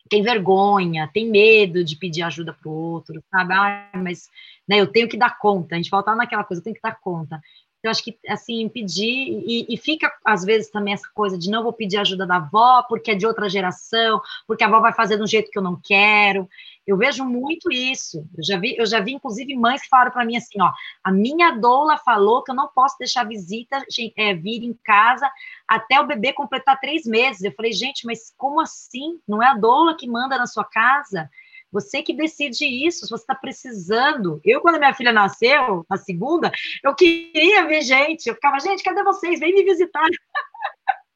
tem 0.09 0.23
vergonha, 0.23 1.11
tem 1.13 1.31
medo 1.31 1.85
de 1.85 1.97
pedir 1.97 2.23
ajuda 2.23 2.53
para 2.53 2.69
o 2.69 2.73
outro, 2.73 3.23
sabe? 3.31 3.55
Ah, 3.55 3.91
mas 3.95 4.29
né, 4.69 4.81
eu 4.81 4.87
tenho 4.87 5.09
que 5.09 5.17
dar 5.17 5.39
conta, 5.39 5.75
a 5.75 5.79
gente 5.79 5.91
volta 5.91 6.15
naquela 6.15 6.45
coisa, 6.45 6.61
eu 6.61 6.65
tenho 6.65 6.77
que 6.77 6.83
dar 6.83 6.99
conta. 7.01 7.41
Então, 7.79 7.91
acho 7.91 8.03
que, 8.03 8.19
assim, 8.29 8.69
pedir, 8.69 9.07
e, 9.07 9.67
e, 9.69 9.77
fica, 9.77 10.13
às 10.25 10.45
vezes, 10.45 10.71
também 10.71 10.95
essa 10.95 11.09
coisa 11.15 11.39
de 11.39 11.51
não 11.51 11.63
vou 11.63 11.73
pedir 11.73 11.99
ajuda 11.99 12.27
da 12.27 12.37
avó, 12.37 12.83
porque 12.89 13.13
é 13.13 13.15
de 13.15 13.27
outra 13.27 13.49
geração, 13.49 14.21
porque 14.47 14.65
a 14.65 14.67
avó 14.67 14.81
vai 14.81 14.93
fazer 14.93 15.17
de 15.17 15.23
um 15.23 15.27
jeito 15.27 15.51
que 15.51 15.59
eu 15.59 15.63
não 15.63 15.81
quero. 15.81 16.49
Eu 16.87 16.97
vejo 16.97 17.25
muito 17.25 17.71
isso. 17.71 18.27
Eu 18.37 18.45
já 18.45 18.59
vi, 18.59 18.77
eu 18.79 18.87
já 18.87 19.01
vi 19.01 19.13
inclusive, 19.13 19.55
mães 19.57 19.83
que 19.83 19.89
falaram 19.89 20.13
para 20.13 20.25
mim 20.25 20.37
assim: 20.37 20.61
ó, 20.61 20.71
a 21.03 21.13
minha 21.13 21.53
doula 21.53 21.99
falou 21.99 22.43
que 22.43 22.51
eu 22.51 22.55
não 22.55 22.69
posso 22.69 22.97
deixar 22.99 23.25
visita 23.25 23.85
é, 24.17 24.35
vir 24.35 24.63
em 24.63 24.73
casa 24.85 25.31
até 25.67 26.01
o 26.01 26.07
bebê 26.07 26.33
completar 26.33 26.79
três 26.81 27.05
meses. 27.05 27.43
Eu 27.43 27.53
falei, 27.53 27.73
gente, 27.73 28.07
mas 28.07 28.33
como 28.37 28.61
assim? 28.61 29.21
Não 29.27 29.43
é 29.43 29.49
a 29.49 29.55
doula 29.55 29.97
que 29.97 30.09
manda 30.09 30.39
na 30.39 30.47
sua 30.47 30.65
casa? 30.65 31.29
Você 31.73 32.03
que 32.03 32.15
decide 32.15 32.65
isso, 32.65 33.05
se 33.05 33.11
você 33.11 33.23
está 33.23 33.35
precisando. 33.35 34.41
Eu, 34.45 34.61
quando 34.61 34.79
minha 34.79 34.95
filha 34.95 35.13
nasceu, 35.13 35.85
na 35.89 35.97
segunda, 35.97 36.51
eu 36.83 36.95
queria 36.95 37.67
ver 37.67 37.83
gente. 37.83 38.29
Eu 38.29 38.35
ficava, 38.35 38.59
gente, 38.61 38.83
cadê 38.83 39.03
vocês? 39.03 39.41
Vem 39.41 39.55
me 39.55 39.65
visitar. 39.65 40.03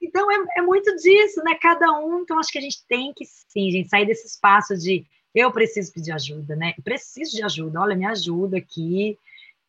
Então, 0.00 0.30
é, 0.30 0.36
é, 0.58 0.62
muito 0.62 0.94
disso, 0.96 1.42
né? 1.42 1.56
Cada 1.60 1.90
um. 1.98 2.20
Então, 2.20 2.38
acho 2.38 2.52
que 2.52 2.58
a 2.58 2.60
gente 2.60 2.86
tem 2.86 3.12
que, 3.16 3.24
sim, 3.24 3.70
gente, 3.70 3.88
sair 3.88 4.06
desse 4.06 4.26
espaço 4.26 4.76
de 4.76 5.04
eu 5.34 5.52
preciso 5.52 5.92
pedir 5.92 6.12
ajuda, 6.12 6.56
né? 6.56 6.72
Eu 6.78 6.82
preciso 6.82 7.32
de 7.36 7.42
ajuda. 7.42 7.80
Olha, 7.80 7.96
me 7.96 8.06
ajuda 8.06 8.56
aqui, 8.56 9.18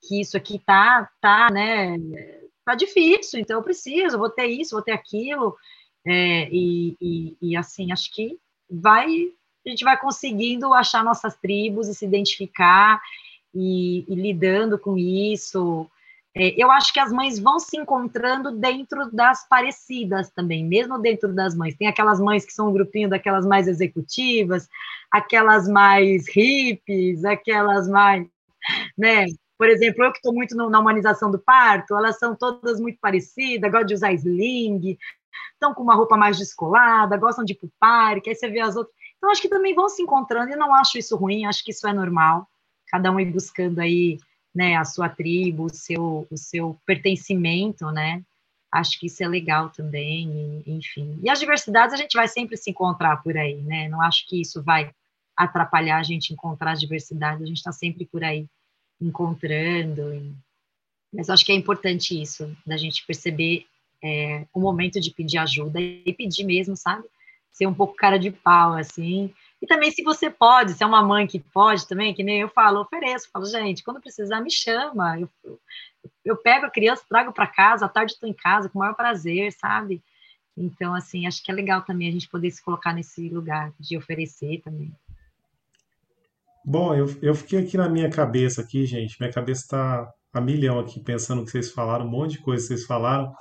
que 0.02 0.22
isso 0.22 0.38
aqui 0.38 0.60
tá, 0.60 1.10
tá, 1.20 1.50
né? 1.52 1.98
Tá 2.64 2.76
difícil, 2.76 3.40
então 3.40 3.58
eu 3.58 3.64
preciso, 3.64 4.18
vou 4.18 4.30
ter 4.30 4.48
isso, 4.48 4.76
vou 4.76 4.82
ter 4.82 4.94
aquilo. 4.94 5.58
É, 6.06 6.48
e, 6.50 6.96
e, 7.02 7.38
e, 7.42 7.58
assim, 7.58 7.92
acho 7.92 8.14
que 8.14 8.40
vai, 8.70 9.08
gente 9.70 9.84
vai 9.84 9.98
conseguindo 9.98 10.74
achar 10.74 11.04
nossas 11.04 11.36
tribos 11.36 11.88
e 11.88 11.96
se 11.96 12.06
identificar 12.06 13.02
e, 13.54 14.06
e 14.08 14.16
lidando 14.16 14.78
com 14.78 14.98
isso. 14.98 15.90
É, 16.36 16.54
eu 16.56 16.70
acho 16.72 16.94
que 16.94 17.00
as 17.00 17.12
mães 17.12 17.40
vão 17.40 17.60
se 17.60 17.78
encontrando 17.78 18.52
dentro 18.52 19.10
das 19.12 19.48
parecidas 19.48 20.30
também, 20.30 20.64
mesmo 20.64 21.00
dentro 21.00 21.34
das 21.34 21.56
mães. 21.56 21.76
Tem 21.76 21.88
aquelas 21.88 22.20
mães 22.20 22.46
que 22.46 22.54
são 22.54 22.70
um 22.70 22.74
grupinho 22.74 23.10
daquelas 23.10 23.46
mais 23.46 23.68
executivas, 23.68 24.70
aquelas 25.12 25.68
mais 25.68 26.28
hippies, 26.30 27.26
aquelas 27.26 27.88
mais, 27.88 28.28
né? 28.98 29.26
Por 29.58 29.68
exemplo, 29.68 30.04
eu 30.04 30.12
que 30.12 30.20
estou 30.20 30.34
muito 30.34 30.56
no, 30.56 30.70
na 30.70 30.80
humanização 30.80 31.32
do 31.32 31.40
parto, 31.40 31.96
elas 31.98 32.20
são 32.20 32.36
todas 32.36 32.80
muito 32.80 33.00
parecidas, 33.00 33.72
gostam 33.72 33.88
de 33.88 33.94
usar 33.96 34.14
sling, 34.14 34.96
estão 35.54 35.74
com 35.74 35.82
uma 35.82 35.96
roupa 35.96 36.16
mais 36.16 36.38
descolada, 36.38 37.18
gostam 37.18 37.44
de 37.44 37.54
ir 37.54 37.56
para 37.56 37.68
o 37.68 37.72
parque, 37.80 38.30
aí 38.30 38.36
você 38.36 38.48
vê 38.48 38.60
as 38.60 38.76
outras. 38.76 38.96
Então, 39.18 39.32
acho 39.32 39.42
que 39.42 39.50
também 39.50 39.74
vão 39.74 39.90
se 39.90 40.02
encontrando, 40.02 40.52
e 40.52 40.56
não 40.56 40.74
acho 40.74 40.98
isso 40.98 41.16
ruim, 41.16 41.46
acho 41.46 41.64
que 41.64 41.72
isso 41.72 41.88
é 41.88 41.94
normal, 41.94 42.48
cada 42.88 43.12
um 43.12 43.20
ir 43.20 43.32
buscando 43.32 43.80
aí 43.80 44.20
né, 44.54 44.76
a 44.76 44.86
sua 44.86 45.10
tribo, 45.10 45.66
o 45.66 45.74
seu, 45.74 46.28
o 46.32 46.38
seu 46.38 46.80
pertencimento, 46.86 47.92
né? 47.92 48.24
Acho 48.72 49.00
que 49.00 49.08
isso 49.08 49.24
é 49.24 49.28
legal 49.28 49.70
também, 49.70 50.64
e, 50.66 50.72
enfim. 50.72 51.20
E 51.22 51.30
as 51.30 51.40
diversidades 51.40 51.94
a 51.94 51.98
gente 51.98 52.14
vai 52.14 52.28
sempre 52.28 52.58
se 52.58 52.70
encontrar 52.70 53.18
por 53.18 53.38
aí, 53.38 53.62
né? 53.62 53.88
Não 53.88 54.02
acho 54.02 54.28
que 54.28 54.42
isso 54.42 54.62
vai 54.64 54.92
atrapalhar 55.36 55.98
a 55.98 56.04
gente 56.04 56.34
encontrar 56.34 56.72
as 56.72 56.80
diversidades, 56.80 57.44
a 57.44 57.46
gente 57.46 57.58
está 57.58 57.72
sempre 57.72 58.06
por 58.06 58.24
aí 58.24 58.48
encontrando. 59.00 60.14
E... 60.14 60.34
Mas 61.14 61.30
acho 61.30 61.46
que 61.46 61.52
é 61.52 61.56
importante 61.56 62.20
isso, 62.20 62.52
da 62.66 62.76
gente 62.78 63.06
perceber 63.06 63.66
é, 64.04 64.46
o 64.54 64.60
momento 64.60 65.00
de 65.00 65.12
pedir 65.12 65.38
ajuda 65.38 65.80
e 65.80 66.14
pedir 66.14 66.44
mesmo, 66.44 66.76
sabe? 66.76 67.08
Ser 67.58 67.66
um 67.66 67.74
pouco 67.74 67.96
cara 67.96 68.20
de 68.20 68.30
pau, 68.30 68.74
assim. 68.74 69.34
E 69.60 69.66
também, 69.66 69.90
se 69.90 70.04
você 70.04 70.30
pode, 70.30 70.74
se 70.74 70.84
é 70.84 70.86
uma 70.86 71.02
mãe 71.02 71.26
que 71.26 71.40
pode 71.40 71.88
também, 71.88 72.14
que 72.14 72.24
nem 72.24 72.42
eu 72.42 72.50
falo, 72.50 72.82
ofereço. 72.82 73.32
Falo, 73.34 73.46
gente, 73.48 73.84
quando 73.84 74.00
precisar, 74.00 74.42
me 74.42 74.52
chama. 74.52 75.20
Eu, 75.20 75.30
eu 76.24 76.38
pego 76.38 76.68
a 76.68 76.70
criança, 76.70 77.04
trago 77.10 77.34
para 77.34 77.48
casa, 77.48 77.88
à 77.88 77.90
tarde 77.90 78.12
estou 78.12 78.30
em 78.30 78.34
casa, 78.34 78.70
com 78.70 78.78
o 78.78 78.82
maior 78.82 78.94
prazer, 78.94 79.52
sabe? 79.54 80.04
Então, 80.56 80.94
assim, 80.94 81.26
acho 81.26 81.44
que 81.44 81.50
é 81.50 81.56
legal 81.56 81.82
também 81.82 82.08
a 82.08 82.12
gente 82.12 82.30
poder 82.30 82.52
se 82.52 82.64
colocar 82.64 82.94
nesse 82.94 83.28
lugar 83.30 83.74
de 83.80 83.98
oferecer 83.98 84.62
também. 84.64 84.94
Bom, 86.64 86.94
eu, 86.94 87.08
eu 87.24 87.34
fiquei 87.34 87.60
aqui 87.60 87.76
na 87.76 87.90
minha 87.90 88.12
cabeça 88.12 88.62
aqui, 88.62 88.86
gente. 88.86 89.20
Minha 89.20 89.34
cabeça 89.34 89.64
está 89.64 90.14
a 90.32 90.40
milhão 90.40 90.78
aqui, 90.78 91.00
pensando 91.00 91.42
o 91.42 91.46
que 91.46 91.52
vocês 91.52 91.72
falaram, 91.72 92.06
um 92.06 92.10
monte 92.10 92.34
de 92.34 92.40
coisa 92.40 92.62
que 92.62 92.68
vocês 92.68 92.86
falaram. 92.86 93.34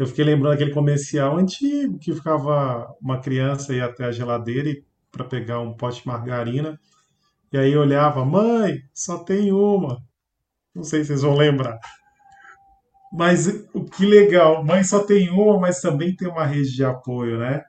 Eu 0.00 0.06
fiquei 0.06 0.24
lembrando 0.24 0.54
aquele 0.54 0.72
comercial 0.72 1.36
antigo 1.36 1.98
que 1.98 2.14
ficava 2.14 2.90
uma 3.02 3.20
criança 3.20 3.74
ia 3.74 3.84
até 3.84 4.06
a 4.06 4.10
geladeira 4.10 4.74
para 5.12 5.26
pegar 5.26 5.60
um 5.60 5.74
pote 5.74 6.00
de 6.00 6.06
margarina. 6.06 6.80
E 7.52 7.58
aí 7.58 7.76
olhava, 7.76 8.24
mãe, 8.24 8.80
só 8.94 9.18
tem 9.18 9.52
uma. 9.52 10.02
Não 10.74 10.82
sei 10.82 11.02
se 11.02 11.08
vocês 11.08 11.20
vão 11.20 11.36
lembrar. 11.36 11.78
Mas 13.12 13.46
o 13.74 13.84
que 13.84 14.06
legal, 14.06 14.64
mãe 14.64 14.82
só 14.82 15.04
tem 15.04 15.28
uma, 15.28 15.60
mas 15.60 15.82
também 15.82 16.16
tem 16.16 16.28
uma 16.28 16.46
rede 16.46 16.74
de 16.74 16.82
apoio, 16.82 17.38
né? 17.38 17.62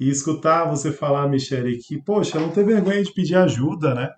E 0.00 0.10
escutar 0.10 0.64
você 0.64 0.90
falar, 0.90 1.28
Michele, 1.28 1.78
que, 1.78 2.02
poxa, 2.02 2.40
não 2.40 2.50
ter 2.50 2.64
vergonha 2.64 3.00
de 3.00 3.12
pedir 3.12 3.36
ajuda, 3.36 3.94
né? 3.94 4.10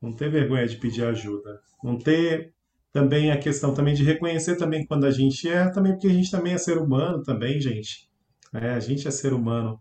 Não 0.00 0.12
ter 0.12 0.30
vergonha 0.30 0.64
de 0.64 0.76
pedir 0.76 1.02
ajuda. 1.02 1.58
Não 1.82 1.98
ter 1.98 2.54
também 2.92 3.30
a 3.30 3.38
questão 3.38 3.72
também 3.72 3.94
de 3.94 4.04
reconhecer 4.04 4.56
também 4.56 4.84
quando 4.86 5.04
a 5.06 5.10
gente 5.10 5.48
é, 5.48 5.70
também 5.70 5.92
porque 5.92 6.08
a 6.08 6.12
gente 6.12 6.30
também 6.30 6.54
é 6.54 6.58
ser 6.58 6.78
humano 6.78 7.22
também, 7.22 7.60
gente. 7.60 8.08
É, 8.54 8.70
a 8.70 8.80
gente 8.80 9.06
é 9.06 9.10
ser 9.10 9.32
humano. 9.32 9.80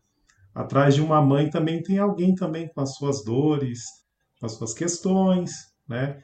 Atrás 0.54 0.96
de 0.96 1.02
uma 1.02 1.22
mãe 1.22 1.50
também 1.50 1.82
tem 1.82 1.98
alguém 1.98 2.36
também 2.36 2.68
com 2.68 2.82
as 2.82 2.96
suas 2.96 3.24
dores, 3.24 3.82
com 4.40 4.46
as 4.46 4.54
suas 4.54 4.74
questões, 4.74 5.52
né? 5.88 6.20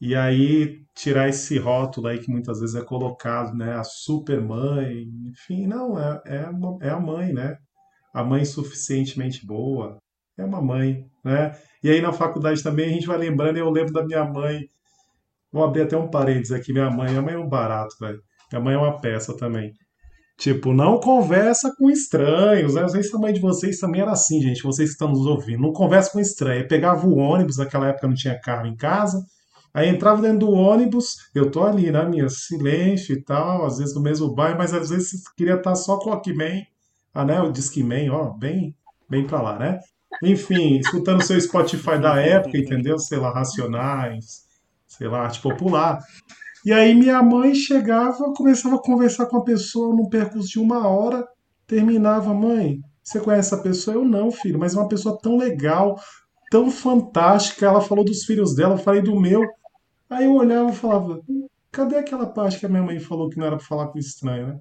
E 0.00 0.14
aí 0.14 0.82
tirar 0.94 1.28
esse 1.28 1.58
rótulo 1.58 2.08
aí 2.08 2.18
que 2.18 2.30
muitas 2.30 2.60
vezes 2.60 2.74
é 2.74 2.84
colocado, 2.84 3.54
né? 3.56 3.74
A 3.74 3.84
super 3.84 4.40
mãe, 4.40 5.04
enfim, 5.28 5.66
não, 5.66 5.98
é, 5.98 6.20
é, 6.26 6.46
uma, 6.48 6.78
é 6.82 6.90
a 6.90 7.00
mãe, 7.00 7.32
né? 7.32 7.56
A 8.12 8.22
mãe 8.22 8.44
suficientemente 8.44 9.46
boa, 9.46 9.98
é 10.36 10.44
uma 10.44 10.60
mãe, 10.60 11.06
né? 11.24 11.52
E 11.82 11.90
aí 11.90 12.00
na 12.00 12.12
faculdade 12.12 12.62
também 12.62 12.86
a 12.90 12.92
gente 12.92 13.06
vai 13.06 13.18
lembrando, 13.18 13.56
eu 13.56 13.70
lembro 13.70 13.92
da 13.92 14.04
minha 14.04 14.24
mãe, 14.24 14.68
vou 15.52 15.64
abrir 15.64 15.82
até 15.82 15.96
um 15.96 16.08
parênteses 16.08 16.52
aqui, 16.52 16.72
minha 16.72 16.90
mãe, 16.90 17.10
minha 17.10 17.22
mãe 17.22 17.34
é 17.34 17.38
um 17.38 17.48
barato, 17.48 17.94
velho. 18.00 18.20
Minha 18.50 18.62
mãe 18.62 18.74
é 18.74 18.78
uma 18.78 19.00
peça 19.00 19.36
também. 19.36 19.72
Tipo, 20.38 20.72
não 20.72 20.98
conversa 20.98 21.72
com 21.78 21.90
estranhos, 21.90 22.74
né? 22.74 22.82
Não 22.82 22.88
sei 22.88 23.02
se 23.02 23.14
a 23.14 23.18
mãe 23.18 23.32
de 23.32 23.40
vocês 23.40 23.78
também 23.78 24.00
era 24.00 24.12
assim, 24.12 24.40
gente, 24.40 24.62
vocês 24.62 24.88
que 24.88 24.94
estão 24.94 25.08
nos 25.08 25.26
ouvindo. 25.26 25.62
Não 25.62 25.72
conversa 25.72 26.10
com 26.10 26.20
estranho. 26.20 26.66
pegava 26.66 27.06
o 27.06 27.16
ônibus, 27.16 27.58
naquela 27.58 27.88
época 27.88 28.08
não 28.08 28.14
tinha 28.14 28.40
carro 28.40 28.66
em 28.66 28.74
casa, 28.74 29.22
Aí 29.74 29.88
entrava 29.88 30.20
dentro 30.20 30.40
do 30.40 30.50
ônibus, 30.50 31.16
eu 31.34 31.50
tô 31.50 31.64
ali 31.64 31.90
na 31.90 32.04
minha 32.04 32.28
silêncio 32.28 33.14
e 33.14 33.22
tal, 33.22 33.64
às 33.64 33.78
vezes 33.78 33.94
no 33.94 34.02
mesmo 34.02 34.34
bairro, 34.34 34.58
mas 34.58 34.74
às 34.74 34.90
vezes 34.90 35.22
queria 35.34 35.54
estar 35.54 35.74
só 35.74 35.98
com 35.98 36.10
o 36.10 36.12
Walkman, 36.12 36.66
ah, 37.14 37.24
né, 37.24 37.40
o 37.40 37.50
Discman, 37.50 38.10
ó, 38.10 38.30
bem, 38.36 38.76
bem 39.08 39.26
pra 39.26 39.40
lá, 39.40 39.58
né? 39.58 39.80
Enfim, 40.22 40.78
escutando 40.78 41.22
seu 41.22 41.40
Spotify 41.40 41.98
da 41.98 42.20
época, 42.20 42.58
entendeu? 42.58 42.98
Sei 42.98 43.18
lá, 43.18 43.32
Racionais, 43.32 44.42
sei 44.96 45.08
lá, 45.08 45.22
Arte 45.22 45.40
Popular. 45.40 45.98
E 46.64 46.72
aí 46.72 46.94
minha 46.94 47.22
mãe 47.22 47.54
chegava, 47.54 48.32
começava 48.34 48.76
a 48.76 48.82
conversar 48.82 49.26
com 49.26 49.38
a 49.38 49.44
pessoa 49.44 49.94
num 49.94 50.08
percurso 50.08 50.48
de 50.48 50.60
uma 50.60 50.86
hora, 50.86 51.26
terminava, 51.66 52.32
mãe, 52.32 52.80
você 53.02 53.18
conhece 53.18 53.52
essa 53.52 53.62
pessoa? 53.62 53.96
Eu 53.96 54.04
não, 54.04 54.30
filho, 54.30 54.58
mas 54.58 54.74
é 54.74 54.78
uma 54.78 54.88
pessoa 54.88 55.18
tão 55.20 55.36
legal, 55.36 56.00
tão 56.50 56.70
fantástica. 56.70 57.66
Ela 57.66 57.80
falou 57.80 58.04
dos 58.04 58.24
filhos 58.24 58.54
dela, 58.54 58.74
eu 58.74 58.78
falei 58.78 59.02
do 59.02 59.18
meu. 59.18 59.42
Aí 60.08 60.26
eu 60.26 60.34
olhava 60.34 60.70
e 60.70 60.74
falava, 60.74 61.20
cadê 61.70 61.96
aquela 61.96 62.26
parte 62.26 62.60
que 62.60 62.66
a 62.66 62.68
minha 62.68 62.82
mãe 62.82 63.00
falou 63.00 63.28
que 63.28 63.38
não 63.38 63.46
era 63.46 63.56
para 63.56 63.66
falar 63.66 63.88
com 63.88 63.98
estranho, 63.98 64.46
né? 64.46 64.58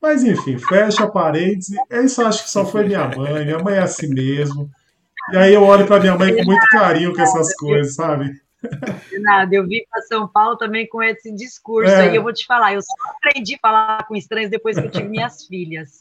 Mas 0.00 0.22
enfim, 0.22 0.58
fecha 0.58 1.10
parênteses. 1.10 1.76
Isso 1.90 2.22
acho 2.22 2.44
que 2.44 2.50
só 2.50 2.64
foi 2.64 2.86
minha 2.86 3.08
mãe. 3.08 3.44
Minha 3.44 3.58
mãe 3.58 3.74
é 3.76 3.80
assim 3.80 4.08
mesmo. 4.08 4.70
E 5.32 5.36
aí 5.36 5.54
eu 5.54 5.62
olho 5.62 5.86
para 5.86 6.00
minha 6.00 6.16
mãe 6.16 6.34
com 6.34 6.44
muito 6.44 6.66
carinho 6.68 7.14
com 7.14 7.20
essas 7.20 7.54
coisas, 7.56 7.94
sabe? 7.94 8.30
Nada, 9.20 9.54
eu 9.54 9.66
vim 9.66 9.82
para 9.90 10.02
São 10.02 10.28
Paulo 10.28 10.56
também 10.56 10.88
com 10.88 11.02
esse 11.02 11.32
discurso 11.34 11.90
é. 11.90 12.08
aí. 12.08 12.16
Eu 12.16 12.22
vou 12.22 12.32
te 12.32 12.46
falar, 12.46 12.74
eu 12.74 12.82
só 12.82 12.94
aprendi 13.10 13.54
a 13.54 13.58
falar 13.58 14.06
com 14.06 14.16
estranhos 14.16 14.50
depois 14.50 14.78
que 14.78 14.86
eu 14.86 14.90
tive 14.90 15.08
minhas 15.08 15.46
filhas. 15.46 15.98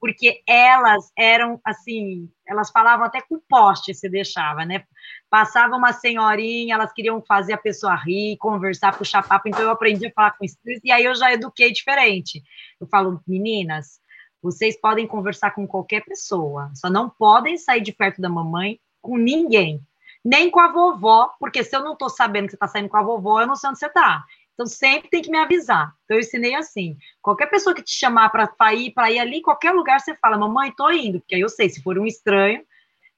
Porque 0.00 0.42
elas 0.46 1.10
eram 1.16 1.58
assim, 1.64 2.28
elas 2.46 2.70
falavam 2.70 3.06
até 3.06 3.22
com 3.22 3.40
poste 3.48 3.94
se 3.94 4.08
deixava, 4.08 4.64
né? 4.64 4.84
Passava 5.30 5.76
uma 5.76 5.92
senhorinha, 5.92 6.74
elas 6.74 6.92
queriam 6.92 7.22
fazer 7.22 7.54
a 7.54 7.58
pessoa 7.58 7.94
rir, 7.94 8.36
conversar, 8.36 8.96
puxar 8.98 9.26
papo, 9.26 9.48
então 9.48 9.62
eu 9.62 9.70
aprendi 9.70 10.06
a 10.06 10.12
falar 10.12 10.32
com 10.32 10.44
estranhos 10.44 10.82
e 10.84 10.92
aí 10.92 11.04
eu 11.04 11.14
já 11.14 11.32
eduquei 11.32 11.72
diferente. 11.72 12.42
Eu 12.78 12.86
falo, 12.86 13.22
meninas, 13.26 13.98
vocês 14.42 14.78
podem 14.78 15.06
conversar 15.06 15.52
com 15.52 15.66
qualquer 15.66 16.04
pessoa, 16.04 16.70
só 16.74 16.90
não 16.90 17.08
podem 17.08 17.56
sair 17.56 17.80
de 17.80 17.92
perto 17.92 18.20
da 18.20 18.28
mamãe 18.28 18.78
com 19.00 19.16
ninguém, 19.16 19.80
nem 20.24 20.50
com 20.50 20.60
a 20.60 20.72
vovó, 20.72 21.34
porque 21.38 21.62
se 21.62 21.76
eu 21.76 21.82
não 21.82 21.92
estou 21.92 22.08
sabendo 22.08 22.46
que 22.46 22.52
você 22.52 22.56
está 22.56 22.66
saindo 22.66 22.88
com 22.88 22.96
a 22.96 23.02
vovó, 23.02 23.40
eu 23.40 23.46
não 23.46 23.56
sei 23.56 23.70
onde 23.70 23.78
você 23.78 23.86
está. 23.86 24.24
Então 24.54 24.66
sempre 24.66 25.10
tem 25.10 25.20
que 25.20 25.30
me 25.30 25.38
avisar. 25.38 25.92
Então 26.04 26.16
eu 26.16 26.20
ensinei 26.20 26.54
assim: 26.54 26.96
qualquer 27.20 27.46
pessoa 27.46 27.74
que 27.74 27.82
te 27.82 27.92
chamar 27.92 28.30
para 28.30 28.74
ir 28.74 28.92
para 28.92 29.10
ir 29.10 29.18
ali, 29.18 29.42
qualquer 29.42 29.72
lugar 29.72 30.00
você 30.00 30.14
fala, 30.14 30.38
mamãe, 30.38 30.70
estou 30.70 30.92
indo, 30.92 31.20
porque 31.20 31.34
aí 31.34 31.40
eu 31.40 31.48
sei 31.48 31.68
se 31.68 31.82
for 31.82 31.98
um 31.98 32.06
estranho, 32.06 32.62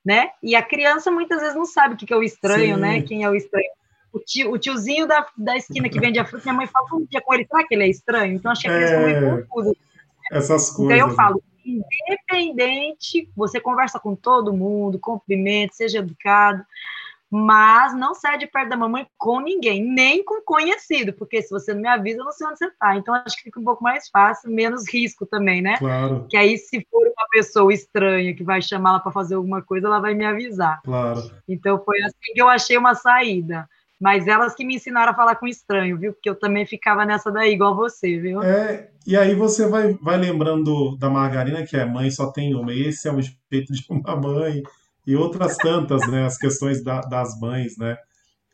né? 0.04 0.30
E 0.42 0.56
a 0.56 0.62
criança 0.62 1.10
muitas 1.10 1.40
vezes 1.40 1.54
não 1.54 1.66
sabe 1.66 1.94
o 1.94 1.96
que 1.96 2.12
é 2.12 2.16
o 2.16 2.22
estranho, 2.22 2.76
né? 2.76 2.94
Sim. 2.94 3.00
né? 3.00 3.06
Quem 3.06 3.24
é 3.24 3.30
o 3.30 3.34
estranho. 3.34 3.70
O, 4.12 4.18
tio, 4.18 4.50
o 4.50 4.58
tiozinho 4.58 5.06
da, 5.06 5.26
da 5.36 5.56
esquina 5.56 5.90
que 5.90 6.00
vende 6.00 6.18
a 6.18 6.24
fruta, 6.24 6.44
minha 6.44 6.54
mãe 6.54 6.66
fala 6.66 6.86
um 6.94 7.04
dia 7.04 7.20
com 7.20 7.34
ele, 7.34 7.46
será 7.46 7.66
que 7.66 7.74
ele 7.74 7.84
é 7.84 7.88
estranho? 7.88 8.34
Então 8.34 8.50
achei 8.50 8.70
que 8.70 8.76
eles 8.76 8.90
é... 8.90 9.20
meio 9.20 9.46
confusos. 9.46 9.74
Essas 10.32 10.70
coisas. 10.70 10.96
Então 10.96 11.08
eu 11.08 11.14
falo, 11.14 11.42
independente, 11.66 13.28
você 13.36 13.60
conversa 13.60 13.98
com 13.98 14.14
todo 14.14 14.52
mundo, 14.52 14.98
cumprimento, 14.98 15.74
seja 15.74 15.98
educado, 15.98 16.64
mas 17.28 17.94
não 17.94 18.14
sai 18.14 18.38
de 18.38 18.46
perto 18.46 18.68
da 18.68 18.76
mamãe 18.76 19.06
com 19.18 19.40
ninguém, 19.40 19.82
nem 19.82 20.24
com 20.24 20.40
conhecido, 20.42 21.12
porque 21.12 21.42
se 21.42 21.50
você 21.50 21.74
não 21.74 21.82
me 21.82 21.88
avisa, 21.88 22.20
eu 22.20 22.24
não 22.24 22.32
sei 22.32 22.46
onde 22.46 22.58
você 22.58 22.66
está. 22.66 22.96
Então 22.96 23.14
acho 23.14 23.36
que 23.36 23.42
fica 23.42 23.58
um 23.58 23.64
pouco 23.64 23.82
mais 23.82 24.08
fácil, 24.08 24.50
menos 24.50 24.88
risco 24.88 25.26
também, 25.26 25.60
né? 25.60 25.76
Claro. 25.78 26.26
Que 26.30 26.36
aí, 26.36 26.56
se 26.56 26.86
for 26.90 27.02
uma 27.02 27.26
pessoa 27.30 27.72
estranha 27.72 28.34
que 28.34 28.44
vai 28.44 28.62
chamá-la 28.62 29.00
para 29.00 29.12
fazer 29.12 29.34
alguma 29.34 29.60
coisa, 29.60 29.88
ela 29.88 29.98
vai 29.98 30.14
me 30.14 30.24
avisar. 30.24 30.80
Claro. 30.82 31.20
Então 31.48 31.82
foi 31.84 32.00
assim 32.02 32.32
que 32.32 32.40
eu 32.40 32.48
achei 32.48 32.78
uma 32.78 32.94
saída. 32.94 33.68
Mas 34.00 34.26
elas 34.26 34.54
que 34.54 34.64
me 34.64 34.76
ensinaram 34.76 35.12
a 35.12 35.14
falar 35.14 35.36
com 35.36 35.46
estranho, 35.46 35.98
viu? 35.98 36.12
Porque 36.12 36.28
eu 36.28 36.38
também 36.38 36.66
ficava 36.66 37.06
nessa 37.06 37.30
daí, 37.30 37.52
igual 37.52 37.74
você, 37.74 38.18
viu? 38.18 38.42
É, 38.42 38.90
e 39.06 39.16
aí 39.16 39.34
você 39.34 39.66
vai, 39.66 39.94
vai 39.94 40.18
lembrando 40.18 40.96
da 40.98 41.08
Margarina, 41.08 41.64
que 41.64 41.76
é 41.76 41.84
mãe 41.84 42.10
só 42.10 42.30
tem 42.30 42.54
uma, 42.54 42.74
esse 42.74 43.08
é 43.08 43.12
o 43.12 43.20
jeito 43.22 43.72
de 43.72 43.84
uma 43.88 44.14
mãe 44.14 44.62
e 45.06 45.16
outras 45.16 45.56
tantas, 45.56 46.06
né, 46.10 46.24
as 46.24 46.36
questões 46.36 46.82
da, 46.82 47.00
das 47.00 47.38
mães, 47.40 47.78
né? 47.78 47.96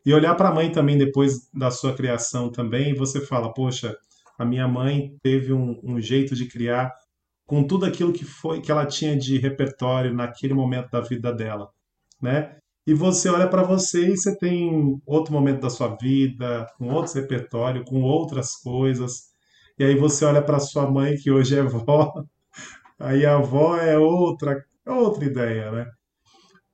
E 0.05 0.13
olhar 0.13 0.35
para 0.35 0.49
a 0.49 0.55
mãe 0.55 0.71
também 0.71 0.99
depois 0.99 1.49
da 1.53 1.71
sua 1.71 1.95
criação 1.95 2.51
também, 2.51 2.95
você 2.95 3.21
fala, 3.21 3.53
poxa, 3.55 3.97
a 4.39 4.45
minha 4.45 4.69
mãe 4.69 5.17
teve 5.23 5.53
um, 5.53 5.81
um 5.83 6.01
jeito 6.01 6.35
de 6.35 6.47
criar 6.47 6.93
com 7.47 7.65
tudo 7.65 7.87
aquilo 7.87 8.13
que 8.13 8.25
foi 8.25 8.61
que 8.61 8.71
ela 8.71 8.87
tinha 8.87 9.17
de 9.17 9.39
repertório 9.39 10.13
naquele 10.13 10.55
momento 10.55 10.91
da 10.91 11.01
vida 11.01 11.33
dela, 11.33 11.71
né? 12.21 12.57
E 12.87 12.95
você 12.95 13.29
olha 13.29 13.49
para 13.49 13.63
você 13.63 14.09
e 14.09 14.17
você 14.17 14.37
tem 14.37 15.01
outro 15.07 15.33
momento 15.33 15.61
da 15.61 15.71
sua 15.71 15.97
vida, 15.97 16.67
com 16.77 16.89
outros 16.89 17.15
repertório, 17.15 17.85
com 17.85 18.03
outras 18.03 18.57
coisas. 18.57 19.33
E 19.79 19.85
aí 19.85 19.97
você 19.97 20.25
olha 20.25 20.43
para 20.43 20.59
sua 20.59 20.91
mãe 20.91 21.17
que 21.17 21.31
hoje 21.31 21.57
é 21.59 21.63
vó, 21.65 22.13
aí 22.99 23.25
a 23.25 23.37
avó 23.37 23.77
é 23.77 23.97
outra, 23.99 24.65
outra 24.87 25.25
ideia, 25.25 25.71
né? 25.71 25.87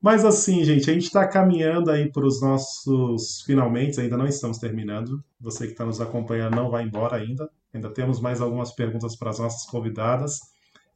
Mas 0.00 0.24
assim, 0.24 0.64
gente, 0.64 0.88
a 0.88 0.94
gente 0.94 1.06
está 1.06 1.26
caminhando 1.26 1.90
aí 1.90 2.10
para 2.10 2.24
os 2.24 2.40
nossos 2.40 3.42
finalmente, 3.44 4.00
ainda 4.00 4.16
não 4.16 4.26
estamos 4.26 4.58
terminando. 4.58 5.22
Você 5.40 5.66
que 5.66 5.72
está 5.72 5.84
nos 5.84 6.00
acompanhando 6.00 6.54
não 6.54 6.70
vai 6.70 6.84
embora 6.84 7.16
ainda. 7.16 7.48
Ainda 7.74 7.92
temos 7.92 8.20
mais 8.20 8.40
algumas 8.40 8.72
perguntas 8.72 9.16
para 9.16 9.30
as 9.30 9.38
nossas 9.38 9.68
convidadas. 9.68 10.38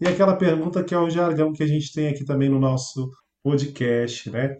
E 0.00 0.06
aquela 0.06 0.36
pergunta 0.36 0.84
que 0.84 0.94
é 0.94 0.98
o 0.98 1.10
jargão 1.10 1.52
que 1.52 1.62
a 1.62 1.66
gente 1.66 1.92
tem 1.92 2.08
aqui 2.08 2.24
também 2.24 2.48
no 2.48 2.60
nosso 2.60 3.10
podcast, 3.42 4.30
né? 4.30 4.56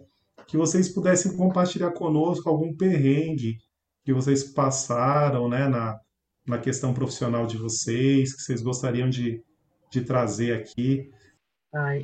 Que 0.47 0.57
vocês 0.57 0.89
pudessem 0.89 1.35
compartilhar 1.35 1.91
conosco 1.91 2.49
algum 2.49 2.75
perrengue 2.75 3.57
que 4.03 4.13
vocês 4.13 4.43
passaram, 4.43 5.47
né, 5.47 5.67
na, 5.67 5.99
na 6.45 6.57
questão 6.57 6.93
profissional 6.93 7.47
de 7.47 7.57
vocês, 7.57 8.35
que 8.35 8.41
vocês 8.41 8.61
gostariam 8.61 9.09
de, 9.09 9.41
de 9.89 10.01
trazer 10.01 10.53
aqui? 10.53 11.09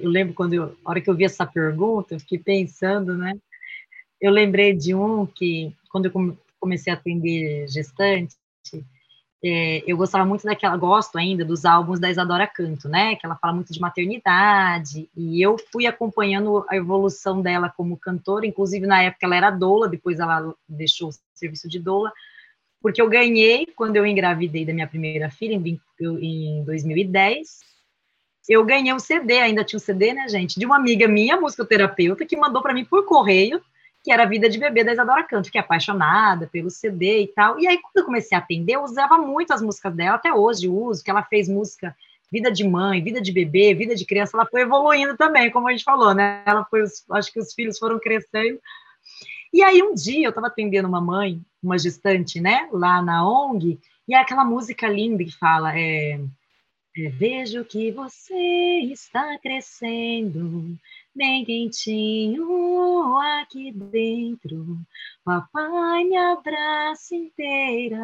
eu 0.01 0.09
lembro 0.09 0.33
quando 0.33 0.53
eu, 0.53 0.75
a 0.83 0.89
hora 0.89 0.99
que 0.99 1.07
eu 1.07 1.15
vi 1.15 1.25
essa 1.25 1.45
pergunta, 1.45 2.15
eu 2.15 2.19
fiquei 2.19 2.39
pensando, 2.39 3.15
né? 3.15 3.33
Eu 4.19 4.31
lembrei 4.31 4.73
de 4.73 4.95
um 4.95 5.27
que, 5.27 5.75
quando 5.91 6.05
eu 6.05 6.37
comecei 6.59 6.91
a 6.91 6.95
atender 6.95 7.67
gestante, 7.67 8.35
é, 9.43 9.83
eu 9.87 9.95
gostava 9.95 10.25
muito 10.25 10.43
daquela, 10.43 10.75
gosto 10.75 11.17
ainda 11.17 11.45
dos 11.45 11.63
álbuns 11.63 11.99
da 11.99 12.09
Isadora 12.09 12.45
Canto, 12.45 12.89
né? 12.89 13.15
Que 13.15 13.25
ela 13.25 13.37
fala 13.37 13.53
muito 13.53 13.71
de 13.71 13.79
maternidade, 13.79 15.09
e 15.15 15.41
eu 15.41 15.57
fui 15.71 15.87
acompanhando 15.87 16.65
a 16.69 16.75
evolução 16.75 17.41
dela 17.41 17.69
como 17.75 17.97
cantora, 17.97 18.45
inclusive 18.45 18.85
na 18.85 19.01
época 19.01 19.25
ela 19.25 19.35
era 19.35 19.49
doula, 19.49 19.87
depois 19.87 20.19
ela 20.19 20.53
deixou 20.67 21.09
o 21.09 21.13
serviço 21.33 21.69
de 21.69 21.79
doula, 21.79 22.11
porque 22.81 23.01
eu 23.01 23.09
ganhei 23.09 23.65
quando 23.75 23.95
eu 23.95 24.05
engravidei 24.05 24.65
da 24.65 24.73
minha 24.73 24.87
primeira 24.87 25.29
filha, 25.29 25.53
em, 25.53 25.79
em 26.01 26.63
2010. 26.65 27.69
Eu 28.47 28.65
ganhei 28.65 28.91
um 28.93 28.99
CD, 28.99 29.37
ainda 29.39 29.63
tinha 29.63 29.77
um 29.77 29.81
CD, 29.81 30.13
né, 30.13 30.27
gente? 30.27 30.59
De 30.59 30.65
uma 30.65 30.75
amiga 30.75 31.07
minha, 31.07 31.39
musicoterapeuta, 31.39 32.25
que 32.25 32.35
mandou 32.35 32.61
para 32.61 32.73
mim 32.73 32.83
por 32.83 33.05
correio 33.05 33.61
que 34.03 34.11
era 34.11 34.23
a 34.23 34.25
Vida 34.25 34.49
de 34.49 34.57
Bebê 34.57 34.83
da 34.83 34.93
Isadora 34.93 35.23
Canto, 35.23 35.45
fiquei 35.45 35.61
apaixonada 35.61 36.47
pelo 36.47 36.69
CD 36.69 37.23
e 37.23 37.27
tal. 37.27 37.59
E 37.59 37.67
aí, 37.67 37.77
quando 37.77 37.97
eu 37.97 38.05
comecei 38.05 38.37
a 38.37 38.41
atender, 38.41 38.73
eu 38.73 38.83
usava 38.83 39.17
muito 39.17 39.51
as 39.51 39.61
músicas 39.61 39.93
dela, 39.93 40.15
até 40.15 40.33
hoje 40.33 40.67
uso, 40.67 41.03
que 41.03 41.11
ela 41.11 41.23
fez 41.23 41.49
música 41.49 41.95
Vida 42.31 42.51
de 42.51 42.63
Mãe, 42.63 43.03
Vida 43.03 43.19
de 43.19 43.31
Bebê, 43.31 43.73
Vida 43.73 43.95
de 43.95 44.05
Criança, 44.05 44.37
ela 44.37 44.45
foi 44.45 44.61
evoluindo 44.61 45.17
também, 45.17 45.51
como 45.51 45.67
a 45.67 45.71
gente 45.71 45.83
falou, 45.83 46.13
né? 46.13 46.43
Ela 46.45 46.63
foi, 46.65 46.83
acho 47.11 47.33
que 47.33 47.39
os 47.39 47.53
filhos 47.53 47.77
foram 47.77 47.99
crescendo. 47.99 48.59
E 49.51 49.63
aí, 49.63 49.81
um 49.81 49.95
dia, 49.95 50.27
eu 50.27 50.29
estava 50.29 50.47
atendendo 50.47 50.87
uma 50.87 51.01
mãe, 51.01 51.41
uma 51.61 51.77
gestante, 51.77 52.39
né, 52.39 52.69
lá 52.71 53.01
na 53.01 53.27
ONG, 53.27 53.79
e 54.07 54.13
é 54.13 54.17
aquela 54.17 54.45
música 54.45 54.87
linda 54.87 55.23
que 55.23 55.35
fala, 55.37 55.77
é, 55.77 56.19
é 56.97 57.09
Vejo 57.09 57.65
que 57.65 57.91
você 57.91 58.79
está 58.91 59.37
crescendo, 59.39 60.77
bem 61.19 61.43
quentinho 61.43 63.17
aqui 63.41 63.73
dentro. 63.73 64.79
Papai 65.21 66.05
me 66.05 66.15
abraça 66.15 67.13
inteira 67.13 67.99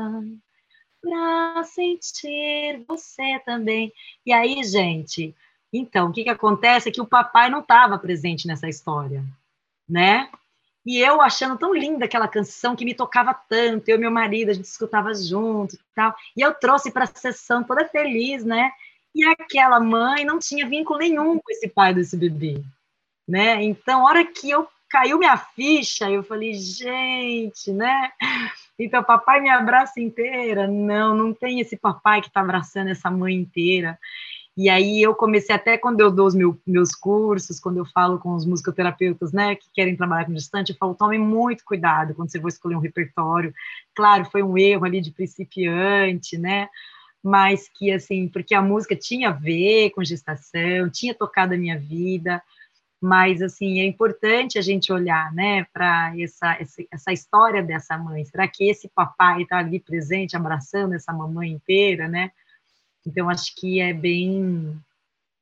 para 1.01 1.63
sentir 1.63 2.83
você 2.85 3.39
também. 3.45 3.93
E 4.25 4.33
aí, 4.33 4.61
gente, 4.65 5.33
então, 5.71 6.09
o 6.09 6.11
que, 6.11 6.25
que 6.25 6.29
acontece 6.29 6.89
é 6.89 6.91
que 6.91 6.99
o 6.99 7.07
papai 7.07 7.49
não 7.49 7.61
estava 7.61 7.97
presente 7.97 8.47
nessa 8.47 8.67
história, 8.67 9.23
né? 9.87 10.29
E 10.85 10.97
eu 10.97 11.21
achando 11.21 11.57
tão 11.57 11.73
linda 11.73 12.03
aquela 12.03 12.27
canção 12.27 12.75
que 12.75 12.83
me 12.83 12.93
tocava 12.93 13.33
tanto, 13.33 13.87
eu 13.87 13.95
e 13.95 13.99
meu 13.99 14.11
marido, 14.11 14.51
a 14.51 14.53
gente 14.53 14.65
escutava 14.65 15.13
junto 15.13 15.75
e 15.75 15.79
tal. 15.95 16.13
E 16.35 16.41
eu 16.41 16.53
trouxe 16.53 16.91
para 16.91 17.05
a 17.05 17.07
sessão 17.07 17.63
toda 17.63 17.87
feliz, 17.87 18.43
né? 18.43 18.71
E 19.15 19.25
aquela 19.25 19.79
mãe 19.79 20.25
não 20.25 20.37
tinha 20.37 20.67
vínculo 20.67 20.99
nenhum 20.99 21.39
com 21.39 21.49
esse 21.49 21.69
pai 21.69 21.93
desse 21.93 22.17
bebê 22.17 22.61
né? 23.27 23.64
Então, 23.64 24.06
a 24.06 24.10
hora 24.10 24.26
que 24.26 24.49
eu 24.49 24.68
caiu 24.89 25.18
minha 25.18 25.38
ficha, 25.38 26.10
eu 26.10 26.23
falei, 26.23 26.53
gente, 26.53 27.72
né? 27.72 28.11
Então, 28.77 29.02
papai 29.03 29.39
me 29.39 29.49
abraça 29.49 30.02
inteira. 30.02 30.68
Não, 30.68 31.15
não 31.15 31.34
tem 31.34 31.60
esse 31.60 31.77
papai 31.77 32.22
que 32.22 32.27
está 32.27 32.41
abraçando 32.41 32.89
essa 32.89 33.10
mãe 33.10 33.34
inteira. 33.34 33.97
E 34.57 34.69
aí 34.69 35.02
eu 35.02 35.14
comecei 35.14 35.53
até 35.53 35.77
quando 35.77 35.99
eu 35.99 36.10
dou 36.10 36.27
os 36.27 36.34
meu, 36.34 36.57
meus 36.65 36.95
cursos, 36.95 37.60
quando 37.60 37.77
eu 37.77 37.85
falo 37.85 38.18
com 38.19 38.34
os 38.34 38.45
musicoterapeutas, 38.45 39.34
né, 39.34 39.56
que 39.56 39.68
querem 39.73 39.97
trabalhar 39.97 40.26
com 40.26 40.34
distante, 40.34 40.72
eu 40.72 40.77
falo, 40.77 40.95
tome 40.95 41.18
muito 41.18 41.65
cuidado 41.65 42.15
quando 42.15 42.31
você 42.31 42.39
for 42.39 42.47
escolher 42.47 42.76
um 42.77 42.80
repertório. 42.80 43.53
Claro, 43.93 44.23
foi 44.23 44.41
um 44.43 44.57
erro 44.57 44.85
ali 44.85 45.02
de 45.02 45.11
principiante, 45.11 46.38
né, 46.38 46.69
mas 47.22 47.68
que 47.68 47.91
assim, 47.91 48.30
porque 48.30 48.56
a 48.56 48.61
música 48.61 48.95
tinha 48.95 49.27
a 49.27 49.34
ver 49.34 49.89
com 49.89 50.02
gestação, 50.06 50.89
tinha 50.89 51.14
tocado 51.14 51.53
a 51.53 51.57
minha 51.57 51.77
vida, 51.77 52.41
mas 53.06 53.40
assim 53.40 53.80
é 53.82 53.86
importante 53.86 54.57
a 54.57 54.64
gente 54.64 54.91
olhar, 54.91 55.32
né, 55.32 55.65
para 55.72 56.11
essa, 56.19 56.57
essa, 56.91 57.14
história 57.14 57.61
dessa 57.61 57.95
mãe. 57.99 58.26
Será 58.26 58.48
que 58.48 58.68
esse 58.68 58.90
papai 58.90 59.44
está 59.44 59.60
ali 59.60 59.80
presente, 59.80 60.36
abraçando 60.36 60.95
essa 60.95 61.14
mamãe 61.14 61.52
inteira, 61.52 62.07
né? 62.07 62.32
Então 63.06 63.30
acho 63.30 63.53
que 63.56 63.80
é 63.80 63.94
bem 63.94 64.76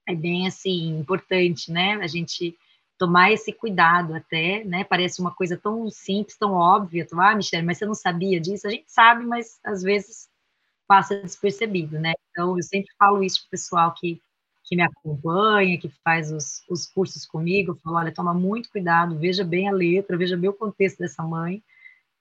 é 0.06 0.14
bem 0.14 0.46
assim 0.46 1.00
importante, 1.00 1.72
né? 1.72 1.94
A 2.02 2.08
gente 2.08 2.54
tomar 2.98 3.32
esse 3.32 3.54
cuidado 3.54 4.14
até, 4.14 4.66
né? 4.66 4.84
Parece 4.84 5.22
uma 5.22 5.34
coisa 5.34 5.56
tão 5.58 5.90
simples, 5.90 6.38
tão 6.38 6.52
óbvia. 6.52 7.08
Tu, 7.08 7.18
ah, 7.18 7.34
Michelle, 7.34 7.66
mas 7.66 7.78
você 7.78 7.86
não 7.86 7.96
sabia 7.96 8.42
disso? 8.42 8.68
A 8.68 8.72
gente 8.72 8.92
sabe, 8.92 9.26
mas 9.26 9.58
às 9.64 9.82
vezes 9.82 10.30
passa 10.86 11.16
despercebido, 11.22 11.98
né? 11.98 12.12
Então 12.30 12.58
eu 12.58 12.64
sempre 12.64 12.94
falo 13.00 13.24
isso 13.24 13.40
para 13.40 13.48
o 13.48 13.52
pessoal 13.52 13.94
que 13.94 14.22
que 14.64 14.76
me 14.76 14.84
acompanha, 14.84 15.78
que 15.78 15.90
faz 16.04 16.32
os, 16.32 16.64
os 16.70 16.86
cursos 16.86 17.26
comigo, 17.26 17.80
falou, 17.84 18.00
olha, 18.00 18.14
toma 18.14 18.34
muito 18.34 18.72
cuidado, 18.72 19.18
veja 19.20 19.44
bem 19.44 19.68
a 19.68 19.72
letra, 19.72 20.18
veja 20.18 20.38
bem 20.38 20.50
o 20.50 20.54
contexto 20.54 21.00
dessa 21.00 21.22
mãe, 21.24 21.62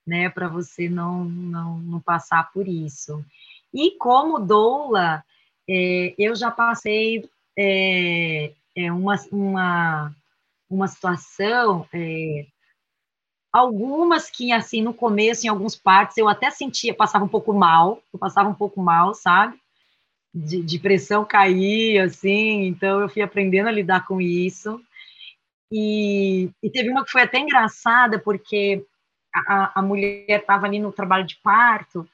né, 0.05 0.29
para 0.29 0.49
você 0.49 0.89
não, 0.89 1.23
não, 1.23 1.79
não 1.79 1.99
passar 2.01 2.51
por 2.51 2.67
isso. 2.67 3.23
E 3.73 3.91
como 3.97 4.39
doula, 4.39 5.23
é, 5.69 6.13
eu 6.17 6.35
já 6.35 6.51
passei 6.51 7.29
é, 7.57 8.53
é 8.75 8.91
uma, 8.91 9.15
uma, 9.31 10.15
uma 10.69 10.87
situação, 10.87 11.87
é, 11.93 12.45
algumas 13.51 14.29
que, 14.29 14.51
assim, 14.51 14.81
no 14.81 14.93
começo, 14.93 15.45
em 15.45 15.49
alguns 15.49 15.75
partes, 15.75 16.17
eu 16.17 16.27
até 16.27 16.49
sentia, 16.49 16.93
passava 16.93 17.23
um 17.23 17.29
pouco 17.29 17.53
mal, 17.53 18.01
eu 18.11 18.19
passava 18.19 18.49
um 18.49 18.55
pouco 18.55 18.81
mal, 18.81 19.13
sabe? 19.13 19.57
De, 20.33 20.61
de 20.61 20.79
pressão 20.79 21.23
cair, 21.23 21.99
assim, 21.99 22.65
então 22.65 23.01
eu 23.01 23.09
fui 23.09 23.21
aprendendo 23.21 23.67
a 23.67 23.71
lidar 23.71 24.05
com 24.07 24.19
isso. 24.19 24.81
E, 25.71 26.49
e 26.61 26.69
teve 26.69 26.89
uma 26.89 27.03
que 27.03 27.11
foi 27.11 27.21
até 27.21 27.39
engraçada, 27.39 28.19
porque 28.19 28.85
a, 29.33 29.79
a 29.79 29.81
mulher 29.81 30.25
estava 30.27 30.65
ali 30.65 30.79
no 30.79 30.91
trabalho 30.91 31.25
de 31.25 31.35
parto, 31.37 32.07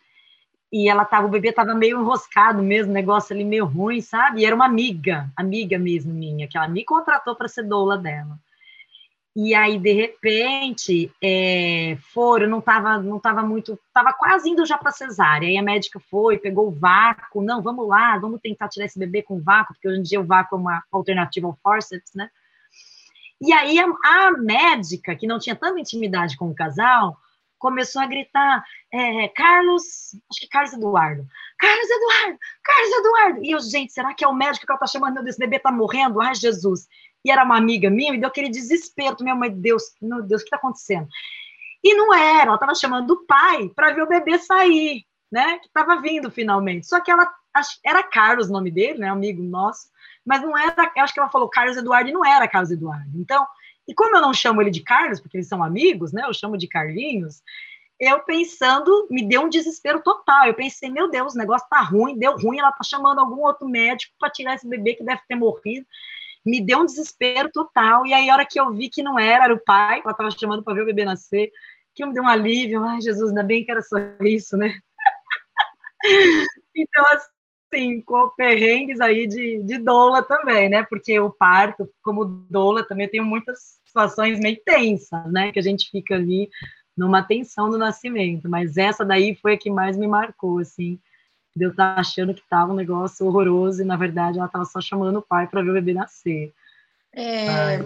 e 0.71 0.87
ela 0.87 1.03
tava, 1.03 1.25
o 1.25 1.29
bebê 1.29 1.49
estava 1.49 1.73
meio 1.73 1.99
enroscado 1.99 2.61
mesmo, 2.61 2.93
negócio 2.93 3.33
ali 3.33 3.43
meio 3.43 3.65
ruim, 3.65 4.01
sabe? 4.01 4.41
E 4.41 4.45
era 4.45 4.55
uma 4.55 4.65
amiga, 4.65 5.29
amiga 5.35 5.79
mesmo 5.79 6.13
minha, 6.13 6.47
que 6.47 6.57
ela 6.57 6.67
me 6.67 6.85
contratou 6.85 7.35
para 7.35 7.47
ser 7.47 7.63
doula 7.63 7.97
dela. 7.97 8.37
E 9.41 9.55
aí, 9.55 9.79
de 9.79 9.93
repente, 9.93 11.09
é, 11.23 11.97
foram, 12.13 12.45
não 12.45 12.59
estava 12.59 12.97
não 13.01 13.21
tava 13.21 13.41
muito, 13.41 13.79
estava 13.87 14.11
quase 14.11 14.49
indo 14.49 14.65
já 14.65 14.77
para 14.77 14.91
cesárea. 14.91 15.47
Aí 15.47 15.57
a 15.57 15.63
médica 15.63 15.97
foi, 15.97 16.37
pegou 16.37 16.67
o 16.67 16.77
vácuo, 16.77 17.41
não, 17.41 17.61
vamos 17.61 17.87
lá, 17.87 18.17
vamos 18.17 18.41
tentar 18.41 18.67
tirar 18.67 18.87
esse 18.87 18.99
bebê 18.99 19.23
com 19.23 19.41
vácuo, 19.41 19.73
porque 19.73 19.87
hoje 19.87 19.99
em 20.01 20.03
dia 20.03 20.19
o 20.19 20.25
vácuo 20.25 20.57
é 20.57 20.59
uma 20.59 20.83
alternativa 20.91 21.47
ao 21.47 21.57
forceps, 21.63 22.11
né? 22.13 22.29
E 23.39 23.53
aí 23.53 23.79
a, 23.79 23.85
a 23.85 24.31
médica, 24.31 25.15
que 25.15 25.25
não 25.25 25.39
tinha 25.39 25.55
tanta 25.55 25.79
intimidade 25.79 26.35
com 26.35 26.49
o 26.49 26.55
casal, 26.55 27.17
começou 27.57 28.01
a 28.01 28.07
gritar, 28.07 28.61
é, 28.91 29.29
Carlos, 29.29 30.15
acho 30.29 30.41
que 30.41 30.49
Carlos 30.49 30.73
Eduardo, 30.73 31.25
Carlos 31.57 31.89
Eduardo, 31.89 32.39
Carlos 32.61 32.91
Eduardo. 32.93 33.45
E 33.45 33.51
eu, 33.51 33.59
gente, 33.61 33.93
será 33.93 34.13
que 34.13 34.25
é 34.25 34.27
o 34.27 34.35
médico 34.35 34.65
que 34.65 34.71
ela 34.73 34.77
está 34.77 34.87
chamando? 34.87 35.13
Meu 35.13 35.27
esse 35.27 35.39
bebê 35.39 35.55
está 35.55 35.71
morrendo? 35.71 36.19
Ai, 36.19 36.35
Jesus 36.35 36.89
e 37.23 37.31
era 37.31 37.43
uma 37.43 37.57
amiga 37.57 37.89
minha, 37.89 38.11
me 38.11 38.19
deu 38.19 38.29
aquele 38.29 38.49
desespero, 38.49 39.17
mãe, 39.35 39.51
Deus, 39.51 39.83
meu 40.01 40.21
Deus, 40.21 40.41
o 40.41 40.45
que 40.45 40.47
está 40.47 40.57
acontecendo? 40.57 41.07
E 41.83 41.93
não 41.93 42.13
era, 42.13 42.43
ela 42.43 42.55
estava 42.55 42.75
chamando 42.75 43.11
o 43.11 43.25
pai 43.25 43.69
para 43.69 43.93
ver 43.93 44.03
o 44.03 44.07
bebê 44.07 44.37
sair, 44.39 45.05
né? 45.31 45.59
Que 45.59 45.67
estava 45.67 46.01
vindo 46.01 46.29
finalmente. 46.29 46.87
Só 46.87 46.99
que 46.99 47.11
ela 47.11 47.29
era 47.85 48.03
Carlos 48.03 48.49
o 48.49 48.51
nome 48.51 48.71
dele, 48.71 48.99
né? 48.99 49.09
Amigo 49.09 49.41
nosso, 49.41 49.87
mas 50.25 50.41
não 50.41 50.57
era, 50.57 50.91
acho 50.97 51.13
que 51.13 51.19
ela 51.19 51.29
falou 51.29 51.49
Carlos 51.49 51.77
Eduardo 51.77 52.09
e 52.09 52.13
não 52.13 52.25
era 52.25 52.47
Carlos 52.47 52.71
Eduardo. 52.71 53.09
Então, 53.15 53.45
e 53.87 53.93
como 53.93 54.15
eu 54.15 54.21
não 54.21 54.33
chamo 54.33 54.61
ele 54.61 54.71
de 54.71 54.81
Carlos, 54.81 55.19
porque 55.19 55.37
eles 55.37 55.47
são 55.47 55.63
amigos, 55.63 56.11
né? 56.11 56.23
Eu 56.25 56.33
chamo 56.33 56.57
de 56.57 56.67
Carlinhos. 56.67 57.41
Eu 57.99 58.21
pensando, 58.21 59.07
me 59.09 59.27
deu 59.27 59.41
um 59.41 59.49
desespero 59.49 60.01
total. 60.01 60.47
Eu 60.47 60.53
pensei, 60.53 60.89
meu 60.89 61.09
Deus, 61.09 61.33
o 61.33 61.37
negócio 61.37 61.67
tá 61.69 61.81
ruim, 61.81 62.17
deu 62.17 62.37
ruim, 62.37 62.59
ela 62.59 62.71
tá 62.71 62.83
chamando 62.83 63.19
algum 63.19 63.41
outro 63.41 63.67
médico 63.67 64.13
para 64.19 64.29
tirar 64.29 64.55
esse 64.55 64.67
bebê 64.67 64.93
que 64.93 65.03
deve 65.03 65.21
ter 65.27 65.35
morrido 65.35 65.85
me 66.45 66.61
deu 66.61 66.79
um 66.79 66.85
desespero 66.85 67.49
total. 67.51 68.05
E 68.05 68.13
aí, 68.13 68.29
a 68.29 68.33
hora 68.33 68.45
que 68.45 68.59
eu 68.59 68.71
vi 68.73 68.89
que 68.89 69.03
não 69.03 69.19
era, 69.19 69.45
era 69.45 69.53
o 69.53 69.63
pai, 69.63 70.01
ela 70.01 70.11
estava 70.11 70.31
chamando 70.31 70.63
para 70.63 70.73
ver 70.73 70.81
o 70.81 70.85
bebê 70.85 71.05
nascer, 71.05 71.51
que 71.93 72.05
me 72.05 72.13
deu 72.13 72.23
um 72.23 72.27
alívio. 72.27 72.83
Ai, 72.83 73.01
Jesus, 73.01 73.29
ainda 73.29 73.43
bem 73.43 73.63
que 73.63 73.71
era 73.71 73.81
só 73.81 73.97
isso, 74.21 74.57
né? 74.57 74.79
então, 76.75 77.05
assim, 77.07 78.01
com 78.01 78.29
perrengues 78.37 78.99
aí 79.01 79.27
de, 79.27 79.63
de 79.63 79.77
doula 79.77 80.23
também, 80.23 80.69
né? 80.69 80.83
Porque 80.83 81.19
o 81.19 81.29
parto, 81.29 81.89
como 82.01 82.25
doula, 82.49 82.87
também 82.87 83.07
tem 83.07 83.21
muitas 83.21 83.79
situações 83.85 84.39
meio 84.39 84.59
tensas, 84.65 85.31
né? 85.31 85.51
Que 85.51 85.59
a 85.59 85.63
gente 85.63 85.89
fica 85.89 86.15
ali 86.15 86.49
numa 86.95 87.23
tensão 87.23 87.69
do 87.69 87.77
nascimento. 87.77 88.49
Mas 88.49 88.77
essa 88.77 89.05
daí 89.05 89.35
foi 89.35 89.53
a 89.53 89.57
que 89.57 89.69
mais 89.69 89.97
me 89.97 90.07
marcou, 90.07 90.59
assim 90.59 90.99
de 91.59 91.65
eu 91.65 91.71
estar 91.71 91.99
achando 91.99 92.33
que 92.33 92.39
estava 92.39 92.71
um 92.71 92.75
negócio 92.75 93.25
horroroso 93.27 93.81
e, 93.81 93.85
na 93.85 93.97
verdade, 93.97 94.37
ela 94.37 94.47
estava 94.47 94.65
só 94.65 94.79
chamando 94.79 95.19
o 95.19 95.21
pai 95.21 95.45
para 95.47 95.61
ver 95.61 95.71
o 95.71 95.73
bebê 95.73 95.93
nascer. 95.93 96.53
É, 97.13 97.79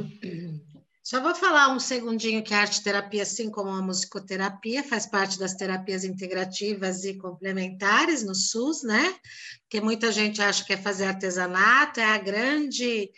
Só 1.04 1.20
vou 1.20 1.34
falar 1.34 1.70
um 1.70 1.80
segundinho 1.80 2.44
que 2.44 2.54
a 2.54 2.60
arte 2.60 2.84
terapia, 2.84 3.24
assim 3.24 3.50
como 3.50 3.70
a 3.70 3.82
musicoterapia, 3.82 4.84
faz 4.84 5.06
parte 5.06 5.40
das 5.40 5.56
terapias 5.56 6.04
integrativas 6.04 7.04
e 7.04 7.16
complementares 7.16 8.24
no 8.24 8.36
SUS, 8.36 8.84
né? 8.84 9.16
Porque 9.64 9.82
muita 9.82 10.12
gente 10.12 10.42
acha 10.42 10.64
que 10.64 10.74
é 10.74 10.78
fazer 10.78 11.06
artesanato, 11.06 12.00
é 12.00 12.06
a 12.06 12.18
grande 12.18 13.10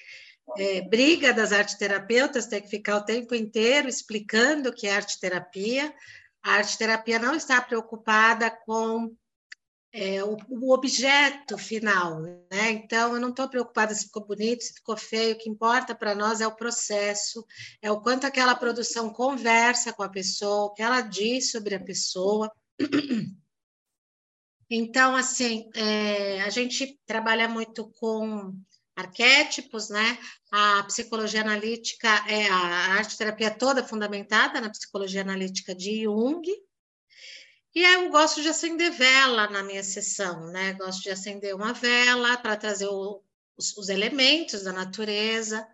é, 0.58 0.82
briga 0.88 1.34
das 1.34 1.52
arteterapeutas, 1.52 2.48
tem 2.48 2.62
que 2.62 2.70
ficar 2.70 2.98
o 2.98 3.06
tempo 3.06 3.36
inteiro 3.36 3.90
explicando 3.90 4.70
o 4.70 4.74
que 4.74 4.88
é 4.88 4.96
arte 4.96 5.20
terapia. 5.20 5.94
A 6.42 6.54
arte 6.54 6.78
terapia 6.78 7.20
não 7.20 7.36
está 7.36 7.62
preocupada 7.62 8.50
com 8.66 9.14
é, 9.98 10.22
o, 10.22 10.36
o, 10.50 10.74
objeto 10.74 11.58
final, 11.58 12.22
né? 12.22 12.72
Então, 12.72 13.14
eu 13.14 13.22
não 13.22 13.30
estou 13.30 13.48
preocupada 13.48 13.96
se 13.96 14.08
ficou 14.08 14.26
bonito, 14.26 14.62
se 14.62 14.74
ficou 14.74 14.98
feio, 14.98 15.36
o 15.36 15.38
que 15.38 15.50
importa 15.50 15.96
para 15.96 16.14
nós 16.14 16.42
é 16.42 16.48
o 16.48 16.56
processo, 16.56 17.46
é 17.82 17.90
o 17.90 18.02
quanto 18.02 18.28
aquela 18.28 18.54
produção 18.56 19.10
conversa 19.10 19.94
com 19.94 20.04
a 20.04 20.10
pessoa, 20.10 20.66
o 20.66 20.74
que 20.74 20.84
ela 20.84 21.00
diz 21.00 21.50
sobre 21.50 21.76
a 21.76 21.80
pessoa. 21.80 22.52
Então, 24.68 25.16
assim, 25.16 25.70
é, 25.76 26.42
a 26.42 26.50
gente 26.50 27.00
trabalha 27.06 27.48
muito 27.48 27.88
com 28.00 28.52
arquétipos, 28.96 29.90
né? 29.90 30.18
A 30.52 30.84
psicologia 30.84 31.42
analítica 31.42 32.10
é 32.28 32.50
a 32.50 32.58
arte 32.96 33.16
terapia 33.16 33.52
toda 33.52 33.84
fundamentada 33.84 34.60
na 34.60 34.72
psicologia 34.72 35.22
analítica 35.22 35.76
de 35.76 36.04
Jung, 36.04 36.42
e 37.76 37.84
eu 37.84 38.10
gosto 38.10 38.42
de 38.42 38.48
acender 38.48 38.90
vela 38.92 39.50
na 39.50 39.62
minha 39.62 39.84
sessão, 39.84 40.48
né? 40.48 40.72
Gosto 40.74 41.04
de 41.04 41.10
acender 41.10 41.54
uma 41.54 41.74
vela 41.74 42.38
para 42.38 42.56
trazer 42.56 42.88
o, 42.88 43.22
os, 43.58 43.76
os, 43.76 43.90
elementos 43.90 44.64
da 44.64 44.72
natureza. 44.72 45.68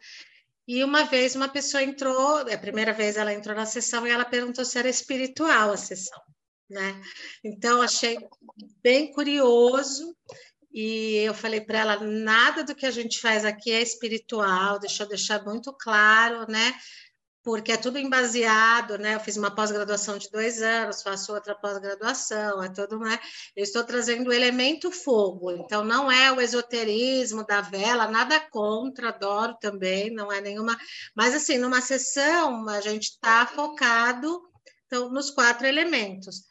E 0.68 0.84
uma 0.84 1.04
vez 1.04 1.36
uma 1.36 1.48
pessoa 1.48 1.84
entrou, 1.84 2.48
é 2.48 2.56
a 2.56 2.60
primeira 2.60 2.92
vez 2.92 3.18
ela 3.18 3.32
entrou 3.32 3.56
na 3.56 3.68
sessão 3.68 4.08
e 4.08 4.10
ela 4.10 4.26
perguntou 4.26 4.66
se 4.66 4.80
era 4.80 4.90
espiritual 4.90 5.72
a 5.72 5.78
sessão, 5.78 6.20
né? 6.68 7.00
Então 7.44 7.84
achei 7.84 8.18
bem 8.82 9.12
curioso 9.12 10.18
e 10.74 11.18
eu 11.18 11.36
falei 11.36 11.62
para 11.62 11.80
ela 11.80 12.00
nada 12.00 12.64
do 12.64 12.74
que 12.74 12.86
a 12.88 12.92
gente 12.92 13.20
faz 13.20 13.46
aqui 13.46 13.72
é 13.72 13.82
espiritual, 13.82 14.80
deixa 14.80 15.04
eu 15.04 15.08
deixar 15.08 15.44
muito 15.44 15.72
claro, 15.74 16.50
né? 16.50 16.74
Porque 17.44 17.72
é 17.72 17.78
tudo 17.78 17.98
embaseado, 17.98 18.98
né? 18.98 19.16
Eu 19.16 19.20
fiz 19.20 19.38
uma 19.38 19.54
pós-graduação 19.54 20.18
de 20.18 20.30
dois 20.30 20.62
anos, 20.62 21.02
faço 21.02 21.34
outra 21.34 21.56
pós-graduação, 21.56 22.64
é 22.64 22.70
tudo, 22.70 23.00
né? 23.00 23.20
Eu 23.56 23.64
estou 23.64 23.84
trazendo 23.84 24.30
o 24.30 24.34
elemento 24.34 24.92
fogo, 24.92 25.52
então 25.52 25.84
não 25.84 26.12
é 26.12 26.32
o 26.32 26.40
esoterismo 26.40 27.46
da 27.46 27.62
vela, 27.62 28.08
nada 28.08 28.40
contra, 28.40 29.10
adoro 29.10 29.56
também, 29.60 30.12
não 30.12 30.32
é 30.32 30.40
nenhuma. 30.40 30.78
Mas, 31.16 31.34
assim, 31.34 31.58
numa 31.58 31.82
sessão, 31.82 32.68
a 32.70 32.82
gente 32.82 33.06
está 33.06 33.46
focado 33.48 34.42
então, 34.86 35.10
nos 35.10 35.32
quatro 35.32 35.66
elementos. 35.66 36.44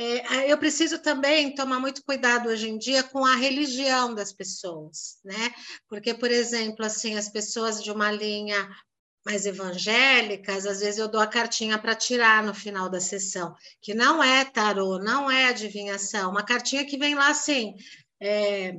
É, 0.00 0.50
eu 0.50 0.56
preciso 0.56 1.00
também 1.00 1.52
tomar 1.52 1.80
muito 1.80 2.04
cuidado 2.04 2.48
hoje 2.48 2.68
em 2.68 2.78
dia 2.78 3.02
com 3.02 3.24
a 3.24 3.34
religião 3.34 4.14
das 4.14 4.32
pessoas, 4.32 5.18
né? 5.24 5.52
Porque, 5.88 6.14
por 6.14 6.30
exemplo, 6.30 6.86
assim, 6.86 7.16
as 7.16 7.28
pessoas 7.28 7.82
de 7.82 7.90
uma 7.90 8.12
linha 8.12 8.70
mais 9.24 9.46
evangélicas, 9.46 10.66
às 10.66 10.80
vezes 10.80 10.98
eu 10.98 11.08
dou 11.08 11.20
a 11.20 11.26
cartinha 11.26 11.78
para 11.78 11.94
tirar 11.94 12.42
no 12.42 12.54
final 12.54 12.88
da 12.88 13.00
sessão, 13.00 13.54
que 13.80 13.94
não 13.94 14.22
é 14.22 14.44
tarô, 14.44 14.98
não 14.98 15.30
é 15.30 15.46
adivinhação, 15.46 16.30
uma 16.30 16.44
cartinha 16.44 16.86
que 16.86 16.96
vem 16.96 17.14
lá 17.14 17.28
assim, 17.28 17.74
é, 18.20 18.74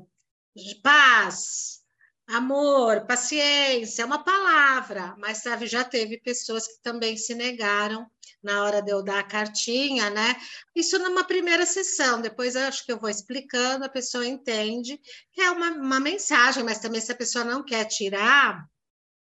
paz, 0.82 1.80
amor, 2.28 3.06
paciência, 3.06 4.04
é 4.04 4.06
uma 4.06 4.24
palavra, 4.24 5.16
mas 5.18 5.40
sabe, 5.40 5.68
já 5.68 5.84
teve 5.84 6.20
pessoas 6.20 6.68
que 6.68 6.82
também 6.82 7.18
se 7.18 7.34
negaram 7.36 8.06
na 8.42 8.64
hora 8.64 8.82
de 8.82 8.92
eu 8.92 9.04
dar 9.04 9.20
a 9.20 9.24
cartinha, 9.24 10.10
né? 10.10 10.36
Isso 10.76 10.98
numa 11.00 11.24
primeira 11.24 11.66
sessão, 11.66 12.22
depois 12.22 12.56
acho 12.56 12.86
que 12.86 12.92
eu 12.92 13.00
vou 13.00 13.10
explicando, 13.10 13.84
a 13.84 13.90
pessoa 13.90 14.26
entende 14.26 15.00
que 15.34 15.42
é 15.42 15.52
uma, 15.52 15.72
uma 15.72 16.00
mensagem, 16.00 16.64
mas 16.64 16.80
também 16.80 17.02
se 17.02 17.12
a 17.12 17.18
pessoa 17.18 17.44
não 17.44 17.64
quer 17.64 17.86
tirar, 17.86 18.66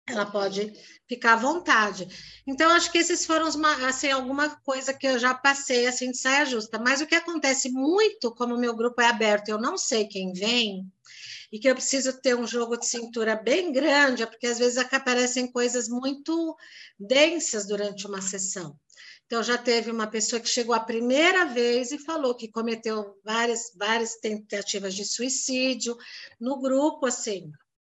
ela 0.07 0.25
pode 0.25 0.71
ficar 1.07 1.33
à 1.33 1.37
vontade. 1.37 2.07
Então, 2.45 2.69
acho 2.71 2.91
que 2.91 2.99
esses 2.99 3.25
foram 3.25 3.47
assim, 3.87 4.11
alguma 4.11 4.49
coisa 4.57 4.93
que 4.93 5.07
eu 5.07 5.17
já 5.17 5.33
passei 5.33 5.87
assim 5.87 6.11
de 6.11 6.17
saia 6.17 6.45
justa. 6.45 6.77
Mas 6.79 7.01
o 7.01 7.07
que 7.07 7.15
acontece 7.15 7.69
muito, 7.69 8.33
como 8.35 8.55
o 8.55 8.59
meu 8.59 8.75
grupo 8.75 9.01
é 9.01 9.07
aberto, 9.07 9.49
eu 9.49 9.59
não 9.59 9.77
sei 9.77 10.05
quem 10.07 10.31
vem, 10.31 10.85
e 11.51 11.59
que 11.59 11.67
eu 11.67 11.75
preciso 11.75 12.13
ter 12.21 12.35
um 12.35 12.45
jogo 12.45 12.77
de 12.77 12.85
cintura 12.85 13.35
bem 13.35 13.71
grande, 13.71 14.23
é 14.23 14.25
porque 14.25 14.47
às 14.47 14.59
vezes 14.59 14.77
aparecem 14.77 15.51
coisas 15.51 15.87
muito 15.87 16.55
densas 16.99 17.65
durante 17.65 18.05
uma 18.05 18.21
sessão. 18.21 18.77
Então, 19.25 19.41
já 19.41 19.57
teve 19.57 19.89
uma 19.89 20.05
pessoa 20.05 20.39
que 20.39 20.47
chegou 20.47 20.75
a 20.75 20.79
primeira 20.79 21.45
vez 21.45 21.91
e 21.91 21.97
falou 21.97 22.35
que 22.35 22.51
cometeu 22.51 23.19
várias, 23.23 23.71
várias 23.75 24.17
tentativas 24.17 24.93
de 24.93 25.03
suicídio 25.03 25.97
no 26.39 26.61
grupo, 26.61 27.07
assim, 27.07 27.51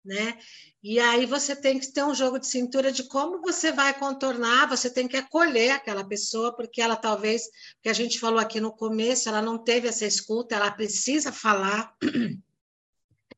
né? 0.06 0.38
E 0.82 1.00
aí 1.00 1.26
você 1.26 1.56
tem 1.56 1.78
que 1.78 1.92
ter 1.92 2.04
um 2.04 2.14
jogo 2.14 2.38
de 2.38 2.46
cintura 2.46 2.92
de 2.92 3.04
como 3.04 3.40
você 3.40 3.72
vai 3.72 3.92
contornar, 3.92 4.68
você 4.68 4.88
tem 4.88 5.08
que 5.08 5.16
acolher 5.16 5.72
aquela 5.72 6.06
pessoa, 6.06 6.54
porque 6.54 6.80
ela 6.80 6.96
talvez, 6.96 7.42
que 7.82 7.88
a 7.88 7.92
gente 7.92 8.20
falou 8.20 8.38
aqui 8.38 8.60
no 8.60 8.72
começo, 8.72 9.28
ela 9.28 9.42
não 9.42 9.58
teve 9.58 9.88
essa 9.88 10.06
escuta, 10.06 10.54
ela 10.54 10.70
precisa 10.70 11.32
falar. 11.32 11.92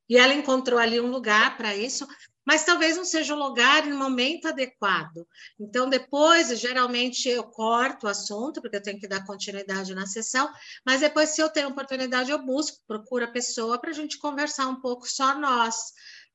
E 0.08 0.16
ela 0.16 0.32
encontrou 0.32 0.78
ali 0.78 0.98
um 1.00 1.10
lugar 1.10 1.56
para 1.58 1.76
isso, 1.76 2.06
mas 2.48 2.64
talvez 2.64 2.96
não 2.96 3.04
seja 3.04 3.34
o 3.34 3.38
lugar 3.38 3.86
e 3.86 3.92
o 3.92 3.98
momento 3.98 4.48
adequado. 4.48 5.28
Então, 5.60 5.86
depois, 5.86 6.48
geralmente, 6.58 7.28
eu 7.28 7.44
corto 7.44 8.06
o 8.06 8.08
assunto, 8.08 8.62
porque 8.62 8.76
eu 8.76 8.82
tenho 8.82 8.98
que 8.98 9.06
dar 9.06 9.26
continuidade 9.26 9.94
na 9.94 10.06
sessão, 10.06 10.50
mas 10.82 11.02
depois, 11.02 11.28
se 11.28 11.42
eu 11.42 11.50
tenho 11.50 11.68
oportunidade, 11.68 12.30
eu 12.30 12.42
busco, 12.42 12.78
procuro 12.86 13.26
a 13.26 13.30
pessoa 13.30 13.78
para 13.78 13.90
a 13.90 13.92
gente 13.92 14.16
conversar 14.16 14.66
um 14.66 14.80
pouco 14.80 15.06
só 15.06 15.38
nós. 15.38 15.76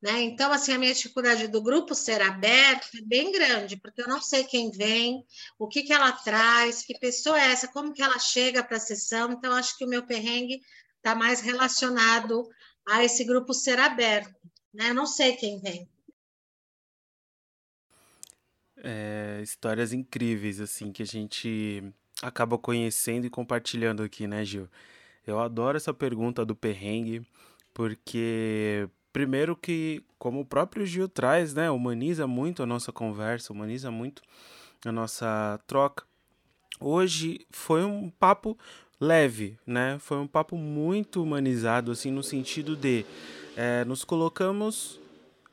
Né? 0.03 0.21
Então, 0.23 0.51
assim, 0.51 0.73
a 0.73 0.77
minha 0.77 0.93
dificuldade 0.93 1.47
do 1.47 1.61
grupo 1.61 1.95
ser 1.95 2.21
aberto 2.21 2.89
é 2.97 3.01
bem 3.03 3.31
grande, 3.31 3.77
porque 3.77 4.01
eu 4.01 4.07
não 4.09 4.21
sei 4.21 4.43
quem 4.43 4.69
vem, 4.69 5.25
o 5.57 5.65
que, 5.65 5.81
que 5.81 5.93
ela 5.93 6.11
traz, 6.11 6.81
que 6.81 6.99
pessoa 6.99 7.39
é 7.39 7.53
essa, 7.53 7.69
como 7.69 7.93
que 7.93 8.01
ela 8.01 8.19
chega 8.19 8.61
para 8.61 8.75
a 8.75 8.81
sessão. 8.81 9.31
Então, 9.31 9.53
acho 9.53 9.77
que 9.77 9.85
o 9.85 9.87
meu 9.87 10.05
perrengue 10.05 10.59
está 10.97 11.15
mais 11.15 11.39
relacionado 11.39 12.45
a 12.85 13.01
esse 13.01 13.23
grupo 13.23 13.53
ser 13.53 13.79
aberto. 13.79 14.35
Né? 14.73 14.89
Eu 14.89 14.93
não 14.93 15.05
sei 15.05 15.37
quem 15.37 15.61
vem. 15.61 15.89
É, 18.75 19.39
histórias 19.41 19.93
incríveis, 19.93 20.59
assim, 20.59 20.91
que 20.91 21.01
a 21.01 21.07
gente 21.07 21.81
acaba 22.21 22.57
conhecendo 22.57 23.25
e 23.25 23.29
compartilhando 23.29 24.03
aqui, 24.03 24.27
né, 24.27 24.43
Gil? 24.43 24.67
Eu 25.25 25.39
adoro 25.39 25.77
essa 25.77 25.93
pergunta 25.93 26.45
do 26.45 26.53
perrengue, 26.53 27.25
porque 27.73 28.89
primeiro 29.13 29.55
que, 29.55 30.03
como 30.17 30.41
o 30.41 30.45
próprio 30.45 30.85
Gil 30.85 31.07
traz, 31.07 31.53
né, 31.53 31.69
humaniza 31.69 32.25
muito 32.25 32.63
a 32.63 32.65
nossa 32.65 32.91
conversa, 32.91 33.53
humaniza 33.53 33.91
muito 33.91 34.23
a 34.83 34.91
nossa 34.91 35.59
troca. 35.67 36.03
Hoje 36.79 37.45
foi 37.51 37.83
um 37.83 38.09
papo 38.09 38.57
leve, 38.99 39.57
né? 39.65 39.97
Foi 39.99 40.17
um 40.17 40.27
papo 40.27 40.57
muito 40.57 41.21
humanizado, 41.21 41.91
assim, 41.91 42.11
no 42.11 42.23
sentido 42.23 42.75
de 42.75 43.05
é, 43.55 43.85
nos 43.85 44.03
colocamos, 44.03 44.99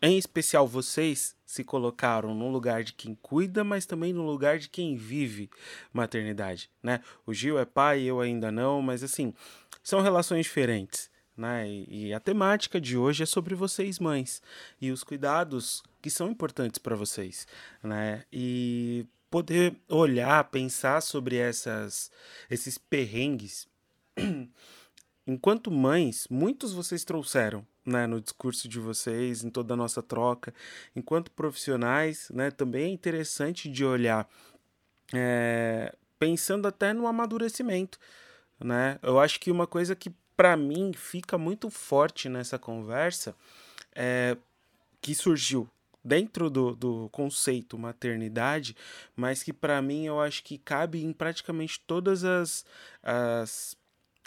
em 0.00 0.16
especial 0.16 0.66
vocês, 0.66 1.36
se 1.44 1.62
colocaram 1.62 2.34
no 2.34 2.48
lugar 2.48 2.82
de 2.82 2.92
quem 2.94 3.14
cuida, 3.20 3.62
mas 3.62 3.84
também 3.84 4.12
no 4.12 4.24
lugar 4.24 4.58
de 4.58 4.68
quem 4.68 4.96
vive 4.96 5.50
maternidade, 5.92 6.70
né? 6.82 7.00
O 7.26 7.34
Gil 7.34 7.58
é 7.58 7.64
pai, 7.64 8.02
eu 8.02 8.20
ainda 8.20 8.50
não, 8.50 8.80
mas 8.80 9.02
assim, 9.02 9.34
são 9.82 10.00
relações 10.00 10.46
diferentes. 10.46 11.09
Né? 11.40 11.66
E, 11.66 12.08
e 12.08 12.12
a 12.12 12.20
temática 12.20 12.78
de 12.78 12.98
hoje 12.98 13.22
é 13.22 13.26
sobre 13.26 13.54
vocês, 13.54 13.98
mães, 13.98 14.42
e 14.78 14.90
os 14.90 15.02
cuidados 15.02 15.82
que 16.02 16.10
são 16.10 16.30
importantes 16.30 16.76
para 16.76 16.94
vocês, 16.94 17.46
né? 17.82 18.24
E 18.30 19.06
poder 19.30 19.74
olhar, 19.88 20.44
pensar 20.50 21.00
sobre 21.00 21.36
essas, 21.36 22.10
esses 22.50 22.76
perrengues. 22.76 23.66
Enquanto 25.26 25.70
mães, 25.70 26.26
muitos 26.28 26.74
vocês 26.74 27.04
trouxeram 27.04 27.66
né, 27.86 28.06
no 28.06 28.20
discurso 28.20 28.68
de 28.68 28.78
vocês, 28.78 29.42
em 29.42 29.48
toda 29.48 29.72
a 29.72 29.76
nossa 29.78 30.02
troca. 30.02 30.52
Enquanto 30.94 31.30
profissionais, 31.30 32.28
né, 32.34 32.50
também 32.50 32.84
é 32.84 32.88
interessante 32.88 33.66
de 33.66 33.82
olhar, 33.82 34.28
é, 35.14 35.96
pensando 36.18 36.68
até 36.68 36.92
no 36.92 37.06
amadurecimento. 37.06 37.98
Né? 38.62 38.98
Eu 39.02 39.18
acho 39.18 39.40
que 39.40 39.50
uma 39.50 39.66
coisa 39.66 39.96
que 39.96 40.12
para 40.40 40.56
mim 40.56 40.94
fica 40.94 41.36
muito 41.36 41.68
forte 41.68 42.26
nessa 42.26 42.58
conversa 42.58 43.36
é, 43.94 44.38
que 44.98 45.14
surgiu 45.14 45.68
dentro 46.02 46.48
do, 46.48 46.74
do 46.74 47.10
conceito 47.10 47.76
maternidade, 47.76 48.74
mas 49.14 49.42
que 49.42 49.52
para 49.52 49.82
mim 49.82 50.06
eu 50.06 50.18
acho 50.18 50.42
que 50.42 50.56
cabe 50.56 51.04
em 51.04 51.12
praticamente 51.12 51.78
todas 51.86 52.24
as, 52.24 52.64
as 53.02 53.76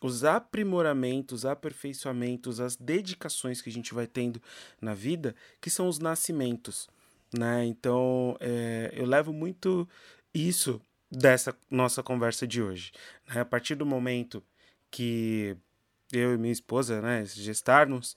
os 0.03 0.23
aprimoramentos, 0.23 1.47
aperfeiçoamentos, 1.47 2.59
as 2.59 2.75
dedicações 2.75 3.59
que 3.59 3.71
a 3.71 3.73
gente 3.73 3.91
vai 3.91 4.05
tendo 4.05 4.39
na 4.79 4.93
vida, 4.93 5.33
que 5.59 5.71
são 5.71 5.87
os 5.87 5.97
nascimentos. 5.97 6.87
né? 7.35 7.65
Então, 7.65 8.37
é, 8.39 8.91
eu 8.93 9.07
levo 9.07 9.33
muito 9.33 9.89
isso 10.31 10.79
dessa 11.09 11.57
nossa 11.71 12.03
conversa 12.03 12.45
de 12.45 12.61
hoje. 12.61 12.91
Né? 13.27 13.41
A 13.41 13.45
partir 13.45 13.73
do 13.73 13.83
momento 13.83 14.43
que 14.91 15.57
eu 16.11 16.33
e 16.33 16.37
minha 16.37 16.53
esposa, 16.53 17.01
né, 17.01 17.25
gestarmos, 17.25 18.15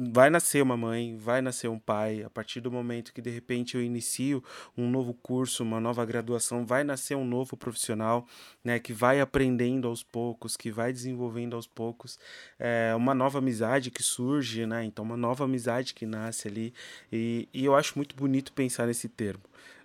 vai 0.00 0.30
nascer 0.30 0.62
uma 0.62 0.76
mãe, 0.76 1.16
vai 1.16 1.42
nascer 1.42 1.68
um 1.68 1.78
pai. 1.78 2.22
A 2.22 2.30
partir 2.30 2.60
do 2.60 2.70
momento 2.70 3.12
que 3.12 3.20
de 3.20 3.30
repente 3.30 3.74
eu 3.74 3.82
inicio 3.82 4.42
um 4.76 4.88
novo 4.88 5.12
curso, 5.12 5.64
uma 5.64 5.80
nova 5.80 6.04
graduação, 6.04 6.64
vai 6.64 6.84
nascer 6.84 7.16
um 7.16 7.24
novo 7.24 7.56
profissional, 7.56 8.26
né, 8.62 8.78
que 8.78 8.92
vai 8.92 9.20
aprendendo 9.20 9.88
aos 9.88 10.04
poucos, 10.04 10.56
que 10.56 10.70
vai 10.70 10.92
desenvolvendo 10.92 11.56
aos 11.56 11.66
poucos, 11.66 12.18
é, 12.58 12.94
uma 12.94 13.14
nova 13.14 13.38
amizade 13.38 13.90
que 13.90 14.02
surge, 14.02 14.66
né? 14.66 14.84
Então 14.84 15.04
uma 15.04 15.16
nova 15.16 15.44
amizade 15.44 15.94
que 15.94 16.06
nasce 16.06 16.46
ali 16.46 16.72
e, 17.10 17.48
e 17.52 17.64
eu 17.64 17.74
acho 17.74 17.94
muito 17.96 18.14
bonito 18.14 18.52
pensar 18.52 18.86
nesse 18.86 19.08
termo, 19.08 19.42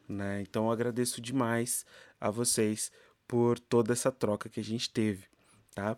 né? 0.07 0.41
Então 0.41 0.65
eu 0.65 0.71
agradeço 0.71 1.19
demais 1.19 1.85
a 2.21 2.29
vocês 2.29 2.91
por 3.27 3.57
toda 3.59 3.93
essa 3.93 4.11
troca 4.11 4.47
que 4.49 4.59
a 4.59 4.63
gente 4.63 4.89
teve, 4.91 5.25
tá? 5.73 5.97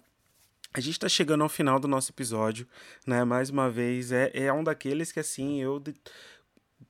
A 0.76 0.82
gente 0.82 0.96
está 0.96 1.08
chegando 1.08 1.42
ao 1.42 1.48
final 1.48 1.80
do 1.80 1.88
nosso 1.88 2.12
episódio, 2.12 2.68
né? 3.08 3.24
Mais 3.24 3.50
uma 3.50 3.72
vez, 3.72 4.12
é, 4.12 4.30
é 4.34 4.52
um 4.52 4.62
daqueles 4.62 5.10
que 5.10 5.22
assim 5.22 5.62
eu 5.62 5.80
de... 5.80 5.94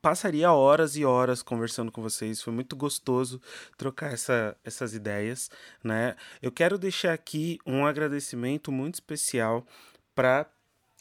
passaria 0.01 0.51
horas 0.51 0.95
e 0.95 1.05
horas 1.05 1.43
conversando 1.43 1.91
com 1.91 2.01
vocês. 2.01 2.41
Foi 2.41 2.51
muito 2.51 2.75
gostoso 2.75 3.39
trocar 3.77 4.11
essa, 4.11 4.57
essas 4.63 4.95
ideias, 4.95 5.51
né? 5.83 6.15
Eu 6.41 6.51
quero 6.51 6.79
deixar 6.79 7.13
aqui 7.13 7.59
um 7.63 7.85
agradecimento 7.85 8.71
muito 8.71 8.95
especial 8.95 9.63
para 10.15 10.47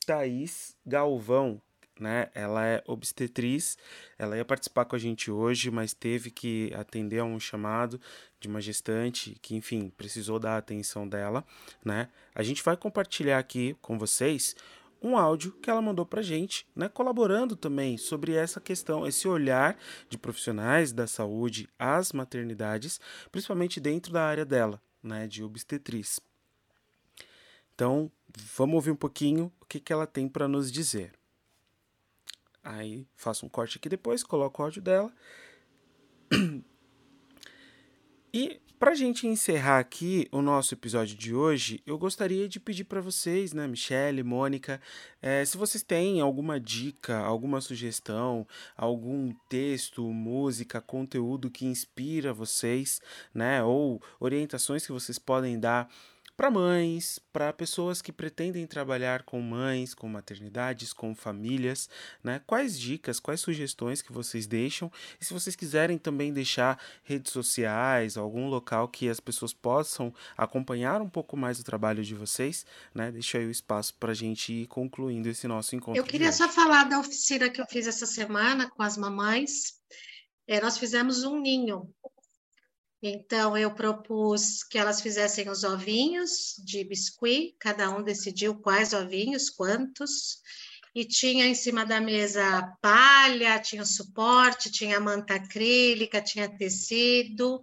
Thaís 0.05 0.77
Galvão, 0.85 1.63
né? 1.99 2.31
Ela 2.35 2.67
é 2.67 2.83
obstetriz, 2.87 3.79
ela 4.19 4.37
ia 4.37 4.45
participar 4.45 4.85
com 4.85 4.97
a 4.97 4.99
gente 4.99 5.31
hoje, 5.31 5.71
mas 5.71 5.93
teve 5.93 6.31
que 6.31 6.73
atender 6.75 7.21
a 7.21 7.25
um 7.25 7.39
chamado 7.39 8.01
de 8.41 8.49
uma 8.49 8.61
gestante 8.61 9.39
que, 9.41 9.55
enfim, 9.55 9.91
precisou 9.97 10.39
da 10.39 10.57
atenção 10.57 11.09
dela, 11.09 11.45
né? 11.85 12.09
A 12.35 12.43
gente 12.43 12.63
vai 12.63 12.77
compartilhar 12.77 13.39
aqui 13.39 13.77
com 13.81 13.99
vocês 13.99 14.55
um 15.05 15.19
áudio 15.19 15.53
que 15.53 15.69
ela 15.69 15.83
mandou 15.83 16.07
pra 16.07 16.23
gente, 16.23 16.67
né, 16.75 16.89
colaborando 16.89 17.55
também 17.55 17.99
sobre 17.99 18.33
essa 18.33 18.59
questão, 18.59 19.07
esse 19.07 19.29
olhar 19.29 19.77
de 20.09 20.17
profissionais 20.17 20.93
da 20.93 21.07
saúde 21.07 21.69
às 21.79 22.11
maternidades, 22.13 22.99
principalmente 23.31 23.79
dentro 23.79 24.11
da 24.11 24.25
área 24.25 24.47
dela, 24.47 24.81
né, 25.03 25.27
de 25.27 25.45
obstetriz. 25.45 26.19
Então, 27.75 28.11
vamos 28.57 28.77
ouvir 28.77 28.93
um 28.93 28.97
pouquinho 28.97 29.53
o 29.61 29.67
que, 29.67 29.79
que 29.79 29.93
ela 29.93 30.07
tem 30.07 30.27
para 30.27 30.49
nos 30.49 30.73
dizer. 30.73 31.13
Aí 32.65 33.07
faço 33.15 33.45
um 33.45 33.49
corte 33.49 33.77
aqui 33.77 33.89
depois, 33.89 34.23
coloco 34.23 34.63
o 34.63 34.65
áudio 34.65 34.81
dela. 34.83 35.13
E 38.33 38.61
para 38.81 38.95
gente 38.95 39.27
encerrar 39.27 39.79
aqui 39.79 40.29
o 40.33 40.43
nosso 40.43 40.75
episódio 40.75 41.17
de 41.17 41.33
hoje, 41.33 41.81
eu 41.87 41.97
gostaria 41.97 42.49
de 42.49 42.59
pedir 42.59 42.85
para 42.85 43.01
vocês, 43.01 43.53
né, 43.53 43.67
Michelle, 43.69 44.23
Mônica, 44.23 44.81
é, 45.23 45.45
se 45.45 45.57
vocês 45.57 45.83
têm 45.83 46.21
alguma 46.21 46.59
dica, 46.59 47.17
alguma 47.19 47.61
sugestão, 47.61 48.47
algum 48.77 49.33
texto, 49.49 50.03
música, 50.13 50.81
conteúdo 50.81 51.51
que 51.51 51.65
inspira 51.65 52.33
vocês, 52.35 53.01
né, 53.33 53.63
ou 53.63 54.03
orientações 54.19 54.85
que 54.85 54.93
vocês 54.93 55.19
podem 55.19 55.59
dar 55.59 55.89
para 56.37 56.51
mães, 56.51 57.21
para 57.33 57.53
pessoas 57.53 58.03
que 58.03 58.13
pretendem 58.13 58.67
trabalhar 58.67 59.23
com 59.23 59.41
mães, 59.41 59.95
com 59.95 60.09
maternidades, 60.09 60.93
com 60.93 61.15
famílias, 61.15 61.89
né? 62.23 62.41
Quais 62.47 62.79
dicas, 62.79 63.21
quais 63.21 63.41
sugestões 63.41 64.03
que 64.03 64.13
vocês 64.13 64.47
deixam? 64.47 64.91
E 65.21 65.25
se 65.25 65.33
vocês 65.33 65.55
quiserem 65.55 65.97
também 65.97 66.33
deixar 66.33 66.81
redes 67.05 67.33
sociais, 67.33 68.17
algum 68.17 68.49
local 68.49 68.89
que 68.89 69.09
as 69.09 69.21
pessoas 69.21 69.53
possam 69.53 70.13
acompanhar 70.37 71.01
um 71.01 71.09
pouco 71.09 71.37
mais 71.37 71.61
o 71.61 71.65
trabalho 71.65 72.03
de 72.03 72.15
vocês, 72.15 72.67
né? 72.93 73.13
Deixa 73.13 73.39
aí 73.39 73.47
o 73.47 73.51
espaço 73.51 73.95
para 73.95 74.11
a 74.11 74.15
gente 74.15 74.53
ir 74.53 74.67
concluindo 74.67 75.29
esse 75.29 75.47
nosso 75.47 75.77
encontro. 75.77 76.01
Eu 76.01 76.05
queria 76.05 76.33
só 76.33 76.49
falar 76.49 76.85
da 76.85 76.99
oficina 76.99 77.49
que 77.49 77.61
eu 77.61 77.67
fiz 77.67 77.87
essa 77.87 78.07
semana 78.07 78.69
com 78.71 78.83
as 78.83 78.97
mamães. 78.97 79.81
É, 80.47 80.61
nós 80.61 80.77
fizemos 80.77 81.23
um 81.23 81.41
ninho 81.41 81.89
então, 83.07 83.55
eu 83.55 83.71
propus 83.75 84.65
que 84.65 84.79
elas 84.79 85.03
fizessem 85.03 85.51
os 85.51 85.63
ovinhos 85.63 86.55
de 86.65 86.83
biscuit, 86.85 87.55
cada 87.59 87.91
um 87.91 88.03
decidiu 88.03 88.55
quais 88.55 88.95
ovinhos, 88.95 89.51
quantos, 89.51 90.39
e 90.95 91.05
tinha 91.05 91.45
em 91.47 91.55
cima 91.55 91.85
da 91.85 92.01
mesa 92.01 92.63
palha, 92.81 93.59
tinha 93.59 93.85
suporte, 93.85 94.73
tinha 94.73 94.99
manta 94.99 95.35
acrílica, 95.35 96.23
tinha 96.23 96.49
tecido. 96.49 97.63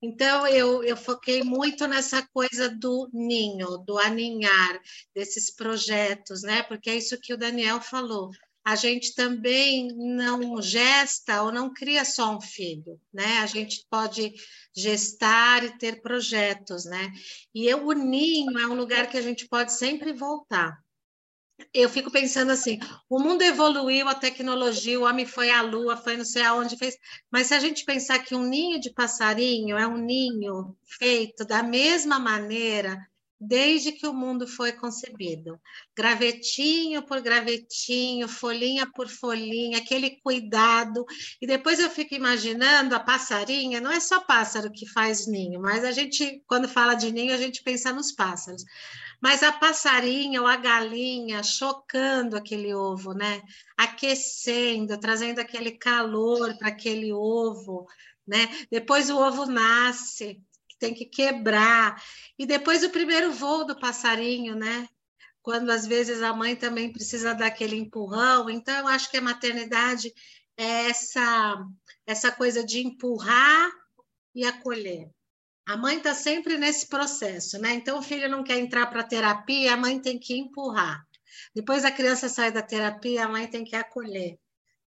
Então, 0.00 0.46
eu, 0.46 0.82
eu 0.82 0.96
foquei 0.96 1.42
muito 1.42 1.86
nessa 1.86 2.26
coisa 2.32 2.70
do 2.70 3.10
ninho, 3.12 3.76
do 3.78 3.98
aninhar, 3.98 4.80
desses 5.14 5.54
projetos, 5.54 6.42
né? 6.42 6.62
Porque 6.62 6.88
é 6.88 6.96
isso 6.96 7.20
que 7.20 7.34
o 7.34 7.38
Daniel 7.38 7.82
falou 7.82 8.30
a 8.64 8.76
gente 8.76 9.14
também 9.14 9.88
não 9.96 10.60
gesta 10.60 11.42
ou 11.42 11.52
não 11.52 11.72
cria 11.72 12.04
só 12.04 12.36
um 12.36 12.40
filho, 12.40 13.00
né? 13.12 13.38
A 13.38 13.46
gente 13.46 13.86
pode 13.88 14.32
gestar 14.74 15.64
e 15.64 15.78
ter 15.78 16.00
projetos, 16.02 16.84
né? 16.84 17.10
E 17.54 17.66
eu, 17.66 17.86
o 17.86 17.92
ninho 17.92 18.58
é 18.58 18.66
um 18.66 18.74
lugar 18.74 19.08
que 19.08 19.16
a 19.16 19.22
gente 19.22 19.48
pode 19.48 19.72
sempre 19.72 20.12
voltar. 20.12 20.78
Eu 21.74 21.88
fico 21.90 22.10
pensando 22.10 22.50
assim, 22.50 22.78
o 23.08 23.18
mundo 23.18 23.42
evoluiu, 23.42 24.08
a 24.08 24.14
tecnologia, 24.14 24.98
o 24.98 25.04
homem 25.04 25.26
foi 25.26 25.50
à 25.50 25.60
lua, 25.60 25.96
foi 25.96 26.16
não 26.16 26.24
sei 26.24 26.42
aonde 26.42 26.76
fez, 26.76 26.96
mas 27.30 27.48
se 27.48 27.54
a 27.54 27.60
gente 27.60 27.84
pensar 27.84 28.18
que 28.20 28.34
um 28.34 28.46
ninho 28.46 28.80
de 28.80 28.90
passarinho 28.90 29.76
é 29.76 29.86
um 29.86 29.98
ninho 29.98 30.74
feito 30.98 31.44
da 31.44 31.62
mesma 31.62 32.18
maneira 32.18 32.98
desde 33.40 33.92
que 33.92 34.06
o 34.06 34.12
mundo 34.12 34.46
foi 34.46 34.72
concebido. 34.72 35.58
Gravetinho 35.96 37.02
por 37.02 37.22
gravetinho, 37.22 38.28
folhinha 38.28 38.86
por 38.92 39.08
folhinha, 39.08 39.78
aquele 39.78 40.20
cuidado. 40.20 41.06
E 41.40 41.46
depois 41.46 41.80
eu 41.80 41.88
fico 41.88 42.14
imaginando 42.14 42.94
a 42.94 43.00
passarinha, 43.00 43.80
não 43.80 43.90
é 43.90 43.98
só 43.98 44.20
pássaro 44.20 44.70
que 44.70 44.86
faz 44.86 45.26
ninho, 45.26 45.60
mas 45.60 45.84
a 45.84 45.90
gente, 45.90 46.42
quando 46.46 46.68
fala 46.68 46.94
de 46.94 47.10
ninho, 47.10 47.32
a 47.32 47.38
gente 47.38 47.62
pensa 47.62 47.92
nos 47.92 48.12
pássaros. 48.12 48.62
Mas 49.22 49.42
a 49.42 49.52
passarinha 49.52 50.40
ou 50.40 50.46
a 50.46 50.56
galinha 50.56 51.42
chocando 51.42 52.36
aquele 52.36 52.74
ovo, 52.74 53.12
né? 53.14 53.42
Aquecendo, 53.76 54.98
trazendo 54.98 55.40
aquele 55.40 55.72
calor 55.72 56.56
para 56.58 56.68
aquele 56.68 57.12
ovo, 57.12 57.86
né? 58.26 58.48
Depois 58.70 59.10
o 59.10 59.18
ovo 59.18 59.46
nasce, 59.46 60.40
tem 60.80 60.94
que 60.94 61.04
quebrar. 61.04 62.02
E 62.38 62.46
depois 62.46 62.82
o 62.82 62.90
primeiro 62.90 63.30
voo 63.32 63.64
do 63.64 63.78
passarinho, 63.78 64.56
né? 64.56 64.88
Quando 65.42 65.70
às 65.70 65.86
vezes 65.86 66.22
a 66.22 66.32
mãe 66.32 66.56
também 66.56 66.92
precisa 66.92 67.34
daquele 67.34 67.76
empurrão. 67.76 68.50
Então, 68.50 68.76
eu 68.78 68.88
acho 68.88 69.10
que 69.10 69.18
a 69.18 69.22
maternidade 69.22 70.12
é 70.56 70.88
essa, 70.88 71.64
essa 72.06 72.32
coisa 72.32 72.64
de 72.64 72.80
empurrar 72.80 73.70
e 74.34 74.44
acolher. 74.44 75.08
A 75.66 75.76
mãe 75.76 75.98
está 75.98 76.14
sempre 76.14 76.58
nesse 76.58 76.88
processo, 76.88 77.58
né? 77.58 77.74
Então, 77.74 77.98
o 77.98 78.02
filho 78.02 78.28
não 78.28 78.42
quer 78.42 78.58
entrar 78.58 78.86
para 78.86 79.04
terapia, 79.04 79.74
a 79.74 79.76
mãe 79.76 80.00
tem 80.00 80.18
que 80.18 80.36
empurrar. 80.36 81.06
Depois 81.54 81.84
a 81.84 81.92
criança 81.92 82.28
sai 82.28 82.50
da 82.50 82.62
terapia, 82.62 83.24
a 83.24 83.28
mãe 83.28 83.46
tem 83.46 83.64
que 83.64 83.76
acolher, 83.76 84.38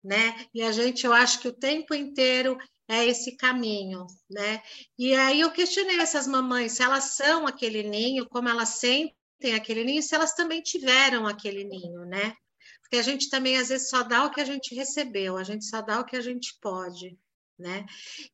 né? 0.04 0.46
E 0.54 0.62
a 0.62 0.70
gente, 0.70 1.04
eu 1.04 1.12
acho 1.12 1.40
que 1.40 1.48
o 1.48 1.52
tempo 1.52 1.94
inteiro 1.94 2.56
é 2.88 3.06
esse 3.06 3.36
caminho, 3.36 4.06
né? 4.30 4.62
E 4.98 5.14
aí 5.14 5.40
eu 5.40 5.52
questionei 5.52 6.00
essas 6.00 6.26
mamães 6.26 6.72
se 6.72 6.82
elas 6.82 7.04
são 7.16 7.46
aquele 7.46 7.82
ninho, 7.82 8.26
como 8.28 8.48
elas 8.48 8.70
sentem 8.70 9.54
aquele 9.54 9.84
ninho, 9.84 10.02
se 10.02 10.14
elas 10.14 10.34
também 10.34 10.62
tiveram 10.62 11.26
aquele 11.26 11.64
ninho, 11.64 12.04
né? 12.06 12.34
Porque 12.80 12.96
a 12.96 13.02
gente 13.02 13.28
também 13.28 13.58
às 13.58 13.68
vezes 13.68 13.90
só 13.90 14.02
dá 14.02 14.24
o 14.24 14.30
que 14.30 14.40
a 14.40 14.44
gente 14.44 14.74
recebeu, 14.74 15.36
a 15.36 15.44
gente 15.44 15.66
só 15.66 15.82
dá 15.82 16.00
o 16.00 16.04
que 16.04 16.16
a 16.16 16.22
gente 16.22 16.56
pode 16.60 17.18
né? 17.58 17.86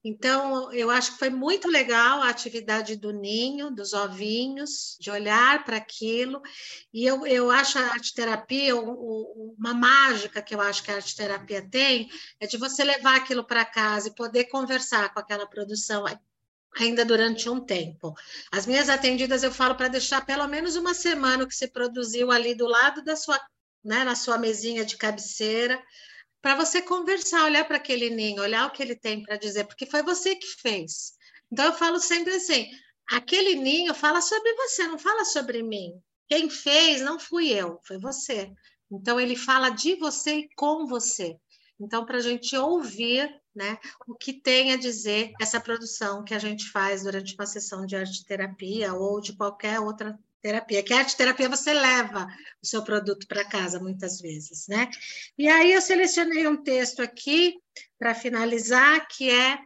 Então, 0.05 0.71
eu 0.73 0.91
acho 0.91 1.13
que 1.13 1.19
foi 1.19 1.31
muito 1.31 1.67
legal 1.69 2.23
a 2.23 2.29
atividade 2.29 2.97
do 2.97 3.11
ninho, 3.11 3.71
dos 3.71 3.95
ovinhos, 3.95 4.97
de 5.01 5.11
olhar 5.11 5.65
para 5.65 5.79
aquilo, 5.79 6.43
e 6.93 7.07
eu, 7.07 7.27
eu 7.27 7.51
acho 7.51 7.79
a 7.79 7.93
arte-terapia, 7.93 8.77
uma 8.77 9.73
mágica 9.73 10.43
que 10.43 10.55
eu 10.55 10.61
acho 10.61 10.83
que 10.83 10.91
a 10.91 10.97
arte-terapia 10.97 11.67
tem, 11.71 12.11
é 12.39 12.47
de 12.47 12.59
você 12.59 12.85
levar 12.85 13.17
aquilo 13.17 13.45
para 13.45 13.65
casa 13.65 14.09
e 14.09 14.15
poder 14.15 14.45
conversar 14.45 15.13
com 15.15 15.21
aquela 15.21 15.47
produção 15.47 16.05
ainda 16.77 17.05
durante 17.05 17.49
um 17.49 17.61
tempo. 17.61 18.15
As 18.53 18.67
minhas 18.67 18.89
atendidas 18.89 19.43
eu 19.43 19.53
falo 19.53 19.75
para 19.75 19.89
deixar 19.89 20.27
pelo 20.27 20.47
menos 20.49 20.77
uma 20.77 20.93
semana 20.93 21.45
o 21.45 21.49
que 21.49 21.55
se 21.55 21.69
produziu 21.69 22.31
ali 22.31 22.55
do 22.55 22.67
lado 22.67 23.03
da 23.03 23.17
sua, 23.17 23.41
né, 23.83 24.05
na 24.05 24.15
sua 24.15 24.37
mesinha 24.37 24.85
de 24.85 24.97
cabeceira, 24.97 25.81
para 26.45 26.57
você 26.57 26.83
conversar, 26.83 27.47
olhar 27.47 27.65
para 27.65 27.79
aquele 27.79 28.11
ninho, 28.11 28.43
olhar 28.43 28.67
o 28.67 28.71
que 28.71 28.83
ele 28.83 28.95
tem 28.95 29.23
para 29.23 29.39
dizer, 29.39 29.65
porque 29.65 29.87
foi 29.87 30.03
você 30.03 30.37
que 30.37 30.47
fez. 30.47 31.15
Então 31.51 31.65
eu 31.65 31.73
falo 31.73 31.99
sempre 31.99 32.35
assim: 32.35 32.69
aquele 33.11 33.55
ninho 33.55 33.95
fala 33.95 34.21
sobre 34.21 34.53
você, 34.53 34.87
não 34.87 34.99
fala 34.99 35.25
sobre 35.25 35.63
mim. 35.63 35.99
Quem 36.29 36.51
fez 36.51 37.01
não 37.01 37.19
fui 37.19 37.49
eu, 37.49 37.81
foi 37.87 37.99
você. 37.99 38.53
Então 38.93 39.19
ele 39.19 39.37
fala 39.37 39.71
de 39.71 39.95
você 39.95 40.41
e 40.41 40.49
com 40.55 40.87
você. 40.87 41.35
Então, 41.81 42.05
para 42.05 42.19
a 42.19 42.21
gente 42.21 42.55
ouvir 42.55 43.35
né, 43.55 43.79
o 44.07 44.15
que 44.15 44.35
tem 44.35 44.73
a 44.73 44.77
dizer 44.77 45.33
essa 45.41 45.59
produção 45.59 46.23
que 46.23 46.35
a 46.35 46.39
gente 46.39 46.71
faz 46.71 47.05
durante 47.05 47.35
uma 47.37 47.47
sessão 47.47 47.87
de 47.87 47.97
arte 47.97 48.23
terapia 48.23 48.93
ou 48.93 49.19
de 49.19 49.35
qualquer 49.35 49.81
outra 49.81 50.19
terapia. 50.45 50.83
Que 50.83 50.93
a 50.93 50.99
arte 50.99 51.17
terapia 51.17 51.49
você 51.49 51.73
leva 51.73 52.29
o 52.63 52.67
seu 52.67 52.85
produto 52.85 53.27
para 53.27 53.49
casa 53.49 53.81
muitas 53.81 54.21
vezes, 54.21 54.69
né? 54.69 54.91
E 55.39 55.49
aí 55.49 55.73
eu 55.73 55.81
selecionei 55.81 56.47
um 56.47 56.63
texto 56.63 57.01
aqui 57.01 57.55
para 57.99 58.15
finalizar 58.15 59.09
que 59.09 59.31
é 59.31 59.59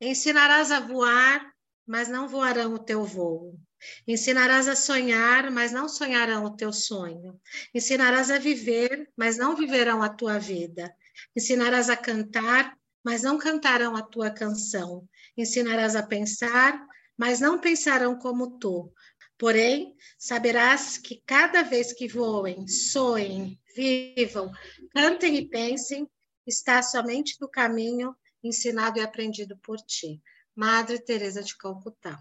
ensinarás 0.00 0.72
a 0.72 0.80
voar, 0.80 1.52
mas 1.86 2.08
não 2.08 2.26
voarão 2.26 2.72
o 2.72 2.78
teu 2.78 3.04
voo. 3.04 3.58
Ensinarás 4.06 4.66
a 4.66 4.74
sonhar, 4.74 5.50
mas 5.50 5.72
não 5.72 5.88
sonharão 5.88 6.44
o 6.44 6.56
teu 6.56 6.72
sonho. 6.72 7.38
Ensinarás 7.74 8.30
a 8.30 8.38
viver, 8.38 9.10
mas 9.14 9.36
não 9.36 9.54
viverão 9.54 10.02
a 10.02 10.08
tua 10.08 10.38
vida. 10.38 10.90
Ensinarás 11.36 11.90
a 11.90 11.96
cantar, 11.96 12.74
mas 13.04 13.22
não 13.22 13.36
cantarão 13.36 13.94
a 13.94 14.02
tua 14.02 14.30
canção. 14.30 15.06
Ensinarás 15.36 15.94
a 15.94 16.02
pensar, 16.02 16.82
mas 17.16 17.40
não 17.40 17.58
pensarão 17.58 18.16
como 18.18 18.58
tu. 18.58 18.92
Porém, 19.38 19.96
saberás 20.18 20.98
que 20.98 21.22
cada 21.24 21.62
vez 21.62 21.92
que 21.92 22.08
voem, 22.08 22.66
soem, 22.66 23.58
vivam, 23.74 24.50
cantem 24.92 25.36
e 25.36 25.48
pensem, 25.48 26.10
está 26.44 26.82
somente 26.82 27.36
no 27.40 27.48
caminho 27.48 28.16
ensinado 28.42 28.98
e 28.98 29.02
aprendido 29.02 29.56
por 29.58 29.78
ti. 29.78 30.20
Madre 30.56 30.98
Teresa 30.98 31.42
de 31.42 31.56
Calcutá. 31.56 32.18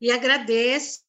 E 0.00 0.10
agradeço 0.10 1.02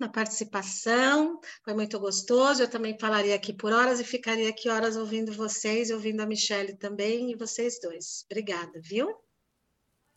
a 0.00 0.08
participação, 0.08 1.40
foi 1.64 1.74
muito 1.74 1.98
gostoso. 1.98 2.62
Eu 2.62 2.70
também 2.70 2.96
falaria 2.98 3.34
aqui 3.34 3.52
por 3.52 3.72
horas 3.72 3.98
e 3.98 4.04
ficaria 4.04 4.50
aqui 4.50 4.68
horas 4.68 4.96
ouvindo 4.96 5.32
vocês, 5.32 5.90
ouvindo 5.90 6.20
a 6.20 6.26
Michelle 6.26 6.76
também 6.76 7.32
e 7.32 7.34
vocês 7.34 7.80
dois. 7.80 8.24
Obrigada, 8.30 8.80
viu? 8.80 9.12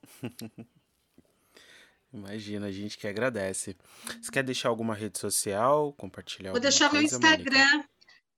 Imagina, 2.17 2.65
a 2.65 2.71
gente 2.71 2.97
que 2.97 3.07
agradece. 3.07 3.77
Você 4.19 4.31
quer 4.31 4.43
deixar 4.43 4.69
alguma 4.69 4.95
rede 4.95 5.19
social, 5.19 5.93
compartilhar 5.93 6.51
Vou 6.51 6.59
deixar 6.59 6.89
coisa, 6.89 7.19
meu 7.19 7.29
Instagram, 7.29 7.71
Mônica? 7.71 7.89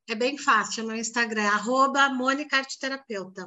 é 0.10 0.16
bem 0.16 0.38
fácil, 0.38 0.86
meu 0.86 0.98
Instagram, 0.98 1.48
arroba 1.48 2.10
Mônica 2.10 2.58
Arteterapeuta. 2.58 3.46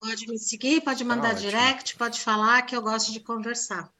Pode 0.00 0.26
me 0.26 0.38
seguir, 0.38 0.80
pode 0.80 1.04
mandar 1.04 1.34
ótimo. 1.34 1.50
direct, 1.50 1.96
pode 1.96 2.18
falar 2.20 2.62
que 2.62 2.74
eu 2.74 2.80
gosto 2.80 3.12
de 3.12 3.20
conversar. 3.20 3.92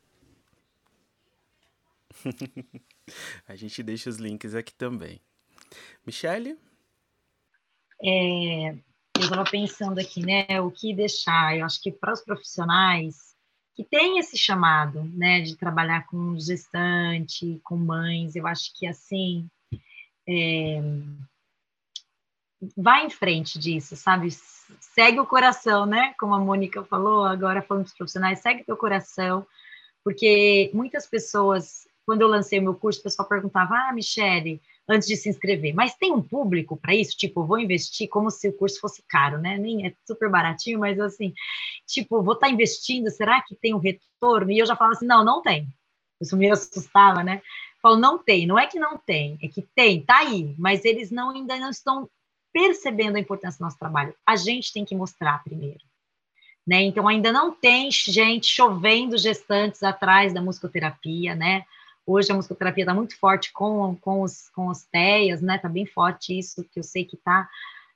a 3.47 3.55
gente 3.55 3.83
deixa 3.83 4.09
os 4.09 4.17
links 4.17 4.55
aqui 4.55 4.75
também. 4.75 5.21
Michele? 6.07 6.59
É, 8.03 8.71
eu 8.71 9.23
estava 9.23 9.45
pensando 9.45 10.01
aqui, 10.01 10.25
né, 10.25 10.61
o 10.63 10.71
que 10.71 10.95
deixar. 10.95 11.59
Eu 11.59 11.67
acho 11.67 11.81
que 11.81 11.93
para 11.93 12.15
os 12.15 12.23
profissionais 12.23 13.32
que 13.75 13.85
têm 13.85 14.19
esse 14.19 14.37
chamado, 14.37 15.05
né, 15.15 15.41
de 15.41 15.57
trabalhar 15.57 16.07
com 16.07 16.39
gestante, 16.39 17.61
com 17.65 17.77
mães, 17.77 18.37
eu 18.37 18.47
acho 18.47 18.71
que 18.79 18.87
assim, 18.87 19.49
é, 20.29 20.81
vai 22.77 23.07
em 23.07 23.11
frente 23.11 23.59
disso, 23.59 23.97
sabe? 23.97 24.31
Segue 24.31 25.19
o 25.21 25.27
coração, 25.27 25.87
né? 25.87 26.15
Como 26.19 26.35
a 26.35 26.39
Mônica 26.39 26.85
falou, 26.85 27.25
agora 27.25 27.63
falando 27.63 27.85
dos 27.85 27.95
profissionais, 27.95 28.41
segue 28.41 28.65
teu 28.65 28.77
coração, 28.77 29.47
porque 30.05 30.71
muitas 30.75 31.07
pessoas, 31.07 31.89
quando 32.05 32.23
eu 32.23 32.29
lancei 32.29 32.59
o 32.59 32.63
meu 32.63 32.75
curso, 32.75 33.01
o 33.01 33.03
pessoal 33.03 33.29
perguntava, 33.29 33.75
ah, 33.75 33.93
Michele, 33.93 34.61
antes 34.89 35.09
de 35.09 35.17
se 35.17 35.29
inscrever, 35.29 35.75
mas 35.75 35.95
tem 35.95 36.13
um 36.13 36.23
público 36.23 36.77
para 36.77 36.95
isso? 36.95 37.17
Tipo, 37.17 37.45
vou 37.45 37.59
investir 37.59 38.09
como 38.09 38.31
se 38.31 38.49
o 38.49 38.53
curso 38.53 38.81
fosse 38.81 39.03
caro, 39.09 39.39
né? 39.39 39.57
Nem 39.57 39.87
é 39.87 39.95
super 40.07 40.31
baratinho, 40.31 40.81
mas 40.81 40.99
assim, 40.99 41.33
tipo, 41.87 42.23
vou 42.23 42.35
estar 42.35 42.49
tá 42.49 42.53
investindo, 42.53 43.11
será 43.11 43.41
que 43.43 43.55
tem 43.55 43.75
um 43.75 43.79
retorno? 43.79 44.51
E 44.51 44.59
eu 44.59 44.67
já 44.67 44.77
falava 44.77 44.97
assim, 44.97 45.07
não, 45.07 45.25
não 45.25 45.43
tem. 45.43 45.69
Isso 46.21 46.37
me 46.37 46.51
assustava, 46.51 47.23
né? 47.23 47.43
Falo, 47.81 47.97
não 47.97 48.19
tem, 48.19 48.47
não 48.47 48.59
é 48.59 48.67
que 48.67 48.79
não 48.79 48.97
tem, 48.97 49.39
é 49.43 49.49
que 49.49 49.63
tem, 49.75 50.03
tá 50.03 50.19
aí, 50.19 50.55
mas 50.57 50.85
eles 50.85 51.11
não 51.11 51.31
ainda 51.31 51.57
não 51.59 51.71
estão 51.71 52.09
percebendo 52.53 53.17
a 53.17 53.21
importância 53.21 53.59
do 53.59 53.65
nosso 53.65 53.79
trabalho. 53.79 54.15
A 54.27 54.37
gente 54.37 54.73
tem 54.73 54.85
que 54.85 54.95
mostrar 54.95 55.43
primeiro. 55.43 55.81
Né? 56.65 56.83
Então, 56.83 57.09
ainda 57.09 57.33
não 57.33 57.51
tem 57.51 57.91
gente 57.91 58.47
chovendo 58.47 59.19
gestantes 59.19 59.83
atrás 59.83 60.33
da 60.33 60.41
musicoterapia, 60.41 61.35
né? 61.35 61.65
Hoje 62.07 62.33
a 62.33 62.35
musicoterapia 62.35 62.83
está 62.83 62.95
muito 62.95 63.17
forte 63.19 63.53
com, 63.53 63.97
com, 63.97 64.23
os, 64.23 64.49
com 64.51 64.69
os 64.69 64.85
TEAs, 64.85 65.41
né? 65.41 65.57
Está 65.57 65.69
bem 65.69 65.87
forte 65.87 66.39
isso, 66.39 66.65
que 66.65 66.81
eu 66.81 66.83
sei 66.83 67.05
que 67.05 67.17
está. 67.17 67.49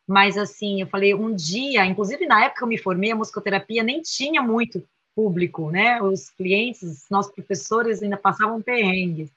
Mas, 0.06 0.38
assim, 0.38 0.80
eu 0.80 0.86
falei, 0.86 1.14
um 1.14 1.34
dia, 1.34 1.84
inclusive 1.84 2.26
na 2.26 2.44
época 2.44 2.58
que 2.58 2.64
eu 2.64 2.68
me 2.68 2.78
formei, 2.78 3.10
a 3.10 3.16
musicoterapia 3.16 3.82
nem 3.82 4.00
tinha 4.00 4.40
muito 4.40 4.86
público, 5.16 5.70
né? 5.70 6.00
Os 6.00 6.30
clientes, 6.30 6.82
os 6.82 7.10
nossos 7.10 7.32
professores 7.32 8.02
ainda 8.02 8.16
passavam 8.16 8.62
perrengues. 8.62 9.30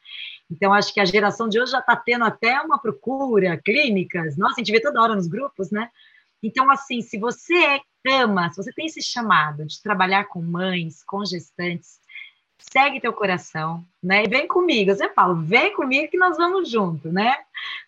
Então, 0.51 0.73
acho 0.73 0.93
que 0.93 0.99
a 0.99 1.05
geração 1.05 1.47
de 1.47 1.59
hoje 1.59 1.71
já 1.71 1.79
está 1.79 1.95
tendo 1.95 2.25
até 2.25 2.59
uma 2.61 2.77
procura, 2.77 3.57
clínicas. 3.57 4.37
Nossa, 4.37 4.55
a 4.55 4.59
gente 4.59 4.71
vê 4.71 4.81
toda 4.81 5.01
hora 5.01 5.15
nos 5.15 5.27
grupos, 5.27 5.71
né? 5.71 5.89
Então, 6.43 6.69
assim, 6.69 7.01
se 7.01 7.17
você 7.17 7.81
ama, 8.07 8.49
se 8.49 8.57
você 8.57 8.71
tem 8.71 8.85
esse 8.85 9.01
chamado 9.01 9.65
de 9.65 9.81
trabalhar 9.81 10.25
com 10.25 10.41
mães, 10.41 11.03
com 11.03 11.25
gestantes, 11.25 11.99
segue 12.59 12.99
teu 12.99 13.13
coração, 13.13 13.85
né? 14.01 14.23
E 14.23 14.29
vem 14.29 14.47
comigo. 14.47 14.91
Eu 14.91 14.95
sempre 14.95 15.15
falo, 15.15 15.35
vem 15.35 15.73
comigo 15.75 16.09
que 16.11 16.17
nós 16.17 16.37
vamos 16.37 16.69
junto, 16.69 17.11
né? 17.11 17.35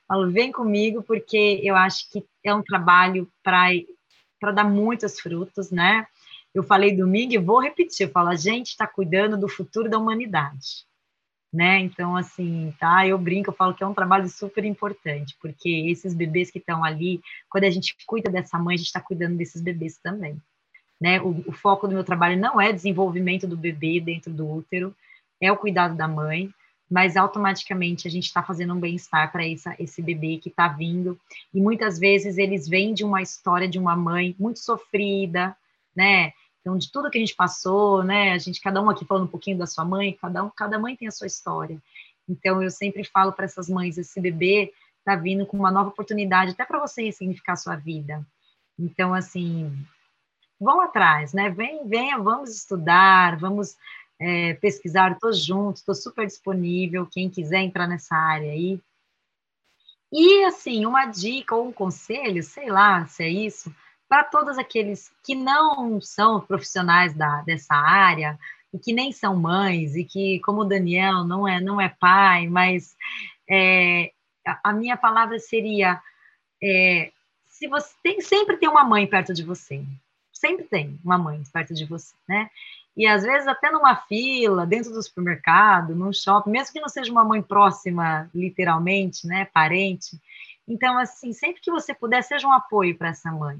Falo, 0.07 0.31
vem 0.31 0.51
comigo, 0.51 1.03
porque 1.03 1.59
eu 1.63 1.75
acho 1.75 2.09
que 2.09 2.25
é 2.43 2.53
um 2.53 2.63
trabalho 2.63 3.31
para 3.43 4.51
dar 4.53 4.63
muitos 4.63 5.19
frutos, 5.19 5.71
né? 5.71 6.07
Eu 6.53 6.63
falei 6.63 6.95
domingo 6.95 7.33
e 7.33 7.37
vou 7.37 7.59
repetir, 7.59 8.07
eu 8.07 8.11
falo, 8.11 8.29
a 8.29 8.35
gente 8.35 8.67
está 8.67 8.87
cuidando 8.87 9.37
do 9.37 9.47
futuro 9.47 9.89
da 9.89 9.97
humanidade 9.97 10.85
né? 11.53 11.79
Então, 11.79 12.15
assim, 12.15 12.73
tá? 12.79 13.05
Eu 13.05 13.17
brinco, 13.17 13.49
eu 13.49 13.53
falo 13.53 13.73
que 13.73 13.83
é 13.83 13.87
um 13.87 13.93
trabalho 13.93 14.29
super 14.29 14.63
importante, 14.63 15.35
porque 15.41 15.69
esses 15.87 16.13
bebês 16.13 16.49
que 16.49 16.59
estão 16.59 16.83
ali, 16.83 17.21
quando 17.49 17.65
a 17.65 17.69
gente 17.69 17.95
cuida 18.05 18.31
dessa 18.31 18.57
mãe, 18.57 18.75
a 18.75 18.77
gente 18.77 18.87
está 18.87 19.01
cuidando 19.01 19.37
desses 19.37 19.61
bebês 19.61 19.97
também, 19.97 20.41
né? 21.01 21.19
O, 21.19 21.43
o, 21.47 21.51
foco 21.51 21.87
do 21.87 21.95
meu 21.95 22.03
trabalho 22.03 22.39
não 22.39 22.61
é 22.61 22.71
desenvolvimento 22.71 23.47
do 23.47 23.57
bebê 23.57 23.99
dentro 23.99 24.31
do 24.31 24.47
útero, 24.47 24.95
é 25.41 25.51
o 25.51 25.57
cuidado 25.57 25.95
da 25.95 26.07
mãe, 26.07 26.53
mas 26.87 27.17
automaticamente 27.17 28.07
a 28.07 28.11
gente 28.11 28.25
está 28.25 28.43
fazendo 28.43 28.75
um 28.75 28.79
bem-estar 28.79 29.31
para 29.31 29.43
esse 29.47 30.01
bebê 30.01 30.37
que 30.37 30.49
está 30.49 30.67
vindo, 30.67 31.19
e 31.51 31.59
muitas 31.59 31.97
vezes 31.97 32.37
eles 32.37 32.67
vêm 32.67 32.93
de 32.93 33.03
uma 33.03 33.21
história 33.21 33.67
de 33.67 33.79
uma 33.79 33.95
mãe 33.95 34.35
muito 34.37 34.59
sofrida, 34.59 35.57
né? 35.95 36.33
Então, 36.59 36.77
de 36.77 36.91
tudo 36.91 37.09
que 37.09 37.17
a 37.17 37.21
gente 37.21 37.35
passou, 37.35 38.03
né? 38.03 38.33
A 38.33 38.37
gente, 38.37 38.61
cada 38.61 38.79
um 38.79 38.89
aqui 38.89 39.03
falando 39.03 39.23
um 39.23 39.27
pouquinho 39.27 39.57
da 39.57 39.65
sua 39.65 39.83
mãe, 39.83 40.15
cada, 40.21 40.43
um, 40.43 40.49
cada 40.51 40.77
mãe 40.77 40.95
tem 40.95 41.07
a 41.07 41.11
sua 41.11 41.25
história. 41.25 41.81
Então, 42.29 42.61
eu 42.61 42.69
sempre 42.69 43.03
falo 43.03 43.31
para 43.31 43.45
essas 43.45 43.67
mães: 43.67 43.97
esse 43.97 44.21
bebê 44.21 44.71
está 44.99 45.15
vindo 45.15 45.45
com 45.47 45.57
uma 45.57 45.71
nova 45.71 45.89
oportunidade, 45.89 46.51
até 46.51 46.63
para 46.63 46.79
você 46.79 47.03
ressignificar 47.03 47.53
a 47.53 47.57
sua 47.57 47.75
vida. 47.75 48.23
Então, 48.77 49.13
assim, 49.13 49.75
vão 50.61 50.79
atrás, 50.79 51.33
né? 51.33 51.49
Vem, 51.49 51.87
venha, 51.87 52.19
vamos 52.19 52.55
estudar, 52.55 53.37
vamos 53.37 53.75
é, 54.19 54.53
pesquisar, 54.53 55.11
estou 55.11 55.33
junto, 55.33 55.77
estou 55.77 55.95
super 55.95 56.27
disponível, 56.27 57.07
quem 57.07 57.29
quiser 57.29 57.61
entrar 57.61 57.87
nessa 57.87 58.15
área 58.15 58.51
aí. 58.51 58.79
E, 60.13 60.43
assim, 60.43 60.85
uma 60.85 61.05
dica 61.07 61.55
ou 61.55 61.67
um 61.67 61.71
conselho, 61.71 62.43
sei 62.43 62.69
lá 62.69 63.07
se 63.07 63.23
é 63.23 63.29
isso, 63.29 63.73
para 64.07 64.23
todos 64.23 64.57
aqueles 64.57 65.11
que 65.23 65.33
não 65.33 65.99
são 65.99 66.39
profissionais 66.39 67.13
da, 67.15 67.41
dessa 67.41 67.73
área 67.73 68.37
e 68.73 68.77
que 68.77 68.93
nem 68.93 69.11
são 69.11 69.35
mães 69.35 69.95
e 69.95 70.03
que, 70.03 70.39
como 70.41 70.61
o 70.61 70.65
Daniel, 70.65 71.23
não 71.23 71.47
é, 71.47 71.59
não 71.59 71.81
é 71.81 71.89
pai, 71.89 72.47
mas 72.47 72.95
é, 73.49 74.11
a 74.63 74.71
minha 74.73 74.97
palavra 74.97 75.39
seria 75.39 75.99
é, 76.61 77.11
se 77.47 77.67
você 77.67 77.93
tem, 78.03 78.21
sempre 78.21 78.57
tem 78.57 78.69
uma 78.69 78.83
mãe 78.83 79.07
perto 79.07 79.33
de 79.33 79.43
você, 79.43 79.83
sempre 80.41 80.65
tem 80.65 80.99
uma 81.03 81.17
mãe 81.17 81.41
perto 81.53 81.73
de 81.73 81.85
você, 81.85 82.13
né? 82.27 82.49
E 82.97 83.07
às 83.07 83.23
vezes 83.23 83.47
até 83.47 83.71
numa 83.71 83.95
fila, 83.95 84.65
dentro 84.65 84.91
do 84.91 85.01
supermercado, 85.01 85.95
num 85.95 86.11
shopping, 86.11 86.51
mesmo 86.51 86.73
que 86.73 86.81
não 86.81 86.89
seja 86.89 87.11
uma 87.11 87.23
mãe 87.23 87.41
próxima, 87.41 88.29
literalmente, 88.35 89.25
né, 89.25 89.45
parente. 89.45 90.19
Então, 90.67 90.97
assim, 90.97 91.31
sempre 91.31 91.61
que 91.61 91.71
você 91.71 91.93
puder, 91.93 92.21
seja 92.21 92.47
um 92.47 92.51
apoio 92.51 92.97
para 92.97 93.09
essa 93.09 93.31
mãe 93.31 93.57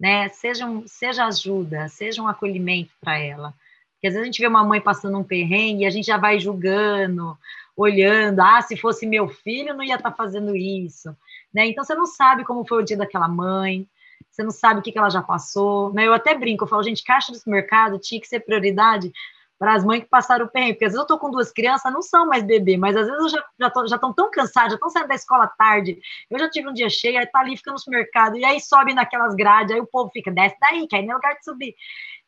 né? 0.00 0.30
Seja, 0.30 0.64
um, 0.64 0.86
seja 0.86 1.26
ajuda, 1.26 1.86
seja 1.88 2.22
um 2.22 2.26
acolhimento 2.26 2.90
para 2.98 3.18
ela. 3.18 3.54
Porque 3.92 4.06
às 4.06 4.14
vezes 4.14 4.22
a 4.22 4.24
gente 4.24 4.40
vê 4.40 4.46
uma 4.46 4.64
mãe 4.64 4.80
passando 4.80 5.18
um 5.18 5.22
perrengue 5.22 5.82
e 5.82 5.86
a 5.86 5.90
gente 5.90 6.06
já 6.06 6.16
vai 6.16 6.40
julgando, 6.40 7.36
olhando, 7.76 8.40
ah, 8.40 8.62
se 8.62 8.78
fosse 8.78 9.06
meu 9.06 9.28
filho, 9.28 9.74
não 9.74 9.84
ia 9.84 9.96
estar 9.96 10.10
tá 10.10 10.16
fazendo 10.16 10.56
isso. 10.56 11.14
Né? 11.52 11.66
Então 11.66 11.84
você 11.84 11.94
não 11.94 12.06
sabe 12.06 12.44
como 12.44 12.66
foi 12.66 12.82
o 12.82 12.84
dia 12.84 12.96
daquela 12.96 13.28
mãe, 13.28 13.86
você 14.30 14.42
não 14.42 14.50
sabe 14.50 14.80
o 14.80 14.82
que, 14.82 14.92
que 14.92 14.98
ela 14.98 15.10
já 15.10 15.22
passou. 15.22 15.92
Né? 15.92 16.06
Eu 16.06 16.12
até 16.12 16.34
brinco, 16.34 16.64
eu 16.64 16.68
falo, 16.68 16.82
gente, 16.82 17.04
caixa 17.04 17.32
do 17.32 17.38
mercado 17.46 17.98
tinha 17.98 18.20
que 18.20 18.28
ser 18.28 18.40
prioridade 18.40 19.12
para 19.60 19.74
as 19.74 19.84
mães 19.84 20.02
que 20.02 20.08
passaram 20.08 20.46
o 20.46 20.48
perrengue, 20.48 20.72
porque 20.72 20.86
às 20.86 20.92
vezes 20.92 21.02
eu 21.02 21.06
tô 21.06 21.18
com 21.18 21.30
duas 21.30 21.52
crianças, 21.52 21.92
não 21.92 22.00
são 22.00 22.26
mais 22.26 22.42
bebê, 22.42 22.78
mas 22.78 22.96
às 22.96 23.06
vezes 23.06 23.20
eu 23.20 23.28
já, 23.28 23.44
já, 23.60 23.70
tô, 23.70 23.86
já 23.86 23.98
tão 23.98 24.14
cansadas, 24.30 24.70
já 24.70 24.76
estão 24.76 24.88
saindo 24.88 25.08
da 25.08 25.14
escola 25.14 25.46
tarde, 25.48 26.00
eu 26.30 26.38
já 26.38 26.48
tive 26.48 26.66
um 26.66 26.72
dia 26.72 26.88
cheio, 26.88 27.18
aí 27.18 27.26
tá 27.26 27.40
ali, 27.40 27.58
fica 27.58 27.70
no 27.70 27.78
supermercado, 27.78 28.38
e 28.38 28.44
aí 28.44 28.58
sobe 28.58 28.94
naquelas 28.94 29.34
grades, 29.34 29.74
aí 29.74 29.78
o 29.78 29.86
povo 29.86 30.10
fica, 30.14 30.30
desce 30.30 30.56
daí, 30.58 30.86
que 30.86 30.96
aí 30.96 31.02
nem 31.02 31.10
é 31.10 31.14
lugar 31.14 31.34
de 31.34 31.44
subir. 31.44 31.74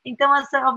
Então, 0.04 0.30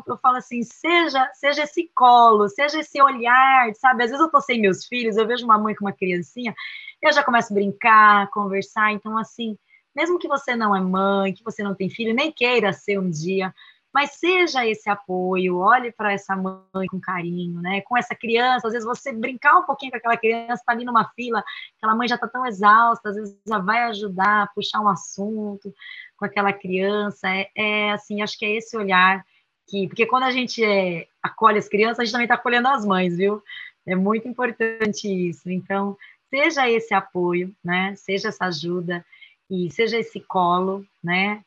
eu 0.07 0.17
falo 0.19 0.37
assim, 0.37 0.63
seja, 0.63 1.29
seja 1.33 1.63
esse 1.63 1.91
colo, 1.93 2.47
seja 2.47 2.79
esse 2.79 3.01
olhar, 3.01 3.73
sabe? 3.75 4.03
Às 4.03 4.11
vezes 4.11 4.23
eu 4.23 4.31
tô 4.31 4.39
sem 4.39 4.61
meus 4.61 4.85
filhos, 4.85 5.17
eu 5.17 5.27
vejo 5.27 5.43
uma 5.43 5.57
mãe 5.57 5.75
com 5.75 5.83
uma 5.83 5.91
criancinha, 5.91 6.55
eu 7.01 7.11
já 7.11 7.21
começo 7.21 7.51
a 7.51 7.55
brincar, 7.55 8.29
conversar, 8.29 8.93
então, 8.93 9.17
assim, 9.17 9.57
mesmo 9.95 10.19
que 10.19 10.27
você 10.27 10.55
não 10.55 10.75
é 10.75 10.81
mãe, 10.81 11.33
que 11.33 11.43
você 11.43 11.63
não 11.63 11.73
tem 11.73 11.89
filho, 11.89 12.13
nem 12.13 12.31
queira 12.31 12.73
ser 12.73 12.99
um 12.99 13.09
dia, 13.09 13.53
mas 13.95 14.11
seja 14.11 14.67
esse 14.67 14.89
apoio, 14.89 15.57
olhe 15.57 15.89
para 15.89 16.11
essa 16.11 16.35
mãe 16.35 16.85
com 16.89 16.99
carinho, 16.99 17.61
né? 17.61 17.79
Com 17.79 17.97
essa 17.97 18.13
criança, 18.13 18.67
às 18.67 18.73
vezes 18.73 18.85
você 18.85 19.13
brincar 19.13 19.57
um 19.57 19.63
pouquinho 19.63 19.89
com 19.89 19.97
aquela 19.97 20.17
criança, 20.17 20.55
está 20.55 20.73
ali 20.73 20.83
numa 20.83 21.07
fila, 21.15 21.41
aquela 21.77 21.95
mãe 21.95 22.05
já 22.05 22.15
está 22.15 22.27
tão 22.27 22.45
exausta, 22.45 23.07
às 23.07 23.15
vezes 23.15 23.39
já 23.47 23.57
vai 23.57 23.83
ajudar, 23.83 24.51
puxar 24.53 24.81
um 24.81 24.89
assunto 24.89 25.73
com 26.17 26.25
aquela 26.25 26.51
criança. 26.51 27.29
É, 27.29 27.49
é 27.55 27.91
assim, 27.93 28.21
acho 28.21 28.37
que 28.37 28.43
é 28.43 28.57
esse 28.57 28.75
olhar 28.75 29.25
que, 29.65 29.87
porque 29.87 30.05
quando 30.05 30.23
a 30.23 30.31
gente 30.31 30.61
é, 30.61 31.07
acolhe 31.23 31.57
as 31.57 31.69
crianças, 31.69 31.99
a 31.99 32.03
gente 32.03 32.11
também 32.11 32.25
está 32.25 32.35
acolhendo 32.35 32.67
as 32.67 32.83
mães, 32.85 33.15
viu? 33.15 33.41
É 33.85 33.95
muito 33.95 34.27
importante 34.27 35.07
isso. 35.07 35.49
Então, 35.49 35.97
seja 36.29 36.69
esse 36.69 36.93
apoio, 36.93 37.55
né? 37.63 37.95
Seja 37.95 38.27
essa 38.27 38.47
ajuda 38.47 39.05
e 39.49 39.69
seja 39.71 39.97
esse 39.99 40.19
colo, 40.19 40.85
né? 41.03 41.43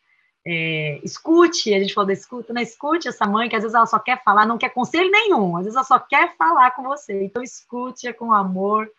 É, 0.46 1.00
escute, 1.04 1.74
a 1.74 1.80
gente 1.80 1.92
falou 1.92 2.06
da 2.06 2.12
escuta, 2.12 2.52
né? 2.52 2.62
Escute 2.62 3.08
essa 3.08 3.26
mãe 3.26 3.48
que 3.48 3.56
às 3.56 3.62
vezes 3.62 3.74
ela 3.74 3.86
só 3.86 3.98
quer 3.98 4.22
falar, 4.22 4.46
não 4.46 4.58
quer 4.58 4.70
conselho 4.70 5.10
nenhum, 5.10 5.56
às 5.56 5.64
vezes 5.64 5.76
ela 5.76 5.84
só 5.84 5.98
quer 5.98 6.36
falar 6.36 6.70
com 6.72 6.82
você. 6.84 7.24
Então 7.24 7.42
escute 7.42 8.12
com 8.14 8.32
amor, 8.32 8.90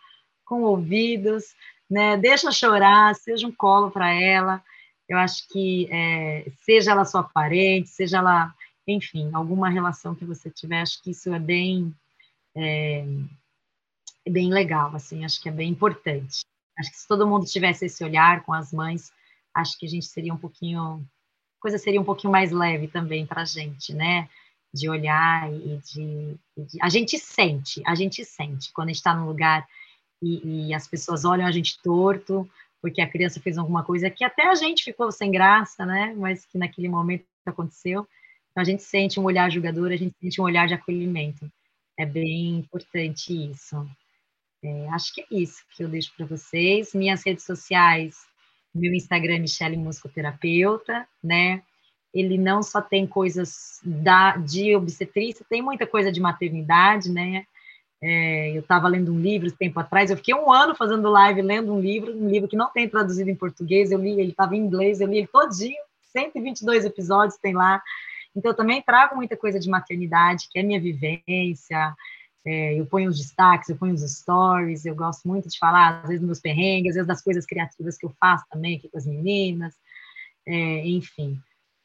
com 0.45 0.61
ouvidos, 0.63 1.55
né? 1.89 2.17
Deixa 2.17 2.51
chorar, 2.51 3.15
seja 3.15 3.47
um 3.47 3.51
colo 3.51 3.89
para 3.89 4.11
ela. 4.11 4.63
Eu 5.07 5.17
acho 5.17 5.47
que 5.49 5.89
é, 5.91 6.45
seja 6.63 6.91
ela 6.91 7.05
sua 7.05 7.23
parente, 7.23 7.89
seja 7.89 8.17
ela, 8.19 8.53
enfim, 8.87 9.31
alguma 9.33 9.69
relação 9.69 10.13
que 10.13 10.25
você 10.25 10.51
tiver, 10.51 10.81
acho 10.81 11.01
que 11.01 11.11
isso 11.11 11.33
é 11.33 11.39
bem 11.39 11.93
é, 12.55 13.05
bem 14.29 14.51
legal, 14.51 14.95
assim, 14.95 15.25
acho 15.25 15.41
que 15.41 15.49
é 15.49 15.51
bem 15.51 15.69
importante. 15.69 16.41
Acho 16.79 16.91
que 16.91 16.97
se 16.97 17.07
todo 17.07 17.27
mundo 17.27 17.45
tivesse 17.45 17.85
esse 17.85 18.03
olhar 18.03 18.43
com 18.43 18.53
as 18.53 18.71
mães, 18.71 19.11
acho 19.53 19.77
que 19.77 19.85
a 19.85 19.89
gente 19.89 20.05
seria 20.05 20.33
um 20.33 20.37
pouquinho 20.37 21.05
coisa 21.59 21.77
seria 21.77 21.99
um 21.99 22.05
pouquinho 22.05 22.31
mais 22.31 22.51
leve 22.51 22.87
também 22.87 23.25
para 23.25 23.41
a 23.41 23.45
gente, 23.45 23.93
né? 23.93 24.29
De 24.73 24.89
olhar 24.89 25.51
e 25.51 25.77
de, 25.77 26.37
de, 26.57 26.81
A 26.81 26.89
gente 26.89 27.17
sente, 27.17 27.81
a 27.85 27.95
gente 27.95 28.23
sente 28.23 28.71
quando 28.71 28.87
a 28.87 28.91
gente 28.91 28.97
está 28.97 29.13
num 29.13 29.25
lugar 29.25 29.67
e, 30.21 30.67
e, 30.69 30.73
as 30.73 30.87
pessoas 30.87 31.25
olham 31.25 31.45
a 31.45 31.51
gente 31.51 31.81
torto, 31.81 32.49
porque 32.81 33.01
a 33.01 33.09
criança 33.09 33.39
fez 33.39 33.57
alguma 33.57 33.83
coisa 33.83 34.09
que 34.09 34.23
até 34.23 34.47
a 34.47 34.55
gente 34.55 34.83
ficou 34.83 35.11
sem 35.11 35.31
graça, 35.31 35.85
né? 35.85 36.13
Mas 36.17 36.45
que 36.45 36.57
naquele 36.57 36.87
momento 36.87 37.25
aconteceu. 37.45 38.07
Então 38.51 38.61
a 38.61 38.63
gente 38.63 38.83
sente 38.83 39.19
um 39.19 39.23
olhar 39.23 39.49
julgador, 39.51 39.91
a 39.91 39.97
gente 39.97 40.15
sente 40.21 40.39
um 40.41 40.45
olhar 40.45 40.67
de 40.67 40.73
acolhimento. 40.73 41.49
É 41.97 42.05
bem 42.05 42.59
importante 42.59 43.33
isso. 43.51 43.85
É, 44.63 44.89
acho 44.89 45.13
que 45.13 45.21
é 45.21 45.25
isso 45.31 45.63
que 45.75 45.83
eu 45.83 45.87
deixo 45.87 46.11
para 46.15 46.25
vocês. 46.25 46.93
Minhas 46.93 47.23
redes 47.25 47.45
sociais 47.45 48.29
meu 48.73 48.93
Instagram 48.93 49.35
é 49.35 49.39
Michele 49.39 49.77
Muscoterapeuta, 49.77 51.07
né? 51.23 51.61
Ele 52.13 52.37
não 52.37 52.63
só 52.63 52.81
tem 52.81 53.05
coisas 53.05 53.79
da, 53.83 54.37
de 54.37 54.75
obstetrícia, 54.75 55.45
tem 55.49 55.61
muita 55.61 55.85
coisa 55.85 56.11
de 56.11 56.19
maternidade, 56.19 57.11
né? 57.11 57.45
É, 58.01 58.51
eu 58.55 58.61
estava 58.61 58.87
lendo 58.87 59.13
um 59.13 59.19
livro 59.19 59.51
tempo 59.51 59.79
atrás, 59.79 60.09
eu 60.09 60.17
fiquei 60.17 60.33
um 60.33 60.51
ano 60.51 60.73
fazendo 60.73 61.09
live 61.09 61.41
lendo 61.41 61.73
um 61.73 61.81
livro, 61.81 62.15
um 62.15 62.29
livro 62.29 62.47
que 62.47 62.55
não 62.55 62.71
tem 62.71 62.87
traduzido 62.87 63.29
em 63.29 63.35
português, 63.35 63.91
eu 63.91 63.99
li, 63.99 64.11
ele 64.11 64.31
estava 64.31 64.55
em 64.55 64.59
inglês, 64.59 65.01
eu 65.01 65.07
li 65.07 65.17
ele 65.17 65.27
todinho, 65.27 65.81
122 66.13 66.85
episódios 66.85 67.37
tem 67.37 67.53
lá. 67.53 67.81
Então, 68.35 68.51
eu 68.51 68.55
também 68.55 68.81
trago 68.81 69.15
muita 69.15 69.35
coisa 69.35 69.59
de 69.59 69.69
maternidade, 69.69 70.47
que 70.49 70.59
é 70.59 70.63
minha 70.63 70.79
vivência, 70.79 71.93
é, 72.45 72.79
eu 72.79 72.85
ponho 72.85 73.09
os 73.09 73.17
destaques, 73.17 73.69
eu 73.69 73.75
ponho 73.75 73.93
os 73.93 74.01
stories, 74.01 74.85
eu 74.85 74.95
gosto 74.95 75.27
muito 75.27 75.49
de 75.49 75.57
falar, 75.57 76.01
às 76.01 76.07
vezes, 76.07 76.19
dos 76.19 76.27
meus 76.27 76.39
perrengues, 76.39 76.91
às 76.91 76.95
vezes 76.95 77.07
das 77.07 77.21
coisas 77.21 77.45
criativas 77.45 77.97
que 77.97 78.05
eu 78.05 78.13
faço 78.19 78.45
também 78.49 78.77
aqui 78.77 78.89
com 78.89 78.97
as 78.97 79.05
meninas, 79.05 79.73
é, 80.45 80.87
enfim. 80.87 81.39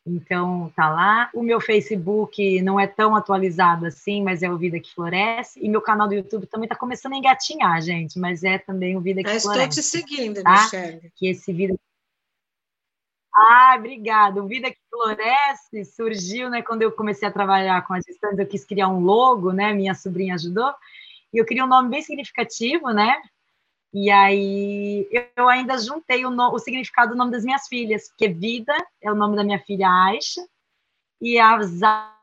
Então, 0.07 0.71
tá 0.77 0.91
lá. 0.91 1.31
O 1.33 1.43
meu 1.43 1.61
Facebook 1.61 2.61
não 2.61 2.79
é 2.79 2.87
tão 2.87 3.17
atualizado 3.17 3.87
assim, 3.87 4.23
mas 4.23 4.43
é 4.43 4.51
o 4.51 4.59
Vida 4.59 4.79
que 4.79 4.95
Floresce. 4.95 5.59
E 5.63 5.69
meu 5.69 5.81
canal 5.81 6.07
do 6.07 6.15
YouTube 6.15 6.47
também 6.47 6.67
está 6.67 6.77
começando 6.77 7.15
a 7.15 7.17
engatinhar, 7.17 7.81
gente, 7.81 8.19
mas 8.19 8.45
é 8.45 8.59
também 8.59 8.97
o 8.97 9.01
Vida 9.01 9.23
que 9.23 9.41
Floresce. 9.41 9.81
Estou 9.81 10.03
te 10.03 10.07
seguindo, 10.07 10.43
tá? 10.43 10.65
Michelle. 10.65 11.13
Que 11.17 11.29
esse 11.29 11.53
Vida 11.53 11.75
ah, 13.37 13.75
obrigada. 13.77 14.41
Vida 14.47 14.71
que 14.71 14.79
Floresce 14.89 15.85
surgiu, 15.85 16.49
né, 16.49 16.63
quando 16.63 16.83
eu 16.83 16.93
comecei 16.93 17.27
a 17.27 17.33
trabalhar 17.33 17.85
com 17.85 17.93
as 17.93 18.05
gestantes, 18.05 18.39
eu 18.39 18.47
quis 18.47 18.65
criar 18.65 18.89
um 18.89 19.01
logo, 19.01 19.53
né, 19.53 19.73
minha 19.73 19.95
sobrinha 19.95 20.35
ajudou, 20.35 20.73
e 21.33 21.39
eu 21.39 21.45
queria 21.45 21.65
um 21.65 21.69
nome 21.69 21.91
bem 21.91 22.01
significativo, 22.01 22.91
né, 22.91 23.21
e 23.93 24.09
aí 24.11 25.09
eu 25.37 25.49
ainda 25.49 25.77
juntei 25.79 26.25
o, 26.25 26.31
no, 26.31 26.53
o 26.53 26.59
significado 26.61 27.13
do 27.13 27.19
nome 27.19 27.33
das 27.33 27.45
minhas 27.45 27.67
filhas, 27.67 28.09
porque 28.09 28.29
Vida 28.29 28.75
é 29.03 29.11
o 29.11 29.17
nome 29.17 29.35
da 29.35 29.43
minha 29.43 29.59
filha 29.59 29.89
Aisha, 29.89 30.47
e 31.21 31.37
a 31.39 31.61
Zara 31.63 32.15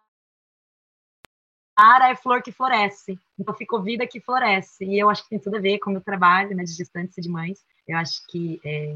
é 2.09 2.15
flor 2.15 2.41
que 2.41 2.53
floresce, 2.53 3.19
então 3.37 3.53
ficou 3.53 3.81
Vida 3.83 4.07
que 4.07 4.21
Floresce, 4.21 4.85
e 4.85 4.97
eu 4.97 5.09
acho 5.09 5.23
que 5.23 5.29
tem 5.31 5.39
tudo 5.39 5.57
a 5.57 5.61
ver 5.61 5.79
com 5.79 5.89
o 5.89 5.93
meu 5.93 6.01
trabalho, 6.01 6.55
né, 6.55 6.63
de 6.63 6.71
gestantes 6.71 7.17
e 7.17 7.21
de 7.21 7.27
mães, 7.27 7.59
eu 7.85 7.97
acho 7.97 8.25
que 8.29 8.61
é, 8.63 8.95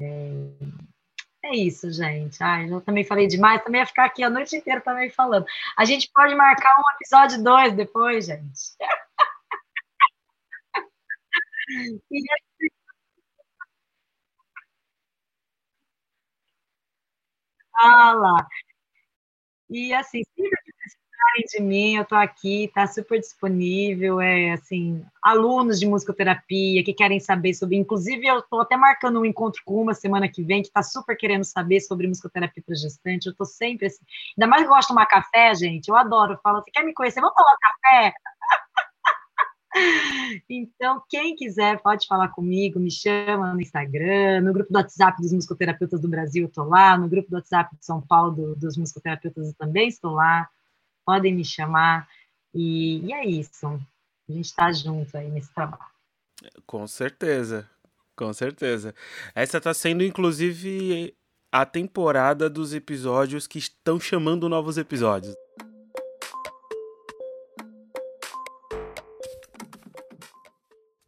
é 0.00 0.48
é 1.44 1.54
isso, 1.56 1.90
gente. 1.92 2.42
Ai, 2.42 2.70
eu 2.70 2.80
também 2.80 3.04
falei 3.04 3.26
demais, 3.26 3.62
também 3.62 3.80
ia 3.80 3.86
ficar 3.86 4.04
aqui 4.06 4.22
a 4.22 4.30
noite 4.30 4.56
inteira 4.56 4.80
também 4.80 5.10
falando. 5.10 5.46
A 5.76 5.84
gente 5.84 6.10
pode 6.12 6.34
marcar 6.34 6.70
um 6.78 6.94
episódio 6.96 7.42
2 7.42 7.72
depois, 7.74 8.26
gente. 8.26 8.76
e... 12.10 12.20
Ah 17.74 18.12
lá. 18.14 18.46
E 19.70 19.92
assim, 19.94 20.22
sempre 20.36 20.67
precisarem 21.18 21.44
de 21.50 21.60
mim, 21.60 21.96
eu 21.96 22.02
estou 22.02 22.16
aqui, 22.16 22.64
está 22.64 22.86
super 22.86 23.18
disponível, 23.18 24.20
é 24.20 24.52
assim, 24.52 25.04
alunos 25.22 25.78
de 25.78 25.86
musicoterapia 25.86 26.84
que 26.84 26.94
querem 26.94 27.20
saber 27.20 27.54
sobre, 27.54 27.76
inclusive 27.76 28.26
eu 28.26 28.38
estou 28.38 28.60
até 28.60 28.76
marcando 28.76 29.20
um 29.20 29.24
encontro 29.24 29.60
com 29.64 29.82
uma 29.82 29.94
semana 29.94 30.28
que 30.28 30.42
vem, 30.42 30.62
que 30.62 30.68
está 30.68 30.82
super 30.82 31.16
querendo 31.16 31.44
saber 31.44 31.80
sobre 31.80 32.06
musicoterapia 32.06 32.62
para 32.64 32.74
gestante, 32.74 33.26
eu 33.26 33.32
estou 33.32 33.46
sempre 33.46 33.86
assim, 33.86 34.04
ainda 34.36 34.48
mais 34.48 34.66
gosto 34.66 34.82
de 34.82 34.88
tomar 34.88 35.06
café, 35.06 35.54
gente, 35.54 35.88
eu 35.88 35.96
adoro, 35.96 36.34
eu 36.34 36.38
falo, 36.42 36.62
você 36.62 36.70
quer 36.70 36.84
me 36.84 36.94
conhecer, 36.94 37.20
vamos 37.20 37.36
tomar 37.36 37.56
café? 37.60 38.12
Então, 40.48 41.02
quem 41.08 41.36
quiser 41.36 41.80
pode 41.82 42.06
falar 42.06 42.28
comigo, 42.28 42.80
me 42.80 42.90
chama 42.90 43.52
no 43.52 43.60
Instagram, 43.60 44.40
no 44.40 44.52
grupo 44.52 44.72
do 44.72 44.76
WhatsApp 44.76 45.20
dos 45.20 45.32
musicoterapeutas 45.32 46.00
do 46.00 46.08
Brasil, 46.08 46.44
eu 46.44 46.48
estou 46.48 46.64
lá, 46.64 46.96
no 46.96 47.08
grupo 47.08 47.28
do 47.28 47.36
WhatsApp 47.36 47.76
de 47.76 47.84
São 47.84 48.00
Paulo 48.00 48.32
do, 48.32 48.56
dos 48.56 48.76
musicoterapeutas 48.76 49.48
eu 49.48 49.54
também 49.54 49.86
estou 49.86 50.12
lá 50.12 50.48
podem 51.08 51.34
me 51.34 51.42
chamar. 51.42 52.06
E, 52.54 52.98
e 52.98 53.12
é 53.14 53.24
isso. 53.24 53.66
A 53.66 54.32
gente 54.32 54.44
está 54.44 54.70
junto 54.70 55.16
aí 55.16 55.30
nesse 55.30 55.50
trabalho. 55.54 55.90
Com 56.66 56.86
certeza, 56.86 57.66
com 58.14 58.30
certeza. 58.34 58.94
Essa 59.34 59.56
está 59.56 59.72
sendo, 59.72 60.04
inclusive, 60.04 61.16
a 61.50 61.64
temporada 61.64 62.50
dos 62.50 62.74
episódios 62.74 63.46
que 63.46 63.58
estão 63.58 63.98
chamando 63.98 64.50
novos 64.50 64.76
episódios. 64.76 65.34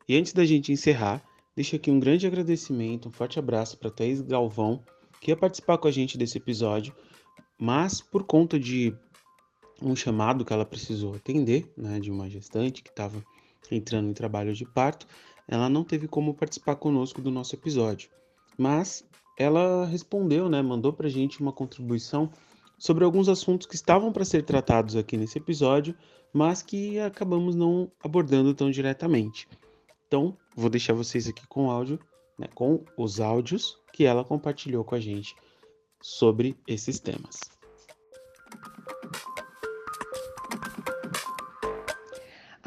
E 0.09 0.17
antes 0.17 0.33
da 0.33 0.47
gente 0.47 0.73
encerrar, 0.73 1.23
deixo 1.55 1.77
aqui 1.77 1.91
um 1.91 2.01
grande 2.01 2.27
agradecimento, 2.27 3.11
um 3.11 3.13
forte 3.13 3.39
abraço 3.39 3.77
para 3.77 3.91
Thaís 3.91 4.23
Galvão, 4.23 4.83
que 5.21 5.31
ia 5.31 5.37
participar 5.37 5.77
com 5.77 5.89
a 5.89 5.93
gente 5.93 6.17
desse 6.17 6.39
episódio, 6.39 6.97
mas 7.59 8.01
por 8.01 8.25
conta 8.25 8.59
de 8.59 8.97
um 9.83 9.97
chamado 9.97 10.45
que 10.45 10.53
ela 10.53 10.65
precisou 10.65 11.15
atender, 11.15 11.73
né, 11.77 11.99
de 12.01 12.11
uma 12.11 12.29
gestante 12.29 12.83
que 12.83 12.91
estava 12.91 13.23
entrando 13.71 14.09
em 14.09 14.13
trabalho 14.15 14.53
de 14.53 14.65
parto, 14.65 15.07
ela 15.47 15.69
não 15.69 15.85
teve 15.85 16.07
como 16.07 16.35
participar 16.35 16.77
conosco 16.77 17.21
do 17.21 17.31
nosso 17.31 17.55
episódio, 17.55 18.11
mas 18.57 19.05
ela 19.39 19.87
respondeu, 19.87 20.49
né, 20.49 20.61
mandou 20.63 20.93
para 20.93 21.07
a 21.07 21.11
gente 21.11 21.41
uma 21.41 21.53
contribuição 21.53 22.31
sobre 22.79 23.05
alguns 23.05 23.29
assuntos 23.29 23.67
que 23.67 23.75
estavam 23.75 24.13
para 24.13 24.25
ser 24.25 24.45
tratados 24.45 24.97
aqui 24.97 25.17
nesse 25.17 25.39
episódio, 25.39 25.95
mas 26.33 26.63
que 26.63 26.99
acabamos 26.99 27.55
não 27.55 27.91
abordando 28.03 28.55
tão 28.55 28.71
diretamente. 28.71 29.49
Então, 30.07 30.37
vou 30.57 30.71
deixar 30.71 30.95
vocês 30.95 31.29
aqui 31.29 31.47
com 31.47 31.71
áudio, 31.71 31.99
né, 32.39 32.49
com 32.55 32.85
os 32.97 33.21
áudios 33.21 33.79
que 33.93 34.05
ela 34.05 34.25
compartilhou 34.25 34.85
com 34.85 34.95
a 34.95 35.01
gente 35.01 35.35
sobre 36.01 36.57
esses 36.67 36.99
temas. 36.99 37.41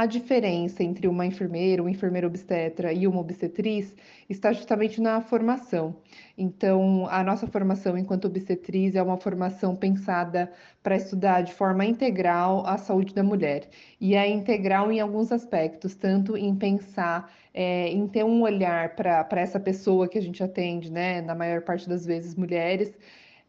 A 0.04 0.06
diferença 0.06 0.84
entre 0.84 1.08
uma 1.08 1.26
enfermeira, 1.26 1.82
um 1.82 1.88
enfermeiro 1.88 2.28
obstetra 2.28 2.92
e 2.92 3.08
uma 3.08 3.22
obstetriz 3.22 3.96
está 4.30 4.52
justamente 4.52 5.00
na 5.00 5.22
formação. 5.22 5.96
Então, 6.38 7.08
a 7.10 7.24
nossa 7.24 7.48
formação 7.48 7.98
enquanto 7.98 8.26
obstetriz 8.26 8.96
é 8.96 9.02
uma 9.02 9.16
formação 9.16 9.78
pensada 9.78 10.52
para 10.84 10.98
estudar 10.98 11.42
de 11.42 11.54
forma 11.54 11.86
integral 11.86 12.68
a 12.68 12.78
saúde 12.78 13.14
da 13.16 13.24
mulher. 13.24 13.70
E 14.00 14.14
é 14.14 14.30
integral 14.30 14.92
em 14.92 15.00
alguns 15.00 15.32
aspectos, 15.32 15.96
tanto 15.96 16.36
em 16.36 16.54
pensar, 16.54 17.34
é, 17.54 17.88
em 17.88 18.06
ter 18.06 18.26
um 18.26 18.42
olhar 18.42 18.96
para 18.98 19.40
essa 19.40 19.60
pessoa 19.60 20.10
que 20.10 20.18
a 20.18 20.22
gente 20.22 20.44
atende, 20.44 20.92
né, 20.92 21.22
na 21.22 21.34
maior 21.34 21.62
parte 21.62 21.88
das 21.88 22.06
vezes 22.06 22.36
mulheres, 22.36 22.92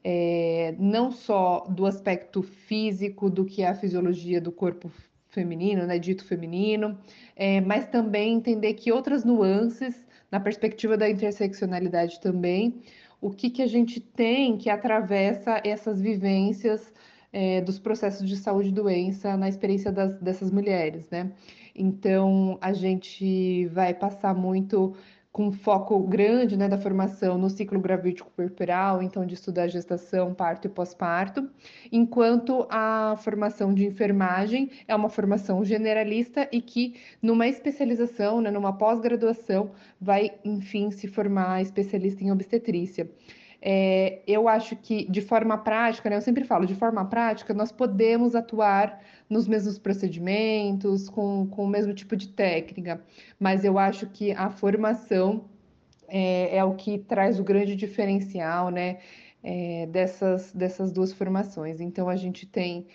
é, 0.04 0.72
não 0.78 1.10
só 1.10 1.66
do 1.68 1.84
aspecto 1.84 2.42
físico, 2.44 3.28
do 3.28 3.44
que 3.44 3.62
é 3.62 3.68
a 3.68 3.74
fisiologia 3.74 4.40
do 4.40 4.52
corpo 4.52 4.88
feminino, 5.34 5.86
né, 5.86 5.98
dito 5.98 6.24
feminino, 6.24 6.96
é, 7.36 7.60
mas 7.60 7.86
também 7.88 8.34
entender 8.34 8.74
que 8.74 8.92
outras 8.92 9.24
nuances, 9.24 9.94
na 10.30 10.40
perspectiva 10.40 10.96
da 10.96 11.10
interseccionalidade 11.10 12.20
também, 12.20 12.82
o 13.20 13.30
que, 13.30 13.50
que 13.50 13.62
a 13.62 13.66
gente 13.66 14.00
tem 14.00 14.56
que 14.56 14.70
atravessa 14.70 15.60
essas 15.64 16.00
vivências 16.00 16.92
é, 17.32 17.60
dos 17.60 17.78
processos 17.78 18.28
de 18.28 18.36
saúde 18.36 18.68
e 18.68 18.72
doença 18.72 19.36
na 19.36 19.48
experiência 19.48 19.90
das, 19.90 20.16
dessas 20.20 20.50
mulheres, 20.50 21.10
né? 21.10 21.32
Então, 21.74 22.56
a 22.60 22.72
gente 22.72 23.66
vai 23.66 23.92
passar 23.92 24.32
muito 24.34 24.94
com 25.34 25.50
foco 25.50 25.98
grande 25.98 26.56
né, 26.56 26.68
da 26.68 26.78
formação 26.78 27.36
no 27.36 27.50
ciclo 27.50 27.80
gravídico 27.80 28.30
corporal, 28.36 29.02
então 29.02 29.26
de 29.26 29.34
estudar 29.34 29.66
gestação, 29.66 30.32
parto 30.32 30.66
e 30.66 30.70
pós-parto, 30.70 31.50
enquanto 31.90 32.68
a 32.70 33.16
formação 33.18 33.74
de 33.74 33.84
enfermagem 33.84 34.70
é 34.86 34.94
uma 34.94 35.08
formação 35.08 35.64
generalista 35.64 36.48
e 36.52 36.60
que 36.60 36.94
numa 37.20 37.48
especialização, 37.48 38.40
né, 38.40 38.48
numa 38.48 38.78
pós-graduação, 38.78 39.72
vai, 40.00 40.30
enfim, 40.44 40.92
se 40.92 41.08
formar 41.08 41.60
especialista 41.60 42.22
em 42.22 42.30
obstetrícia. 42.30 43.10
É, 43.60 44.20
eu 44.28 44.46
acho 44.46 44.76
que 44.76 45.10
de 45.10 45.20
forma 45.20 45.58
prática, 45.58 46.08
né, 46.08 46.16
eu 46.16 46.20
sempre 46.20 46.44
falo, 46.44 46.64
de 46.64 46.76
forma 46.76 47.04
prática, 47.06 47.52
nós 47.52 47.72
podemos 47.72 48.36
atuar 48.36 49.00
nos 49.34 49.48
mesmos 49.48 49.80
procedimentos, 49.80 51.08
com, 51.08 51.48
com 51.48 51.64
o 51.64 51.68
mesmo 51.68 51.92
tipo 51.92 52.14
de 52.14 52.28
técnica, 52.28 53.02
mas 53.38 53.64
eu 53.64 53.80
acho 53.80 54.06
que 54.06 54.30
a 54.30 54.48
formação 54.48 55.46
é, 56.06 56.56
é 56.56 56.62
o 56.62 56.74
que 56.76 56.98
traz 56.98 57.40
o 57.40 57.42
grande 57.42 57.74
diferencial 57.74 58.70
né, 58.70 58.98
é, 59.42 59.86
dessas, 59.86 60.52
dessas 60.52 60.92
duas 60.92 61.12
formações. 61.12 61.80
Então, 61.80 62.08
a 62.08 62.14
gente 62.14 62.46
tem 62.46 62.86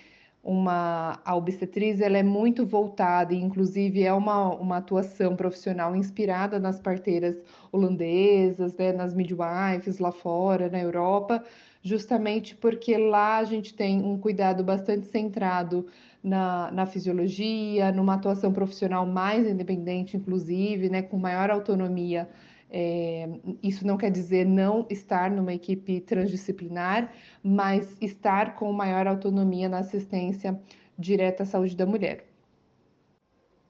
uma 0.41 1.19
a 1.25 1.35
obstetriz 1.35 1.99
ela 1.99 2.17
é 2.17 2.23
muito 2.23 2.65
voltada 2.65 3.33
e 3.33 3.37
inclusive 3.37 4.01
é 4.03 4.13
uma, 4.13 4.55
uma 4.55 4.77
atuação 4.77 5.35
profissional 5.35 5.93
inspirada 5.93 6.57
nas 6.57 6.79
parteiras 6.79 7.35
holandesas, 7.69 8.73
né, 8.77 8.93
nas 8.93 9.13
midwives 9.13 9.99
lá 9.99 10.13
fora, 10.13 10.69
na 10.69 10.79
Europa, 10.79 11.43
justamente 11.83 12.55
porque 12.55 12.97
lá 12.97 13.39
a 13.39 13.43
gente 13.43 13.73
tem 13.73 14.01
um 14.01 14.17
cuidado 14.17 14.63
bastante 14.63 15.07
centrado 15.07 15.85
na, 16.23 16.71
na 16.71 16.85
fisiologia, 16.85 17.91
numa 17.91 18.15
atuação 18.15 18.51
profissional 18.51 19.05
mais 19.05 19.47
independente, 19.47 20.17
inclusive, 20.17 20.89
né, 20.89 21.01
com 21.01 21.17
maior 21.17 21.49
autonomia 21.49 22.27
é, 22.71 23.27
isso 23.63 23.85
não 23.85 23.97
quer 23.97 24.11
dizer 24.11 24.45
não 24.45 24.85
estar 24.89 25.31
numa 25.31 25.53
equipe 25.53 25.99
transdisciplinar, 26.01 27.11
mas 27.41 27.97
estar 27.99 28.55
com 28.55 28.71
maior 28.71 29.07
autonomia 29.07 29.67
na 29.67 29.79
assistência 29.79 30.59
direta 30.97 31.43
à 31.43 31.45
saúde 31.45 31.75
da 31.75 31.85
mulher. 31.85 32.25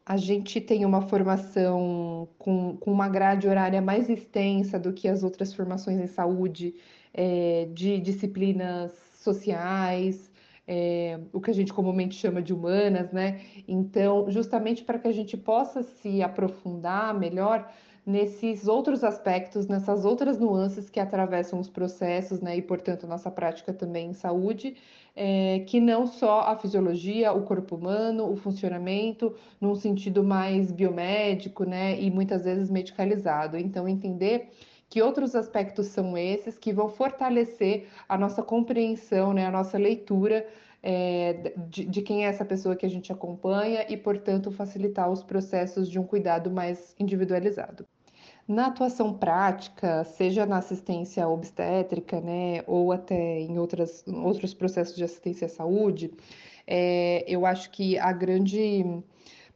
A 0.06 0.18
gente 0.18 0.60
tem 0.60 0.86
uma 0.86 1.02
formação 1.02 2.28
com, 2.38 2.76
com 2.78 2.92
uma 2.92 3.08
grade 3.08 3.48
horária 3.48 3.82
mais 3.82 4.10
extensa 4.10 4.78
do 4.80 4.92
que 4.92 5.08
as 5.08 5.24
outras 5.24 5.54
formações 5.54 6.00
em 6.00 6.08
saúde, 6.08 6.76
é, 7.14 7.70
de 7.74 8.00
disciplinas 8.00 8.92
sociais, 9.14 10.29
é, 10.72 11.20
o 11.34 11.42
que 11.42 11.50
a 11.50 11.54
gente 11.54 11.74
comumente 11.74 12.14
chama 12.14 12.44
de 12.44 12.54
humanas, 12.54 13.12
né? 13.12 13.42
Então, 13.68 14.30
justamente 14.30 14.84
para 14.84 15.00
que 15.00 15.08
a 15.08 15.12
gente 15.12 15.36
possa 15.36 15.82
se 15.82 16.22
aprofundar 16.22 17.18
melhor, 17.18 17.68
nesses 18.06 18.68
outros 18.68 19.04
aspectos, 19.04 19.68
nessas 19.68 20.06
outras 20.06 20.40
nuances 20.40 20.90
que 20.90 21.00
atravessam 21.00 21.60
os 21.60 21.70
processos, 21.70 22.40
né, 22.42 22.58
e 22.58 22.62
portanto 22.62 23.06
nossa 23.06 23.30
prática 23.30 23.72
também 23.72 24.10
em 24.10 24.14
saúde, 24.14 24.76
é, 25.16 25.60
que 25.68 25.80
não 25.80 26.08
só 26.08 26.42
a 26.42 26.56
fisiologia, 26.56 27.32
o 27.34 27.44
corpo 27.44 27.76
humano, 27.76 28.32
o 28.32 28.36
funcionamento, 28.36 29.36
num 29.62 29.76
sentido 29.76 30.24
mais 30.24 30.72
biomédico, 30.72 31.66
né, 31.66 32.00
e 32.00 32.10
muitas 32.10 32.46
vezes 32.46 32.70
medicalizado. 32.70 33.58
Então, 33.58 33.88
entender 33.88 34.50
que 34.90 35.02
outros 35.02 35.36
aspectos 35.36 35.88
são 35.88 36.18
esses 36.18 36.58
que 36.58 36.74
vão 36.74 36.90
fortalecer 36.90 37.88
a 38.08 38.18
nossa 38.18 38.42
compreensão, 38.42 39.34
né, 39.34 39.46
a 39.46 39.52
nossa 39.52 39.78
leitura 39.78 40.48
é, 40.82 41.54
de, 41.70 41.86
de, 41.86 42.02
quem 42.02 42.26
é 42.26 42.30
essa 42.30 42.44
pessoa 42.44 42.76
que 42.76 42.86
a 42.86 42.90
gente 42.90 43.12
acompanha 43.12 43.86
e, 43.90 43.96
portanto, 43.96 44.52
facilitar 44.52 45.10
os 45.12 45.22
processos 45.22 45.90
de 45.90 46.00
um 46.00 46.04
cuidado 46.04 46.50
mais 46.50 46.96
individualizado. 47.00 47.86
Na 48.48 48.68
atuação 48.68 49.14
prática, 49.14 50.04
seja 50.04 50.44
na 50.46 50.58
assistência 50.58 51.28
obstétrica, 51.28 52.20
né, 52.20 52.64
ou 52.66 52.92
até 52.92 53.42
em 53.42 53.60
outras, 53.60 54.04
outros 54.08 54.56
processos 54.56 54.96
de 54.96 55.04
assistência 55.04 55.46
à 55.46 55.50
saúde, 55.50 56.12
é, 56.66 57.24
eu 57.28 57.46
acho 57.46 57.70
que 57.70 57.98
a 58.00 58.12
grande 58.12 59.04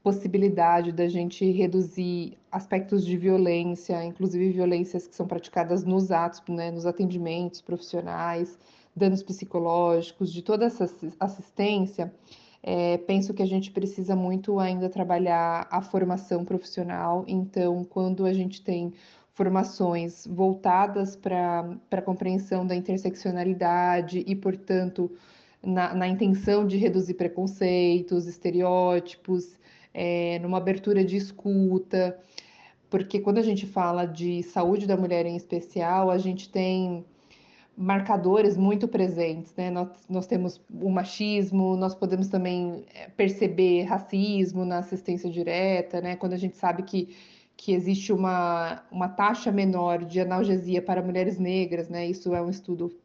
possibilidade 0.04 0.92
da 0.92 1.08
gente 1.08 1.50
reduzir 1.50 2.38
aspectos 2.52 3.06
de 3.06 3.16
violência, 3.16 4.04
inclusive 4.04 4.52
violências 4.52 5.08
que 5.08 5.16
são 5.16 5.26
praticadas 5.26 5.86
nos 5.86 6.12
atos, 6.12 6.42
né, 6.50 6.70
nos 6.70 6.86
atendimentos 6.86 7.62
profissionais, 7.62 8.60
danos 8.94 9.24
psicológicos, 9.24 10.32
de 10.32 10.42
toda 10.42 10.66
essa 10.66 10.88
assistência, 11.20 12.14
é, 12.62 12.98
penso 12.98 13.34
que 13.34 13.42
a 13.42 13.46
gente 13.46 13.72
precisa 13.72 14.16
muito 14.16 14.60
ainda 14.60 14.90
trabalhar 14.90 15.68
a 15.72 15.82
formação 15.82 16.46
profissional. 16.46 17.24
Então, 17.28 17.84
quando 17.84 18.26
a 18.26 18.34
gente 18.34 18.62
tem 18.62 18.94
formações 19.34 20.28
voltadas 20.28 21.16
para 21.16 21.76
a 21.92 22.02
compreensão 22.02 22.66
da 22.66 22.76
interseccionalidade 22.76 24.24
e, 24.28 24.36
portanto, 24.36 25.12
na, 25.62 25.94
na, 25.94 26.08
intenção 26.08 26.68
de 26.68 26.78
reduzir 26.78 27.16
preconceitos, 27.16 28.28
estereótipos, 28.28 29.58
é, 29.94 30.40
numa 30.40 30.58
abertura 30.58 31.04
de 31.04 31.18
escuta, 31.18 32.18
porque 32.90 33.20
quando 33.20 33.38
a 33.38 33.44
gente 33.44 33.66
fala 33.66 34.06
de 34.06 34.44
saúde 34.44 34.86
da 34.88 34.98
mulher 34.98 35.26
em 35.26 35.36
especial, 35.36 36.10
a 36.10 36.18
gente 36.18 36.50
tem 36.50 37.06
marcadores 37.76 38.56
muito 38.56 38.88
presentes, 38.88 39.54
né? 39.56 39.72
Nós, 39.72 39.90
nós 40.08 40.28
temos 40.28 40.62
o 40.70 40.90
machismo, 40.90 41.76
nós 41.76 41.96
podemos 41.96 42.28
também 42.28 42.86
eh, 42.94 43.10
perceber 43.18 43.84
racismo 43.84 44.64
na 44.64 44.80
assistência 44.80 45.30
direta, 45.30 46.02
né? 46.02 46.16
Quando 46.16 46.34
a 46.34 46.38
gente 46.38 46.56
sabe 46.56 46.84
que, 46.84 47.16
que 47.58 47.74
existe 47.74 48.14
uma, 48.14 48.84
uma 48.92 49.10
taxa 49.10 49.52
menor 49.52 50.06
de 50.06 50.20
analgesia 50.20 50.82
para 50.82 51.02
mulheres 51.02 51.40
negras, 51.40 51.90
né? 51.90 52.06
Isso 52.06 52.34
é 52.36 52.42
um 52.42 52.50
estudo 52.50 52.96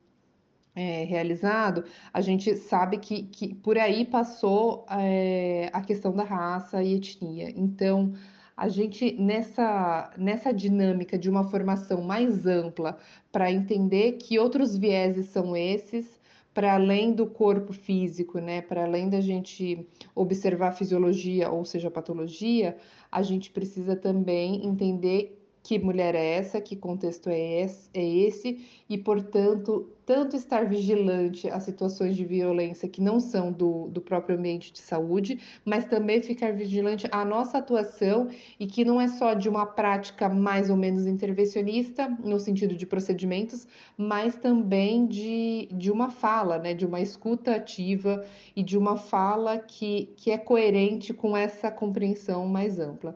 é, 0.78 1.02
realizado, 1.02 1.84
a 2.12 2.20
gente 2.20 2.55
sabe 2.55 2.98
que, 2.98 3.24
que 3.24 3.52
por 3.52 3.76
aí 3.76 4.05
passou 4.05 4.86
é, 4.88 5.68
a 5.72 5.80
questão 5.80 6.14
da 6.14 6.22
raça 6.22 6.80
e 6.80 6.94
etnia. 6.94 7.52
Então, 7.56 8.14
a 8.56 8.68
gente 8.68 9.12
nessa, 9.20 10.12
nessa 10.16 10.52
dinâmica 10.52 11.18
de 11.18 11.28
uma 11.28 11.42
formação 11.42 12.00
mais 12.02 12.46
ampla 12.46 12.96
para 13.32 13.50
entender 13.50 14.12
que 14.12 14.38
outros 14.38 14.76
vieses 14.76 15.26
são 15.26 15.56
esses, 15.56 16.20
para 16.55 16.74
além 16.74 17.12
do 17.12 17.26
corpo 17.26 17.72
físico, 17.72 18.38
né, 18.38 18.62
para 18.62 18.84
além 18.84 19.10
da 19.10 19.20
gente 19.20 19.84
observar 20.14 20.72
fisiologia, 20.72 21.50
ou 21.50 21.64
seja, 21.64 21.90
patologia, 21.90 22.76
a 23.10 23.22
gente 23.22 23.50
precisa 23.50 23.96
também 23.96 24.64
entender 24.64 25.38
que 25.68 25.78
mulher 25.78 26.14
é 26.14 26.36
essa, 26.36 26.62
que 26.62 26.74
contexto 26.74 27.28
é 27.28 27.38
esse, 27.60 27.90
é 27.92 28.02
esse, 28.02 28.66
e, 28.88 28.96
portanto, 28.96 29.86
tanto 30.06 30.34
estar 30.34 30.64
vigilante 30.64 31.46
a 31.50 31.60
situações 31.60 32.16
de 32.16 32.24
violência 32.24 32.88
que 32.88 33.02
não 33.02 33.20
são 33.20 33.52
do, 33.52 33.86
do 33.88 34.00
próprio 34.00 34.38
ambiente 34.38 34.72
de 34.72 34.78
saúde, 34.78 35.38
mas 35.66 35.84
também 35.84 36.22
ficar 36.22 36.54
vigilante 36.54 37.06
à 37.12 37.22
nossa 37.22 37.58
atuação 37.58 38.30
e 38.58 38.66
que 38.66 38.82
não 38.82 38.98
é 38.98 39.08
só 39.08 39.34
de 39.34 39.46
uma 39.46 39.66
prática 39.66 40.26
mais 40.26 40.70
ou 40.70 40.76
menos 40.78 41.06
intervencionista, 41.06 42.08
no 42.24 42.40
sentido 42.40 42.74
de 42.74 42.86
procedimentos, 42.86 43.68
mas 43.94 44.36
também 44.36 45.06
de, 45.06 45.68
de 45.70 45.90
uma 45.90 46.08
fala, 46.08 46.58
né, 46.58 46.72
de 46.72 46.86
uma 46.86 47.02
escuta 47.02 47.54
ativa 47.54 48.24
e 48.56 48.62
de 48.62 48.78
uma 48.78 48.96
fala 48.96 49.58
que, 49.58 50.14
que 50.16 50.30
é 50.30 50.38
coerente 50.38 51.12
com 51.12 51.36
essa 51.36 51.70
compreensão 51.70 52.46
mais 52.46 52.80
ampla. 52.80 53.14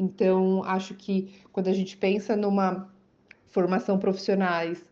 Então, 0.00 0.64
acho 0.64 0.94
que 0.94 1.34
quando 1.52 1.68
a 1.68 1.74
gente 1.74 1.94
pensa 1.94 2.34
numa 2.34 2.88
formação 3.48 3.98
profissionais, 3.98 4.82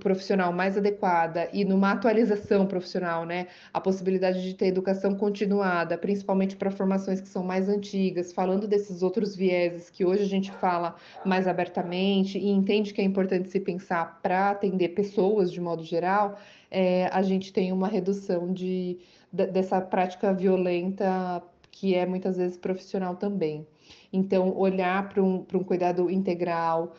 profissional 0.00 0.52
mais 0.52 0.76
adequada 0.76 1.48
e 1.52 1.64
numa 1.64 1.92
atualização 1.92 2.66
profissional, 2.66 3.26
né? 3.26 3.46
A 3.72 3.80
possibilidade 3.80 4.42
de 4.42 4.54
ter 4.54 4.66
educação 4.68 5.14
continuada, 5.14 5.98
principalmente 5.98 6.56
para 6.56 6.70
formações 6.70 7.20
que 7.20 7.28
são 7.28 7.44
mais 7.44 7.68
antigas, 7.68 8.32
falando 8.32 8.66
desses 8.66 9.02
outros 9.02 9.36
vieses 9.36 9.90
que 9.90 10.04
hoje 10.04 10.22
a 10.22 10.28
gente 10.28 10.50
fala 10.50 10.96
mais 11.24 11.46
abertamente 11.46 12.38
e 12.38 12.48
entende 12.48 12.94
que 12.94 13.02
é 13.02 13.04
importante 13.04 13.50
se 13.50 13.60
pensar 13.60 14.18
para 14.22 14.50
atender 14.50 14.88
pessoas 14.90 15.52
de 15.52 15.60
modo 15.60 15.84
geral, 15.84 16.38
é, 16.70 17.06
a 17.12 17.22
gente 17.22 17.52
tem 17.52 17.70
uma 17.70 17.86
redução 17.86 18.52
de, 18.52 18.98
dessa 19.30 19.80
prática 19.80 20.32
violenta 20.32 21.42
que 21.70 21.94
é 21.94 22.04
muitas 22.06 22.36
vezes 22.36 22.56
profissional 22.56 23.16
também. 23.16 23.66
Então, 24.12 24.56
olhar 24.56 25.08
para 25.08 25.22
um, 25.22 25.46
um 25.54 25.64
cuidado 25.64 26.10
integral, 26.10 26.94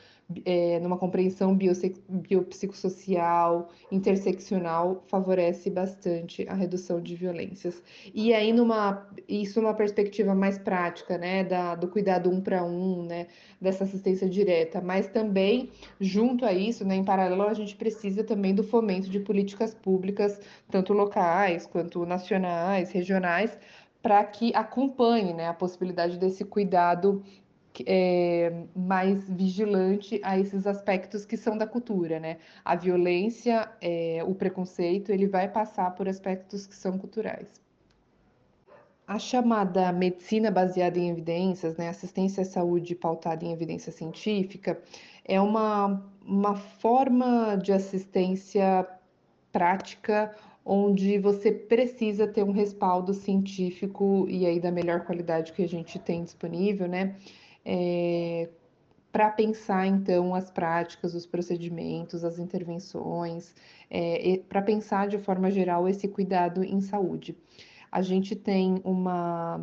é, 0.46 0.80
numa 0.80 0.98
compreensão 0.98 1.58
biopsicossocial, 2.10 3.70
interseccional, 3.92 5.04
favorece 5.08 5.70
bastante 5.70 6.48
a 6.48 6.54
redução 6.54 7.02
de 7.02 7.16
violências. 7.16 7.84
E 8.14 8.34
aí, 8.34 8.54
numa, 8.54 9.08
isso 9.28 9.62
numa 9.62 9.74
perspectiva 9.74 10.34
mais 10.34 10.58
prática, 10.58 11.18
né, 11.18 11.44
da, 11.44 11.76
do 11.76 11.88
cuidado 11.88 12.30
um 12.30 12.40
para 12.42 12.64
um, 12.64 13.04
né, 13.04 13.28
dessa 13.60 13.84
assistência 13.84 14.30
direta, 14.30 14.82
mas 14.82 15.08
também, 15.08 15.70
junto 16.00 16.46
a 16.46 16.54
isso, 16.54 16.86
né, 16.86 16.96
em 16.96 17.04
paralelo, 17.04 17.44
a 17.44 17.54
gente 17.54 17.76
precisa 17.76 18.24
também 18.24 18.56
do 18.56 18.64
fomento 18.64 19.10
de 19.10 19.20
políticas 19.20 19.74
públicas, 19.74 20.40
tanto 20.70 20.94
locais 20.94 21.66
quanto 21.66 22.06
nacionais, 22.06 22.92
regionais, 22.92 23.58
para 24.02 24.24
que 24.24 24.54
acompanhe 24.56 25.34
né, 25.34 25.48
a 25.48 25.54
possibilidade 25.54 26.18
desse 26.18 26.44
cuidado 26.44 27.24
é, 27.86 28.52
mais 28.76 29.30
vigilante 29.30 30.20
a 30.24 30.38
esses 30.38 30.68
aspectos 30.68 31.26
que 31.26 31.38
são 31.38 31.58
da 31.58 31.66
cultura, 31.66 32.20
né? 32.20 32.38
A 32.66 32.76
violência, 32.76 33.70
é, 33.82 34.24
o 34.28 34.36
preconceito, 34.36 35.12
ele 35.12 35.28
vai 35.28 35.48
passar 35.48 35.92
por 35.92 36.08
aspectos 36.08 36.68
que 36.68 36.76
são 36.76 36.98
culturais. 36.98 37.48
A 39.08 39.18
chamada 39.20 39.92
medicina 39.92 40.52
baseada 40.52 40.98
em 40.98 41.10
evidências, 41.10 41.76
né, 41.76 41.90
assistência 41.90 42.44
à 42.44 42.46
saúde 42.46 42.96
pautada 42.96 43.44
em 43.44 43.52
evidência 43.52 43.92
científica, 43.92 44.82
é 45.26 45.40
uma, 45.40 46.02
uma 46.26 46.56
forma 46.56 47.56
de 47.56 47.74
assistência 47.74 48.88
prática 49.52 50.34
onde 50.64 51.18
você 51.18 51.52
precisa 51.52 52.28
ter 52.28 52.44
um 52.44 52.52
respaldo 52.52 53.14
científico 53.14 54.26
e 54.30 54.46
aí 54.46 54.60
da 54.60 54.72
melhor 54.72 55.02
qualidade 55.06 55.54
que 55.54 55.64
a 55.64 55.68
gente 55.68 55.98
tem 56.00 56.24
disponível, 56.24 56.88
né? 56.88 57.16
É, 57.66 58.50
para 59.12 59.30
pensar 59.30 59.86
então 59.88 60.34
as 60.34 60.50
práticas, 60.50 61.14
os 61.14 61.26
procedimentos, 61.26 62.24
as 62.24 62.40
intervenções, 62.40 63.54
é, 63.90 64.40
para 64.48 64.62
pensar 64.62 65.08
de 65.08 65.18
forma 65.18 65.52
geral 65.52 65.88
esse 65.88 66.08
cuidado 66.08 66.64
em 66.64 66.80
saúde. 66.80 67.36
A 67.92 68.02
gente 68.02 68.36
tem 68.36 68.80
uma 68.86 69.60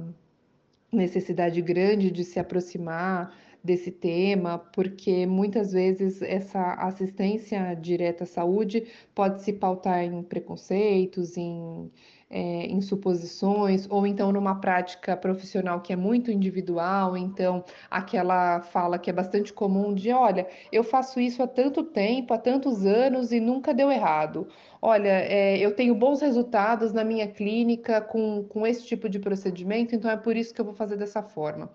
necessidade 0.92 1.62
grande 1.62 2.10
de 2.10 2.24
se 2.24 2.38
aproximar 2.38 3.34
desse 3.62 3.90
tema, 3.90 4.58
porque 4.58 5.26
muitas 5.26 5.72
vezes 5.72 6.22
essa 6.22 6.74
assistência 6.74 7.74
direta 7.74 8.24
à 8.24 8.26
saúde 8.26 8.86
pode 9.14 9.42
se 9.42 9.52
pautar 9.52 10.04
em 10.04 10.22
preconceitos, 10.22 11.36
em 11.36 11.90
é, 12.30 12.66
em 12.66 12.80
suposições, 12.80 13.86
ou 13.88 14.06
então 14.06 14.30
numa 14.32 14.54
prática 14.60 15.16
profissional 15.16 15.80
que 15.80 15.92
é 15.92 15.96
muito 15.96 16.30
individual, 16.30 17.16
então 17.16 17.64
aquela 17.90 18.60
fala 18.60 18.98
que 18.98 19.08
é 19.10 19.12
bastante 19.12 19.52
comum 19.52 19.94
de: 19.94 20.12
olha, 20.12 20.46
eu 20.70 20.84
faço 20.84 21.20
isso 21.20 21.42
há 21.42 21.46
tanto 21.46 21.82
tempo, 21.82 22.34
há 22.34 22.38
tantos 22.38 22.84
anos 22.84 23.32
e 23.32 23.40
nunca 23.40 23.72
deu 23.72 23.90
errado. 23.90 24.48
Olha, 24.80 25.08
é, 25.08 25.58
eu 25.58 25.74
tenho 25.74 25.94
bons 25.94 26.20
resultados 26.20 26.92
na 26.92 27.02
minha 27.02 27.26
clínica 27.26 28.00
com, 28.00 28.44
com 28.44 28.64
esse 28.66 28.84
tipo 28.86 29.08
de 29.08 29.18
procedimento, 29.18 29.94
então 29.94 30.10
é 30.10 30.16
por 30.16 30.36
isso 30.36 30.54
que 30.54 30.60
eu 30.60 30.64
vou 30.64 30.74
fazer 30.74 30.96
dessa 30.96 31.22
forma. 31.22 31.68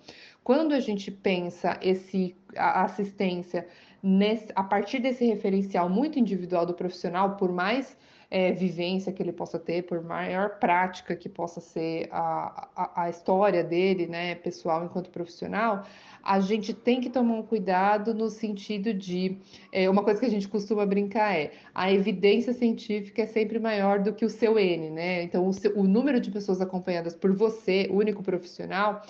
Quando 0.44 0.74
a 0.74 0.80
gente 0.80 1.10
pensa 1.10 1.78
esse, 1.82 2.36
a 2.56 2.84
assistência 2.84 3.68
nesse, 4.02 4.52
a 4.56 4.64
partir 4.64 5.00
desse 5.00 5.26
referencial 5.26 5.90
muito 5.90 6.20
individual 6.20 6.66
do 6.66 6.74
profissional, 6.74 7.38
por 7.38 7.52
mais 7.52 7.98
é, 8.30 8.52
vivência 8.52 9.14
que 9.14 9.22
ele 9.22 9.32
possa 9.32 9.60
ter, 9.60 9.84
por 9.84 10.04
maior 10.04 10.58
prática 10.58 11.16
que 11.16 11.30
possa 11.30 11.62
ser 11.62 12.10
a, 12.12 12.68
a, 12.76 13.04
a 13.04 13.10
história 13.10 13.64
dele, 13.64 14.08
né, 14.08 14.34
pessoal 14.34 14.84
enquanto 14.84 15.12
profissional, 15.12 15.84
a 16.24 16.40
gente 16.40 16.74
tem 16.74 17.00
que 17.00 17.10
tomar 17.10 17.36
um 17.36 17.44
cuidado 17.44 18.14
no 18.14 18.30
sentido 18.30 18.94
de 18.94 19.38
é, 19.72 19.90
uma 19.90 20.04
coisa 20.04 20.20
que 20.20 20.26
a 20.26 20.30
gente 20.30 20.48
costuma 20.48 20.86
brincar 20.86 21.36
é 21.36 21.52
a 21.76 21.92
evidência 21.92 22.54
científica 22.54 23.22
é 23.22 23.28
sempre 23.28 23.60
maior 23.60 24.00
do 24.00 24.14
que 24.14 24.26
o 24.26 24.30
seu 24.30 24.58
N, 24.58 24.90
né? 24.90 25.22
Então, 25.24 25.46
o, 25.46 25.54
seu, 25.54 25.78
o 25.78 25.84
número 25.84 26.20
de 26.20 26.32
pessoas 26.32 26.60
acompanhadas 26.60 27.14
por 27.14 27.34
você, 27.34 27.88
único 27.92 28.24
profissional, 28.24 29.04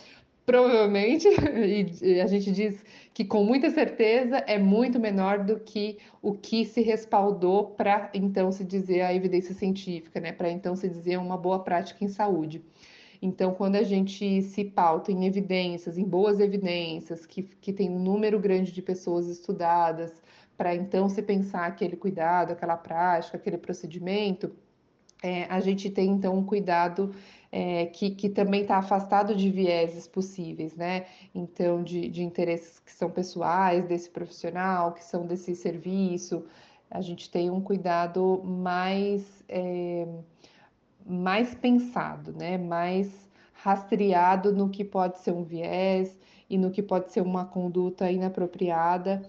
provavelmente, 0.46 1.28
e 2.02 2.20
a 2.20 2.28
gente 2.28 2.52
diz 2.52 2.84
que 3.14 3.24
com 3.24 3.44
muita 3.44 3.70
certeza 3.70 4.38
é 4.48 4.58
muito 4.58 5.00
menor 5.00 5.44
do 5.44 5.60
que 5.60 5.98
o 6.22 6.34
que 6.34 6.66
se 6.66 6.82
respaldou 6.82 7.72
para 7.72 8.10
então 8.14 8.52
se 8.52 8.64
dizer 8.64 9.02
a 9.02 9.14
evidência 9.14 9.54
científica, 9.54 10.20
né? 10.20 10.32
Para 10.32 10.50
então 10.50 10.76
se 10.76 10.90
dizer 10.90 11.18
uma 11.18 11.38
boa 11.38 11.60
prática 11.60 12.04
em 12.04 12.08
saúde. 12.08 12.64
Então, 13.22 13.54
quando 13.54 13.78
a 13.78 13.84
gente 13.84 14.42
se 14.42 14.66
pauta 14.66 15.10
em 15.10 15.26
evidências, 15.26 15.98
em 15.98 16.04
boas 16.04 16.42
evidências, 16.42 17.26
que, 17.26 17.44
que 17.44 17.72
tem 17.72 17.90
um 17.90 17.98
número 17.98 18.38
grande 18.38 18.74
de 18.74 18.82
pessoas 18.82 19.28
estudadas, 19.28 20.12
para 20.58 20.76
então 20.76 21.08
se 21.08 21.22
pensar 21.22 21.66
aquele 21.68 21.96
cuidado, 21.96 22.52
aquela 22.52 22.76
prática, 22.76 23.38
aquele 23.38 23.58
procedimento, 23.58 24.52
é, 25.24 25.46
a 25.46 25.62
gente 25.62 25.90
tem 25.90 26.10
então 26.10 26.36
um 26.36 26.44
cuidado 26.44 27.16
é, 27.56 27.86
que, 27.86 28.10
que 28.10 28.30
também 28.30 28.64
está 28.64 28.78
afastado 28.78 29.36
de 29.36 29.48
vieses 29.48 30.08
possíveis, 30.08 30.76
né? 30.76 31.06
Então, 31.36 31.84
de, 31.84 32.10
de 32.10 32.24
interesses 32.24 32.80
que 32.80 32.92
são 32.92 33.12
pessoais 33.12 33.86
desse 33.86 34.10
profissional, 34.10 34.92
que 34.94 35.04
são 35.04 35.28
desse 35.28 35.56
serviço, 35.56 36.44
a 36.90 37.00
gente 37.00 37.30
tem 37.30 37.52
um 37.52 37.62
cuidado 37.62 38.42
mais, 38.44 39.24
é, 39.48 40.08
mais 41.06 41.54
pensado, 41.54 42.34
né? 42.34 42.58
Mais 42.58 43.12
rastreado 43.54 44.52
no 44.52 44.68
que 44.68 44.84
pode 44.84 45.20
ser 45.20 45.32
um 45.32 45.44
viés 45.44 46.18
e 46.50 46.58
no 46.58 46.72
que 46.72 46.82
pode 46.82 47.12
ser 47.12 47.22
uma 47.22 47.46
conduta 47.46 48.10
inapropriada 48.10 49.22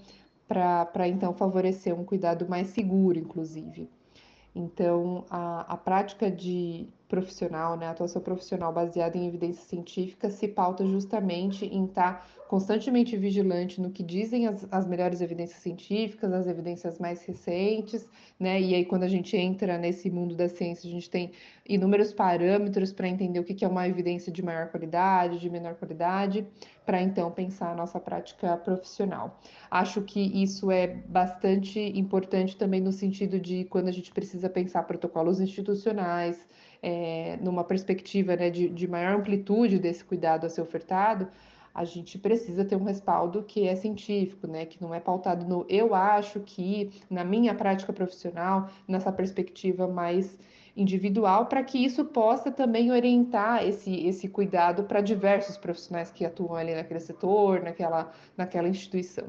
para 0.48 1.06
então 1.06 1.34
favorecer 1.34 1.94
um 1.94 2.05
cuidado 2.06 2.48
mais 2.48 2.68
seguro, 2.68 3.18
inclusive. 3.18 3.86
Então, 4.55 5.26
a, 5.28 5.74
a 5.74 5.76
prática 5.76 6.30
de, 6.30 6.88
profissional, 7.09 7.76
né, 7.76 7.86
a 7.86 7.90
atuação 7.90 8.20
profissional 8.20 8.72
baseada 8.72 9.16
em 9.16 9.26
evidência 9.26 9.64
científica 9.64 10.31
se 10.31 10.48
pauta 10.48 10.85
justamente 10.86 11.66
em 11.66 11.85
estar 11.85 12.20
tá 12.20 12.26
constantemente 12.48 13.16
vigilante 13.16 13.81
no 13.81 13.90
que 13.90 14.02
dizem 14.02 14.47
as, 14.47 14.66
as 14.70 14.86
melhores 14.86 15.20
evidências 15.20 15.60
científicas, 15.60 16.32
as 16.32 16.47
evidências 16.47 16.98
mais 16.98 17.24
recentes, 17.24 18.06
né, 18.39 18.60
e 18.60 18.74
aí 18.74 18.85
quando 18.85 19.02
a 19.02 19.09
gente 19.09 19.36
entra 19.36 19.78
nesse 19.78 20.10
mundo 20.10 20.35
da 20.35 20.48
ciência, 20.48 20.89
a 20.89 20.93
gente 20.93 21.10
tem 21.10 21.32
inúmeros 21.66 22.12
parâmetros 22.12 22.93
para 22.93 23.09
entender 23.09 23.40
o 23.40 23.44
que, 23.44 23.55
que 23.55 23.64
é 23.64 23.68
uma 23.68 23.89
evidência 23.89 24.31
de 24.31 24.43
maior 24.43 24.68
qualidade, 24.68 25.39
de 25.39 25.48
menor 25.48 25.74
qualidade, 25.74 26.47
para 26.85 27.01
então 27.01 27.31
pensar 27.31 27.72
a 27.72 27.74
nossa 27.74 27.98
prática 27.98 28.56
profissional. 28.59 29.40
Acho 29.70 30.02
que 30.02 30.20
isso 30.20 30.70
é 30.70 30.86
bastante 30.86 31.81
importante 31.81 32.56
também 32.56 32.81
no 32.81 32.93
sentido 32.93 33.40
de 33.40 33.64
quando 33.64 33.89
a 33.89 33.93
gente 33.93 34.12
precisa 34.12 34.48
pensar 34.48 34.82
protocolos 34.82 35.40
institucionais, 35.40 36.39
é, 36.86 37.39
numa 37.40 37.65
perspectiva 37.65 38.36
né, 38.36 38.51
de, 38.51 38.69
de 38.69 38.86
maior 38.86 39.15
amplitude 39.15 39.78
desse 39.78 40.05
cuidado 40.05 40.44
a 40.44 40.51
ser 40.51 40.61
ofertado, 40.61 41.27
a 41.74 41.82
gente 41.82 42.19
precisa 42.19 42.62
ter 42.62 42.77
um 42.77 42.85
respaldo 42.85 43.43
que 43.43 43.66
é 43.66 43.74
científico, 43.74 44.47
né? 44.47 44.66
Que 44.66 44.81
não 44.81 44.94
é 44.94 45.01
pautado 45.01 45.44
no 45.47 45.66
eu 45.69 45.94
acho 45.94 46.40
que, 46.40 46.93
na 47.11 47.24
minha 47.24 47.55
prática 47.55 47.93
profissional, 47.93 48.69
nessa 48.86 49.11
perspectiva 49.11 49.89
mais 49.89 50.39
individual, 50.77 51.47
para 51.47 51.65
que 51.65 51.82
isso 51.82 52.05
possa 52.05 52.51
também 52.52 52.93
orientar 52.93 53.66
esse, 53.66 54.06
esse 54.06 54.28
cuidado 54.28 54.85
para 54.85 55.01
diversos 55.01 55.56
profissionais 55.56 56.11
que 56.11 56.24
atuam 56.24 56.55
ali 56.55 56.74
naquele 56.74 57.01
setor, 57.01 57.62
naquela, 57.62 58.12
naquela 58.36 58.69
instituição. 58.69 59.28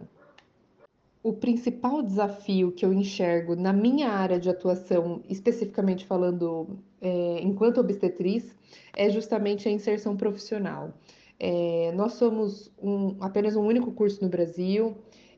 O 1.25 1.33
principal 1.33 2.03
desafio 2.03 2.71
que 2.71 2.85
eu 2.85 2.93
enxergo 2.93 3.55
na 3.55 3.73
minha 3.73 4.09
área 4.09 4.39
de 4.39 4.47
atuação, 4.47 5.23
especificamente 5.27 6.05
falando 6.05 6.77
é, 7.01 7.39
enquanto 7.41 7.79
obstetriz, 7.79 8.55
é 8.95 9.09
justamente 9.09 9.67
a 9.67 9.71
inserção 9.71 10.15
profissional. 10.15 10.93
É, 11.39 11.91
nós 11.95 12.13
somos 12.13 12.71
um, 12.79 13.15
apenas 13.19 13.55
um 13.55 13.65
único 13.65 13.91
curso 13.91 14.23
no 14.23 14.29
Brasil 14.29 14.97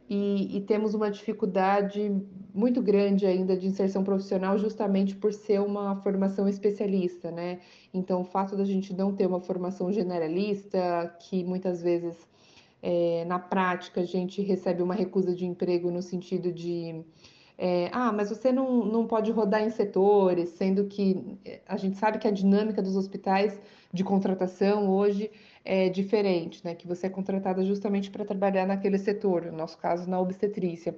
e, 0.09 0.57
e, 0.57 0.61
temos 0.64 0.93
uma 0.93 1.09
dificuldade 1.09 2.14
muito 2.53 2.81
grande 2.81 3.26
ainda 3.26 3.55
de 3.55 3.65
inserção 3.65 4.03
profissional, 4.03 4.57
justamente 4.57 5.15
por 5.15 5.31
ser 5.31 5.61
uma 5.61 5.95
formação 6.01 6.49
especialista, 6.49 7.31
né? 7.31 7.61
Então, 7.93 8.19
o 8.19 8.26
fato 8.26 8.57
da 8.57 8.65
gente 8.65 8.93
não 8.93 9.15
ter 9.15 9.26
uma 9.26 9.39
formação 9.39 9.89
generalista, 9.89 11.15
que 11.22 11.45
muitas 11.45 11.81
vezes 11.81 12.27
é, 12.82 13.26
na 13.26 13.40
prática 13.40 14.02
a 14.02 14.06
gente 14.06 14.41
recebe 14.41 14.82
uma 14.82 14.94
recusa 14.94 15.36
de 15.36 15.45
emprego 15.45 15.90
no 15.91 16.02
sentido 16.02 16.52
de 16.52 17.04
é, 17.58 17.90
ah, 17.91 18.12
mas 18.12 18.30
você 18.30 18.52
não, 18.52 18.86
não 18.86 19.08
pode 19.08 19.32
rodar 19.32 19.64
em 19.64 19.72
setores, 19.72 20.49
sendo 20.49 20.86
que 20.86 21.40
é, 21.44 21.60
a 21.68 21.76
gente 21.76 21.98
sabe 21.98 22.20
que 22.20 22.28
a 22.28 22.32
dinâmica 22.32 22.84
dos 22.84 22.95
hospitais 22.95 23.60
de 23.91 24.04
contratação 24.04 24.90
hoje 24.90 25.32
é 25.66 25.90
diferente, 25.90 26.64
né? 26.64 26.76
Que 26.76 26.88
você 26.88 27.08
é 27.08 27.10
contratada 27.10 27.66
justamente 27.66 28.12
para 28.12 28.24
trabalhar 28.24 28.68
naquele 28.68 28.99
setor, 28.99 29.45
no 29.45 29.58
nosso 29.58 29.78
caso, 29.80 30.08
na 30.08 30.20
obstetrícia 30.20 30.95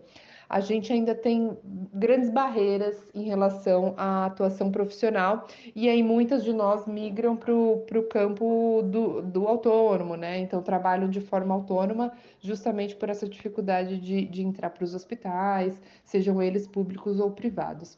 a 0.49 0.59
gente 0.59 0.91
ainda 0.91 1.13
tem 1.13 1.55
grandes 1.93 2.31
barreiras 2.31 3.07
em 3.13 3.23
relação 3.23 3.93
à 3.95 4.25
atuação 4.25 4.71
profissional, 4.71 5.47
e 5.75 5.87
aí 5.87 6.01
muitas 6.01 6.43
de 6.43 6.51
nós 6.51 6.87
migram 6.87 7.37
para 7.37 7.53
o 7.53 8.03
campo 8.09 8.81
do, 8.83 9.21
do 9.21 9.47
autônomo, 9.47 10.15
né? 10.15 10.39
Então 10.39 10.63
trabalham 10.63 11.07
de 11.07 11.21
forma 11.21 11.53
autônoma 11.53 12.11
justamente 12.41 12.95
por 12.95 13.09
essa 13.09 13.29
dificuldade 13.29 13.99
de, 13.99 14.25
de 14.25 14.41
entrar 14.41 14.71
para 14.71 14.83
os 14.83 14.95
hospitais, 14.95 15.79
sejam 16.03 16.41
eles 16.41 16.65
públicos 16.65 17.19
ou 17.19 17.29
privados. 17.29 17.97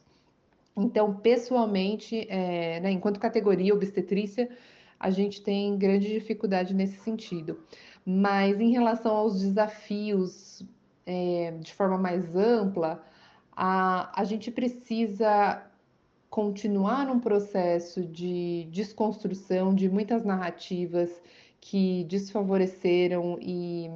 Então, 0.76 1.14
pessoalmente, 1.14 2.26
é, 2.28 2.80
né, 2.80 2.90
enquanto 2.90 3.20
categoria 3.20 3.74
obstetrícia, 3.74 4.48
a 4.98 5.10
gente 5.10 5.42
tem 5.42 5.76
grande 5.76 6.08
dificuldade 6.08 6.74
nesse 6.74 6.98
sentido. 6.98 7.58
Mas 8.04 8.60
em 8.60 8.70
relação 8.70 9.14
aos 9.14 9.40
desafios 9.40 10.51
é, 11.06 11.52
de 11.60 11.72
forma 11.74 11.98
mais 11.98 12.34
ampla, 12.34 13.02
a, 13.56 14.20
a 14.20 14.24
gente 14.24 14.50
precisa 14.50 15.62
continuar 16.30 17.06
num 17.06 17.20
processo 17.20 18.02
de 18.02 18.66
desconstrução 18.70 19.74
de 19.74 19.88
muitas 19.88 20.24
narrativas 20.24 21.10
que 21.60 22.04
desfavoreceram 22.04 23.38
e 23.40 23.90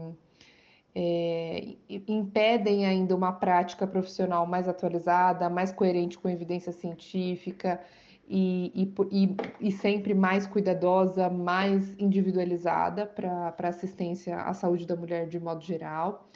é, 0.94 1.76
impedem 2.08 2.86
ainda 2.86 3.14
uma 3.14 3.32
prática 3.32 3.86
profissional 3.86 4.46
mais 4.46 4.68
atualizada, 4.68 5.50
mais 5.50 5.72
coerente 5.72 6.18
com 6.18 6.28
a 6.28 6.32
evidência 6.32 6.72
científica 6.72 7.80
e, 8.28 8.92
e, 9.10 9.36
e 9.60 9.72
sempre 9.72 10.14
mais 10.14 10.46
cuidadosa, 10.46 11.28
mais 11.28 11.94
individualizada 11.98 13.06
para 13.06 13.68
assistência 13.68 14.36
à 14.36 14.54
saúde 14.54 14.86
da 14.86 14.96
mulher 14.96 15.28
de 15.28 15.38
modo 15.38 15.62
geral. 15.62 16.26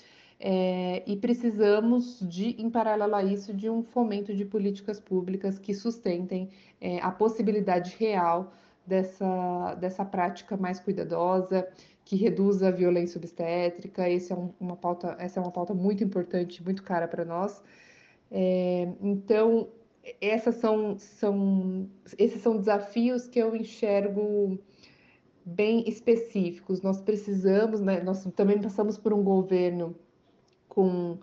É, 0.42 1.02
e 1.06 1.16
precisamos 1.18 2.18
de, 2.20 2.56
em 2.58 2.70
paralelo 2.70 3.14
a 3.14 3.22
isso, 3.22 3.52
de 3.52 3.68
um 3.68 3.82
fomento 3.82 4.34
de 4.34 4.46
políticas 4.46 4.98
públicas 4.98 5.58
que 5.58 5.74
sustentem 5.74 6.48
é, 6.80 6.98
a 7.00 7.10
possibilidade 7.10 7.94
real 7.98 8.50
dessa, 8.86 9.74
dessa 9.74 10.02
prática 10.02 10.56
mais 10.56 10.80
cuidadosa, 10.80 11.68
que 12.06 12.16
reduza 12.16 12.68
a 12.68 12.70
violência 12.70 13.18
obstétrica. 13.18 14.08
Esse 14.08 14.32
é 14.32 14.36
um, 14.36 14.50
uma 14.58 14.76
pauta, 14.76 15.14
essa 15.18 15.38
é 15.38 15.42
uma 15.42 15.52
pauta 15.52 15.74
muito 15.74 16.02
importante, 16.02 16.64
muito 16.64 16.82
cara 16.82 17.06
para 17.06 17.22
nós. 17.22 17.62
É, 18.30 18.88
então, 19.02 19.68
essas 20.22 20.54
são, 20.54 20.96
são, 20.98 21.86
esses 22.18 22.40
são 22.40 22.56
desafios 22.56 23.28
que 23.28 23.38
eu 23.38 23.54
enxergo 23.54 24.58
bem 25.44 25.86
específicos. 25.86 26.80
Nós 26.80 27.00
precisamos, 27.02 27.82
né, 27.82 28.00
nós 28.02 28.24
também 28.34 28.58
passamos 28.58 28.96
por 28.96 29.12
um 29.12 29.22
governo 29.22 29.94
com, 30.70 31.18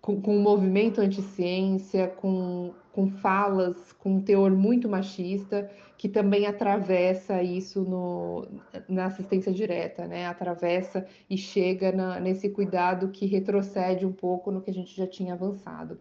com, 0.00 0.20
com 0.20 0.36
um 0.36 0.42
movimento 0.42 1.00
anti-ciência, 1.00 2.08
com, 2.08 2.72
com 2.92 3.06
falas, 3.06 3.92
com 3.92 4.16
um 4.16 4.20
teor 4.20 4.50
muito 4.50 4.88
machista, 4.88 5.70
que 5.96 6.08
também 6.08 6.46
atravessa 6.46 7.40
isso 7.42 7.82
no, 7.82 8.48
na 8.88 9.06
assistência 9.06 9.52
direta, 9.52 10.06
né? 10.06 10.26
Atravessa 10.26 11.06
e 11.28 11.36
chega 11.36 11.92
na, 11.92 12.18
nesse 12.18 12.48
cuidado 12.48 13.08
que 13.08 13.26
retrocede 13.26 14.04
um 14.04 14.12
pouco 14.12 14.50
no 14.50 14.60
que 14.60 14.70
a 14.70 14.74
gente 14.74 14.96
já 14.96 15.06
tinha 15.06 15.34
avançado. 15.34 15.98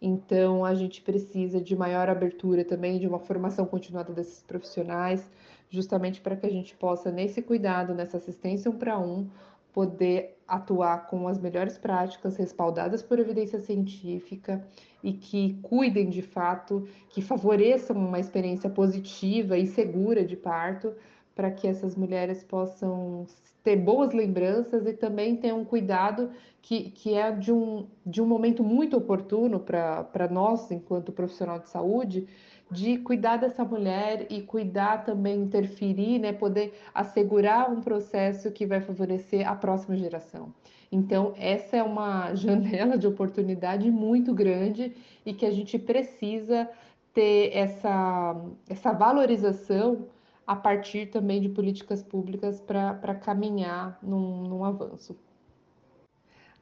Então, 0.00 0.64
a 0.64 0.74
gente 0.74 1.00
precisa 1.00 1.60
de 1.60 1.74
maior 1.74 2.08
abertura 2.08 2.64
também, 2.64 2.98
de 2.98 3.06
uma 3.06 3.18
formação 3.18 3.64
continuada 3.64 4.12
desses 4.12 4.42
profissionais, 4.42 5.30
justamente 5.70 6.20
para 6.20 6.36
que 6.36 6.46
a 6.46 6.50
gente 6.50 6.76
possa, 6.76 7.10
nesse 7.10 7.40
cuidado, 7.40 7.94
nessa 7.94 8.18
assistência 8.18 8.70
um 8.70 8.76
para 8.76 8.98
um, 8.98 9.28
poder 9.72 10.35
atuar 10.46 11.06
com 11.06 11.26
as 11.28 11.38
melhores 11.38 11.76
práticas 11.76 12.36
respaldadas 12.36 13.02
por 13.02 13.18
evidência 13.18 13.60
científica 13.60 14.64
e 15.02 15.12
que 15.12 15.58
cuidem 15.62 16.08
de 16.08 16.22
fato, 16.22 16.86
que 17.08 17.20
favoreçam 17.20 17.96
uma 17.96 18.20
experiência 18.20 18.70
positiva 18.70 19.58
e 19.58 19.66
segura 19.66 20.24
de 20.24 20.36
parto, 20.36 20.94
para 21.34 21.50
que 21.50 21.68
essas 21.68 21.94
mulheres 21.94 22.42
possam 22.42 23.26
ter 23.62 23.76
boas 23.76 24.12
lembranças 24.12 24.86
e 24.86 24.92
também 24.92 25.36
tenham 25.36 25.60
um 25.60 25.64
cuidado 25.64 26.30
que, 26.62 26.90
que 26.90 27.14
é 27.14 27.30
de 27.30 27.52
um, 27.52 27.86
de 28.06 28.22
um 28.22 28.26
momento 28.26 28.62
muito 28.62 28.96
oportuno 28.96 29.60
para 29.60 30.28
nós, 30.30 30.70
enquanto 30.70 31.12
profissional 31.12 31.58
de 31.58 31.68
saúde, 31.68 32.26
de 32.70 32.98
cuidar 32.98 33.36
dessa 33.36 33.64
mulher 33.64 34.26
e 34.28 34.42
cuidar 34.42 35.04
também, 35.04 35.40
interferir, 35.40 36.18
né, 36.18 36.32
poder 36.32 36.74
assegurar 36.92 37.70
um 37.70 37.80
processo 37.80 38.50
que 38.50 38.66
vai 38.66 38.80
favorecer 38.80 39.48
a 39.48 39.54
próxima 39.54 39.96
geração. 39.96 40.52
Então, 40.90 41.32
essa 41.36 41.76
é 41.76 41.82
uma 41.82 42.34
janela 42.36 42.98
de 42.98 43.06
oportunidade 43.06 43.90
muito 43.90 44.34
grande 44.34 44.94
e 45.24 45.32
que 45.32 45.46
a 45.46 45.50
gente 45.50 45.78
precisa 45.78 46.68
ter 47.14 47.50
essa, 47.56 48.36
essa 48.68 48.92
valorização 48.92 50.06
a 50.46 50.54
partir 50.54 51.06
também 51.06 51.40
de 51.40 51.48
políticas 51.48 52.02
públicas 52.02 52.60
para 52.60 53.14
caminhar 53.14 53.98
num, 54.02 54.42
num 54.42 54.64
avanço. 54.64 55.16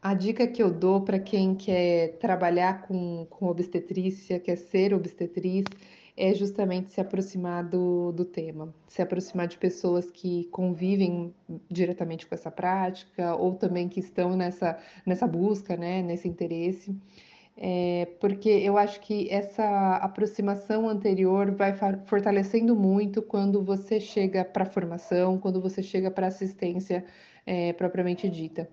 A 0.01 0.13
dica 0.13 0.47
que 0.47 0.63
eu 0.63 0.71
dou 0.71 1.01
para 1.01 1.19
quem 1.19 1.55
quer 1.55 2.19
trabalhar 2.19 2.83
com, 2.83 3.27
com 3.31 3.47
obstetrícia, 3.47 4.39
quer 4.39 4.57
ser 4.57 4.93
obstetriz, 4.93 5.65
é 6.17 6.33
justamente 6.35 6.93
se 6.93 7.01
aproximar 7.01 7.65
do, 7.65 8.13
do 8.13 8.25
tema, 8.25 8.73
se 8.87 9.03
aproximar 9.03 9.49
de 9.49 9.59
pessoas 9.59 10.11
que 10.11 10.45
convivem 10.53 11.35
diretamente 11.69 12.27
com 12.27 12.35
essa 12.35 12.51
prática 12.51 13.35
ou 13.35 13.55
também 13.55 13.89
que 13.89 14.01
estão 14.01 14.37
nessa, 14.37 14.79
nessa 15.05 15.27
busca, 15.27 15.77
né, 15.77 16.03
nesse 16.03 16.29
interesse. 16.29 16.97
É, 17.57 18.09
porque 18.21 18.49
eu 18.49 18.77
acho 18.77 19.01
que 19.01 19.29
essa 19.31 19.97
aproximação 19.97 20.89
anterior 20.89 21.53
vai 21.53 21.73
fortalecendo 22.07 22.75
muito 22.75 23.23
quando 23.23 23.63
você 23.63 24.01
chega 24.01 24.45
para 24.45 24.65
a 24.65 24.67
formação, 24.67 25.39
quando 25.39 25.61
você 25.61 25.83
chega 25.83 26.11
para 26.11 26.27
a 26.27 26.29
assistência 26.29 27.05
é, 27.47 27.73
propriamente 27.73 28.29
dita 28.29 28.69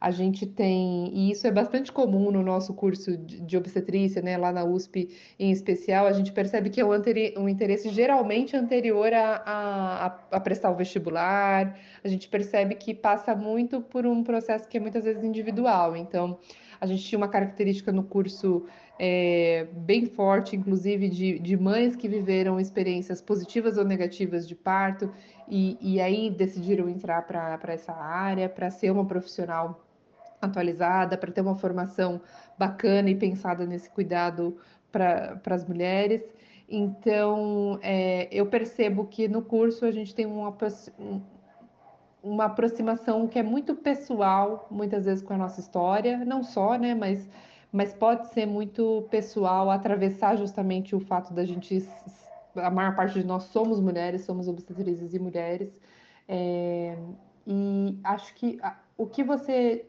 a 0.00 0.10
gente 0.10 0.46
tem, 0.46 1.10
e 1.14 1.30
isso 1.30 1.46
é 1.46 1.50
bastante 1.50 1.90
comum 1.90 2.30
no 2.30 2.42
nosso 2.42 2.74
curso 2.74 3.16
de, 3.16 3.56
obstetrícia, 3.56 4.20
né, 4.20 4.36
lá 4.36 4.52
na 4.52 4.64
USP 4.64 5.08
em 5.38 5.50
especial, 5.50 6.06
a 6.06 6.12
gente 6.12 6.32
percebe 6.32 6.70
que 6.70 6.80
é 6.80 6.84
um, 6.84 6.90
um 7.38 7.48
interesse 7.48 7.88
geralmente 7.88 8.56
anterior 8.56 9.12
a, 9.12 9.42
a, 9.46 10.06
a, 10.36 10.40
prestar 10.40 10.70
o 10.70 10.76
vestibular, 10.76 11.78
a 12.02 12.08
gente 12.08 12.28
percebe 12.28 12.74
que 12.74 12.94
passa 12.94 13.34
muito 13.34 13.80
por 13.80 14.06
um 14.06 14.22
processo 14.22 14.68
que 14.68 14.76
é 14.76 14.80
muitas 14.80 15.04
vezes 15.04 15.24
individual, 15.24 15.96
então 15.96 16.38
a 16.80 16.86
gente 16.86 17.02
tinha 17.02 17.18
uma 17.18 17.28
característica 17.28 17.90
no 17.90 18.02
curso 18.02 18.66
é, 18.98 19.66
bem 19.72 20.06
forte, 20.06 20.54
inclusive 20.54 21.08
de, 21.08 21.38
de 21.38 21.56
mães 21.56 21.96
que 21.96 22.08
viveram 22.08 22.60
experiências 22.60 23.20
positivas 23.20 23.76
ou 23.76 23.84
negativas 23.84 24.46
de 24.46 24.54
parto 24.54 25.12
e, 25.48 25.76
e 25.80 26.00
aí 26.00 26.30
decidiram 26.30 26.88
entrar 26.88 27.22
para 27.22 27.72
essa 27.72 27.92
área, 27.92 28.48
para 28.48 28.70
ser 28.70 28.90
uma 28.90 29.04
profissional 29.04 29.83
atualizada, 30.44 31.16
para 31.16 31.32
ter 31.32 31.40
uma 31.40 31.56
formação 31.56 32.20
bacana 32.58 33.10
e 33.10 33.14
pensada 33.14 33.66
nesse 33.66 33.90
cuidado 33.90 34.56
para 34.90 35.40
as 35.46 35.66
mulheres. 35.66 36.22
Então, 36.68 37.78
é, 37.82 38.28
eu 38.30 38.46
percebo 38.46 39.06
que 39.06 39.28
no 39.28 39.42
curso 39.42 39.84
a 39.84 39.90
gente 39.90 40.14
tem 40.14 40.24
uma, 40.26 40.56
uma 42.22 42.46
aproximação 42.46 43.28
que 43.28 43.38
é 43.38 43.42
muito 43.42 43.74
pessoal, 43.74 44.66
muitas 44.70 45.04
vezes 45.04 45.22
com 45.22 45.34
a 45.34 45.36
nossa 45.36 45.60
história, 45.60 46.24
não 46.24 46.42
só, 46.42 46.76
né, 46.76 46.94
mas, 46.94 47.28
mas 47.70 47.92
pode 47.92 48.28
ser 48.28 48.46
muito 48.46 49.06
pessoal, 49.10 49.70
atravessar 49.70 50.36
justamente 50.36 50.96
o 50.96 51.00
fato 51.00 51.34
da 51.34 51.44
gente, 51.44 51.86
a 52.56 52.70
maior 52.70 52.96
parte 52.96 53.20
de 53.20 53.26
nós 53.26 53.44
somos 53.44 53.78
mulheres, 53.78 54.24
somos 54.24 54.48
obstetrizes 54.48 55.12
e 55.12 55.18
mulheres, 55.18 55.78
é, 56.26 56.96
e 57.46 57.98
acho 58.04 58.34
que 58.34 58.58
o 58.96 59.06
que 59.06 59.22
você 59.22 59.84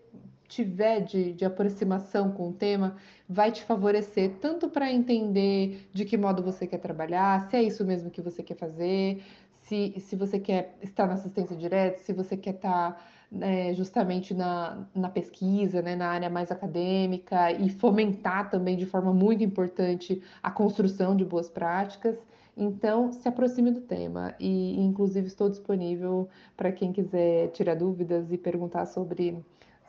tiver 0.48 1.02
de, 1.02 1.34
de 1.34 1.46
aproximação 1.46 2.32
com 2.32 2.50
o 2.50 2.54
tema 2.54 2.96
vai 3.28 3.52
te 3.52 3.64
favorecer 3.64 4.34
tanto 4.40 4.70
para 4.70 4.92
entender 4.92 5.88
de 5.92 6.06
que 6.06 6.18
modo 6.18 6.44
você 6.44 6.68
quer 6.68 6.80
trabalhar, 6.80 7.50
se 7.50 7.58
é 7.58 7.64
isso 7.64 7.84
mesmo 7.84 8.12
que 8.12 8.22
você 8.22 8.44
quer 8.44 8.56
fazer, 8.56 9.24
se, 9.62 9.96
se 10.00 10.16
você 10.16 10.40
quer 10.40 10.78
estar 10.82 11.08
na 11.08 11.14
assistência 11.14 11.56
direta, 11.56 12.00
se 12.00 12.14
você 12.14 12.38
quer 12.38 12.56
estar 12.56 13.04
né, 13.32 13.74
justamente 13.74 14.34
na, 14.34 14.86
na 14.94 15.10
pesquisa, 15.10 15.82
né, 15.82 15.96
na 15.96 16.10
área 16.10 16.30
mais 16.30 16.52
acadêmica 16.52 17.52
e 17.52 17.70
fomentar 17.70 18.50
também 18.50 18.78
de 18.78 18.86
forma 18.86 19.14
muito 19.14 19.44
importante 19.44 20.22
a 20.42 20.52
construção 20.52 21.16
de 21.16 21.26
boas 21.26 21.50
práticas. 21.50 22.18
Então, 22.58 23.12
se 23.12 23.28
aproxime 23.28 23.70
do 23.72 23.82
tema 23.82 24.34
e, 24.40 24.80
inclusive, 24.80 25.28
estou 25.28 25.50
disponível 25.50 26.30
para 26.56 26.72
quem 26.72 26.94
quiser 26.94 27.50
tirar 27.50 27.76
dúvidas 27.76 28.32
e 28.32 28.38
perguntar 28.38 28.86
sobre, 28.86 29.38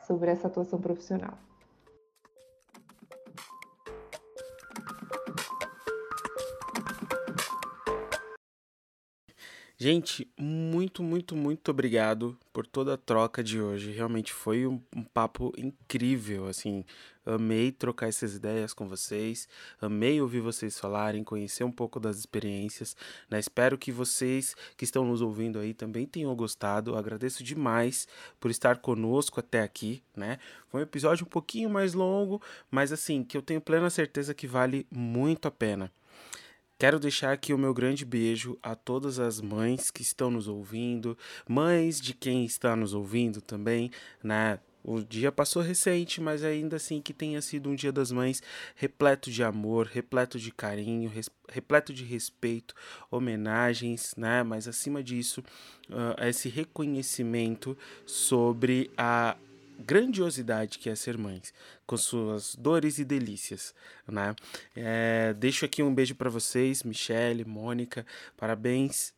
sobre 0.07 0.31
essa 0.31 0.47
atuação 0.47 0.79
profissional. 0.79 1.37
Gente, 9.79 10.27
muito, 10.35 11.03
muito, 11.03 11.35
muito 11.35 11.69
obrigado 11.69 12.35
por 12.51 12.65
toda 12.65 12.95
a 12.95 12.97
troca 12.97 13.43
de 13.43 13.61
hoje. 13.61 13.91
Realmente 13.91 14.33
foi 14.33 14.65
um, 14.65 14.81
um, 14.95 15.03
papo 15.03 15.53
incrível, 15.55 16.47
assim. 16.47 16.83
Amei 17.23 17.71
trocar 17.71 18.07
essas 18.07 18.33
ideias 18.33 18.73
com 18.73 18.87
vocês, 18.87 19.47
amei 19.79 20.19
ouvir 20.19 20.39
vocês 20.39 20.79
falarem, 20.79 21.23
conhecer 21.23 21.63
um 21.63 21.71
pouco 21.71 21.99
das 21.99 22.17
experiências. 22.17 22.97
Né? 23.29 23.37
Espero 23.37 23.77
que 23.77 23.91
vocês 23.91 24.55
que 24.75 24.83
estão 24.83 25.05
nos 25.05 25.21
ouvindo 25.21 25.59
aí 25.59 25.75
também 25.75 26.07
tenham 26.07 26.35
gostado. 26.35 26.95
agradeço 26.95 27.43
demais 27.43 28.07
por 28.39 28.49
estar 28.49 28.77
conosco 28.77 29.39
até 29.39 29.61
aqui, 29.61 30.01
né? 30.15 30.39
Foi 30.69 30.79
um 30.79 30.83
episódio 30.83 31.23
um 31.23 31.29
pouquinho 31.29 31.69
mais 31.69 31.93
longo, 31.93 32.41
mas 32.71 32.91
assim, 32.91 33.23
que 33.23 33.37
eu 33.37 33.43
tenho 33.43 33.61
plena 33.61 33.91
certeza 33.91 34.33
que 34.33 34.47
vale 34.47 34.87
muito 34.89 35.47
a 35.47 35.51
pena. 35.51 35.91
Quero 36.79 36.99
deixar 36.99 37.31
aqui 37.33 37.53
o 37.53 37.57
meu 37.57 37.73
grande 37.73 38.05
beijo 38.05 38.55
a 38.61 38.75
todas 38.75 39.17
as 39.17 39.41
mães 39.41 39.89
que 39.89 40.03
estão 40.03 40.29
nos 40.29 40.47
ouvindo, 40.47 41.17
mães 41.49 41.99
de 41.99 42.13
quem 42.13 42.45
está 42.45 42.75
nos 42.75 42.93
ouvindo 42.93 43.41
também, 43.41 43.89
né? 44.23 44.59
O 44.83 45.01
dia 45.01 45.31
passou 45.31 45.61
recente, 45.61 46.21
mas 46.21 46.43
ainda 46.43 46.75
assim 46.75 47.01
que 47.01 47.13
tenha 47.13 47.41
sido 47.41 47.69
um 47.69 47.75
Dia 47.75 47.91
das 47.91 48.09
Mães 48.09 48.41
repleto 48.73 49.29
de 49.29 49.43
amor, 49.43 49.87
repleto 49.87 50.39
de 50.39 50.49
carinho, 50.49 51.11
repleto 51.49 51.91
de 51.91 52.05
respeito, 52.05 52.73
homenagens, 53.11 54.13
né? 54.15 54.43
Mas 54.43 54.65
acima 54.65 55.03
disso, 55.03 55.43
uh, 55.89 56.23
esse 56.23 56.47
reconhecimento 56.47 57.77
sobre 58.05 58.89
a 58.95 59.35
grandiosidade 59.77 60.79
que 60.79 60.89
é 60.89 60.95
ser 60.95 61.17
mães, 61.17 61.53
com 61.85 61.97
suas 61.97 62.55
dores 62.55 62.97
e 62.97 63.05
delícias, 63.05 63.73
né? 64.07 64.35
É, 64.75 65.33
deixo 65.33 65.65
aqui 65.65 65.83
um 65.83 65.93
beijo 65.93 66.15
para 66.15 66.29
vocês, 66.29 66.83
Michele, 66.83 67.45
Mônica, 67.45 68.05
parabéns 68.35 69.13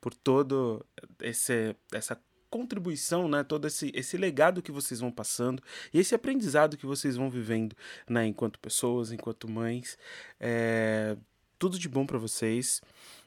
por 0.00 0.14
todo 0.14 0.84
esse, 1.20 1.74
essa 1.92 2.20
contribuição, 2.48 3.28
né? 3.28 3.42
Todo 3.42 3.66
esse, 3.66 3.90
esse 3.94 4.16
legado 4.16 4.62
que 4.62 4.72
vocês 4.72 5.00
vão 5.00 5.10
passando 5.10 5.62
e 5.92 5.98
esse 5.98 6.14
aprendizado 6.14 6.76
que 6.76 6.86
vocês 6.86 7.16
vão 7.16 7.28
vivendo, 7.28 7.76
né? 8.08 8.26
Enquanto 8.26 8.58
pessoas, 8.58 9.12
enquanto 9.12 9.50
mães, 9.50 9.98
é, 10.40 11.16
tudo 11.58 11.78
de 11.78 11.88
bom 11.88 12.06
para 12.06 12.18
vocês. 12.18 12.80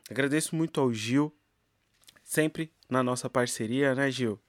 Agradeço 0.09 0.55
muito 0.55 0.79
ao 0.81 0.91
Gil, 0.93 1.33
sempre 2.23 2.71
na 2.89 3.03
nossa 3.03 3.29
parceria, 3.29 3.93
né, 3.93 4.09
Gil? 4.09 4.39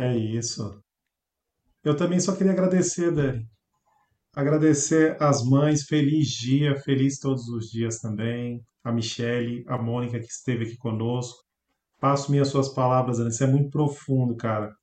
É 0.00 0.16
isso. 0.16 0.82
Eu 1.84 1.94
também 1.94 2.18
só 2.18 2.34
queria 2.34 2.52
agradecer, 2.52 3.12
Dani. 3.12 3.46
Agradecer 4.34 5.22
às 5.22 5.44
mães, 5.44 5.82
feliz 5.82 6.28
dia, 6.28 6.74
feliz 6.76 7.18
todos 7.18 7.46
os 7.48 7.70
dias 7.70 7.98
também. 7.98 8.64
A 8.82 8.90
Michele, 8.90 9.62
a 9.68 9.76
Mônica 9.76 10.18
que 10.18 10.24
esteve 10.24 10.64
aqui 10.64 10.78
conosco. 10.78 11.44
Passo 12.00 12.30
minhas 12.30 12.48
suas 12.48 12.70
palavras, 12.70 13.18
Dani. 13.18 13.28
Isso 13.28 13.44
é 13.44 13.46
muito 13.46 13.68
profundo, 13.68 14.34
cara. 14.36 14.74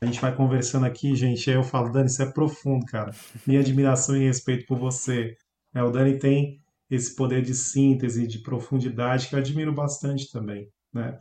A 0.00 0.06
gente 0.06 0.20
vai 0.20 0.34
conversando 0.34 0.84
aqui, 0.84 1.14
gente. 1.14 1.48
Aí 1.48 1.54
eu 1.54 1.62
falo, 1.62 1.92
Dani, 1.92 2.06
isso 2.06 2.20
é 2.20 2.32
profundo, 2.32 2.84
cara. 2.86 3.14
Minha 3.46 3.60
admiração 3.60 4.16
e 4.16 4.24
respeito 4.24 4.66
por 4.66 4.80
você. 4.80 5.36
É, 5.72 5.80
o 5.80 5.92
Dani 5.92 6.18
tem 6.18 6.60
esse 6.90 7.14
poder 7.14 7.40
de 7.40 7.54
síntese, 7.54 8.26
de 8.26 8.40
profundidade, 8.40 9.28
que 9.28 9.36
eu 9.36 9.38
admiro 9.38 9.72
bastante 9.72 10.28
também. 10.28 10.68
Né? 10.92 11.16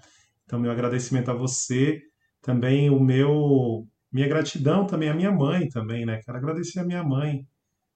Então, 0.45 0.59
meu 0.59 0.71
agradecimento 0.71 1.29
a 1.29 1.35
você 1.35 2.01
também 2.45 2.91
o 2.91 2.99
meu 2.99 3.87
minha 4.11 4.27
gratidão 4.27 4.85
também 4.85 5.09
à 5.09 5.13
minha 5.13 5.31
mãe 5.31 5.67
também, 5.67 6.05
né? 6.05 6.21
Quero 6.23 6.37
agradecer 6.37 6.79
a 6.79 6.85
minha 6.85 7.03
mãe, 7.03 7.45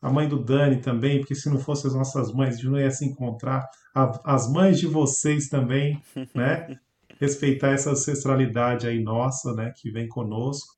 a 0.02 0.12
mãe 0.12 0.28
do 0.28 0.44
Dani 0.44 0.82
também, 0.82 1.20
porque 1.20 1.36
se 1.36 1.50
não 1.50 1.60
fossem 1.60 1.88
as 1.90 1.96
nossas 1.96 2.34
mães, 2.34 2.56
a 2.56 2.58
gente 2.58 2.68
não 2.68 2.80
ia 2.80 2.90
se 2.92 3.06
encontrar. 3.06 3.64
A, 3.96 4.36
as 4.36 4.52
mães 4.52 4.80
de 4.80 4.88
vocês 4.88 5.48
também, 5.48 6.02
né? 6.36 6.78
Respeitar 7.20 7.70
essa 7.70 7.92
ancestralidade 7.92 8.88
aí 8.88 9.02
nossa, 9.02 9.54
né? 9.54 9.72
Que 9.78 9.92
vem 9.92 10.08
conosco. 10.08 10.76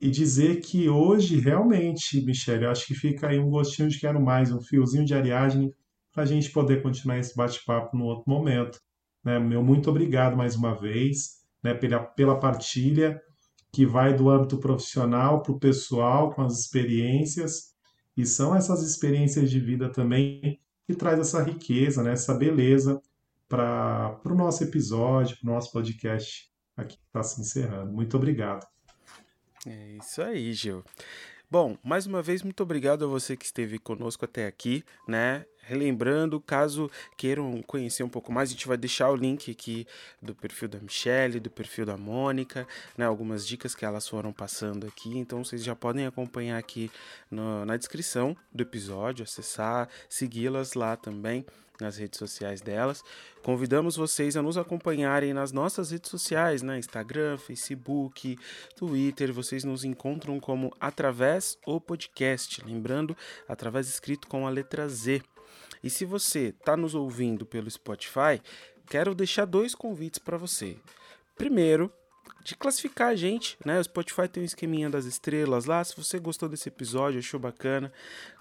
E 0.00 0.10
dizer 0.10 0.60
que 0.60 0.88
hoje, 0.88 1.38
realmente, 1.38 2.24
Michelle, 2.24 2.64
eu 2.64 2.70
acho 2.70 2.86
que 2.86 2.94
fica 2.94 3.28
aí 3.28 3.38
um 3.38 3.50
gostinho 3.50 3.88
de 3.88 4.00
quero 4.00 4.20
mais, 4.20 4.50
um 4.50 4.60
fiozinho 4.60 5.04
de 5.04 5.14
Ariadne, 5.14 5.72
para 6.12 6.22
a 6.22 6.26
gente 6.26 6.50
poder 6.50 6.82
continuar 6.82 7.18
esse 7.18 7.36
bate-papo 7.36 7.96
no 7.96 8.06
outro 8.06 8.24
momento. 8.26 8.80
Né? 9.22 9.38
Meu 9.38 9.62
muito 9.62 9.90
obrigado 9.90 10.36
mais 10.36 10.56
uma 10.56 10.74
vez 10.74 11.35
né, 11.66 11.74
pela, 11.74 11.98
pela 11.98 12.38
partilha 12.38 13.20
que 13.72 13.84
vai 13.84 14.14
do 14.14 14.30
âmbito 14.30 14.58
profissional 14.58 15.42
para 15.42 15.52
o 15.52 15.58
pessoal, 15.58 16.32
com 16.32 16.42
as 16.42 16.60
experiências, 16.60 17.74
e 18.16 18.24
são 18.24 18.54
essas 18.54 18.82
experiências 18.82 19.50
de 19.50 19.58
vida 19.58 19.90
também 19.90 20.60
que 20.86 20.94
traz 20.94 21.18
essa 21.18 21.42
riqueza, 21.42 22.02
né, 22.02 22.12
essa 22.12 22.32
beleza 22.32 23.02
para 23.48 24.20
o 24.24 24.34
nosso 24.34 24.62
episódio, 24.62 25.36
para 25.38 25.50
o 25.50 25.54
nosso 25.54 25.72
podcast 25.72 26.48
aqui 26.76 26.96
que 26.96 27.02
está 27.06 27.22
se 27.22 27.40
encerrando. 27.40 27.92
Muito 27.92 28.16
obrigado. 28.16 28.64
É 29.66 29.96
isso 30.00 30.22
aí, 30.22 30.52
Gil. 30.52 30.84
Bom, 31.50 31.76
mais 31.82 32.06
uma 32.06 32.22
vez, 32.22 32.42
muito 32.42 32.62
obrigado 32.62 33.04
a 33.04 33.08
você 33.08 33.36
que 33.36 33.44
esteve 33.44 33.78
conosco 33.78 34.24
até 34.24 34.46
aqui, 34.46 34.84
né? 35.06 35.44
Relembrando, 35.66 36.40
caso 36.40 36.88
queiram 37.16 37.60
conhecer 37.62 38.04
um 38.04 38.08
pouco 38.08 38.32
mais, 38.32 38.50
a 38.50 38.52
gente 38.52 38.68
vai 38.68 38.76
deixar 38.76 39.10
o 39.10 39.16
link 39.16 39.50
aqui 39.50 39.84
do 40.22 40.32
perfil 40.32 40.68
da 40.68 40.78
Michelle, 40.78 41.40
do 41.40 41.50
perfil 41.50 41.84
da 41.84 41.96
Mônica, 41.96 42.68
né, 42.96 43.04
algumas 43.04 43.44
dicas 43.44 43.74
que 43.74 43.84
elas 43.84 44.06
foram 44.06 44.32
passando 44.32 44.86
aqui. 44.86 45.18
Então 45.18 45.44
vocês 45.44 45.64
já 45.64 45.74
podem 45.74 46.06
acompanhar 46.06 46.56
aqui 46.56 46.88
no, 47.28 47.64
na 47.64 47.76
descrição 47.76 48.36
do 48.54 48.62
episódio, 48.62 49.24
acessar, 49.24 49.88
segui-las 50.08 50.74
lá 50.74 50.96
também 50.96 51.44
nas 51.80 51.96
redes 51.96 52.18
sociais 52.18 52.60
delas. 52.60 53.02
Convidamos 53.42 53.96
vocês 53.96 54.36
a 54.36 54.42
nos 54.42 54.56
acompanharem 54.56 55.34
nas 55.34 55.50
nossas 55.50 55.90
redes 55.90 56.10
sociais, 56.10 56.62
né? 56.62 56.78
Instagram, 56.78 57.38
Facebook, 57.38 58.38
Twitter. 58.76 59.32
Vocês 59.32 59.64
nos 59.64 59.84
encontram 59.84 60.38
como 60.38 60.72
através 60.80 61.58
o 61.66 61.80
podcast, 61.80 62.62
lembrando, 62.64 63.16
através 63.48 63.88
escrito 63.88 64.26
com 64.28 64.46
a 64.46 64.50
letra 64.50 64.88
Z. 64.88 65.22
E 65.86 65.90
se 65.90 66.04
você 66.04 66.48
está 66.48 66.76
nos 66.76 66.96
ouvindo 66.96 67.46
pelo 67.46 67.70
Spotify, 67.70 68.42
quero 68.88 69.14
deixar 69.14 69.44
dois 69.44 69.72
convites 69.72 70.18
para 70.18 70.36
você. 70.36 70.76
Primeiro, 71.36 71.92
de 72.42 72.56
classificar 72.56 73.10
a 73.10 73.14
gente, 73.14 73.56
né? 73.64 73.78
O 73.78 73.84
Spotify 73.84 74.26
tem 74.26 74.42
um 74.42 74.46
esqueminha 74.46 74.90
das 74.90 75.04
estrelas 75.04 75.64
lá. 75.64 75.84
Se 75.84 75.96
você 75.96 76.18
gostou 76.18 76.48
desse 76.48 76.68
episódio, 76.68 77.20
achou 77.20 77.38
bacana, 77.38 77.92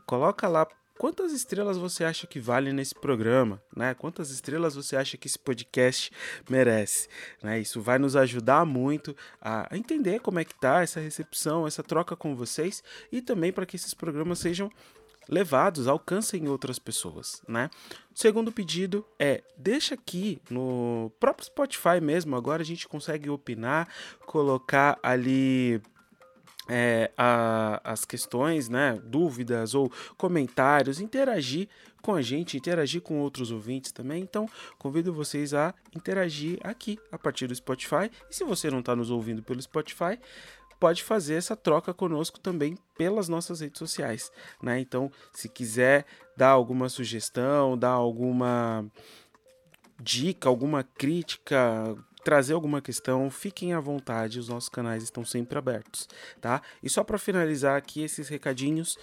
coloca 0.07 0.47
lá 0.47 0.67
quantas 0.97 1.33
estrelas 1.33 1.77
você 1.77 2.03
acha 2.03 2.25
que 2.25 2.39
vale 2.39 2.73
nesse 2.73 2.95
programa, 2.95 3.61
né? 3.75 3.93
Quantas 3.93 4.31
estrelas 4.31 4.73
você 4.73 4.95
acha 4.95 5.15
que 5.15 5.27
esse 5.27 5.37
podcast 5.37 6.11
merece, 6.49 7.07
né? 7.43 7.59
Isso 7.59 7.79
vai 7.79 7.99
nos 7.99 8.15
ajudar 8.15 8.65
muito 8.65 9.15
a 9.39 9.67
entender 9.71 10.19
como 10.19 10.39
é 10.39 10.43
que 10.43 10.59
tá 10.59 10.81
essa 10.81 10.99
recepção, 10.99 11.67
essa 11.67 11.83
troca 11.83 12.15
com 12.15 12.35
vocês 12.35 12.83
e 13.11 13.21
também 13.21 13.53
para 13.53 13.67
que 13.67 13.75
esses 13.75 13.93
programas 13.93 14.39
sejam 14.39 14.67
levados 15.27 15.87
alcancem 15.87 16.47
outras 16.47 16.79
pessoas, 16.79 17.41
né? 17.47 17.69
Segundo 18.13 18.51
pedido 18.51 19.05
é 19.19 19.43
deixa 19.57 19.95
aqui 19.95 20.39
no 20.49 21.11
próprio 21.19 21.45
Spotify 21.45 21.99
mesmo. 22.01 22.35
Agora 22.35 22.61
a 22.61 22.65
gente 22.65 22.87
consegue 22.87 23.29
opinar, 23.29 23.87
colocar 24.25 24.97
ali 25.03 25.81
é, 26.67 27.11
a, 27.17 27.81
as 27.83 28.05
questões, 28.05 28.69
né, 28.69 28.99
dúvidas 29.03 29.75
ou 29.75 29.91
comentários, 30.17 30.99
interagir 30.99 31.67
com 32.01 32.13
a 32.13 32.21
gente, 32.21 32.55
interagir 32.55 33.01
com 33.01 33.19
outros 33.19 33.51
ouvintes 33.51 33.91
também. 33.91 34.21
Então, 34.21 34.47
convido 34.77 35.11
vocês 35.11 35.53
a 35.53 35.73
interagir 35.95 36.59
aqui 36.63 36.99
a 37.11 37.17
partir 37.17 37.47
do 37.47 37.55
Spotify. 37.55 38.11
E 38.29 38.35
se 38.35 38.43
você 38.43 38.69
não 38.69 38.79
está 38.79 38.95
nos 38.95 39.09
ouvindo 39.09 39.41
pelo 39.41 39.61
Spotify, 39.61 40.19
pode 40.79 41.03
fazer 41.03 41.35
essa 41.35 41.55
troca 41.55 41.93
conosco 41.93 42.39
também 42.39 42.77
pelas 42.97 43.27
nossas 43.27 43.59
redes 43.59 43.79
sociais, 43.79 44.31
né? 44.61 44.79
Então, 44.79 45.11
se 45.33 45.49
quiser 45.49 46.05
dar 46.35 46.49
alguma 46.49 46.89
sugestão, 46.89 47.77
dar 47.77 47.89
alguma 47.89 48.85
dica, 50.01 50.49
alguma 50.49 50.83
crítica, 50.83 51.95
trazer 52.23 52.53
alguma 52.53 52.81
questão, 52.81 53.29
fiquem 53.29 53.73
à 53.73 53.79
vontade, 53.79 54.39
os 54.39 54.49
nossos 54.49 54.69
canais 54.69 55.03
estão 55.03 55.23
sempre 55.23 55.57
abertos, 55.57 56.09
tá? 56.41 56.61
E 56.81 56.89
só 56.89 57.03
para 57.03 57.17
finalizar 57.17 57.77
aqui 57.77 58.01
esses 58.01 58.27
recadinhos, 58.27 58.97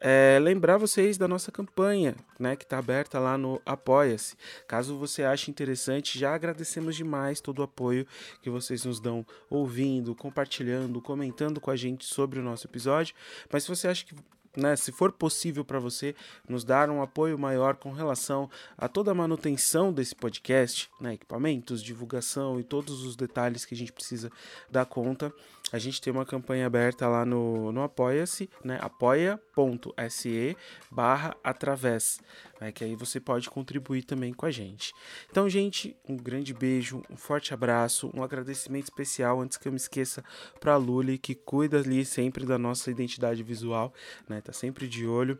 é, 0.00 0.38
lembrar 0.40 0.78
vocês 0.78 1.18
da 1.18 1.26
nossa 1.26 1.50
campanha, 1.50 2.14
né, 2.38 2.56
que 2.56 2.64
está 2.64 2.78
aberta 2.78 3.18
lá 3.18 3.36
no 3.36 3.60
Apoia-se. 3.66 4.36
Caso 4.66 4.96
você 4.96 5.24
ache 5.24 5.50
interessante, 5.50 6.18
já 6.18 6.34
agradecemos 6.34 6.96
demais 6.96 7.40
todo 7.40 7.60
o 7.60 7.62
apoio 7.62 8.06
que 8.42 8.50
vocês 8.50 8.84
nos 8.84 9.00
dão, 9.00 9.26
ouvindo, 9.50 10.14
compartilhando, 10.14 11.00
comentando 11.00 11.60
com 11.60 11.70
a 11.70 11.76
gente 11.76 12.04
sobre 12.04 12.38
o 12.38 12.42
nosso 12.42 12.66
episódio. 12.66 13.14
Mas 13.52 13.64
se 13.64 13.68
você 13.68 13.88
acha 13.88 14.04
que 14.04 14.14
né, 14.58 14.76
se 14.76 14.90
for 14.90 15.12
possível 15.12 15.64
para 15.64 15.78
você, 15.78 16.14
nos 16.48 16.64
dar 16.64 16.90
um 16.90 17.00
apoio 17.00 17.38
maior 17.38 17.76
com 17.76 17.92
relação 17.92 18.50
a 18.76 18.88
toda 18.88 19.12
a 19.12 19.14
manutenção 19.14 19.92
desse 19.92 20.14
podcast, 20.14 20.90
né, 21.00 21.14
equipamentos, 21.14 21.82
divulgação 21.82 22.58
e 22.58 22.64
todos 22.64 23.04
os 23.04 23.14
detalhes 23.14 23.64
que 23.64 23.74
a 23.74 23.76
gente 23.76 23.92
precisa 23.92 24.30
dar 24.70 24.84
conta, 24.84 25.32
a 25.70 25.78
gente 25.78 26.00
tem 26.00 26.12
uma 26.12 26.24
campanha 26.24 26.66
aberta 26.66 27.06
lá 27.06 27.24
no, 27.24 27.70
no 27.72 27.82
Apoia-se, 27.82 28.48
né, 28.64 28.78
apoia.se 28.80 30.56
barra 30.90 31.36
através, 31.44 32.20
né, 32.60 32.72
que 32.72 32.84
aí 32.84 32.94
você 32.94 33.20
pode 33.20 33.48
contribuir 33.48 34.02
também 34.02 34.32
com 34.32 34.46
a 34.46 34.50
gente. 34.50 34.92
Então, 35.30 35.48
gente, 35.48 35.96
um 36.08 36.16
grande 36.16 36.52
beijo, 36.52 37.02
um 37.10 37.16
forte 37.16 37.54
abraço, 37.54 38.10
um 38.14 38.22
agradecimento 38.22 38.84
especial, 38.84 39.40
antes 39.40 39.56
que 39.56 39.68
eu 39.68 39.72
me 39.72 39.78
esqueça, 39.78 40.24
para 40.60 40.74
a 40.74 40.76
Luli, 40.76 41.18
que 41.18 41.34
cuida 41.34 41.78
ali 41.78 42.04
sempre 42.04 42.44
da 42.44 42.58
nossa 42.58 42.90
identidade 42.90 43.42
visual, 43.42 43.92
né, 44.28 44.40
tá 44.40 44.52
sempre 44.52 44.88
de 44.88 45.06
olho. 45.06 45.38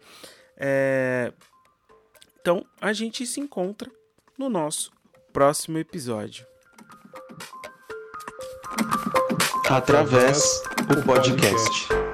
É... 0.56 1.32
Então, 2.40 2.64
a 2.80 2.92
gente 2.92 3.26
se 3.26 3.40
encontra 3.40 3.90
no 4.38 4.48
nosso 4.48 4.92
próximo 5.32 5.78
episódio. 5.78 6.46
Através 9.68 10.62
o 10.90 11.04
podcast. 11.04 12.07